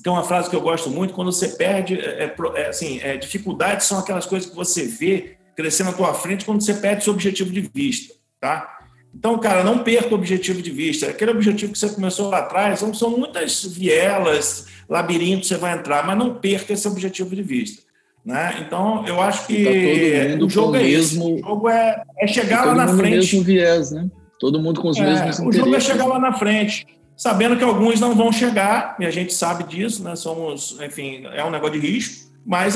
tem 0.02 0.12
uma 0.12 0.24
frase 0.24 0.50
que 0.50 0.56
eu 0.56 0.62
gosto 0.62 0.90
muito, 0.90 1.14
quando 1.14 1.32
você 1.32 1.50
perde, 1.50 2.00
é, 2.00 2.24
é, 2.24 2.36
é 2.56 2.68
assim, 2.68 3.00
dificuldades 3.20 3.88
são 3.88 4.00
aquelas 4.00 4.26
coisas 4.26 4.50
que 4.50 4.56
você 4.56 4.86
vê 4.88 5.38
crescendo 5.56 5.92
na 5.92 5.98
tua 5.98 6.14
frente 6.14 6.46
quando 6.46 6.64
você 6.64 6.74
perde 6.74 7.04
seu 7.04 7.14
objetivo 7.14 7.52
de 7.52 7.62
vista, 7.74 8.14
tá? 8.40 8.76
Então, 9.18 9.38
cara, 9.40 9.64
não 9.64 9.80
perca 9.80 10.10
o 10.10 10.16
objetivo 10.16 10.62
de 10.62 10.70
vista. 10.70 11.08
Aquele 11.08 11.32
objetivo 11.32 11.72
que 11.72 11.80
você 11.80 11.90
começou 11.90 12.30
lá 12.30 12.40
atrás, 12.40 12.80
são, 12.80 12.94
são 12.94 13.18
muitas 13.18 13.64
vielas, 13.64 14.68
labirinto 14.90 15.46
você 15.46 15.56
vai 15.56 15.74
entrar, 15.74 16.06
mas 16.06 16.18
não 16.18 16.36
perca 16.36 16.74
esse 16.74 16.86
objetivo 16.86 17.34
de 17.34 17.42
vista. 17.42 17.82
Né? 18.26 18.66
Então, 18.66 19.06
eu 19.08 19.22
acho 19.22 19.48
que 19.48 20.36
tá 20.38 20.44
o 20.44 20.50
jogo 20.50 20.76
é 20.76 20.84
mesmo, 20.84 21.30
isso. 21.30 21.46
O 21.46 21.48
jogo 21.48 21.70
é, 21.70 22.04
é 22.20 22.28
chegar 22.28 22.66
lá 22.66 22.76
na 22.76 22.88
frente. 22.88 23.16
mesmo 23.16 23.44
viés, 23.44 23.92
né? 23.92 24.10
Todo 24.40 24.60
mundo 24.60 24.82
com 24.82 24.90
os 24.90 24.98
é, 24.98 25.04
mesmos 25.04 25.40
O 25.40 25.52
jogo 25.52 25.76
é 25.76 25.80
chegar 25.80 26.06
lá 26.06 26.20
na 26.20 26.34
frente, 26.34 26.86
sabendo 27.16 27.56
que 27.56 27.64
alguns 27.64 28.00
não 28.00 28.16
vão 28.16 28.32
chegar, 28.32 28.98
e 29.00 29.06
a 29.06 29.12
gente 29.12 29.34
sabe 29.34 29.64
disso, 29.64 30.04
né? 30.04 30.16
Somos, 30.16 30.78
enfim, 30.82 31.24
é 31.34 31.46
um 31.46 31.52
negócio 31.52 31.80
de 31.80 31.88
risco, 31.88 32.32
mas 32.46 32.76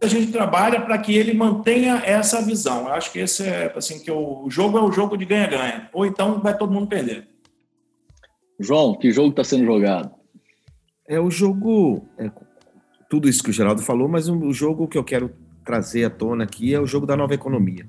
a 0.00 0.06
gente 0.06 0.30
trabalha 0.30 0.80
para 0.80 0.98
que 0.98 1.16
ele 1.16 1.32
mantenha 1.32 2.02
essa 2.04 2.42
visão. 2.42 2.86
Eu 2.86 2.94
acho 2.94 3.10
que 3.12 3.18
esse 3.18 3.44
é 3.44 3.72
assim 3.74 3.98
que 3.98 4.10
o 4.10 4.48
jogo 4.50 4.78
é 4.78 4.82
o 4.82 4.92
jogo 4.92 5.16
de 5.16 5.24
ganha-ganha, 5.24 5.88
ou 5.92 6.04
então 6.04 6.40
vai 6.40 6.56
todo 6.56 6.72
mundo 6.72 6.88
perder. 6.88 7.28
João, 8.58 8.94
que 8.94 9.12
jogo 9.12 9.30
está 9.30 9.44
sendo 9.44 9.64
jogado? 9.64 10.10
É 11.08 11.20
o 11.20 11.30
jogo, 11.30 12.06
é, 12.18 12.30
tudo 13.08 13.28
isso 13.28 13.42
que 13.42 13.50
o 13.50 13.52
Geraldo 13.52 13.82
falou, 13.82 14.08
mas 14.08 14.28
o 14.28 14.52
jogo 14.52 14.88
que 14.88 14.98
eu 14.98 15.04
quero 15.04 15.30
trazer 15.64 16.04
à 16.04 16.10
tona 16.10 16.44
aqui 16.44 16.74
é 16.74 16.80
o 16.80 16.86
jogo 16.86 17.06
da 17.06 17.16
nova 17.16 17.34
economia. 17.34 17.86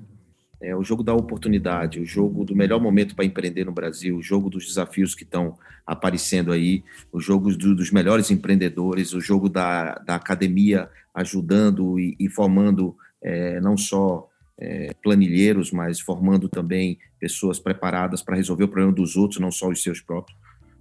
É 0.60 0.74
o 0.74 0.82
jogo 0.82 1.04
da 1.04 1.14
oportunidade, 1.14 2.00
o 2.00 2.04
jogo 2.04 2.44
do 2.44 2.56
melhor 2.56 2.80
momento 2.80 3.14
para 3.14 3.24
empreender 3.24 3.64
no 3.64 3.72
Brasil, 3.72 4.16
o 4.16 4.22
jogo 4.22 4.50
dos 4.50 4.66
desafios 4.66 5.14
que 5.14 5.22
estão 5.22 5.56
aparecendo 5.86 6.50
aí, 6.50 6.82
o 7.12 7.20
jogo 7.20 7.56
do, 7.56 7.76
dos 7.76 7.90
melhores 7.92 8.30
empreendedores, 8.30 9.12
o 9.12 9.20
jogo 9.20 9.48
da, 9.48 9.94
da 10.00 10.16
academia 10.16 10.90
ajudando 11.14 11.98
e, 11.98 12.16
e 12.18 12.28
formando 12.28 12.96
é, 13.22 13.60
não 13.60 13.76
só 13.76 14.28
é, 14.58 14.92
planilheiros, 15.02 15.70
mas 15.70 16.00
formando 16.00 16.48
também 16.48 16.98
pessoas 17.20 17.58
preparadas 17.58 18.22
para 18.22 18.36
resolver 18.36 18.64
o 18.64 18.68
problema 18.68 18.92
dos 18.92 19.16
outros, 19.16 19.40
não 19.40 19.52
só 19.52 19.68
os 19.68 19.82
seus 19.82 20.00
próprios. 20.00 20.36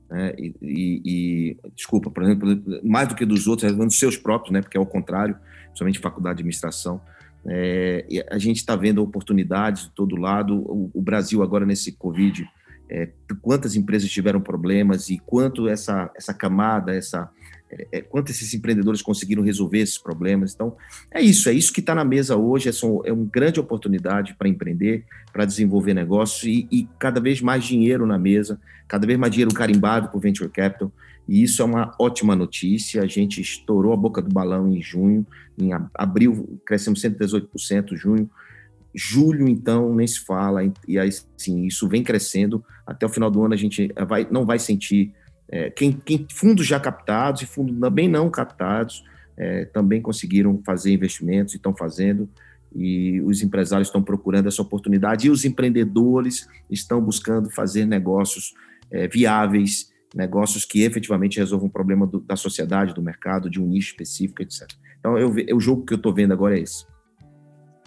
Né? 0.10 0.34
E, 0.38 0.56
e, 0.62 1.02
e, 1.06 1.58
desculpa, 1.76 2.10
por 2.10 2.24
exemplo, 2.24 2.64
mais 2.84 3.08
do 3.08 3.16
que 3.16 3.26
dos 3.26 3.48
outros, 3.48 3.64
resolvendo 3.64 3.92
os 3.92 4.00
seus 4.00 4.18
próprios, 4.18 4.52
né? 4.52 4.62
porque 4.62 4.78
é 4.78 4.80
o 4.80 4.86
contrário, 4.86 5.38
somente 5.74 6.00
faculdade 6.00 6.38
de 6.38 6.42
administração. 6.42 7.00
É, 7.46 8.26
a 8.30 8.38
gente 8.38 8.58
está 8.58 8.76
vendo 8.76 9.02
oportunidades 9.02 9.84
de 9.84 9.92
todo 9.92 10.16
lado. 10.16 10.56
O, 10.56 10.92
o 10.94 11.02
Brasil 11.02 11.44
agora 11.44 11.66
nesse 11.66 11.92
Covid, 11.92 12.50
é, 12.90 13.10
quantas 13.42 13.76
empresas 13.76 14.10
tiveram 14.10 14.42
problemas 14.42 15.10
e 15.10 15.18
quanto 15.20 15.68
essa 15.68 16.12
essa 16.16 16.34
camada, 16.34 16.94
essa 16.94 17.30
é, 17.70 17.88
é, 17.92 18.02
quanto 18.02 18.32
esses 18.32 18.54
empreendedores 18.54 19.02
conseguiram 19.02 19.44
resolver 19.44 19.80
esses 19.80 19.98
problemas. 19.98 20.54
Então, 20.54 20.76
é 21.12 21.22
isso, 21.22 21.50
é 21.50 21.54
isso 21.54 21.74
que 21.74 21.82
está 21.82 21.94
na 21.94 22.06
mesa 22.06 22.38
hoje, 22.38 22.70
é, 22.70 22.72
só, 22.72 23.02
é 23.04 23.12
uma 23.12 23.26
grande 23.26 23.60
oportunidade 23.60 24.36
para 24.36 24.48
empreender, 24.48 25.04
para 25.34 25.44
desenvolver 25.44 25.94
negócios 25.94 26.44
e, 26.44 26.68
e, 26.72 26.88
cada 26.98 27.20
vez 27.20 27.42
mais 27.42 27.66
dinheiro 27.66 28.06
na 28.06 28.18
mesa, 28.18 28.60
cada 28.88 29.06
vez 29.06 29.20
mais 29.20 29.32
dinheiro 29.34 29.54
carimbado 29.54 30.08
por 30.10 30.22
Venture 30.22 30.50
Capital, 30.50 30.92
e 31.28 31.44
isso 31.44 31.62
é 31.62 31.66
uma 31.66 31.94
ótima 32.00 32.36
notícia, 32.36 33.02
a 33.02 33.08
gente 33.08 33.42
estourou 33.42 33.94
a 33.94 33.98
boca 33.98 34.22
do 34.22 34.34
balão 34.34 34.72
em 34.72 34.82
junho, 34.82 35.26
em 35.58 35.72
abril 35.94 36.60
crescemos 36.66 37.02
118%, 37.02 37.96
junho, 37.96 38.30
julho, 38.96 39.48
então, 39.48 39.94
nem 39.94 40.08
se 40.08 40.26
fala, 40.26 40.62
e 40.88 40.98
aí, 40.98 41.10
sim, 41.36 41.66
isso 41.66 41.88
vem 41.88 42.04
crescendo, 42.04 42.64
até 42.86 43.06
o 43.06 43.10
final 43.10 43.30
do 43.30 43.44
ano 43.44 43.54
a 43.54 43.58
gente 43.58 43.92
vai, 44.08 44.28
não 44.32 44.46
vai 44.46 44.58
sentir 44.58 45.14
é, 45.50 45.70
quem, 45.70 45.94
quem, 45.94 46.26
fundos 46.34 46.66
já 46.66 46.80
captados 46.80 47.42
e 47.42 47.46
fundos 47.46 47.80
também 47.80 48.10
não 48.10 48.30
captados 48.30 49.04
é, 49.38 49.66
também 49.66 50.02
conseguiram 50.02 50.60
fazer 50.66 50.92
investimentos 50.92 51.54
e 51.54 51.58
estão 51.58 51.76
fazendo. 51.76 52.28
E 52.76 53.22
os 53.22 53.42
empresários 53.42 53.88
estão 53.88 54.04
procurando 54.04 54.48
essa 54.48 54.62
oportunidade 54.62 55.28
e 55.28 55.30
os 55.30 55.46
empreendedores 55.46 56.48
estão 56.70 57.00
buscando 57.00 57.50
fazer 57.50 57.86
negócios 57.86 58.54
é, 58.92 59.08
viáveis, 59.08 59.92
negócios 60.16 60.66
que 60.66 60.84
efetivamente 60.84 61.40
resolvam 61.40 61.68
o 61.68 61.72
problema 61.72 62.06
do, 62.08 62.20
da 62.20 62.36
sociedade, 62.36 62.94
do 62.94 63.02
mercado, 63.02 63.50
de 63.50 63.62
um 63.62 63.68
nicho 63.68 63.92
específico, 63.92 64.42
etc. 64.42 64.68
Então, 65.00 65.18
eu, 65.18 65.34
o 65.56 65.60
jogo 65.60 65.86
que 65.86 65.94
eu 65.94 65.98
estou 65.98 66.14
vendo 66.14 66.34
agora 66.34 66.58
é 66.58 66.62
esse. 66.62 66.86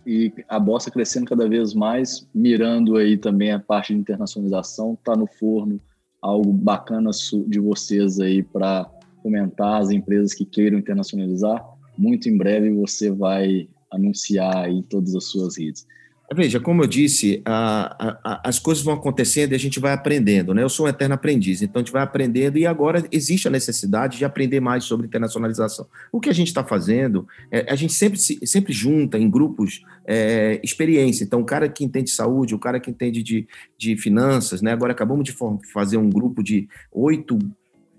E 0.06 0.32
a 0.48 0.58
Bossa 0.58 0.90
crescendo 0.90 1.26
cada 1.26 1.48
vez 1.48 1.74
mais, 1.74 2.26
mirando 2.34 2.96
aí 2.96 3.18
também 3.18 3.52
a 3.52 3.58
parte 3.58 3.92
de 3.92 4.00
internacionalização, 4.00 4.94
está 4.94 5.14
no 5.14 5.26
forno, 5.26 5.80
algo 6.20 6.52
bacana 6.52 7.10
de 7.46 7.60
vocês 7.60 8.18
aí 8.18 8.42
para 8.42 8.90
comentar 9.22 9.80
as 9.80 9.90
empresas 9.90 10.34
que 10.34 10.44
queiram 10.44 10.78
internacionalizar. 10.78 11.62
Muito 11.96 12.28
em 12.28 12.36
breve 12.36 12.70
você 12.70 13.10
vai 13.10 13.68
anunciar 13.90 14.56
aí 14.56 14.82
todas 14.84 15.14
as 15.14 15.24
suas 15.24 15.58
redes. 15.58 15.86
Veja, 16.32 16.60
como 16.60 16.84
eu 16.84 16.86
disse, 16.86 17.42
a, 17.44 18.20
a, 18.22 18.48
as 18.48 18.56
coisas 18.60 18.84
vão 18.84 18.94
acontecendo 18.94 19.50
e 19.50 19.56
a 19.56 19.58
gente 19.58 19.80
vai 19.80 19.92
aprendendo, 19.92 20.54
né? 20.54 20.62
Eu 20.62 20.68
sou 20.68 20.86
um 20.86 20.88
eterno 20.88 21.16
aprendiz, 21.16 21.60
então 21.60 21.80
a 21.80 21.84
gente 21.84 21.92
vai 21.92 22.02
aprendendo 22.02 22.56
e 22.56 22.64
agora 22.64 23.04
existe 23.10 23.48
a 23.48 23.50
necessidade 23.50 24.16
de 24.16 24.24
aprender 24.24 24.60
mais 24.60 24.84
sobre 24.84 25.08
internacionalização. 25.08 25.88
O 26.12 26.20
que 26.20 26.30
a 26.30 26.32
gente 26.32 26.46
está 26.46 26.62
fazendo, 26.62 27.26
é, 27.50 27.66
a 27.68 27.74
gente 27.74 27.92
sempre, 27.92 28.16
sempre 28.20 28.72
junta 28.72 29.18
em 29.18 29.28
grupos 29.28 29.84
é, 30.06 30.60
experiência. 30.62 31.24
Então, 31.24 31.40
o 31.40 31.44
cara 31.44 31.68
que 31.68 31.84
entende 31.84 32.10
saúde, 32.10 32.54
o 32.54 32.60
cara 32.60 32.78
que 32.78 32.92
entende 32.92 33.24
de, 33.24 33.48
de 33.76 33.96
finanças, 33.96 34.62
né? 34.62 34.70
Agora 34.70 34.92
acabamos 34.92 35.24
de 35.24 35.34
fazer 35.72 35.96
um 35.96 36.08
grupo 36.08 36.44
de 36.44 36.68
oito 36.92 37.40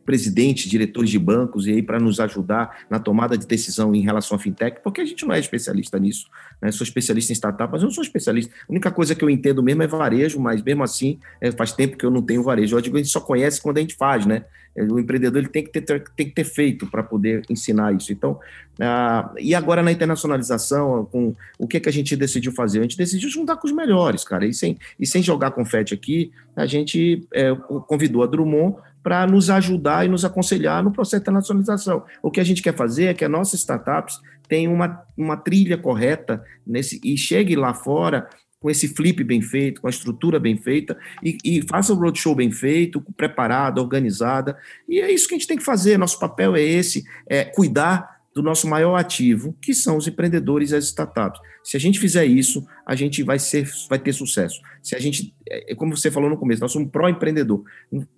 presidentes, 0.06 0.70
diretores 0.70 1.10
de 1.10 1.20
bancos, 1.20 1.68
e 1.68 1.72
aí 1.72 1.82
para 1.82 2.00
nos 2.00 2.20
ajudar 2.20 2.86
na 2.90 3.00
tomada 3.00 3.38
de 3.38 3.46
decisão 3.46 3.94
em 3.94 4.02
relação 4.02 4.36
à 4.36 4.40
fintech, 4.40 4.80
porque 4.84 5.02
a 5.02 5.06
gente 5.06 5.26
não 5.26 5.34
é 5.34 5.40
especialista 5.40 6.00
nisso. 6.00 6.28
Né? 6.62 6.72
Sou 6.72 6.84
especialista 6.84 7.32
em 7.32 7.36
startup, 7.36 7.72
mas 7.72 7.82
eu 7.82 7.88
não 7.88 7.94
sou 7.94 8.04
especialista. 8.04 8.52
A 8.68 8.72
única 8.72 8.92
coisa 8.92 9.16
que 9.16 9.24
eu 9.24 9.30
entendo 9.30 9.64
mesmo 9.64 9.84
é 9.84 9.88
varejo, 9.88 10.40
mas 10.40 10.62
mesmo 10.62 10.84
assim 10.84 11.20
é, 11.40 11.52
faz 11.52 11.72
tempo 11.72 11.98
que 11.98 12.06
eu 12.06 12.12
não 12.12 12.22
tenho 12.22 12.44
varejo. 12.44 12.76
Eu 12.76 12.82
digo, 12.82 12.98
a 12.98 13.00
gente 13.00 13.12
só 13.12 13.20
conhece 13.20 13.62
quando 13.62 13.78
a 13.78 13.82
gente 13.82 13.96
faz, 13.96 14.26
né? 14.26 14.46
O 14.76 14.98
empreendedor 14.98 15.42
ele 15.42 15.50
tem 15.50 15.64
que 15.66 15.82
ter, 15.82 16.04
tem 16.16 16.28
que 16.28 16.34
ter 16.34 16.46
feito 16.46 16.88
para 16.88 17.04
poder 17.04 17.44
ensinar 17.50 17.94
isso. 17.94 18.14
Então, 18.14 18.40
ah, 18.80 19.34
e 19.38 19.54
agora 19.54 19.84
na 19.84 19.92
internacionalização, 19.92 21.06
com 21.12 21.36
o 21.60 21.68
que, 21.68 21.80
que 21.80 21.90
a 21.90 21.92
gente 21.92 22.16
decidiu 22.16 22.54
fazer? 22.54 22.80
A 22.80 22.84
gente 22.84 22.98
decidiu 22.98 23.30
juntar 23.30 23.58
com 23.58 23.68
os 23.68 23.74
melhores, 23.74 24.24
cara. 24.24 24.46
E 24.46 24.54
sem, 24.54 24.78
e 24.98 25.06
sem 25.06 25.22
jogar 25.22 25.52
confete 25.52 25.94
aqui, 25.94 26.32
a 26.56 26.66
gente 26.66 27.28
é, 27.34 27.54
convidou 27.86 28.24
a 28.24 28.28
Drummond 28.28 28.78
para 29.04 29.26
nos 29.26 29.50
ajudar 29.50 30.06
e 30.06 30.10
nos 30.10 30.24
aconselhar 30.24 30.84
no 30.84 30.92
processo 30.92 31.18
de 31.18 31.24
internacionalização. 31.24 32.04
O 32.22 32.30
que 32.30 32.40
a 32.40 32.44
gente 32.44 32.62
quer 32.62 32.76
fazer 32.76 33.06
é 33.06 33.14
que 33.14 33.26
as 33.26 33.32
nossas 33.32 33.60
startups 33.60 34.20
tenham 34.48 34.74
uma, 34.74 35.04
uma 35.18 35.38
trilha 35.38 35.78
correta 35.78 36.44
nesse, 36.66 37.00
e 37.04 37.18
chegue 37.18 37.56
lá 37.56 37.74
fora 37.74 38.28
com 38.60 38.70
esse 38.70 38.88
flip 38.90 39.24
bem 39.24 39.42
feito, 39.42 39.82
com 39.82 39.88
a 39.88 39.90
estrutura 39.90 40.40
bem 40.40 40.56
feita, 40.56 40.96
e, 41.24 41.38
e 41.44 41.62
faça 41.68 41.94
o 41.94 41.96
roadshow 41.96 42.36
bem 42.36 42.52
feito, 42.52 43.02
preparada, 43.18 43.82
organizada. 43.82 44.56
E 44.88 45.02
é 45.02 45.12
isso 45.12 45.28
que 45.28 45.34
a 45.34 45.38
gente 45.38 45.48
tem 45.48 45.58
que 45.58 45.64
fazer. 45.64 45.98
Nosso 45.98 46.20
papel 46.20 46.56
é 46.56 46.62
esse: 46.62 47.04
é 47.28 47.44
cuidar 47.44 48.21
do 48.34 48.42
nosso 48.42 48.68
maior 48.68 48.96
ativo, 48.96 49.56
que 49.62 49.74
são 49.74 49.98
os 49.98 50.08
empreendedores 50.08 50.72
e 50.72 50.76
as 50.76 50.86
startups. 50.86 51.42
Se 51.64 51.78
a 51.78 51.80
gente 51.80 52.00
fizer 52.00 52.26
isso, 52.26 52.66
a 52.86 52.96
gente 52.96 53.22
vai, 53.24 53.38
ser, 53.38 53.70
vai 53.90 54.00
ter 54.00 54.14
sucesso. 54.14 54.62
Se 54.82 54.96
a 54.96 55.00
gente, 55.00 55.36
é, 55.48 55.74
é 55.74 55.76
como 55.76 55.96
você 55.96 56.10
falou 56.10 56.30
no 56.30 56.38
começo, 56.38 56.62
nós 56.62 56.72
somos 56.72 56.88
um 56.88 56.92
pró-empreendedor. 56.92 57.64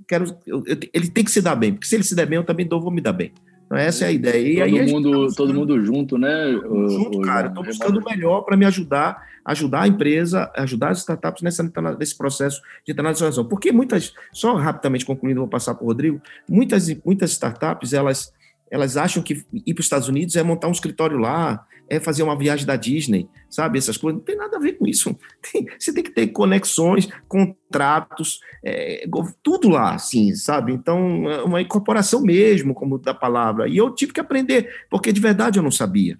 Quero, 0.07 0.25
eu, 0.45 0.63
eu, 0.65 0.77
ele 0.93 1.09
tem 1.09 1.23
que 1.23 1.31
se 1.31 1.41
dar 1.41 1.55
bem, 1.55 1.73
porque 1.73 1.87
se 1.87 1.95
ele 1.95 2.03
se 2.03 2.15
der 2.15 2.27
bem, 2.27 2.37
eu 2.37 2.43
também 2.43 2.67
vou 2.67 2.91
me 2.91 3.01
dar 3.01 3.13
bem. 3.13 3.33
Então, 3.65 3.77
essa 3.77 4.05
é 4.05 4.09
a 4.09 4.11
ideia. 4.11 4.67
Todo, 4.69 4.91
mundo, 4.91 5.27
tá 5.27 5.33
todo 5.35 5.53
mundo 5.53 5.83
junto, 5.83 6.17
né? 6.17 6.51
Junto, 6.51 7.17
o, 7.17 7.21
cara. 7.21 7.47
Estou 7.47 7.63
buscando 7.63 7.99
o 7.99 8.03
melhor 8.03 8.41
para 8.41 8.55
me 8.55 8.65
ajudar, 8.65 9.19
ajudar 9.43 9.81
a 9.81 9.87
empresa, 9.87 10.51
ajudar 10.55 10.89
as 10.89 10.99
startups 10.99 11.41
nessa, 11.41 11.63
nesse 11.97 12.15
processo 12.15 12.61
de 12.85 12.91
internacionalização. 12.91 13.47
Porque 13.47 13.71
muitas, 13.71 14.13
só 14.31 14.55
rapidamente 14.55 15.05
concluindo, 15.05 15.39
vou 15.39 15.49
passar 15.49 15.73
para 15.73 15.83
o 15.83 15.87
Rodrigo, 15.87 16.21
muitas, 16.47 16.87
muitas 17.03 17.31
startups, 17.31 17.93
elas 17.93 18.31
elas 18.73 18.97
acham 18.97 19.21
que 19.21 19.45
ir 19.53 19.73
para 19.75 19.81
os 19.81 19.85
Estados 19.85 20.07
Unidos 20.07 20.35
é 20.35 20.41
montar 20.41 20.67
um 20.67 20.71
escritório 20.71 21.19
lá, 21.19 21.63
é 21.87 21.99
fazer 21.99 22.23
uma 22.23 22.35
viagem 22.35 22.65
da 22.65 22.75
Disney, 22.75 23.29
sabe? 23.47 23.77
Essas 23.77 23.97
coisas. 23.97 24.17
Não 24.17 24.25
tem 24.25 24.35
nada 24.35 24.57
a 24.57 24.59
ver 24.59 24.73
com 24.79 24.87
isso. 24.87 25.15
Tem, 25.51 25.67
você 25.77 25.93
tem 25.93 26.03
que 26.03 26.09
ter 26.09 26.27
conexões, 26.29 27.07
contratos, 27.27 28.39
é, 28.65 29.05
tudo 29.43 29.69
lá, 29.69 29.93
assim, 29.93 30.33
sabe? 30.33 30.73
Então, 30.73 31.29
é 31.29 31.43
uma 31.43 31.61
incorporação 31.61 32.23
mesmo, 32.23 32.73
como 32.73 32.97
da 32.97 33.13
palavra. 33.13 33.67
E 33.67 33.77
eu 33.77 33.93
tive 33.93 34.11
que 34.11 34.19
aprender, 34.19 34.67
porque 34.89 35.11
de 35.11 35.21
verdade 35.21 35.59
eu 35.59 35.63
não 35.63 35.69
sabia. 35.69 36.17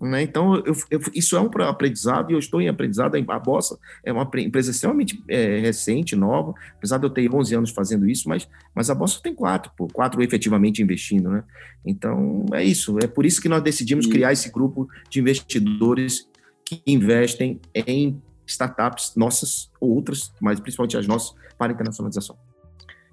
Né? 0.00 0.22
Então, 0.22 0.56
eu, 0.56 0.74
eu, 0.90 1.00
isso 1.14 1.36
é 1.36 1.40
um 1.40 1.48
aprendizado 1.62 2.30
e 2.30 2.34
eu 2.34 2.38
estou 2.38 2.60
em 2.60 2.68
aprendizado. 2.68 3.16
A 3.28 3.38
Bossa 3.38 3.78
é 4.04 4.12
uma 4.12 4.28
empresa 4.36 4.70
extremamente 4.70 5.22
é, 5.28 5.58
recente, 5.58 6.14
nova, 6.14 6.54
apesar 6.76 6.98
de 6.98 7.06
eu 7.06 7.10
ter 7.10 7.32
11 7.32 7.54
anos 7.54 7.70
fazendo 7.70 8.08
isso, 8.08 8.28
mas, 8.28 8.48
mas 8.74 8.90
a 8.90 8.94
Bossa 8.94 9.20
tem 9.22 9.34
quatro, 9.34 9.72
pô, 9.76 9.86
quatro 9.86 10.22
efetivamente 10.22 10.82
investindo. 10.82 11.30
Né? 11.30 11.42
Então, 11.84 12.44
é 12.52 12.62
isso. 12.62 12.98
É 13.02 13.06
por 13.06 13.24
isso 13.24 13.40
que 13.40 13.48
nós 13.48 13.62
decidimos 13.62 14.06
e... 14.06 14.10
criar 14.10 14.32
esse 14.32 14.50
grupo 14.50 14.86
de 15.08 15.20
investidores 15.20 16.28
que 16.64 16.82
investem 16.86 17.60
em 17.74 18.20
startups 18.46 19.12
nossas 19.16 19.70
ou 19.80 19.94
outras, 19.94 20.32
mas 20.40 20.60
principalmente 20.60 20.96
as 20.96 21.06
nossas, 21.06 21.34
para 21.56 21.72
internacionalização. 21.72 22.36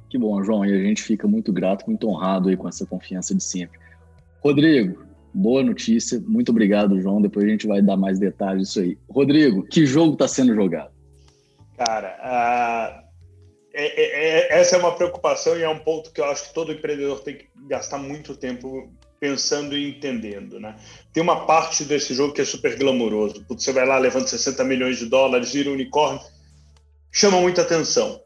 Que 0.10 0.18
bom, 0.18 0.44
João, 0.44 0.66
e 0.66 0.72
a 0.72 0.84
gente 0.84 1.02
fica 1.02 1.28
muito 1.28 1.52
grato, 1.52 1.86
muito 1.88 2.08
honrado 2.08 2.50
aí 2.50 2.58
com 2.58 2.68
essa 2.68 2.86
confiança 2.86 3.34
de 3.34 3.44
sempre. 3.44 3.80
Rodrigo, 4.44 5.03
Boa 5.34 5.64
notícia, 5.64 6.22
muito 6.28 6.50
obrigado, 6.50 7.02
João. 7.02 7.22
Depois 7.22 7.46
a 7.46 7.50
gente 7.50 7.66
vai 7.66 7.82
dar 7.82 7.98
mais 7.98 8.20
detalhes 8.20 8.68
disso 8.68 8.80
aí. 8.82 8.98
Rodrigo, 9.10 9.64
que 9.64 9.86
jogo 9.86 10.14
está 10.14 10.28
sendo 10.28 10.54
jogado? 10.54 10.92
Cara, 11.76 13.04
é, 13.74 13.86
é, 13.86 14.56
é, 14.56 14.60
essa 14.60 14.76
é 14.76 14.80
uma 14.80 14.96
preocupação 14.96 15.58
e 15.58 15.64
é 15.64 15.70
um 15.70 15.80
ponto 15.80 16.12
que 16.12 16.22
eu 16.22 16.26
acho 16.26 16.48
que 16.48 16.54
todo 16.54 16.72
empreendedor 16.72 17.22
tem 17.22 17.38
que 17.38 17.48
gastar 17.68 17.98
muito 17.98 18.36
tempo 18.36 18.92
pensando 19.20 19.76
e 19.76 19.90
entendendo, 19.90 20.60
né? 20.60 20.76
Tem 21.12 21.24
uma 21.24 21.46
parte 21.46 21.84
desse 21.84 22.14
jogo 22.14 22.34
que 22.34 22.42
é 22.42 22.46
super 22.46 22.78
glamouroso. 22.78 23.44
Você 23.50 23.72
vai 23.72 23.88
lá, 23.88 23.98
levanta 23.98 24.28
60 24.28 24.64
milhões 24.66 24.98
de 24.98 25.08
dólares, 25.08 25.54
vira 25.54 25.70
um 25.70 25.74
unicórnio, 25.74 26.22
chama 27.12 27.40
muita 27.42 27.62
atenção. 27.62 28.22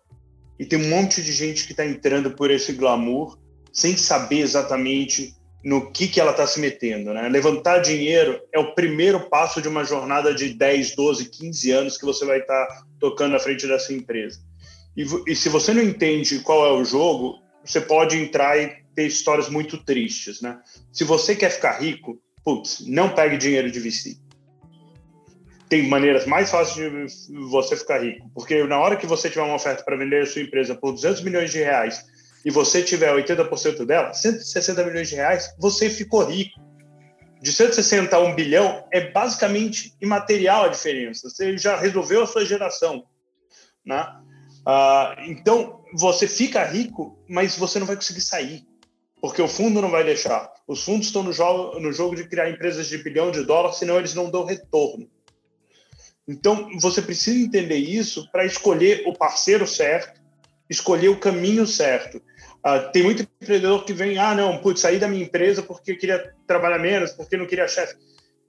E 0.59 0.65
tem 0.65 0.79
um 0.79 0.89
monte 0.89 1.21
de 1.21 1.31
gente 1.31 1.65
que 1.65 1.71
está 1.71 1.85
entrando 1.85 2.31
por 2.31 2.49
esse 2.51 2.73
glamour 2.73 3.37
sem 3.71 3.95
saber 3.95 4.39
exatamente 4.39 5.36
no 5.63 5.91
que, 5.91 6.07
que 6.07 6.19
ela 6.19 6.31
está 6.31 6.45
se 6.45 6.59
metendo. 6.59 7.13
Né? 7.13 7.27
Levantar 7.29 7.79
dinheiro 7.79 8.39
é 8.53 8.59
o 8.59 8.73
primeiro 8.73 9.29
passo 9.29 9.61
de 9.61 9.67
uma 9.67 9.83
jornada 9.83 10.33
de 10.33 10.53
10, 10.53 10.95
12, 10.95 11.29
15 11.29 11.71
anos 11.71 11.97
que 11.97 12.05
você 12.05 12.25
vai 12.25 12.39
estar 12.39 12.65
tá 12.65 12.83
tocando 12.99 13.35
à 13.35 13.39
frente 13.39 13.67
dessa 13.67 13.93
empresa. 13.93 14.39
E, 14.95 15.05
e, 15.27 15.35
se 15.35 15.49
você 15.49 15.73
não 15.73 15.81
entende 15.81 16.39
qual 16.39 16.65
é 16.65 16.71
o 16.71 16.83
jogo, 16.83 17.39
você 17.63 17.79
pode 17.79 18.17
entrar 18.17 18.57
e 18.57 18.75
ter 18.95 19.05
histórias 19.05 19.49
muito 19.49 19.77
tristes. 19.77 20.41
Né? 20.41 20.57
Se 20.91 21.03
você 21.03 21.35
quer 21.35 21.51
ficar 21.51 21.73
rico, 21.79 22.19
putz, 22.43 22.83
não 22.87 23.13
pegue 23.13 23.37
dinheiro 23.37 23.69
de 23.69 23.79
VC. 23.79 24.17
Tem 25.69 25.87
maneiras 25.87 26.25
mais 26.25 26.49
fáceis 26.49 27.27
de 27.27 27.37
você 27.49 27.75
ficar 27.75 28.01
rico, 28.01 28.31
porque 28.33 28.63
na 28.63 28.79
hora 28.79 28.95
que 28.95 29.05
você 29.05 29.29
tiver 29.29 29.41
uma 29.41 29.55
oferta 29.55 29.83
para 29.83 29.97
vender 29.97 30.23
a 30.23 30.25
sua 30.25 30.41
empresa 30.41 30.73
por 30.73 30.93
200 30.93 31.21
milhões 31.21 31.51
de 31.51 31.57
reais 31.57 32.05
e 32.47 32.49
você 32.49 32.81
tiver 32.81 33.13
80% 33.13 33.85
dela, 33.85 34.13
160 34.13 34.85
milhões 34.85 35.09
de 35.09 35.15
reais, 35.15 35.53
você 35.59 35.89
ficou 35.89 36.23
rico. 36.23 36.57
De 37.41 37.51
160 37.51 38.15
a 38.15 38.21
1 38.21 38.35
bilhão 38.35 38.87
é 38.89 39.11
basicamente 39.11 39.93
imaterial 39.99 40.63
a 40.63 40.69
diferença. 40.69 41.29
Você 41.29 41.57
já 41.57 41.75
resolveu 41.75 42.23
a 42.23 42.25
sua 42.25 42.45
geração. 42.45 43.03
Né? 43.85 44.01
Ah, 44.65 45.17
então, 45.27 45.83
você 45.93 46.25
fica 46.25 46.63
rico, 46.63 47.21
mas 47.27 47.57
você 47.57 47.79
não 47.79 47.85
vai 47.85 47.97
conseguir 47.97 48.21
sair, 48.21 48.65
porque 49.19 49.41
o 49.41 49.47
fundo 49.49 49.81
não 49.81 49.91
vai 49.91 50.05
deixar. 50.05 50.49
Os 50.65 50.85
fundos 50.85 51.07
estão 51.07 51.23
no 51.23 51.33
jogo, 51.33 51.77
no 51.81 51.91
jogo 51.91 52.15
de 52.15 52.29
criar 52.29 52.49
empresas 52.49 52.87
de 52.87 52.97
bilhão 52.97 53.29
de 53.29 53.43
dólares, 53.43 53.75
senão 53.75 53.97
eles 53.97 54.13
não 54.13 54.31
dão 54.31 54.45
retorno. 54.45 55.05
Então, 56.25 56.69
você 56.79 57.01
precisa 57.01 57.37
entender 57.37 57.75
isso 57.75 58.31
para 58.31 58.45
escolher 58.45 59.03
o 59.05 59.11
parceiro 59.11 59.67
certo, 59.67 60.21
escolher 60.69 61.09
o 61.09 61.19
caminho 61.19 61.67
certo. 61.67 62.21
Uh, 62.67 62.91
tem 62.91 63.01
muito 63.01 63.21
empreendedor 63.21 63.85
que 63.85 63.93
vem, 63.93 64.17
ah, 64.17 64.35
não, 64.35 64.57
putz, 64.57 64.81
saí 64.81 64.99
da 64.99 65.07
minha 65.07 65.23
empresa 65.23 65.63
porque 65.63 65.95
queria 65.95 66.33
trabalhar 66.45 66.77
menos, 66.77 67.13
porque 67.13 67.37
não 67.37 67.45
queria 67.45 67.65
chefe. 67.65 67.95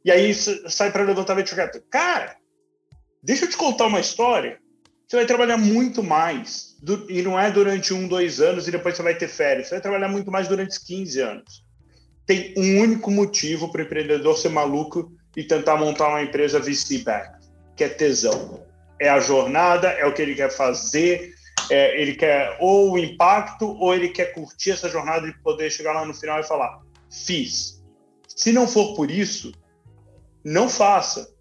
E 0.05 0.11
aí 0.11 0.35
sai 0.35 0.91
para 0.91 1.05
levantar 1.05 1.35
venture 1.35 1.71
Cara, 1.89 2.37
deixa 3.23 3.45
eu 3.45 3.51
te 3.51 3.57
contar 3.57 3.87
uma 3.87 4.01
história. 4.01 4.59
Você 5.07 5.17
vai 5.17 5.27
trabalhar 5.27 5.57
muito 5.57 6.03
mais. 6.03 6.77
E 7.09 7.23
não 7.23 7.39
é 7.39 7.49
durante 7.51 7.95
um, 7.95 8.09
dois 8.09 8.41
anos 8.41 8.67
e 8.67 8.73
depois 8.73 8.97
você 8.97 9.03
vai 9.03 9.15
ter 9.15 9.29
férias. 9.29 9.69
Você 9.69 9.75
vai 9.75 9.81
trabalhar 9.81 10.09
muito 10.09 10.33
mais 10.33 10.49
durante 10.49 10.85
15 10.85 11.21
anos. 11.21 11.65
Tem 12.27 12.55
um 12.57 12.81
único 12.81 13.11
motivo 13.11 13.71
para 13.71 13.83
o 13.83 13.85
empreendedor 13.85 14.37
ser 14.37 14.49
maluco 14.49 15.13
e 15.37 15.45
tentar 15.45 15.77
montar 15.77 16.09
uma 16.09 16.23
empresa 16.23 16.59
VC-back, 16.59 17.47
que 17.77 17.85
é 17.85 17.89
tesão. 17.89 18.67
É 19.01 19.09
a 19.09 19.21
jornada, 19.21 19.89
é 19.89 20.05
o 20.05 20.13
que 20.13 20.21
ele 20.21 20.35
quer 20.35 20.51
fazer, 20.51 21.35
é, 21.71 22.01
ele 22.01 22.15
quer 22.15 22.57
ou 22.61 22.93
o 22.93 22.99
impacto 22.99 23.69
ou 23.79 23.95
ele 23.95 24.09
quer 24.09 24.33
curtir 24.33 24.73
essa 24.73 24.89
jornada 24.89 25.27
e 25.27 25.33
poder 25.39 25.71
chegar 25.71 25.93
lá 25.93 26.05
no 26.05 26.15
final 26.15 26.41
e 26.41 26.45
falar: 26.45 26.81
fiz. 27.11 27.83
Se 28.27 28.53
não 28.53 28.69
for 28.69 28.95
por 28.95 29.11
isso, 29.11 29.53
não 30.45 30.69
faça. 30.69 31.33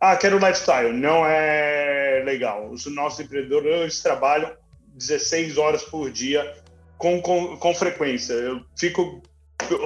Ah, 0.00 0.16
quero 0.16 0.38
lifestyle. 0.38 0.92
Não 0.92 1.26
é 1.26 2.22
legal. 2.24 2.70
Os 2.70 2.86
nossos 2.86 3.20
empreendedores 3.20 4.00
trabalham 4.00 4.56
16 4.94 5.58
horas 5.58 5.82
por 5.82 6.10
dia 6.10 6.54
com, 6.96 7.20
com, 7.20 7.56
com 7.56 7.74
frequência. 7.74 8.32
Eu 8.32 8.64
fico 8.78 9.22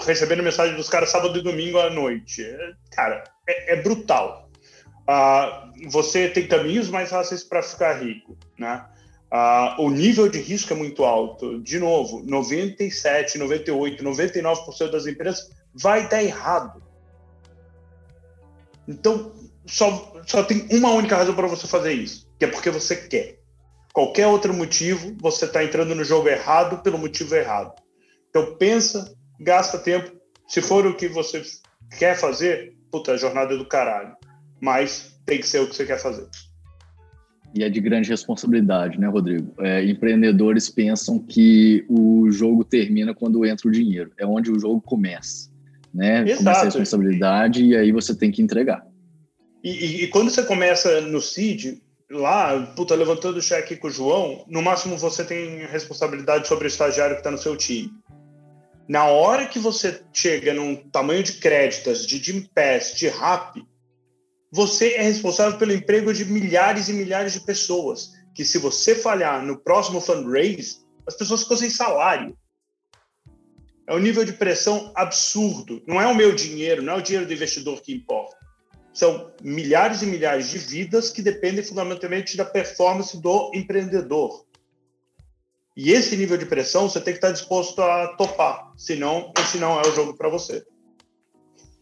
recebendo 0.04 0.42
mensagem 0.42 0.76
dos 0.76 0.88
caras 0.88 1.10
sábado 1.10 1.38
e 1.38 1.42
domingo 1.42 1.78
à 1.78 1.90
noite. 1.90 2.44
Cara, 2.92 3.24
é, 3.48 3.74
é 3.74 3.82
brutal. 3.82 4.50
Ah, 5.06 5.70
você 5.88 6.28
tem 6.28 6.46
caminhos 6.46 6.88
mais 6.88 7.10
fáceis 7.10 7.42
para 7.42 7.62
ficar 7.62 7.94
rico, 7.94 8.36
né? 8.58 8.86
Uh, 9.32 9.80
o 9.80 9.90
nível 9.90 10.28
de 10.28 10.38
risco 10.38 10.74
é 10.74 10.76
muito 10.76 11.04
alto. 11.04 11.58
De 11.60 11.78
novo, 11.78 12.22
97, 12.22 13.38
98, 13.38 14.04
99% 14.04 14.90
das 14.90 15.06
empresas 15.06 15.48
vai 15.72 16.06
dar 16.06 16.22
errado. 16.22 16.82
Então, 18.86 19.32
só, 19.64 20.20
só 20.26 20.42
tem 20.42 20.68
uma 20.70 20.90
única 20.90 21.16
razão 21.16 21.34
para 21.34 21.46
você 21.46 21.66
fazer 21.66 21.94
isso, 21.94 22.28
que 22.38 22.44
é 22.44 22.48
porque 22.48 22.68
você 22.68 22.94
quer. 22.94 23.38
Qualquer 23.94 24.26
outro 24.26 24.52
motivo, 24.52 25.16
você 25.18 25.46
está 25.46 25.64
entrando 25.64 25.94
no 25.94 26.04
jogo 26.04 26.28
errado 26.28 26.82
pelo 26.82 26.98
motivo 26.98 27.34
errado. 27.34 27.74
Então, 28.28 28.56
pensa, 28.56 29.16
gasta 29.40 29.78
tempo. 29.78 30.12
Se 30.46 30.60
for 30.60 30.86
o 30.86 30.94
que 30.94 31.08
você 31.08 31.42
quer 31.98 32.18
fazer, 32.18 32.76
puta, 32.90 33.12
a 33.12 33.16
jornada 33.16 33.54
é 33.54 33.56
do 33.56 33.66
caralho. 33.66 34.14
Mas 34.60 35.18
tem 35.24 35.40
que 35.40 35.48
ser 35.48 35.60
o 35.60 35.68
que 35.68 35.74
você 35.74 35.86
quer 35.86 35.98
fazer 35.98 36.28
e 37.54 37.62
é 37.62 37.68
de 37.68 37.80
grande 37.80 38.08
responsabilidade, 38.08 38.98
né, 38.98 39.08
Rodrigo? 39.08 39.52
É, 39.60 39.84
empreendedores 39.84 40.68
pensam 40.68 41.18
que 41.18 41.84
o 41.88 42.30
jogo 42.30 42.64
termina 42.64 43.14
quando 43.14 43.44
entra 43.44 43.68
o 43.68 43.70
dinheiro, 43.70 44.10
é 44.18 44.26
onde 44.26 44.50
o 44.50 44.58
jogo 44.58 44.80
começa, 44.80 45.50
né? 45.92 46.22
Exato. 46.22 46.38
Começa 46.38 46.60
a 46.60 46.64
responsabilidade 46.64 47.64
e 47.64 47.76
aí 47.76 47.92
você 47.92 48.14
tem 48.14 48.30
que 48.30 48.42
entregar. 48.42 48.86
E, 49.62 49.70
e, 49.70 50.04
e 50.04 50.08
quando 50.08 50.30
você 50.30 50.42
começa 50.42 51.00
no 51.02 51.20
CID, 51.20 51.80
lá, 52.10 52.72
puta, 52.74 52.94
levantando 52.94 53.38
o 53.38 53.42
cheque 53.42 53.76
com 53.76 53.88
o 53.88 53.90
João, 53.90 54.44
no 54.48 54.62
máximo 54.62 54.96
você 54.96 55.24
tem 55.24 55.66
responsabilidade 55.66 56.48
sobre 56.48 56.66
o 56.66 56.68
estagiário 56.68 57.16
que 57.16 57.20
está 57.20 57.30
no 57.30 57.38
seu 57.38 57.56
time. 57.56 57.90
Na 58.88 59.06
hora 59.06 59.46
que 59.46 59.58
você 59.58 60.02
chega 60.12 60.52
num 60.52 60.76
tamanho 60.76 61.22
de 61.22 61.34
créditos, 61.34 62.06
de 62.06 62.18
Jim 62.22 62.46
Pass, 62.54 62.94
de 62.94 63.08
RAP, 63.08 63.56
você 64.52 64.92
é 64.96 65.02
responsável 65.02 65.58
pelo 65.58 65.72
emprego 65.72 66.12
de 66.12 66.26
milhares 66.26 66.90
e 66.90 66.92
milhares 66.92 67.32
de 67.32 67.40
pessoas. 67.40 68.12
Que 68.34 68.44
se 68.44 68.58
você 68.58 68.94
falhar 68.94 69.42
no 69.42 69.58
próximo 69.58 69.98
fundraise, 69.98 70.82
as 71.06 71.16
pessoas 71.16 71.42
ficam 71.42 71.56
sem 71.56 71.70
salário. 71.70 72.36
É 73.86 73.94
um 73.94 73.98
nível 73.98 74.24
de 74.24 74.34
pressão 74.34 74.92
absurdo. 74.94 75.82
Não 75.86 76.00
é 76.00 76.06
o 76.06 76.14
meu 76.14 76.34
dinheiro, 76.34 76.82
não 76.82 76.94
é 76.94 76.96
o 76.96 77.02
dinheiro 77.02 77.26
do 77.26 77.32
investidor 77.32 77.80
que 77.80 77.94
importa. 77.94 78.36
são 78.92 79.32
milhares 79.42 80.02
e 80.02 80.06
milhares 80.06 80.50
de 80.50 80.58
vidas 80.58 81.10
que 81.10 81.22
dependem 81.22 81.64
fundamentalmente 81.64 82.36
da 82.36 82.44
performance 82.44 83.18
do 83.18 83.50
empreendedor. 83.54 84.44
E 85.74 85.92
esse 85.92 86.14
nível 86.14 86.36
de 86.36 86.44
pressão 86.44 86.90
você 86.90 87.00
tem 87.00 87.14
que 87.14 87.18
estar 87.18 87.32
disposto 87.32 87.80
a 87.80 88.08
topar, 88.16 88.70
senão 88.76 89.32
esse 89.38 89.56
não 89.56 89.80
é 89.80 89.88
o 89.88 89.94
jogo 89.94 90.14
para 90.14 90.28
você. 90.28 90.62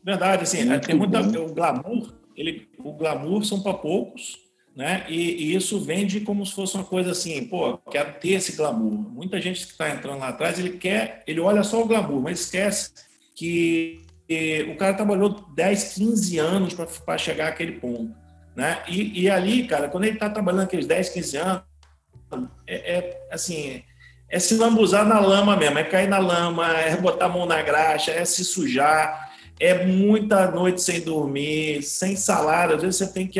Verdade, 0.05 0.45
assim, 0.45 0.65
Muito 0.65 0.87
tem 0.87 0.95
muita 0.95 1.21
o 1.21 1.53
glamour, 1.53 2.20
ele, 2.41 2.69
o 2.79 2.93
glamour 2.93 3.45
são 3.45 3.63
para 3.63 3.75
poucos, 3.75 4.39
né? 4.75 5.05
E, 5.09 5.53
e, 5.53 5.55
isso 5.55 5.81
vende 5.81 6.21
como 6.21 6.45
se 6.47 6.55
fosse 6.55 6.75
uma 6.75 6.85
coisa 6.85 7.11
assim, 7.11 7.45
pô, 7.45 7.77
quero 7.91 8.15
ter 8.21 8.31
esse 8.31 8.57
glamour. 8.57 8.93
Muita 8.93 9.41
gente 9.41 9.67
que 9.67 9.73
está 9.73 9.91
entrando 9.91 10.21
lá 10.21 10.29
atrás, 10.29 10.59
ele 10.59 10.79
quer, 10.79 11.23
ele 11.27 11.41
olha 11.41 11.63
só 11.63 11.83
o 11.83 11.87
glamour, 11.87 12.23
mas 12.23 12.41
esquece 12.41 12.91
que 13.35 14.01
o 14.73 14.77
cara 14.77 14.95
trabalhou 14.95 15.45
10, 15.55 15.95
15 15.95 16.39
anos 16.39 16.75
para 16.75 17.19
chegar 17.19 17.49
àquele 17.49 17.73
ponto. 17.73 18.15
Né? 18.55 18.83
E, 18.89 19.23
e, 19.23 19.31
ali, 19.31 19.67
cara, 19.67 19.89
quando 19.89 20.05
ele 20.05 20.15
está 20.15 20.31
trabalhando 20.31 20.63
aqueles 20.63 20.87
10, 20.87 21.09
15 21.11 21.37
anos, 21.37 21.63
é, 22.67 22.75
é, 22.75 23.27
assim, 23.31 23.83
é 24.29 24.39
se 24.39 24.55
lambuzar 24.55 25.05
na 25.05 25.19
lama 25.19 25.57
mesmo, 25.57 25.79
é 25.79 25.85
cair 25.85 26.09
na 26.09 26.19
lama, 26.19 26.69
é 26.79 26.97
botar 26.97 27.27
a 27.27 27.29
mão 27.29 27.47
na 27.47 27.61
graxa, 27.63 28.13
é 28.13 28.25
se 28.25 28.45
sujar, 28.45 29.30
é 29.61 29.85
muita 29.85 30.51
noite 30.51 30.83
sem 30.83 31.03
dormir, 31.03 31.83
sem 31.83 32.17
salário. 32.17 32.77
Às 32.77 32.83
vezes 32.83 32.97
você 32.97 33.07
tem 33.07 33.29
que 33.29 33.39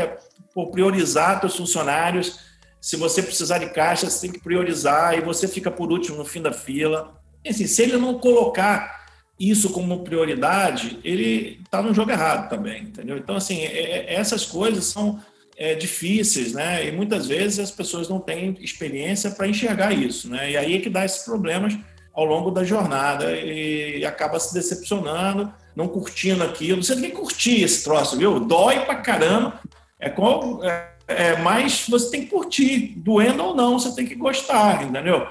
priorizar 0.71 1.41
seus 1.41 1.57
funcionários. 1.57 2.39
Se 2.79 2.97
você 2.97 3.23
precisar 3.23 3.59
de 3.59 3.71
caixa, 3.71 4.09
você 4.09 4.21
tem 4.27 4.33
que 4.33 4.45
priorizar 4.45 5.17
e 5.17 5.23
você 5.23 5.49
fica 5.49 5.71
por 5.71 5.91
último 5.91 6.19
no 6.19 6.25
fim 6.25 6.43
da 6.43 6.53
fila. 6.53 7.19
Assim, 7.47 7.67
se 7.67 7.83
ele 7.83 7.97
não 7.97 8.19
colocar 8.19 9.01
isso 9.39 9.71
como 9.71 10.05
prioridade, 10.05 11.01
ele 11.03 11.61
está 11.65 11.81
no 11.81 11.95
jogo 11.95 12.11
errado 12.11 12.51
também, 12.51 12.83
entendeu? 12.83 13.17
Então, 13.17 13.37
assim, 13.37 13.63
é, 13.63 14.11
é, 14.11 14.15
essas 14.15 14.45
coisas 14.45 14.85
são 14.85 15.19
é, 15.57 15.75
difíceis, 15.75 16.53
né? 16.53 16.87
E 16.87 16.93
muitas 16.93 17.27
vezes 17.27 17.59
as 17.59 17.71
pessoas 17.71 18.09
não 18.11 18.21
têm 18.21 18.59
experiência 18.61 19.31
para 19.31 19.49
enxergar 19.49 19.93
isso, 19.93 20.29
né? 20.29 20.51
E 20.51 20.57
aí 20.59 20.77
é 20.77 20.81
que 20.81 20.91
dá 20.91 21.07
esses 21.07 21.25
problemas 21.25 21.75
ao 22.13 22.25
longo 22.25 22.51
da 22.51 22.65
jornada 22.65 23.31
e 23.33 24.05
acaba 24.05 24.39
se 24.39 24.53
decepcionando, 24.53 25.53
não 25.75 25.89
curtindo 25.89 26.43
aquilo. 26.43 26.83
Você 26.83 26.95
tem 26.95 27.11
que 27.11 27.17
curtir 27.17 27.63
esse 27.63 27.85
troço, 27.85 28.17
viu? 28.17 28.41
Dói 28.41 28.81
pra 28.81 28.97
caramba. 28.97 29.61
É, 29.99 30.09
com, 30.09 30.61
é, 30.65 30.91
é, 31.07 31.37
mas 31.43 31.87
você 31.89 32.11
tem 32.11 32.23
que 32.23 32.31
curtir, 32.31 32.95
doendo 32.97 33.43
ou 33.43 33.55
não, 33.55 33.79
você 33.79 33.95
tem 33.95 34.07
que 34.07 34.15
gostar, 34.15 34.83
entendeu? 34.83 35.27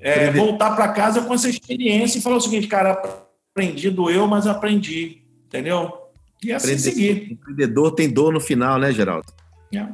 É, 0.00 0.30
voltar 0.30 0.74
para 0.74 0.92
casa 0.92 1.22
com 1.22 1.34
essa 1.34 1.48
experiência 1.48 2.18
e 2.18 2.22
falar 2.22 2.36
o 2.36 2.40
seguinte, 2.40 2.66
cara, 2.66 3.00
aprendi, 3.52 3.90
doeu, 3.90 4.26
mas 4.26 4.46
aprendi, 4.46 5.22
entendeu? 5.46 5.92
E 6.42 6.52
assim 6.52 6.68
Aprende, 6.68 6.82
seguir. 6.82 7.32
Empreendedor 7.32 7.92
tem 7.92 8.08
dor 8.08 8.32
no 8.32 8.40
final, 8.40 8.78
né, 8.78 8.92
Geraldo? 8.92 9.26
É. 9.74 9.86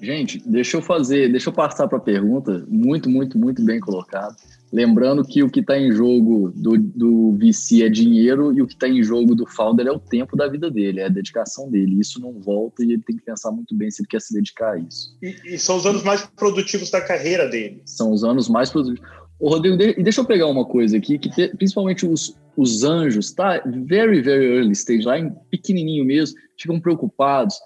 Gente, 0.00 0.42
deixa 0.46 0.76
eu 0.76 0.82
fazer, 0.82 1.30
deixa 1.30 1.48
eu 1.48 1.54
passar 1.54 1.88
para 1.88 1.96
a 1.96 2.00
pergunta, 2.00 2.64
muito, 2.68 3.08
muito, 3.08 3.38
muito 3.38 3.64
bem 3.64 3.80
colocado. 3.80 4.36
Lembrando 4.72 5.24
que 5.24 5.42
o 5.42 5.50
que 5.50 5.60
está 5.60 5.78
em 5.78 5.92
jogo 5.92 6.52
do, 6.54 6.76
do 6.76 7.32
VC 7.32 7.84
é 7.84 7.88
dinheiro 7.88 8.52
e 8.52 8.60
o 8.60 8.66
que 8.66 8.74
está 8.74 8.88
em 8.88 9.02
jogo 9.02 9.34
do 9.34 9.46
founder 9.46 9.86
é 9.86 9.92
o 9.92 9.98
tempo 9.98 10.36
da 10.36 10.48
vida 10.48 10.70
dele, 10.70 11.00
é 11.00 11.06
a 11.06 11.08
dedicação 11.08 11.70
dele. 11.70 12.00
Isso 12.00 12.20
não 12.20 12.40
volta 12.40 12.82
e 12.82 12.92
ele 12.92 13.02
tem 13.02 13.16
que 13.16 13.24
pensar 13.24 13.52
muito 13.52 13.74
bem 13.76 13.90
se 13.90 14.02
ele 14.02 14.08
quer 14.08 14.20
se 14.20 14.34
dedicar 14.34 14.72
a 14.72 14.78
isso. 14.78 15.16
E, 15.22 15.54
e 15.54 15.58
são 15.58 15.76
os 15.76 15.86
anos 15.86 16.02
mais 16.02 16.26
produtivos 16.36 16.90
da 16.90 17.00
carreira 17.00 17.48
dele. 17.48 17.80
São 17.84 18.12
os 18.12 18.24
anos 18.24 18.48
mais 18.48 18.70
produtivos. 18.70 19.08
Ô, 19.38 19.50
Rodrigo, 19.50 19.80
e 19.80 20.02
deixa 20.02 20.20
eu 20.20 20.24
pegar 20.24 20.46
uma 20.46 20.64
coisa 20.64 20.96
aqui, 20.96 21.18
que 21.18 21.30
principalmente 21.56 22.06
os, 22.06 22.34
os 22.56 22.82
anjos, 22.82 23.32
tá? 23.32 23.62
Very, 23.66 24.20
very 24.20 24.46
early 24.46 24.72
stage, 24.72 25.04
lá 25.04 25.18
em 25.18 25.30
pequenininho 25.50 26.04
mesmo, 26.04 26.38
ficam 26.58 26.80
preocupados. 26.80 27.56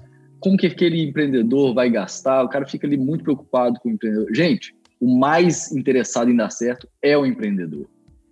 Como 0.40 0.56
que 0.56 0.66
aquele 0.66 1.02
empreendedor 1.02 1.72
vai 1.72 1.88
gastar? 1.88 2.42
O 2.44 2.48
cara 2.48 2.66
fica 2.66 2.86
ali 2.86 2.96
muito 2.96 3.22
preocupado 3.22 3.78
com 3.80 3.88
o 3.88 3.92
empreendedor. 3.92 4.34
Gente, 4.34 4.74
o 5.00 5.18
mais 5.18 5.72
interessado 5.72 6.30
em 6.30 6.36
dar 6.36 6.50
certo 6.50 6.86
é 7.00 7.16
o 7.16 7.24
empreendedor. 7.24 7.88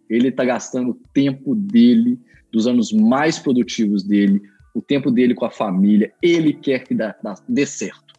Ele 0.08 0.28
está 0.28 0.44
gastando 0.44 0.90
o 0.90 1.00
tempo 1.14 1.54
dele, 1.54 2.18
dos 2.52 2.66
anos 2.66 2.92
mais 2.92 3.38
produtivos 3.38 4.02
dele, 4.02 4.42
o 4.74 4.82
tempo 4.82 5.10
dele 5.10 5.34
com 5.34 5.46
a 5.46 5.50
família. 5.50 6.12
Ele 6.22 6.52
quer 6.52 6.84
que 6.84 6.94
dá, 6.94 7.16
dá, 7.22 7.34
dê 7.48 7.64
certo. 7.64 8.14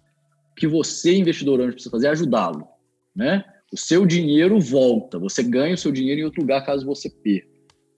O 0.52 0.56
que 0.56 0.68
você, 0.68 1.16
investidor 1.16 1.62
anjo, 1.62 1.74
precisa 1.74 1.92
fazer 1.92 2.08
é 2.08 2.10
ajudá-lo, 2.10 2.68
né? 3.16 3.46
O 3.72 3.78
seu 3.78 4.06
dinheiro 4.06 4.60
volta, 4.60 5.20
você 5.20 5.44
ganha 5.44 5.76
o 5.76 5.78
seu 5.78 5.92
dinheiro 5.92 6.22
em 6.22 6.24
outro 6.24 6.42
lugar 6.42 6.66
caso 6.66 6.86
você 6.86 7.08
perca. 7.08 7.48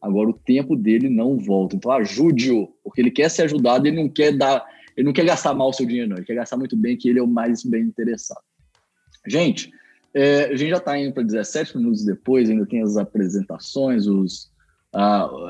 Agora 0.02 0.30
o 0.30 0.34
tempo 0.34 0.76
dele 0.76 1.10
não 1.10 1.38
volta. 1.38 1.76
Então 1.76 1.92
ajude-o, 1.92 2.68
porque 2.84 3.00
ele 3.00 3.12
quer 3.12 3.30
ser 3.30 3.44
ajudado, 3.44 3.88
ele 3.88 3.96
não 3.96 4.10
quer 4.10 4.36
dar, 4.36 4.66
ele 4.98 5.06
não 5.06 5.14
quer 5.14 5.26
gastar 5.26 5.54
mal 5.54 5.70
o 5.70 5.74
seu 5.74 5.86
dinheiro, 5.86 6.10
não. 6.10 6.18
Ele 6.18 6.26
quer 6.26 6.36
gastar 6.36 6.58
muito 6.58 6.76
bem, 6.76 6.98
que 6.98 7.08
ele 7.08 7.20
é 7.20 7.24
o 7.24 7.28
mais 7.28 7.64
bem 7.64 7.84
interessado. 7.84 8.42
Gente, 9.28 9.72
é, 10.14 10.46
a 10.46 10.56
gente 10.56 10.70
já 10.70 10.78
está 10.78 10.98
indo 10.98 11.14
para 11.14 11.24
17 11.24 11.78
minutos 11.78 12.04
depois, 12.04 12.50
ainda 12.50 12.66
tem 12.66 12.82
as 12.82 12.98
apresentações, 12.98 14.08
os, 14.08 14.52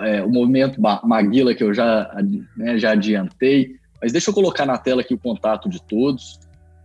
é, 0.03 0.23
o 0.23 0.29
movimento 0.29 0.81
Maguila 0.81 1.53
que 1.53 1.63
eu 1.63 1.73
já, 1.73 2.11
né, 2.55 2.77
já 2.77 2.91
adiantei. 2.91 3.75
Mas 4.01 4.11
deixa 4.11 4.29
eu 4.29 4.33
colocar 4.33 4.65
na 4.65 4.77
tela 4.77 5.01
aqui 5.01 5.13
o 5.13 5.19
contato 5.19 5.69
de 5.69 5.81
todos 5.83 6.39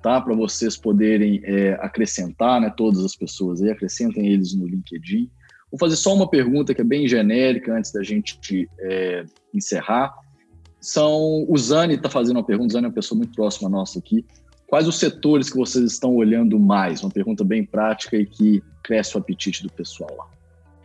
tá? 0.07 0.21
Para 0.21 0.37
vocês 0.37 0.77
poderem 0.77 1.41
é, 1.43 1.73
acrescentar, 1.81 2.61
né? 2.61 2.73
Todas 2.77 3.05
as 3.05 3.17
pessoas 3.17 3.61
aí, 3.61 3.71
acrescentem 3.71 4.29
eles 4.29 4.55
no 4.55 4.65
LinkedIn. 4.65 5.29
Vou 5.69 5.81
fazer 5.81 5.97
só 5.97 6.15
uma 6.15 6.31
pergunta 6.31 6.73
que 6.73 6.81
é 6.81 6.85
bem 6.85 7.09
genérica 7.09 7.77
antes 7.77 7.91
da 7.91 8.05
gente 8.05 8.69
é, 8.79 9.25
encerrar. 9.53 10.15
São 10.81 11.45
o 11.49 11.59
Zani 11.59 11.95
está 11.95 12.09
fazendo 12.09 12.37
uma 12.37 12.45
pergunta, 12.45 12.69
o 12.69 12.73
Zani 12.73 12.85
é 12.85 12.89
uma 12.89 12.95
pessoa 12.95 13.19
muito 13.19 13.35
próxima 13.35 13.69
nossa 13.69 13.99
aqui. 13.99 14.25
Quais 14.67 14.89
os 14.89 14.99
setores 14.99 15.49
que 15.49 15.57
vocês 15.57 15.85
estão 15.93 16.15
olhando 16.15 16.59
mais? 16.59 17.03
Uma 17.03 17.11
pergunta 17.11 17.45
bem 17.45 17.65
prática 17.65 18.17
e 18.17 18.27
que 18.27 18.63
cresce 18.83 19.17
o 19.17 19.21
apetite 19.21 19.63
do 19.63 19.71
pessoal 19.71 20.15
lá. 20.17 20.27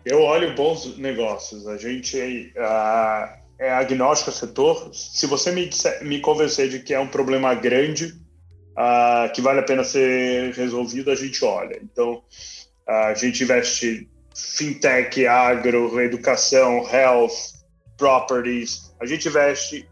Eu 0.06 0.22
olho 0.22 0.56
bons 0.56 0.98
negócios. 0.98 1.68
A 1.68 1.78
gente 1.78 2.54
uh, 2.58 3.42
é 3.60 3.72
agnóstico 3.72 4.30
ao 4.30 4.36
setor. 4.36 4.90
Se 4.94 5.26
você 5.26 5.52
me, 5.52 5.70
me 6.02 6.20
convencer 6.20 6.70
de 6.70 6.80
que 6.80 6.94
é 6.94 7.00
um 7.00 7.08
problema 7.08 7.54
grande, 7.54 8.06
uh, 8.72 9.32
que 9.34 9.42
vale 9.42 9.60
a 9.60 9.64
pena 9.64 9.84
ser 9.84 10.54
resolvido, 10.54 11.12
a 11.12 11.16
gente 11.16 11.44
olha. 11.44 11.80
Então, 11.82 12.24
uh, 12.88 12.92
a 12.92 13.14
gente 13.14 13.44
investe 13.44 14.10
fintech, 14.36 15.26
agro, 15.28 16.00
educação, 16.00 16.88
health, 16.92 17.54
properties. 17.98 18.92
A 19.00 19.06
gente 19.06 19.28
investe 19.28 19.88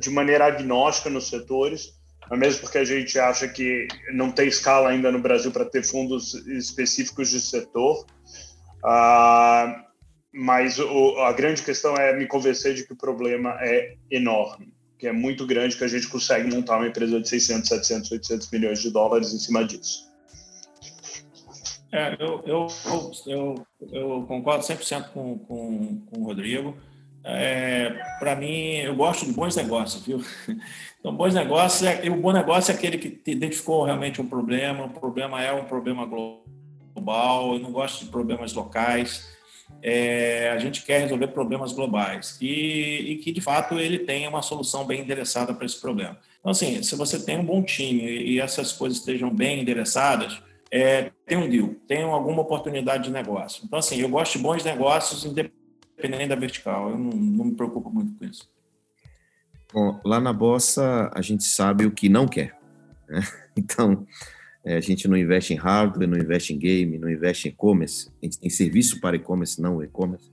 de 0.00 0.10
maneira 0.10 0.46
agnóstica 0.46 1.08
nos 1.08 1.28
setores, 1.28 1.97
mesmo 2.36 2.60
porque 2.62 2.78
a 2.78 2.84
gente 2.84 3.18
acha 3.18 3.48
que 3.48 3.88
não 4.12 4.30
tem 4.30 4.48
escala 4.48 4.90
ainda 4.90 5.10
no 5.10 5.20
Brasil 5.20 5.50
para 5.50 5.64
ter 5.64 5.84
fundos 5.84 6.34
específicos 6.46 7.30
de 7.30 7.40
setor. 7.40 8.06
Uh, 8.84 9.88
mas 10.32 10.78
o, 10.78 11.18
a 11.20 11.32
grande 11.32 11.62
questão 11.62 11.94
é 11.96 12.16
me 12.16 12.26
convencer 12.26 12.74
de 12.74 12.86
que 12.86 12.92
o 12.92 12.96
problema 12.96 13.56
é 13.60 13.96
enorme 14.10 14.72
que 14.98 15.06
é 15.06 15.12
muito 15.12 15.46
grande, 15.46 15.76
que 15.76 15.84
a 15.84 15.88
gente 15.88 16.08
consegue 16.08 16.52
montar 16.52 16.76
uma 16.76 16.88
empresa 16.88 17.20
de 17.20 17.28
600, 17.28 17.68
700, 17.68 18.10
800 18.10 18.50
milhões 18.50 18.80
de 18.80 18.90
dólares 18.90 19.32
em 19.32 19.38
cima 19.38 19.64
disso. 19.64 20.08
É, 21.92 22.16
eu, 22.18 22.42
eu, 22.44 22.66
eu, 23.26 23.66
eu 23.92 24.24
concordo 24.26 24.64
100% 24.64 25.10
com, 25.10 25.38
com, 25.38 26.00
com 26.06 26.20
o 26.20 26.24
Rodrigo. 26.24 26.76
É, 27.24 27.90
Para 28.18 28.36
mim, 28.36 28.76
eu 28.76 28.94
gosto 28.94 29.26
de 29.26 29.32
bons 29.32 29.56
negócios, 29.56 30.04
viu? 30.04 30.22
Então, 31.00 31.14
bons 31.14 31.32
negócios, 31.32 31.88
é, 31.88 32.10
o 32.10 32.16
bom 32.16 32.32
negócio 32.32 32.72
é 32.72 32.74
aquele 32.74 32.98
que 32.98 33.30
identificou 33.30 33.84
realmente 33.84 34.20
um 34.20 34.26
problema, 34.26 34.86
o 34.86 34.90
problema 34.90 35.40
é 35.40 35.52
um 35.52 35.64
problema 35.64 36.04
global, 36.04 37.54
eu 37.54 37.60
não 37.60 37.70
gosto 37.70 38.04
de 38.04 38.10
problemas 38.10 38.52
locais 38.52 39.24
é, 39.82 40.50
a 40.50 40.58
gente 40.58 40.84
quer 40.84 41.00
resolver 41.02 41.28
problemas 41.28 41.72
globais 41.72 42.36
e, 42.40 43.12
e, 43.12 43.16
que, 43.18 43.30
de 43.30 43.40
fato, 43.40 43.78
ele 43.78 44.00
tenha 44.00 44.28
uma 44.28 44.42
solução 44.42 44.84
bem 44.84 45.02
endereçada 45.02 45.54
para 45.54 45.64
esse 45.64 45.80
problema. 45.80 46.18
Então, 46.40 46.50
assim, 46.50 46.82
se 46.82 46.96
você 46.96 47.18
tem 47.20 47.38
um 47.38 47.44
bom 47.44 47.62
time 47.62 48.02
e 48.02 48.40
essas 48.40 48.72
coisas 48.72 48.98
estejam 48.98 49.30
bem 49.30 49.60
endereçadas, 49.60 50.40
é, 50.70 51.10
tem 51.26 51.38
um 51.38 51.48
deal, 51.48 51.74
tem 51.86 52.02
alguma 52.02 52.42
oportunidade 52.42 53.04
de 53.04 53.10
negócio. 53.10 53.62
Então, 53.64 53.78
assim, 53.78 54.00
eu 54.00 54.08
gosto 54.08 54.36
de 54.36 54.44
bons 54.44 54.64
negócios 54.64 55.24
independente 55.24 55.57
da 56.28 56.36
vertical, 56.36 56.90
eu 56.90 56.98
não, 56.98 57.10
não 57.10 57.44
me 57.46 57.54
preocupo 57.54 57.90
muito 57.90 58.16
com 58.16 58.24
isso. 58.24 58.48
Bom, 59.72 60.00
lá 60.04 60.20
na 60.20 60.32
Bossa, 60.32 61.10
a 61.12 61.20
gente 61.20 61.44
sabe 61.44 61.84
o 61.84 61.90
que 61.90 62.08
não 62.08 62.26
quer. 62.26 62.56
Né? 63.08 63.20
Então, 63.58 64.06
é, 64.64 64.76
a 64.76 64.80
gente 64.80 65.08
não 65.08 65.16
investe 65.16 65.52
em 65.52 65.56
hardware, 65.56 66.08
não 66.08 66.16
investe 66.16 66.54
em 66.54 66.58
game, 66.58 66.96
não 66.96 67.10
investe 67.10 67.48
em 67.48 67.50
e-commerce. 67.50 68.08
A 68.22 68.26
gente 68.26 68.38
tem 68.38 68.48
serviço 68.48 69.00
para 69.00 69.16
e-commerce, 69.16 69.60
não 69.60 69.82
e-commerce. 69.82 70.30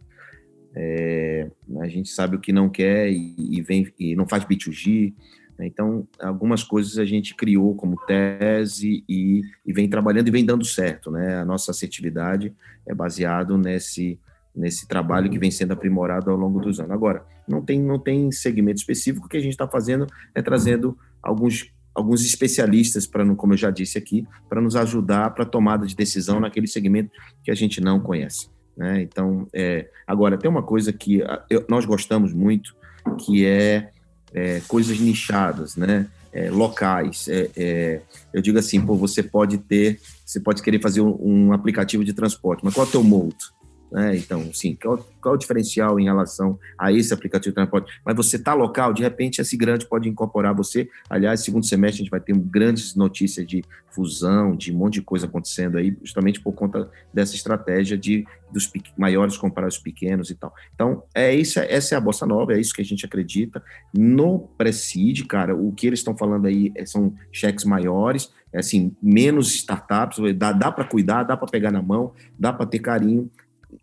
É, 0.76 1.50
a 1.80 1.88
gente 1.88 2.10
sabe 2.10 2.36
o 2.36 2.40
que 2.40 2.54
não 2.54 2.70
quer 2.70 3.10
e, 3.10 3.34
e 3.38 3.62
vem 3.62 3.92
e 4.00 4.16
não 4.16 4.28
faz 4.28 4.44
B2G. 4.46 5.12
Né? 5.58 5.66
Então, 5.66 6.08
algumas 6.20 6.64
coisas 6.64 7.00
a 7.00 7.06
gente 7.06 7.34
criou 7.34 7.74
como 7.76 7.98
tese 8.06 9.04
e, 9.10 9.42
e, 9.66 9.74
vem 9.74 9.90
trabalhando 9.90 10.28
e 10.28 10.32
vem 10.32 10.46
dando 10.46 10.66
certo. 10.66 11.10
Né? 11.10 11.38
A 11.38 11.46
nossa 11.46 11.72
assertividade 11.72 12.54
é 12.86 12.94
baseado 12.94 13.58
nesse 13.58 14.20
nesse 14.56 14.88
trabalho 14.88 15.30
que 15.30 15.38
vem 15.38 15.52
sendo 15.52 15.74
aprimorado 15.74 16.32
ao 16.32 16.38
longo 16.38 16.60
dos 16.60 16.80
anos. 16.80 16.92
Agora, 16.92 17.26
não 17.48 17.62
tem 17.62 17.82
não 17.82 18.00
tem 18.00 18.32
segmento 18.32 18.80
específico 18.80 19.28
que 19.28 19.38
a 19.38 19.40
gente 19.40 19.52
está 19.52 19.68
fazendo 19.68 20.08
é 20.34 20.42
trazendo 20.42 20.98
alguns 21.22 21.72
alguns 21.94 22.26
especialistas 22.26 23.08
para 23.08 23.26
como 23.36 23.54
eu 23.54 23.58
já 23.58 23.72
disse 23.72 23.98
aqui 23.98 24.26
para 24.50 24.60
nos 24.60 24.76
ajudar 24.76 25.32
para 25.32 25.46
tomada 25.46 25.86
de 25.86 25.96
decisão 25.96 26.40
naquele 26.40 26.68
segmento 26.68 27.12
que 27.44 27.52
a 27.52 27.56
gente 27.56 27.80
não 27.80 28.00
conhece 28.00 28.50
né? 28.76 29.02
então 29.02 29.48
é, 29.54 29.90
agora 30.06 30.38
tem 30.38 30.50
uma 30.50 30.64
coisa 30.64 30.92
que 30.92 31.22
eu, 31.50 31.66
nós 31.70 31.86
gostamos 31.86 32.34
muito 32.34 32.76
que 33.20 33.46
é, 33.46 33.92
é 34.34 34.62
coisas 34.68 35.00
nichadas 35.00 35.76
né 35.76 36.08
é, 36.34 36.50
locais 36.50 37.30
é, 37.30 37.50
é, 37.56 38.02
eu 38.34 38.42
digo 38.42 38.60
assim 38.60 38.82
pô, 38.82 38.96
você 38.96 39.24
pode 39.24 39.58
ter 39.58 40.02
você 40.26 40.40
pode 40.40 40.62
querer 40.62 40.82
fazer 40.82 41.00
um, 41.00 41.16
um 41.22 41.54
aplicativo 41.54 42.04
de 42.04 42.14
transporte 42.14 42.66
mas 42.66 42.74
qual 42.74 42.86
é 42.86 42.90
o 42.90 42.92
teu 42.92 43.04
molde 43.04 43.55
né? 43.96 44.18
Então, 44.18 44.54
sim, 44.54 44.76
qual, 44.76 44.98
qual 45.22 45.36
é 45.36 45.38
o 45.38 45.40
diferencial 45.40 45.98
em 45.98 46.04
relação 46.04 46.60
a 46.78 46.92
esse 46.92 47.14
aplicativo 47.14 47.52
de 47.52 47.56
transporte? 47.56 47.98
Mas 48.04 48.14
você 48.14 48.36
está 48.36 48.54
local, 48.54 48.94
de 48.94 49.02
repente 49.02 49.40
esse 49.40 49.56
grande 49.56 49.88
pode 49.88 50.10
incorporar 50.10 50.54
você. 50.54 50.90
Aliás, 51.10 51.40
segundo 51.40 51.66
semestre 51.66 52.02
a 52.02 52.04
gente 52.04 52.12
vai 52.12 52.20
ter 52.20 52.38
grandes 52.38 52.94
notícias 52.94 53.48
de 53.48 53.64
fusão, 53.90 54.54
de 54.54 54.74
um 54.74 54.78
monte 54.78 54.96
de 54.96 55.02
coisa 55.02 55.28
acontecendo 55.28 55.78
aí, 55.78 55.96
justamente 56.04 56.42
por 56.42 56.52
conta 56.52 56.92
dessa 57.14 57.36
estratégia 57.36 57.98
de 57.98 58.28
dos 58.52 58.70
maiores 58.98 59.38
comprar 59.38 59.68
os 59.68 59.78
pequenos 59.78 60.30
e 60.30 60.36
tal. 60.36 60.54
Então, 60.74 61.04
é 61.14 61.34
isso, 61.34 61.58
essa 61.60 61.96
é 61.96 61.98
a 61.98 62.02
bossa 62.02 62.26
nova, 62.26 62.54
é 62.54 62.60
isso 62.60 62.74
que 62.74 62.82
a 62.82 62.86
gente 62.86 63.06
acredita. 63.06 63.64
No 63.94 64.40
Preside, 64.58 65.24
cara, 65.24 65.56
o 65.56 65.72
que 65.72 65.88
eles 65.88 66.00
estão 66.00 66.18
falando 66.18 66.48
aí 66.48 66.72
é, 66.76 66.86
são 66.86 67.14
cheques 67.32 67.64
maiores, 67.64 68.30
é 68.52 68.60
assim, 68.60 68.94
menos 69.02 69.56
startups, 69.56 70.18
dá, 70.36 70.52
dá 70.52 70.72
para 70.72 70.84
cuidar, 70.84 71.24
dá 71.24 71.36
para 71.36 71.48
pegar 71.48 71.72
na 71.72 71.82
mão, 71.82 72.14
dá 72.38 72.54
para 72.54 72.66
ter 72.66 72.80
carinho 72.80 73.30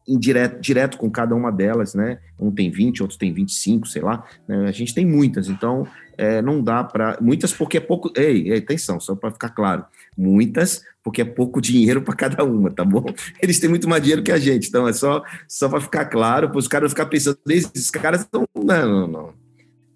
indireto, 0.07 0.61
direto 0.61 0.99
com 0.99 1.11
cada 1.11 1.35
uma 1.35 1.51
delas, 1.51 1.95
né? 1.95 2.19
Um 2.39 2.51
tem 2.51 2.71
20, 2.71 3.03
outro 3.03 3.19
tem 3.19 3.33
25, 3.33 3.87
sei 3.87 4.03
lá. 4.03 4.25
Né? 4.47 4.69
A 4.69 4.73
gente 4.73 4.95
tem 4.95 5.07
muitas, 5.07 5.49
então 5.49 5.87
é, 6.17 6.43
não 6.43 6.63
dá 6.63 6.85
para. 6.85 7.19
Muitas 7.21 7.53
porque 7.53 7.77
é 7.79 7.81
pouco. 7.81 8.13
Ei, 8.17 8.53
atenção, 8.55 9.01
só 9.01 9.15
para 9.15 9.31
ficar 9.31 9.51
claro. 9.51 9.85
Muitas 10.17 10.85
porque 11.03 11.23
é 11.23 11.25
pouco 11.25 11.61
dinheiro 11.61 12.01
para 12.03 12.15
cada 12.15 12.45
uma, 12.45 12.71
tá 12.71 12.85
bom? 12.85 13.05
Eles 13.43 13.59
têm 13.59 13.69
muito 13.69 13.89
mais 13.89 14.03
dinheiro 14.03 14.23
que 14.23 14.31
a 14.31 14.39
gente, 14.39 14.69
então 14.69 14.87
é 14.87 14.93
só, 14.93 15.23
só 15.49 15.69
para 15.69 15.81
ficar 15.81 16.05
claro, 16.05 16.49
para 16.49 16.59
os 16.59 16.69
caras 16.69 16.93
ficar 16.93 17.07
pensando, 17.07 17.39
esses 17.49 17.91
caras 17.91 18.21
estão. 18.21 18.45
Não, 18.55 18.89
não, 18.89 19.09
não. 19.09 19.35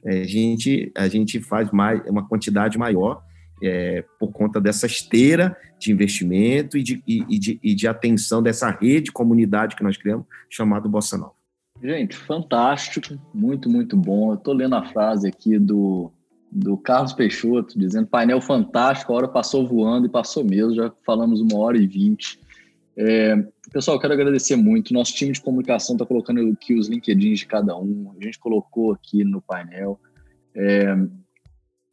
É, 0.05 0.21
a, 0.21 0.25
gente, 0.25 0.93
a 0.97 1.09
gente 1.09 1.41
faz 1.41 1.71
mais, 1.71 2.01
uma 2.09 2.27
quantidade 2.27 2.79
maior 2.79 3.23
é, 3.63 4.05
por 4.19 4.33
conta 4.33 4.61
dessa 4.61 4.87
esteira 4.87 5.57
de 5.79 5.93
investimento 5.93 6.77
e 6.77 6.83
de, 6.83 7.03
e, 7.07 7.25
e, 7.29 7.39
de, 7.39 7.61
e 7.63 7.75
de 7.75 7.89
atenção 7.89 8.43
dessa 8.43 8.71
rede, 8.71 9.13
comunidade 9.13 9.77
que 9.77 9.83
nós 9.83 9.97
criamos, 9.97 10.27
chamado 10.49 10.89
Bossa 10.89 11.17
Nova. 11.17 11.35
Gente, 11.83 12.17
fantástico, 12.17 13.19
muito, 13.35 13.69
muito 13.69 13.97
bom. 13.97 14.31
Eu 14.31 14.37
estou 14.37 14.55
lendo 14.55 14.75
a 14.77 14.85
frase 14.85 15.29
aqui 15.29 15.59
do, 15.59 16.11
do 16.51 16.77
Carlos 16.79 17.13
Peixoto, 17.13 17.79
dizendo 17.79 18.07
painel 18.07 18.41
fantástico, 18.41 19.13
a 19.13 19.17
hora 19.17 19.29
passou 19.29 19.67
voando 19.67 20.07
e 20.07 20.11
passou 20.11 20.43
mesmo, 20.43 20.75
já 20.75 20.91
falamos 21.05 21.41
uma 21.41 21.59
hora 21.59 21.77
e 21.77 21.87
vinte. 21.87 22.41
É, 22.97 23.37
pessoal, 23.71 24.01
quero 24.01 24.15
agradecer 24.15 24.57
muito. 24.57 24.95
Nosso 24.95 25.15
time 25.15 25.33
de 25.33 25.41
comunicação 25.43 25.97
está 25.97 26.07
colocando 26.07 26.41
aqui 26.51 26.73
os 26.73 26.89
LinkedIns 26.89 27.41
de 27.41 27.47
cada 27.47 27.77
um, 27.77 28.11
a 28.19 28.25
gente 28.25 28.39
colocou 28.39 28.93
aqui 28.93 29.23
no 29.23 29.43
painel. 29.43 30.01
É, 30.55 30.97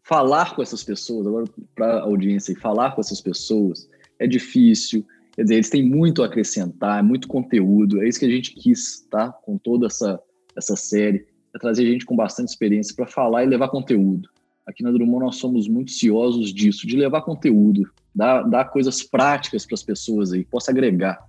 falar 0.03 0.55
com 0.55 0.61
essas 0.61 0.83
pessoas, 0.83 1.25
agora 1.25 1.45
para 1.75 1.99
a 1.99 2.01
audiência, 2.01 2.51
e 2.51 2.55
falar 2.55 2.91
com 2.91 3.01
essas 3.01 3.21
pessoas 3.21 3.89
é 4.19 4.27
difícil. 4.27 5.05
Quer 5.35 5.43
dizer, 5.43 5.55
eles 5.55 5.69
têm 5.69 5.83
muito 5.83 6.21
a 6.21 6.27
acrescentar, 6.27 6.99
é 6.99 7.01
muito 7.01 7.27
conteúdo. 7.27 8.01
É 8.01 8.07
isso 8.07 8.19
que 8.19 8.25
a 8.25 8.29
gente 8.29 8.53
quis, 8.53 9.07
tá? 9.09 9.31
Com 9.31 9.57
toda 9.57 9.87
essa, 9.87 10.19
essa 10.55 10.75
série, 10.75 11.25
é 11.55 11.59
trazer 11.59 11.85
gente 11.85 12.05
com 12.05 12.15
bastante 12.15 12.49
experiência 12.49 12.95
para 12.95 13.07
falar 13.07 13.43
e 13.43 13.47
levar 13.47 13.69
conteúdo. 13.69 14.29
Aqui 14.65 14.83
na 14.83 14.91
Drummond 14.91 15.25
nós 15.25 15.35
somos 15.37 15.67
muito 15.67 15.91
ciosos 15.91 16.53
disso, 16.53 16.87
de 16.87 16.95
levar 16.95 17.21
conteúdo, 17.21 17.89
dar, 18.15 18.43
dar 18.43 18.65
coisas 18.65 19.03
práticas 19.03 19.65
para 19.65 19.75
as 19.75 19.83
pessoas 19.83 20.31
aí, 20.31 20.45
possa 20.45 20.71
agregar. 20.71 21.19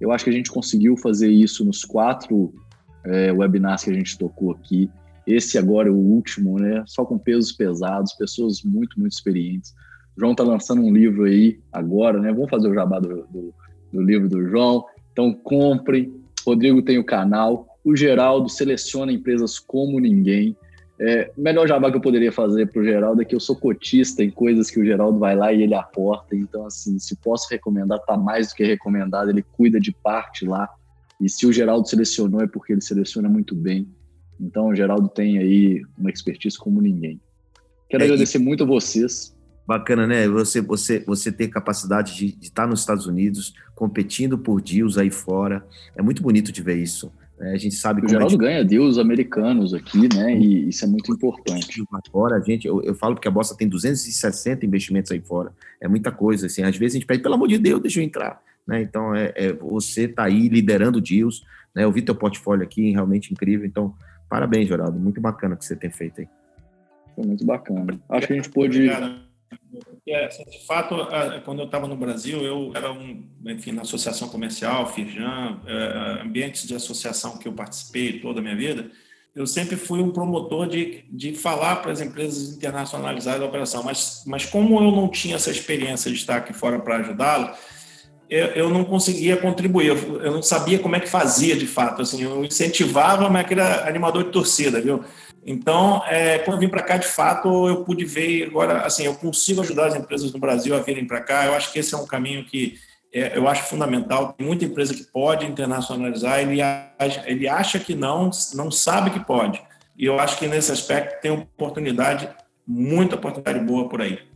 Eu 0.00 0.10
acho 0.10 0.24
que 0.24 0.30
a 0.30 0.32
gente 0.32 0.50
conseguiu 0.50 0.96
fazer 0.96 1.30
isso 1.30 1.64
nos 1.64 1.84
quatro 1.84 2.52
é, 3.04 3.32
webinars 3.32 3.84
que 3.84 3.90
a 3.90 3.94
gente 3.94 4.18
tocou 4.18 4.50
aqui. 4.52 4.90
Esse 5.26 5.56
agora 5.58 5.88
é 5.88 5.92
o 5.92 5.96
último, 5.96 6.58
né? 6.58 6.82
Só 6.86 7.04
com 7.04 7.18
pesos 7.18 7.52
pesados, 7.52 8.12
pessoas 8.14 8.62
muito, 8.62 8.98
muito 8.98 9.12
experientes. 9.12 9.72
O 10.16 10.20
João 10.20 10.32
está 10.32 10.42
lançando 10.42 10.82
um 10.82 10.92
livro 10.92 11.24
aí 11.24 11.60
agora, 11.72 12.20
né? 12.20 12.32
Vamos 12.32 12.50
fazer 12.50 12.68
o 12.68 12.74
jabá 12.74 12.98
do, 12.98 13.26
do, 13.30 13.54
do 13.92 14.02
livro 14.02 14.28
do 14.28 14.46
João. 14.48 14.84
Então, 15.12 15.32
comprem. 15.32 16.12
Rodrigo 16.44 16.82
tem 16.82 16.98
o 16.98 17.04
canal. 17.04 17.66
O 17.84 17.94
Geraldo 17.96 18.48
seleciona 18.48 19.12
empresas 19.12 19.58
como 19.58 20.00
ninguém. 20.00 20.56
É, 21.00 21.32
melhor 21.36 21.66
jabá 21.66 21.90
que 21.90 21.96
eu 21.96 22.00
poderia 22.00 22.30
fazer 22.30 22.70
para 22.70 22.80
o 22.80 22.84
Geraldo 22.84 23.22
é 23.22 23.24
que 23.24 23.34
eu 23.34 23.40
sou 23.40 23.56
cotista 23.56 24.22
em 24.22 24.30
coisas 24.30 24.70
que 24.70 24.78
o 24.78 24.84
Geraldo 24.84 25.18
vai 25.18 25.34
lá 25.34 25.52
e 25.52 25.62
ele 25.62 25.74
aporta. 25.74 26.36
Então, 26.36 26.66
assim, 26.66 26.98
se 26.98 27.16
posso 27.16 27.48
recomendar, 27.50 27.98
tá 28.00 28.16
mais 28.16 28.48
do 28.48 28.54
que 28.54 28.64
recomendado. 28.64 29.30
Ele 29.30 29.42
cuida 29.42 29.80
de 29.80 29.92
parte 29.92 30.44
lá. 30.44 30.68
E 31.20 31.28
se 31.28 31.46
o 31.46 31.52
Geraldo 31.52 31.88
selecionou, 31.88 32.40
é 32.42 32.46
porque 32.46 32.72
ele 32.72 32.80
seleciona 32.80 33.28
muito 33.28 33.54
bem. 33.54 33.88
Então, 34.42 34.68
o 34.68 34.74
Geraldo 34.74 35.08
tem 35.08 35.38
aí 35.38 35.82
uma 35.96 36.10
expertise 36.10 36.58
como 36.58 36.82
ninguém. 36.82 37.20
Quero 37.88 38.02
é, 38.02 38.06
agradecer 38.06 38.38
e... 38.38 38.42
muito 38.42 38.64
a 38.64 38.66
vocês. 38.66 39.34
Bacana, 39.64 40.06
né? 40.06 40.26
Você, 40.28 40.60
você, 40.60 40.98
você 41.06 41.30
ter 41.30 41.48
capacidade 41.48 42.16
de, 42.16 42.32
de, 42.32 42.46
estar 42.46 42.66
nos 42.66 42.80
Estados 42.80 43.06
Unidos, 43.06 43.54
competindo 43.76 44.36
por 44.36 44.60
deals 44.60 44.98
aí 44.98 45.10
fora. 45.10 45.64
É 45.96 46.02
muito 46.02 46.22
bonito 46.22 46.50
de 46.50 46.60
ver 46.60 46.76
isso. 46.76 47.12
Né? 47.38 47.52
A 47.52 47.56
gente 47.56 47.76
sabe 47.76 48.04
o 48.04 48.08
Geraldo 48.08 48.34
é 48.34 48.36
de... 48.36 48.44
ganha 48.44 48.64
deals 48.64 48.98
americanos 48.98 49.72
aqui, 49.72 50.08
né? 50.12 50.36
E 50.36 50.68
isso 50.68 50.84
é 50.84 50.88
muito 50.88 51.12
importante. 51.12 51.80
Agora, 52.08 52.36
a 52.36 52.40
gente, 52.40 52.66
eu, 52.66 52.82
eu 52.82 52.94
falo 52.96 53.14
que 53.14 53.28
a 53.28 53.30
Bossa 53.30 53.56
tem 53.56 53.68
260 53.68 54.66
investimentos 54.66 55.12
aí 55.12 55.20
fora. 55.20 55.52
É 55.80 55.86
muita 55.86 56.10
coisa. 56.10 56.46
Assim, 56.46 56.62
às 56.62 56.76
vezes 56.76 56.96
a 56.96 56.98
gente 56.98 57.06
pede, 57.06 57.22
pelo 57.22 57.36
amor 57.36 57.46
de 57.46 57.58
Deus, 57.58 57.80
deixa 57.80 58.00
eu 58.00 58.04
entrar. 58.04 58.42
Né? 58.66 58.82
Então, 58.82 59.14
é, 59.14 59.32
é 59.36 59.52
você 59.52 60.08
tá 60.08 60.24
aí 60.24 60.48
liderando 60.48 61.00
deals. 61.00 61.44
Né? 61.72 61.84
Eu 61.84 61.92
vi 61.92 62.02
teu 62.02 62.16
portfólio 62.16 62.64
aqui, 62.64 62.90
realmente 62.90 63.32
incrível. 63.32 63.64
Então, 63.64 63.94
Parabéns, 64.32 64.66
Geraldo. 64.66 64.98
Muito 64.98 65.20
bacana 65.20 65.54
o 65.54 65.58
que 65.58 65.64
você 65.66 65.76
tem 65.76 65.90
feito 65.90 66.22
aí. 66.22 66.28
Foi 67.14 67.26
muito 67.26 67.44
bacana. 67.44 68.00
Acho 68.08 68.26
que 68.26 68.32
a 68.32 68.36
gente 68.36 68.48
pôde. 68.48 68.88
É, 70.08 70.26
de 70.26 70.66
fato, 70.66 70.96
quando 71.44 71.58
eu 71.58 71.66
estava 71.66 71.86
no 71.86 71.94
Brasil, 71.94 72.40
eu 72.40 72.72
era 72.74 72.90
um, 72.90 73.28
enfim, 73.44 73.72
na 73.72 73.82
associação 73.82 74.30
comercial, 74.30 74.90
Firjan, 74.90 75.60
é, 75.66 76.22
ambientes 76.22 76.66
de 76.66 76.74
associação 76.74 77.36
que 77.36 77.46
eu 77.46 77.52
participei 77.52 78.20
toda 78.20 78.40
a 78.40 78.42
minha 78.42 78.56
vida, 78.56 78.90
eu 79.36 79.46
sempre 79.46 79.76
fui 79.76 80.00
um 80.00 80.10
promotor 80.10 80.66
de, 80.66 81.04
de 81.10 81.34
falar 81.34 81.76
para 81.76 81.92
as 81.92 82.00
empresas 82.00 82.56
internacionalizar 82.56 83.38
a 83.38 83.44
operação, 83.44 83.82
mas, 83.82 84.24
mas 84.26 84.46
como 84.46 84.82
eu 84.82 84.92
não 84.92 85.08
tinha 85.08 85.36
essa 85.36 85.50
experiência 85.50 86.10
de 86.10 86.16
estar 86.16 86.36
aqui 86.36 86.54
fora 86.54 86.78
para 86.78 86.96
ajudá-lo, 86.96 87.54
eu, 88.32 88.46
eu 88.46 88.70
não 88.70 88.82
conseguia 88.82 89.36
contribuir, 89.36 89.88
eu, 89.88 90.22
eu, 90.22 90.32
não 90.32 90.42
sabia 90.42 90.78
como 90.78 90.96
é 90.96 91.00
que 91.00 91.08
fazia 91.08 91.54
de 91.54 91.66
fato. 91.66 92.00
Assim, 92.00 92.22
eu 92.22 92.42
incentivava, 92.42 93.28
mas 93.28 93.50
era 93.50 93.86
animador 93.86 94.24
de 94.24 94.30
torcida, 94.30 94.80
viu? 94.80 95.04
Então, 95.44 96.02
é, 96.06 96.38
quando 96.38 96.54
eu 96.54 96.60
vim 96.60 96.68
para 96.68 96.82
cá, 96.82 96.96
de 96.96 97.06
fato, 97.06 97.68
eu 97.68 97.84
pude 97.84 98.06
ver 98.06 98.44
agora, 98.44 98.86
assim, 98.86 99.04
eu 99.04 99.14
consigo 99.14 99.60
ajudar 99.60 99.88
as 99.88 99.96
empresas 99.96 100.32
no 100.32 100.38
Brasil 100.38 100.74
a 100.74 100.78
virem 100.78 101.06
para 101.06 101.20
cá. 101.20 101.44
Eu 101.44 101.54
acho 101.54 101.70
que 101.70 101.78
esse 101.78 101.94
é 101.94 101.98
um 101.98 102.06
caminho 102.06 102.42
que 102.46 102.78
é, 103.12 103.36
eu 103.36 103.46
acho 103.46 103.64
fundamental. 103.64 104.32
Tem 104.32 104.46
muita 104.46 104.64
empresa 104.64 104.94
que 104.94 105.04
pode 105.04 105.44
internacionalizar, 105.44 106.40
ele 106.40 106.58
ele 107.26 107.46
acha 107.46 107.78
que 107.78 107.94
não, 107.94 108.30
não 108.54 108.70
sabe 108.70 109.10
que 109.10 109.20
pode. 109.20 109.60
E 109.98 110.06
eu 110.06 110.18
acho 110.18 110.38
que 110.38 110.46
nesse 110.46 110.72
aspecto 110.72 111.20
tem 111.20 111.30
oportunidade, 111.30 112.30
muita 112.66 113.16
oportunidade 113.16 113.60
boa 113.60 113.90
por 113.90 114.00
aí. 114.00 114.31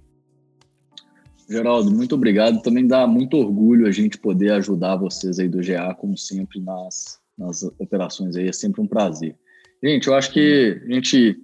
Geraldo, 1.48 1.90
muito 1.90 2.14
obrigado. 2.14 2.60
Também 2.60 2.86
dá 2.86 3.06
muito 3.06 3.36
orgulho 3.36 3.86
a 3.86 3.92
gente 3.92 4.18
poder 4.18 4.52
ajudar 4.52 4.96
vocês 4.96 5.38
aí 5.38 5.48
do 5.48 5.58
GA, 5.58 5.94
como 5.94 6.18
sempre, 6.18 6.60
nas, 6.60 7.20
nas 7.38 7.62
operações 7.78 8.36
aí. 8.36 8.48
É 8.48 8.52
sempre 8.52 8.80
um 8.80 8.86
prazer. 8.86 9.36
Gente, 9.82 10.08
eu 10.08 10.14
acho 10.14 10.32
que 10.32 10.82
a 10.84 10.92
gente 10.92 11.36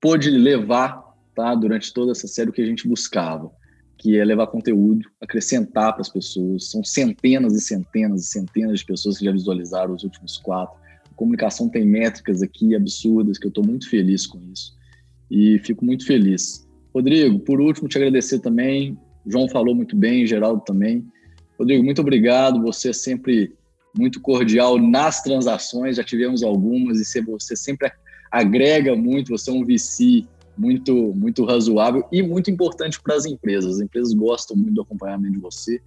pôde 0.00 0.30
levar, 0.30 1.02
tá, 1.34 1.54
durante 1.54 1.92
toda 1.92 2.12
essa 2.12 2.28
série, 2.28 2.50
o 2.50 2.52
que 2.52 2.62
a 2.62 2.66
gente 2.66 2.86
buscava, 2.86 3.50
que 3.96 4.16
é 4.16 4.24
levar 4.24 4.46
conteúdo, 4.46 5.08
acrescentar 5.20 5.92
para 5.92 6.02
as 6.02 6.08
pessoas. 6.08 6.70
São 6.70 6.84
centenas 6.84 7.54
e 7.54 7.60
centenas 7.60 8.22
e 8.22 8.26
centenas 8.28 8.80
de 8.80 8.86
pessoas 8.86 9.18
que 9.18 9.24
já 9.24 9.32
visualizaram 9.32 9.92
os 9.92 10.04
últimos 10.04 10.36
quatro. 10.38 10.78
A 11.10 11.14
comunicação 11.14 11.68
tem 11.68 11.84
métricas 11.84 12.42
aqui 12.42 12.76
absurdas, 12.76 13.38
que 13.38 13.46
eu 13.46 13.50
estou 13.50 13.66
muito 13.66 13.90
feliz 13.90 14.24
com 14.24 14.38
isso. 14.52 14.78
E 15.28 15.58
fico 15.58 15.84
muito 15.84 16.06
feliz. 16.06 16.64
Rodrigo, 16.94 17.40
por 17.40 17.60
último, 17.60 17.88
te 17.88 17.98
agradecer 17.98 18.38
também 18.38 18.96
João 19.26 19.48
falou 19.48 19.74
muito 19.74 19.96
bem, 19.96 20.26
Geraldo 20.26 20.62
também. 20.64 21.06
Rodrigo, 21.58 21.84
muito 21.84 22.00
obrigado. 22.00 22.62
Você 22.62 22.90
é 22.90 22.92
sempre 22.92 23.52
muito 23.96 24.20
cordial 24.20 24.78
nas 24.78 25.22
transações, 25.22 25.96
já 25.96 26.04
tivemos 26.04 26.42
algumas, 26.42 27.00
e 27.00 27.20
você 27.22 27.56
sempre 27.56 27.90
agrega 28.30 28.94
muito, 28.94 29.36
você 29.36 29.50
é 29.50 29.52
um 29.52 29.64
VC 29.64 30.24
muito, 30.56 31.14
muito 31.14 31.44
razoável 31.44 32.06
e 32.12 32.22
muito 32.22 32.50
importante 32.50 33.00
para 33.00 33.14
as 33.14 33.24
empresas. 33.24 33.76
As 33.76 33.80
empresas 33.80 34.12
gostam 34.14 34.56
muito 34.56 34.74
do 34.74 34.82
acompanhamento 34.82 35.34
de 35.34 35.40
você. 35.40 35.80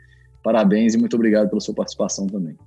Parabéns 0.43 0.93
e 0.93 0.97
muito 0.97 1.15
obrigado 1.15 1.49
pela 1.49 1.61
sua 1.61 1.75
participação 1.75 2.25
também. 2.27 2.57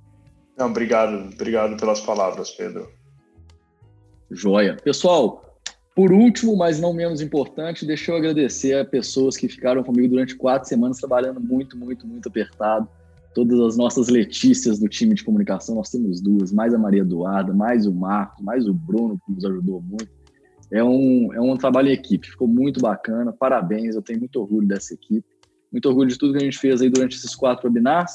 Não, 0.57 0.67
obrigado, 0.67 1.33
obrigado 1.33 1.77
pelas 1.77 1.99
palavras, 1.99 2.51
Pedro. 2.51 2.89
Joia. 4.31 4.77
Pessoal, 4.83 5.44
Por 5.95 6.11
último, 6.11 6.57
mas 6.57 6.77
não 6.77 6.93
menos 6.93 7.21
importante, 7.21 7.85
deixa 7.85 8.11
eu 8.11 8.17
agradecer 8.17 8.73
a 8.73 8.83
pessoas 8.83 9.37
que 9.37 9.47
ficaram 9.47 9.81
comigo 9.81 10.09
durante 10.09 10.35
quatro 10.35 10.67
semanas 10.67 10.97
trabalhando 10.97 11.39
muito, 11.39 11.77
muito, 11.77 12.05
muito 12.05 12.27
apertado. 12.27 12.85
Todas 13.33 13.57
as 13.61 13.77
nossas 13.77 14.09
Letícias 14.09 14.77
do 14.77 14.89
time 14.89 15.15
de 15.15 15.23
comunicação, 15.23 15.75
nós 15.75 15.89
temos 15.89 16.19
duas, 16.19 16.51
mais 16.51 16.73
a 16.73 16.77
Maria 16.77 16.99
Eduarda, 16.99 17.53
mais 17.53 17.85
o 17.85 17.93
Marcos, 17.93 18.43
mais 18.43 18.67
o 18.67 18.73
Bruno, 18.73 19.17
que 19.25 19.31
nos 19.31 19.45
ajudou 19.45 19.81
muito. 19.81 20.09
É 20.69 20.83
um, 20.83 21.33
é 21.33 21.39
um 21.39 21.55
trabalho 21.55 21.87
em 21.87 21.93
equipe, 21.93 22.27
ficou 22.29 22.47
muito 22.47 22.81
bacana, 22.81 23.31
parabéns, 23.31 23.95
eu 23.95 24.01
tenho 24.01 24.19
muito 24.19 24.37
orgulho 24.37 24.67
dessa 24.67 24.93
equipe, 24.93 25.25
muito 25.71 25.87
orgulho 25.87 26.09
de 26.09 26.17
tudo 26.17 26.33
que 26.33 26.39
a 26.39 26.45
gente 26.45 26.57
fez 26.57 26.81
aí 26.81 26.89
durante 26.89 27.15
esses 27.15 27.33
quatro 27.33 27.67
webinars. 27.69 28.11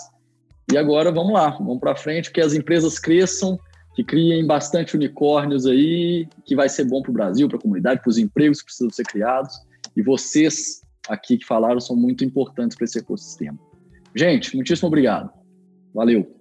E 0.70 0.77
agora 0.77 1.11
vamos 1.11 1.32
lá, 1.32 1.48
vamos 1.51 1.81
para 1.81 1.97
frente, 1.97 2.31
que 2.31 2.43
as 2.43 2.52
empresas 2.52 2.98
cresçam, 2.98 3.59
que 3.95 4.05
criem 4.05 4.47
bastante 4.47 4.97
unicórnios 4.97 5.67
aí, 5.67 6.29
que 6.45 6.55
vai 6.55 6.69
ser 6.69 6.85
bom 6.85 7.03
para 7.03 7.11
o 7.11 7.15
Brasil, 7.15 7.49
para 7.49 7.59
a 7.59 7.61
comunidade, 7.61 8.01
para 8.01 8.11
os 8.11 8.19
empregos 8.19 8.61
que 8.61 8.67
precisam 8.67 8.91
ser 8.91 9.05
criados. 9.05 9.55
E 9.97 10.03
vocês 10.03 10.83
aqui 11.09 11.39
que 11.39 11.45
falaram 11.45 11.81
são 11.81 11.97
muito 11.97 12.25
importantes 12.25 12.77
para 12.77 12.85
esse 12.85 12.99
ecossistema. 12.99 13.59
Gente, 14.15 14.55
muitíssimo 14.55 14.89
obrigado. 14.89 15.31
Valeu. 15.95 16.40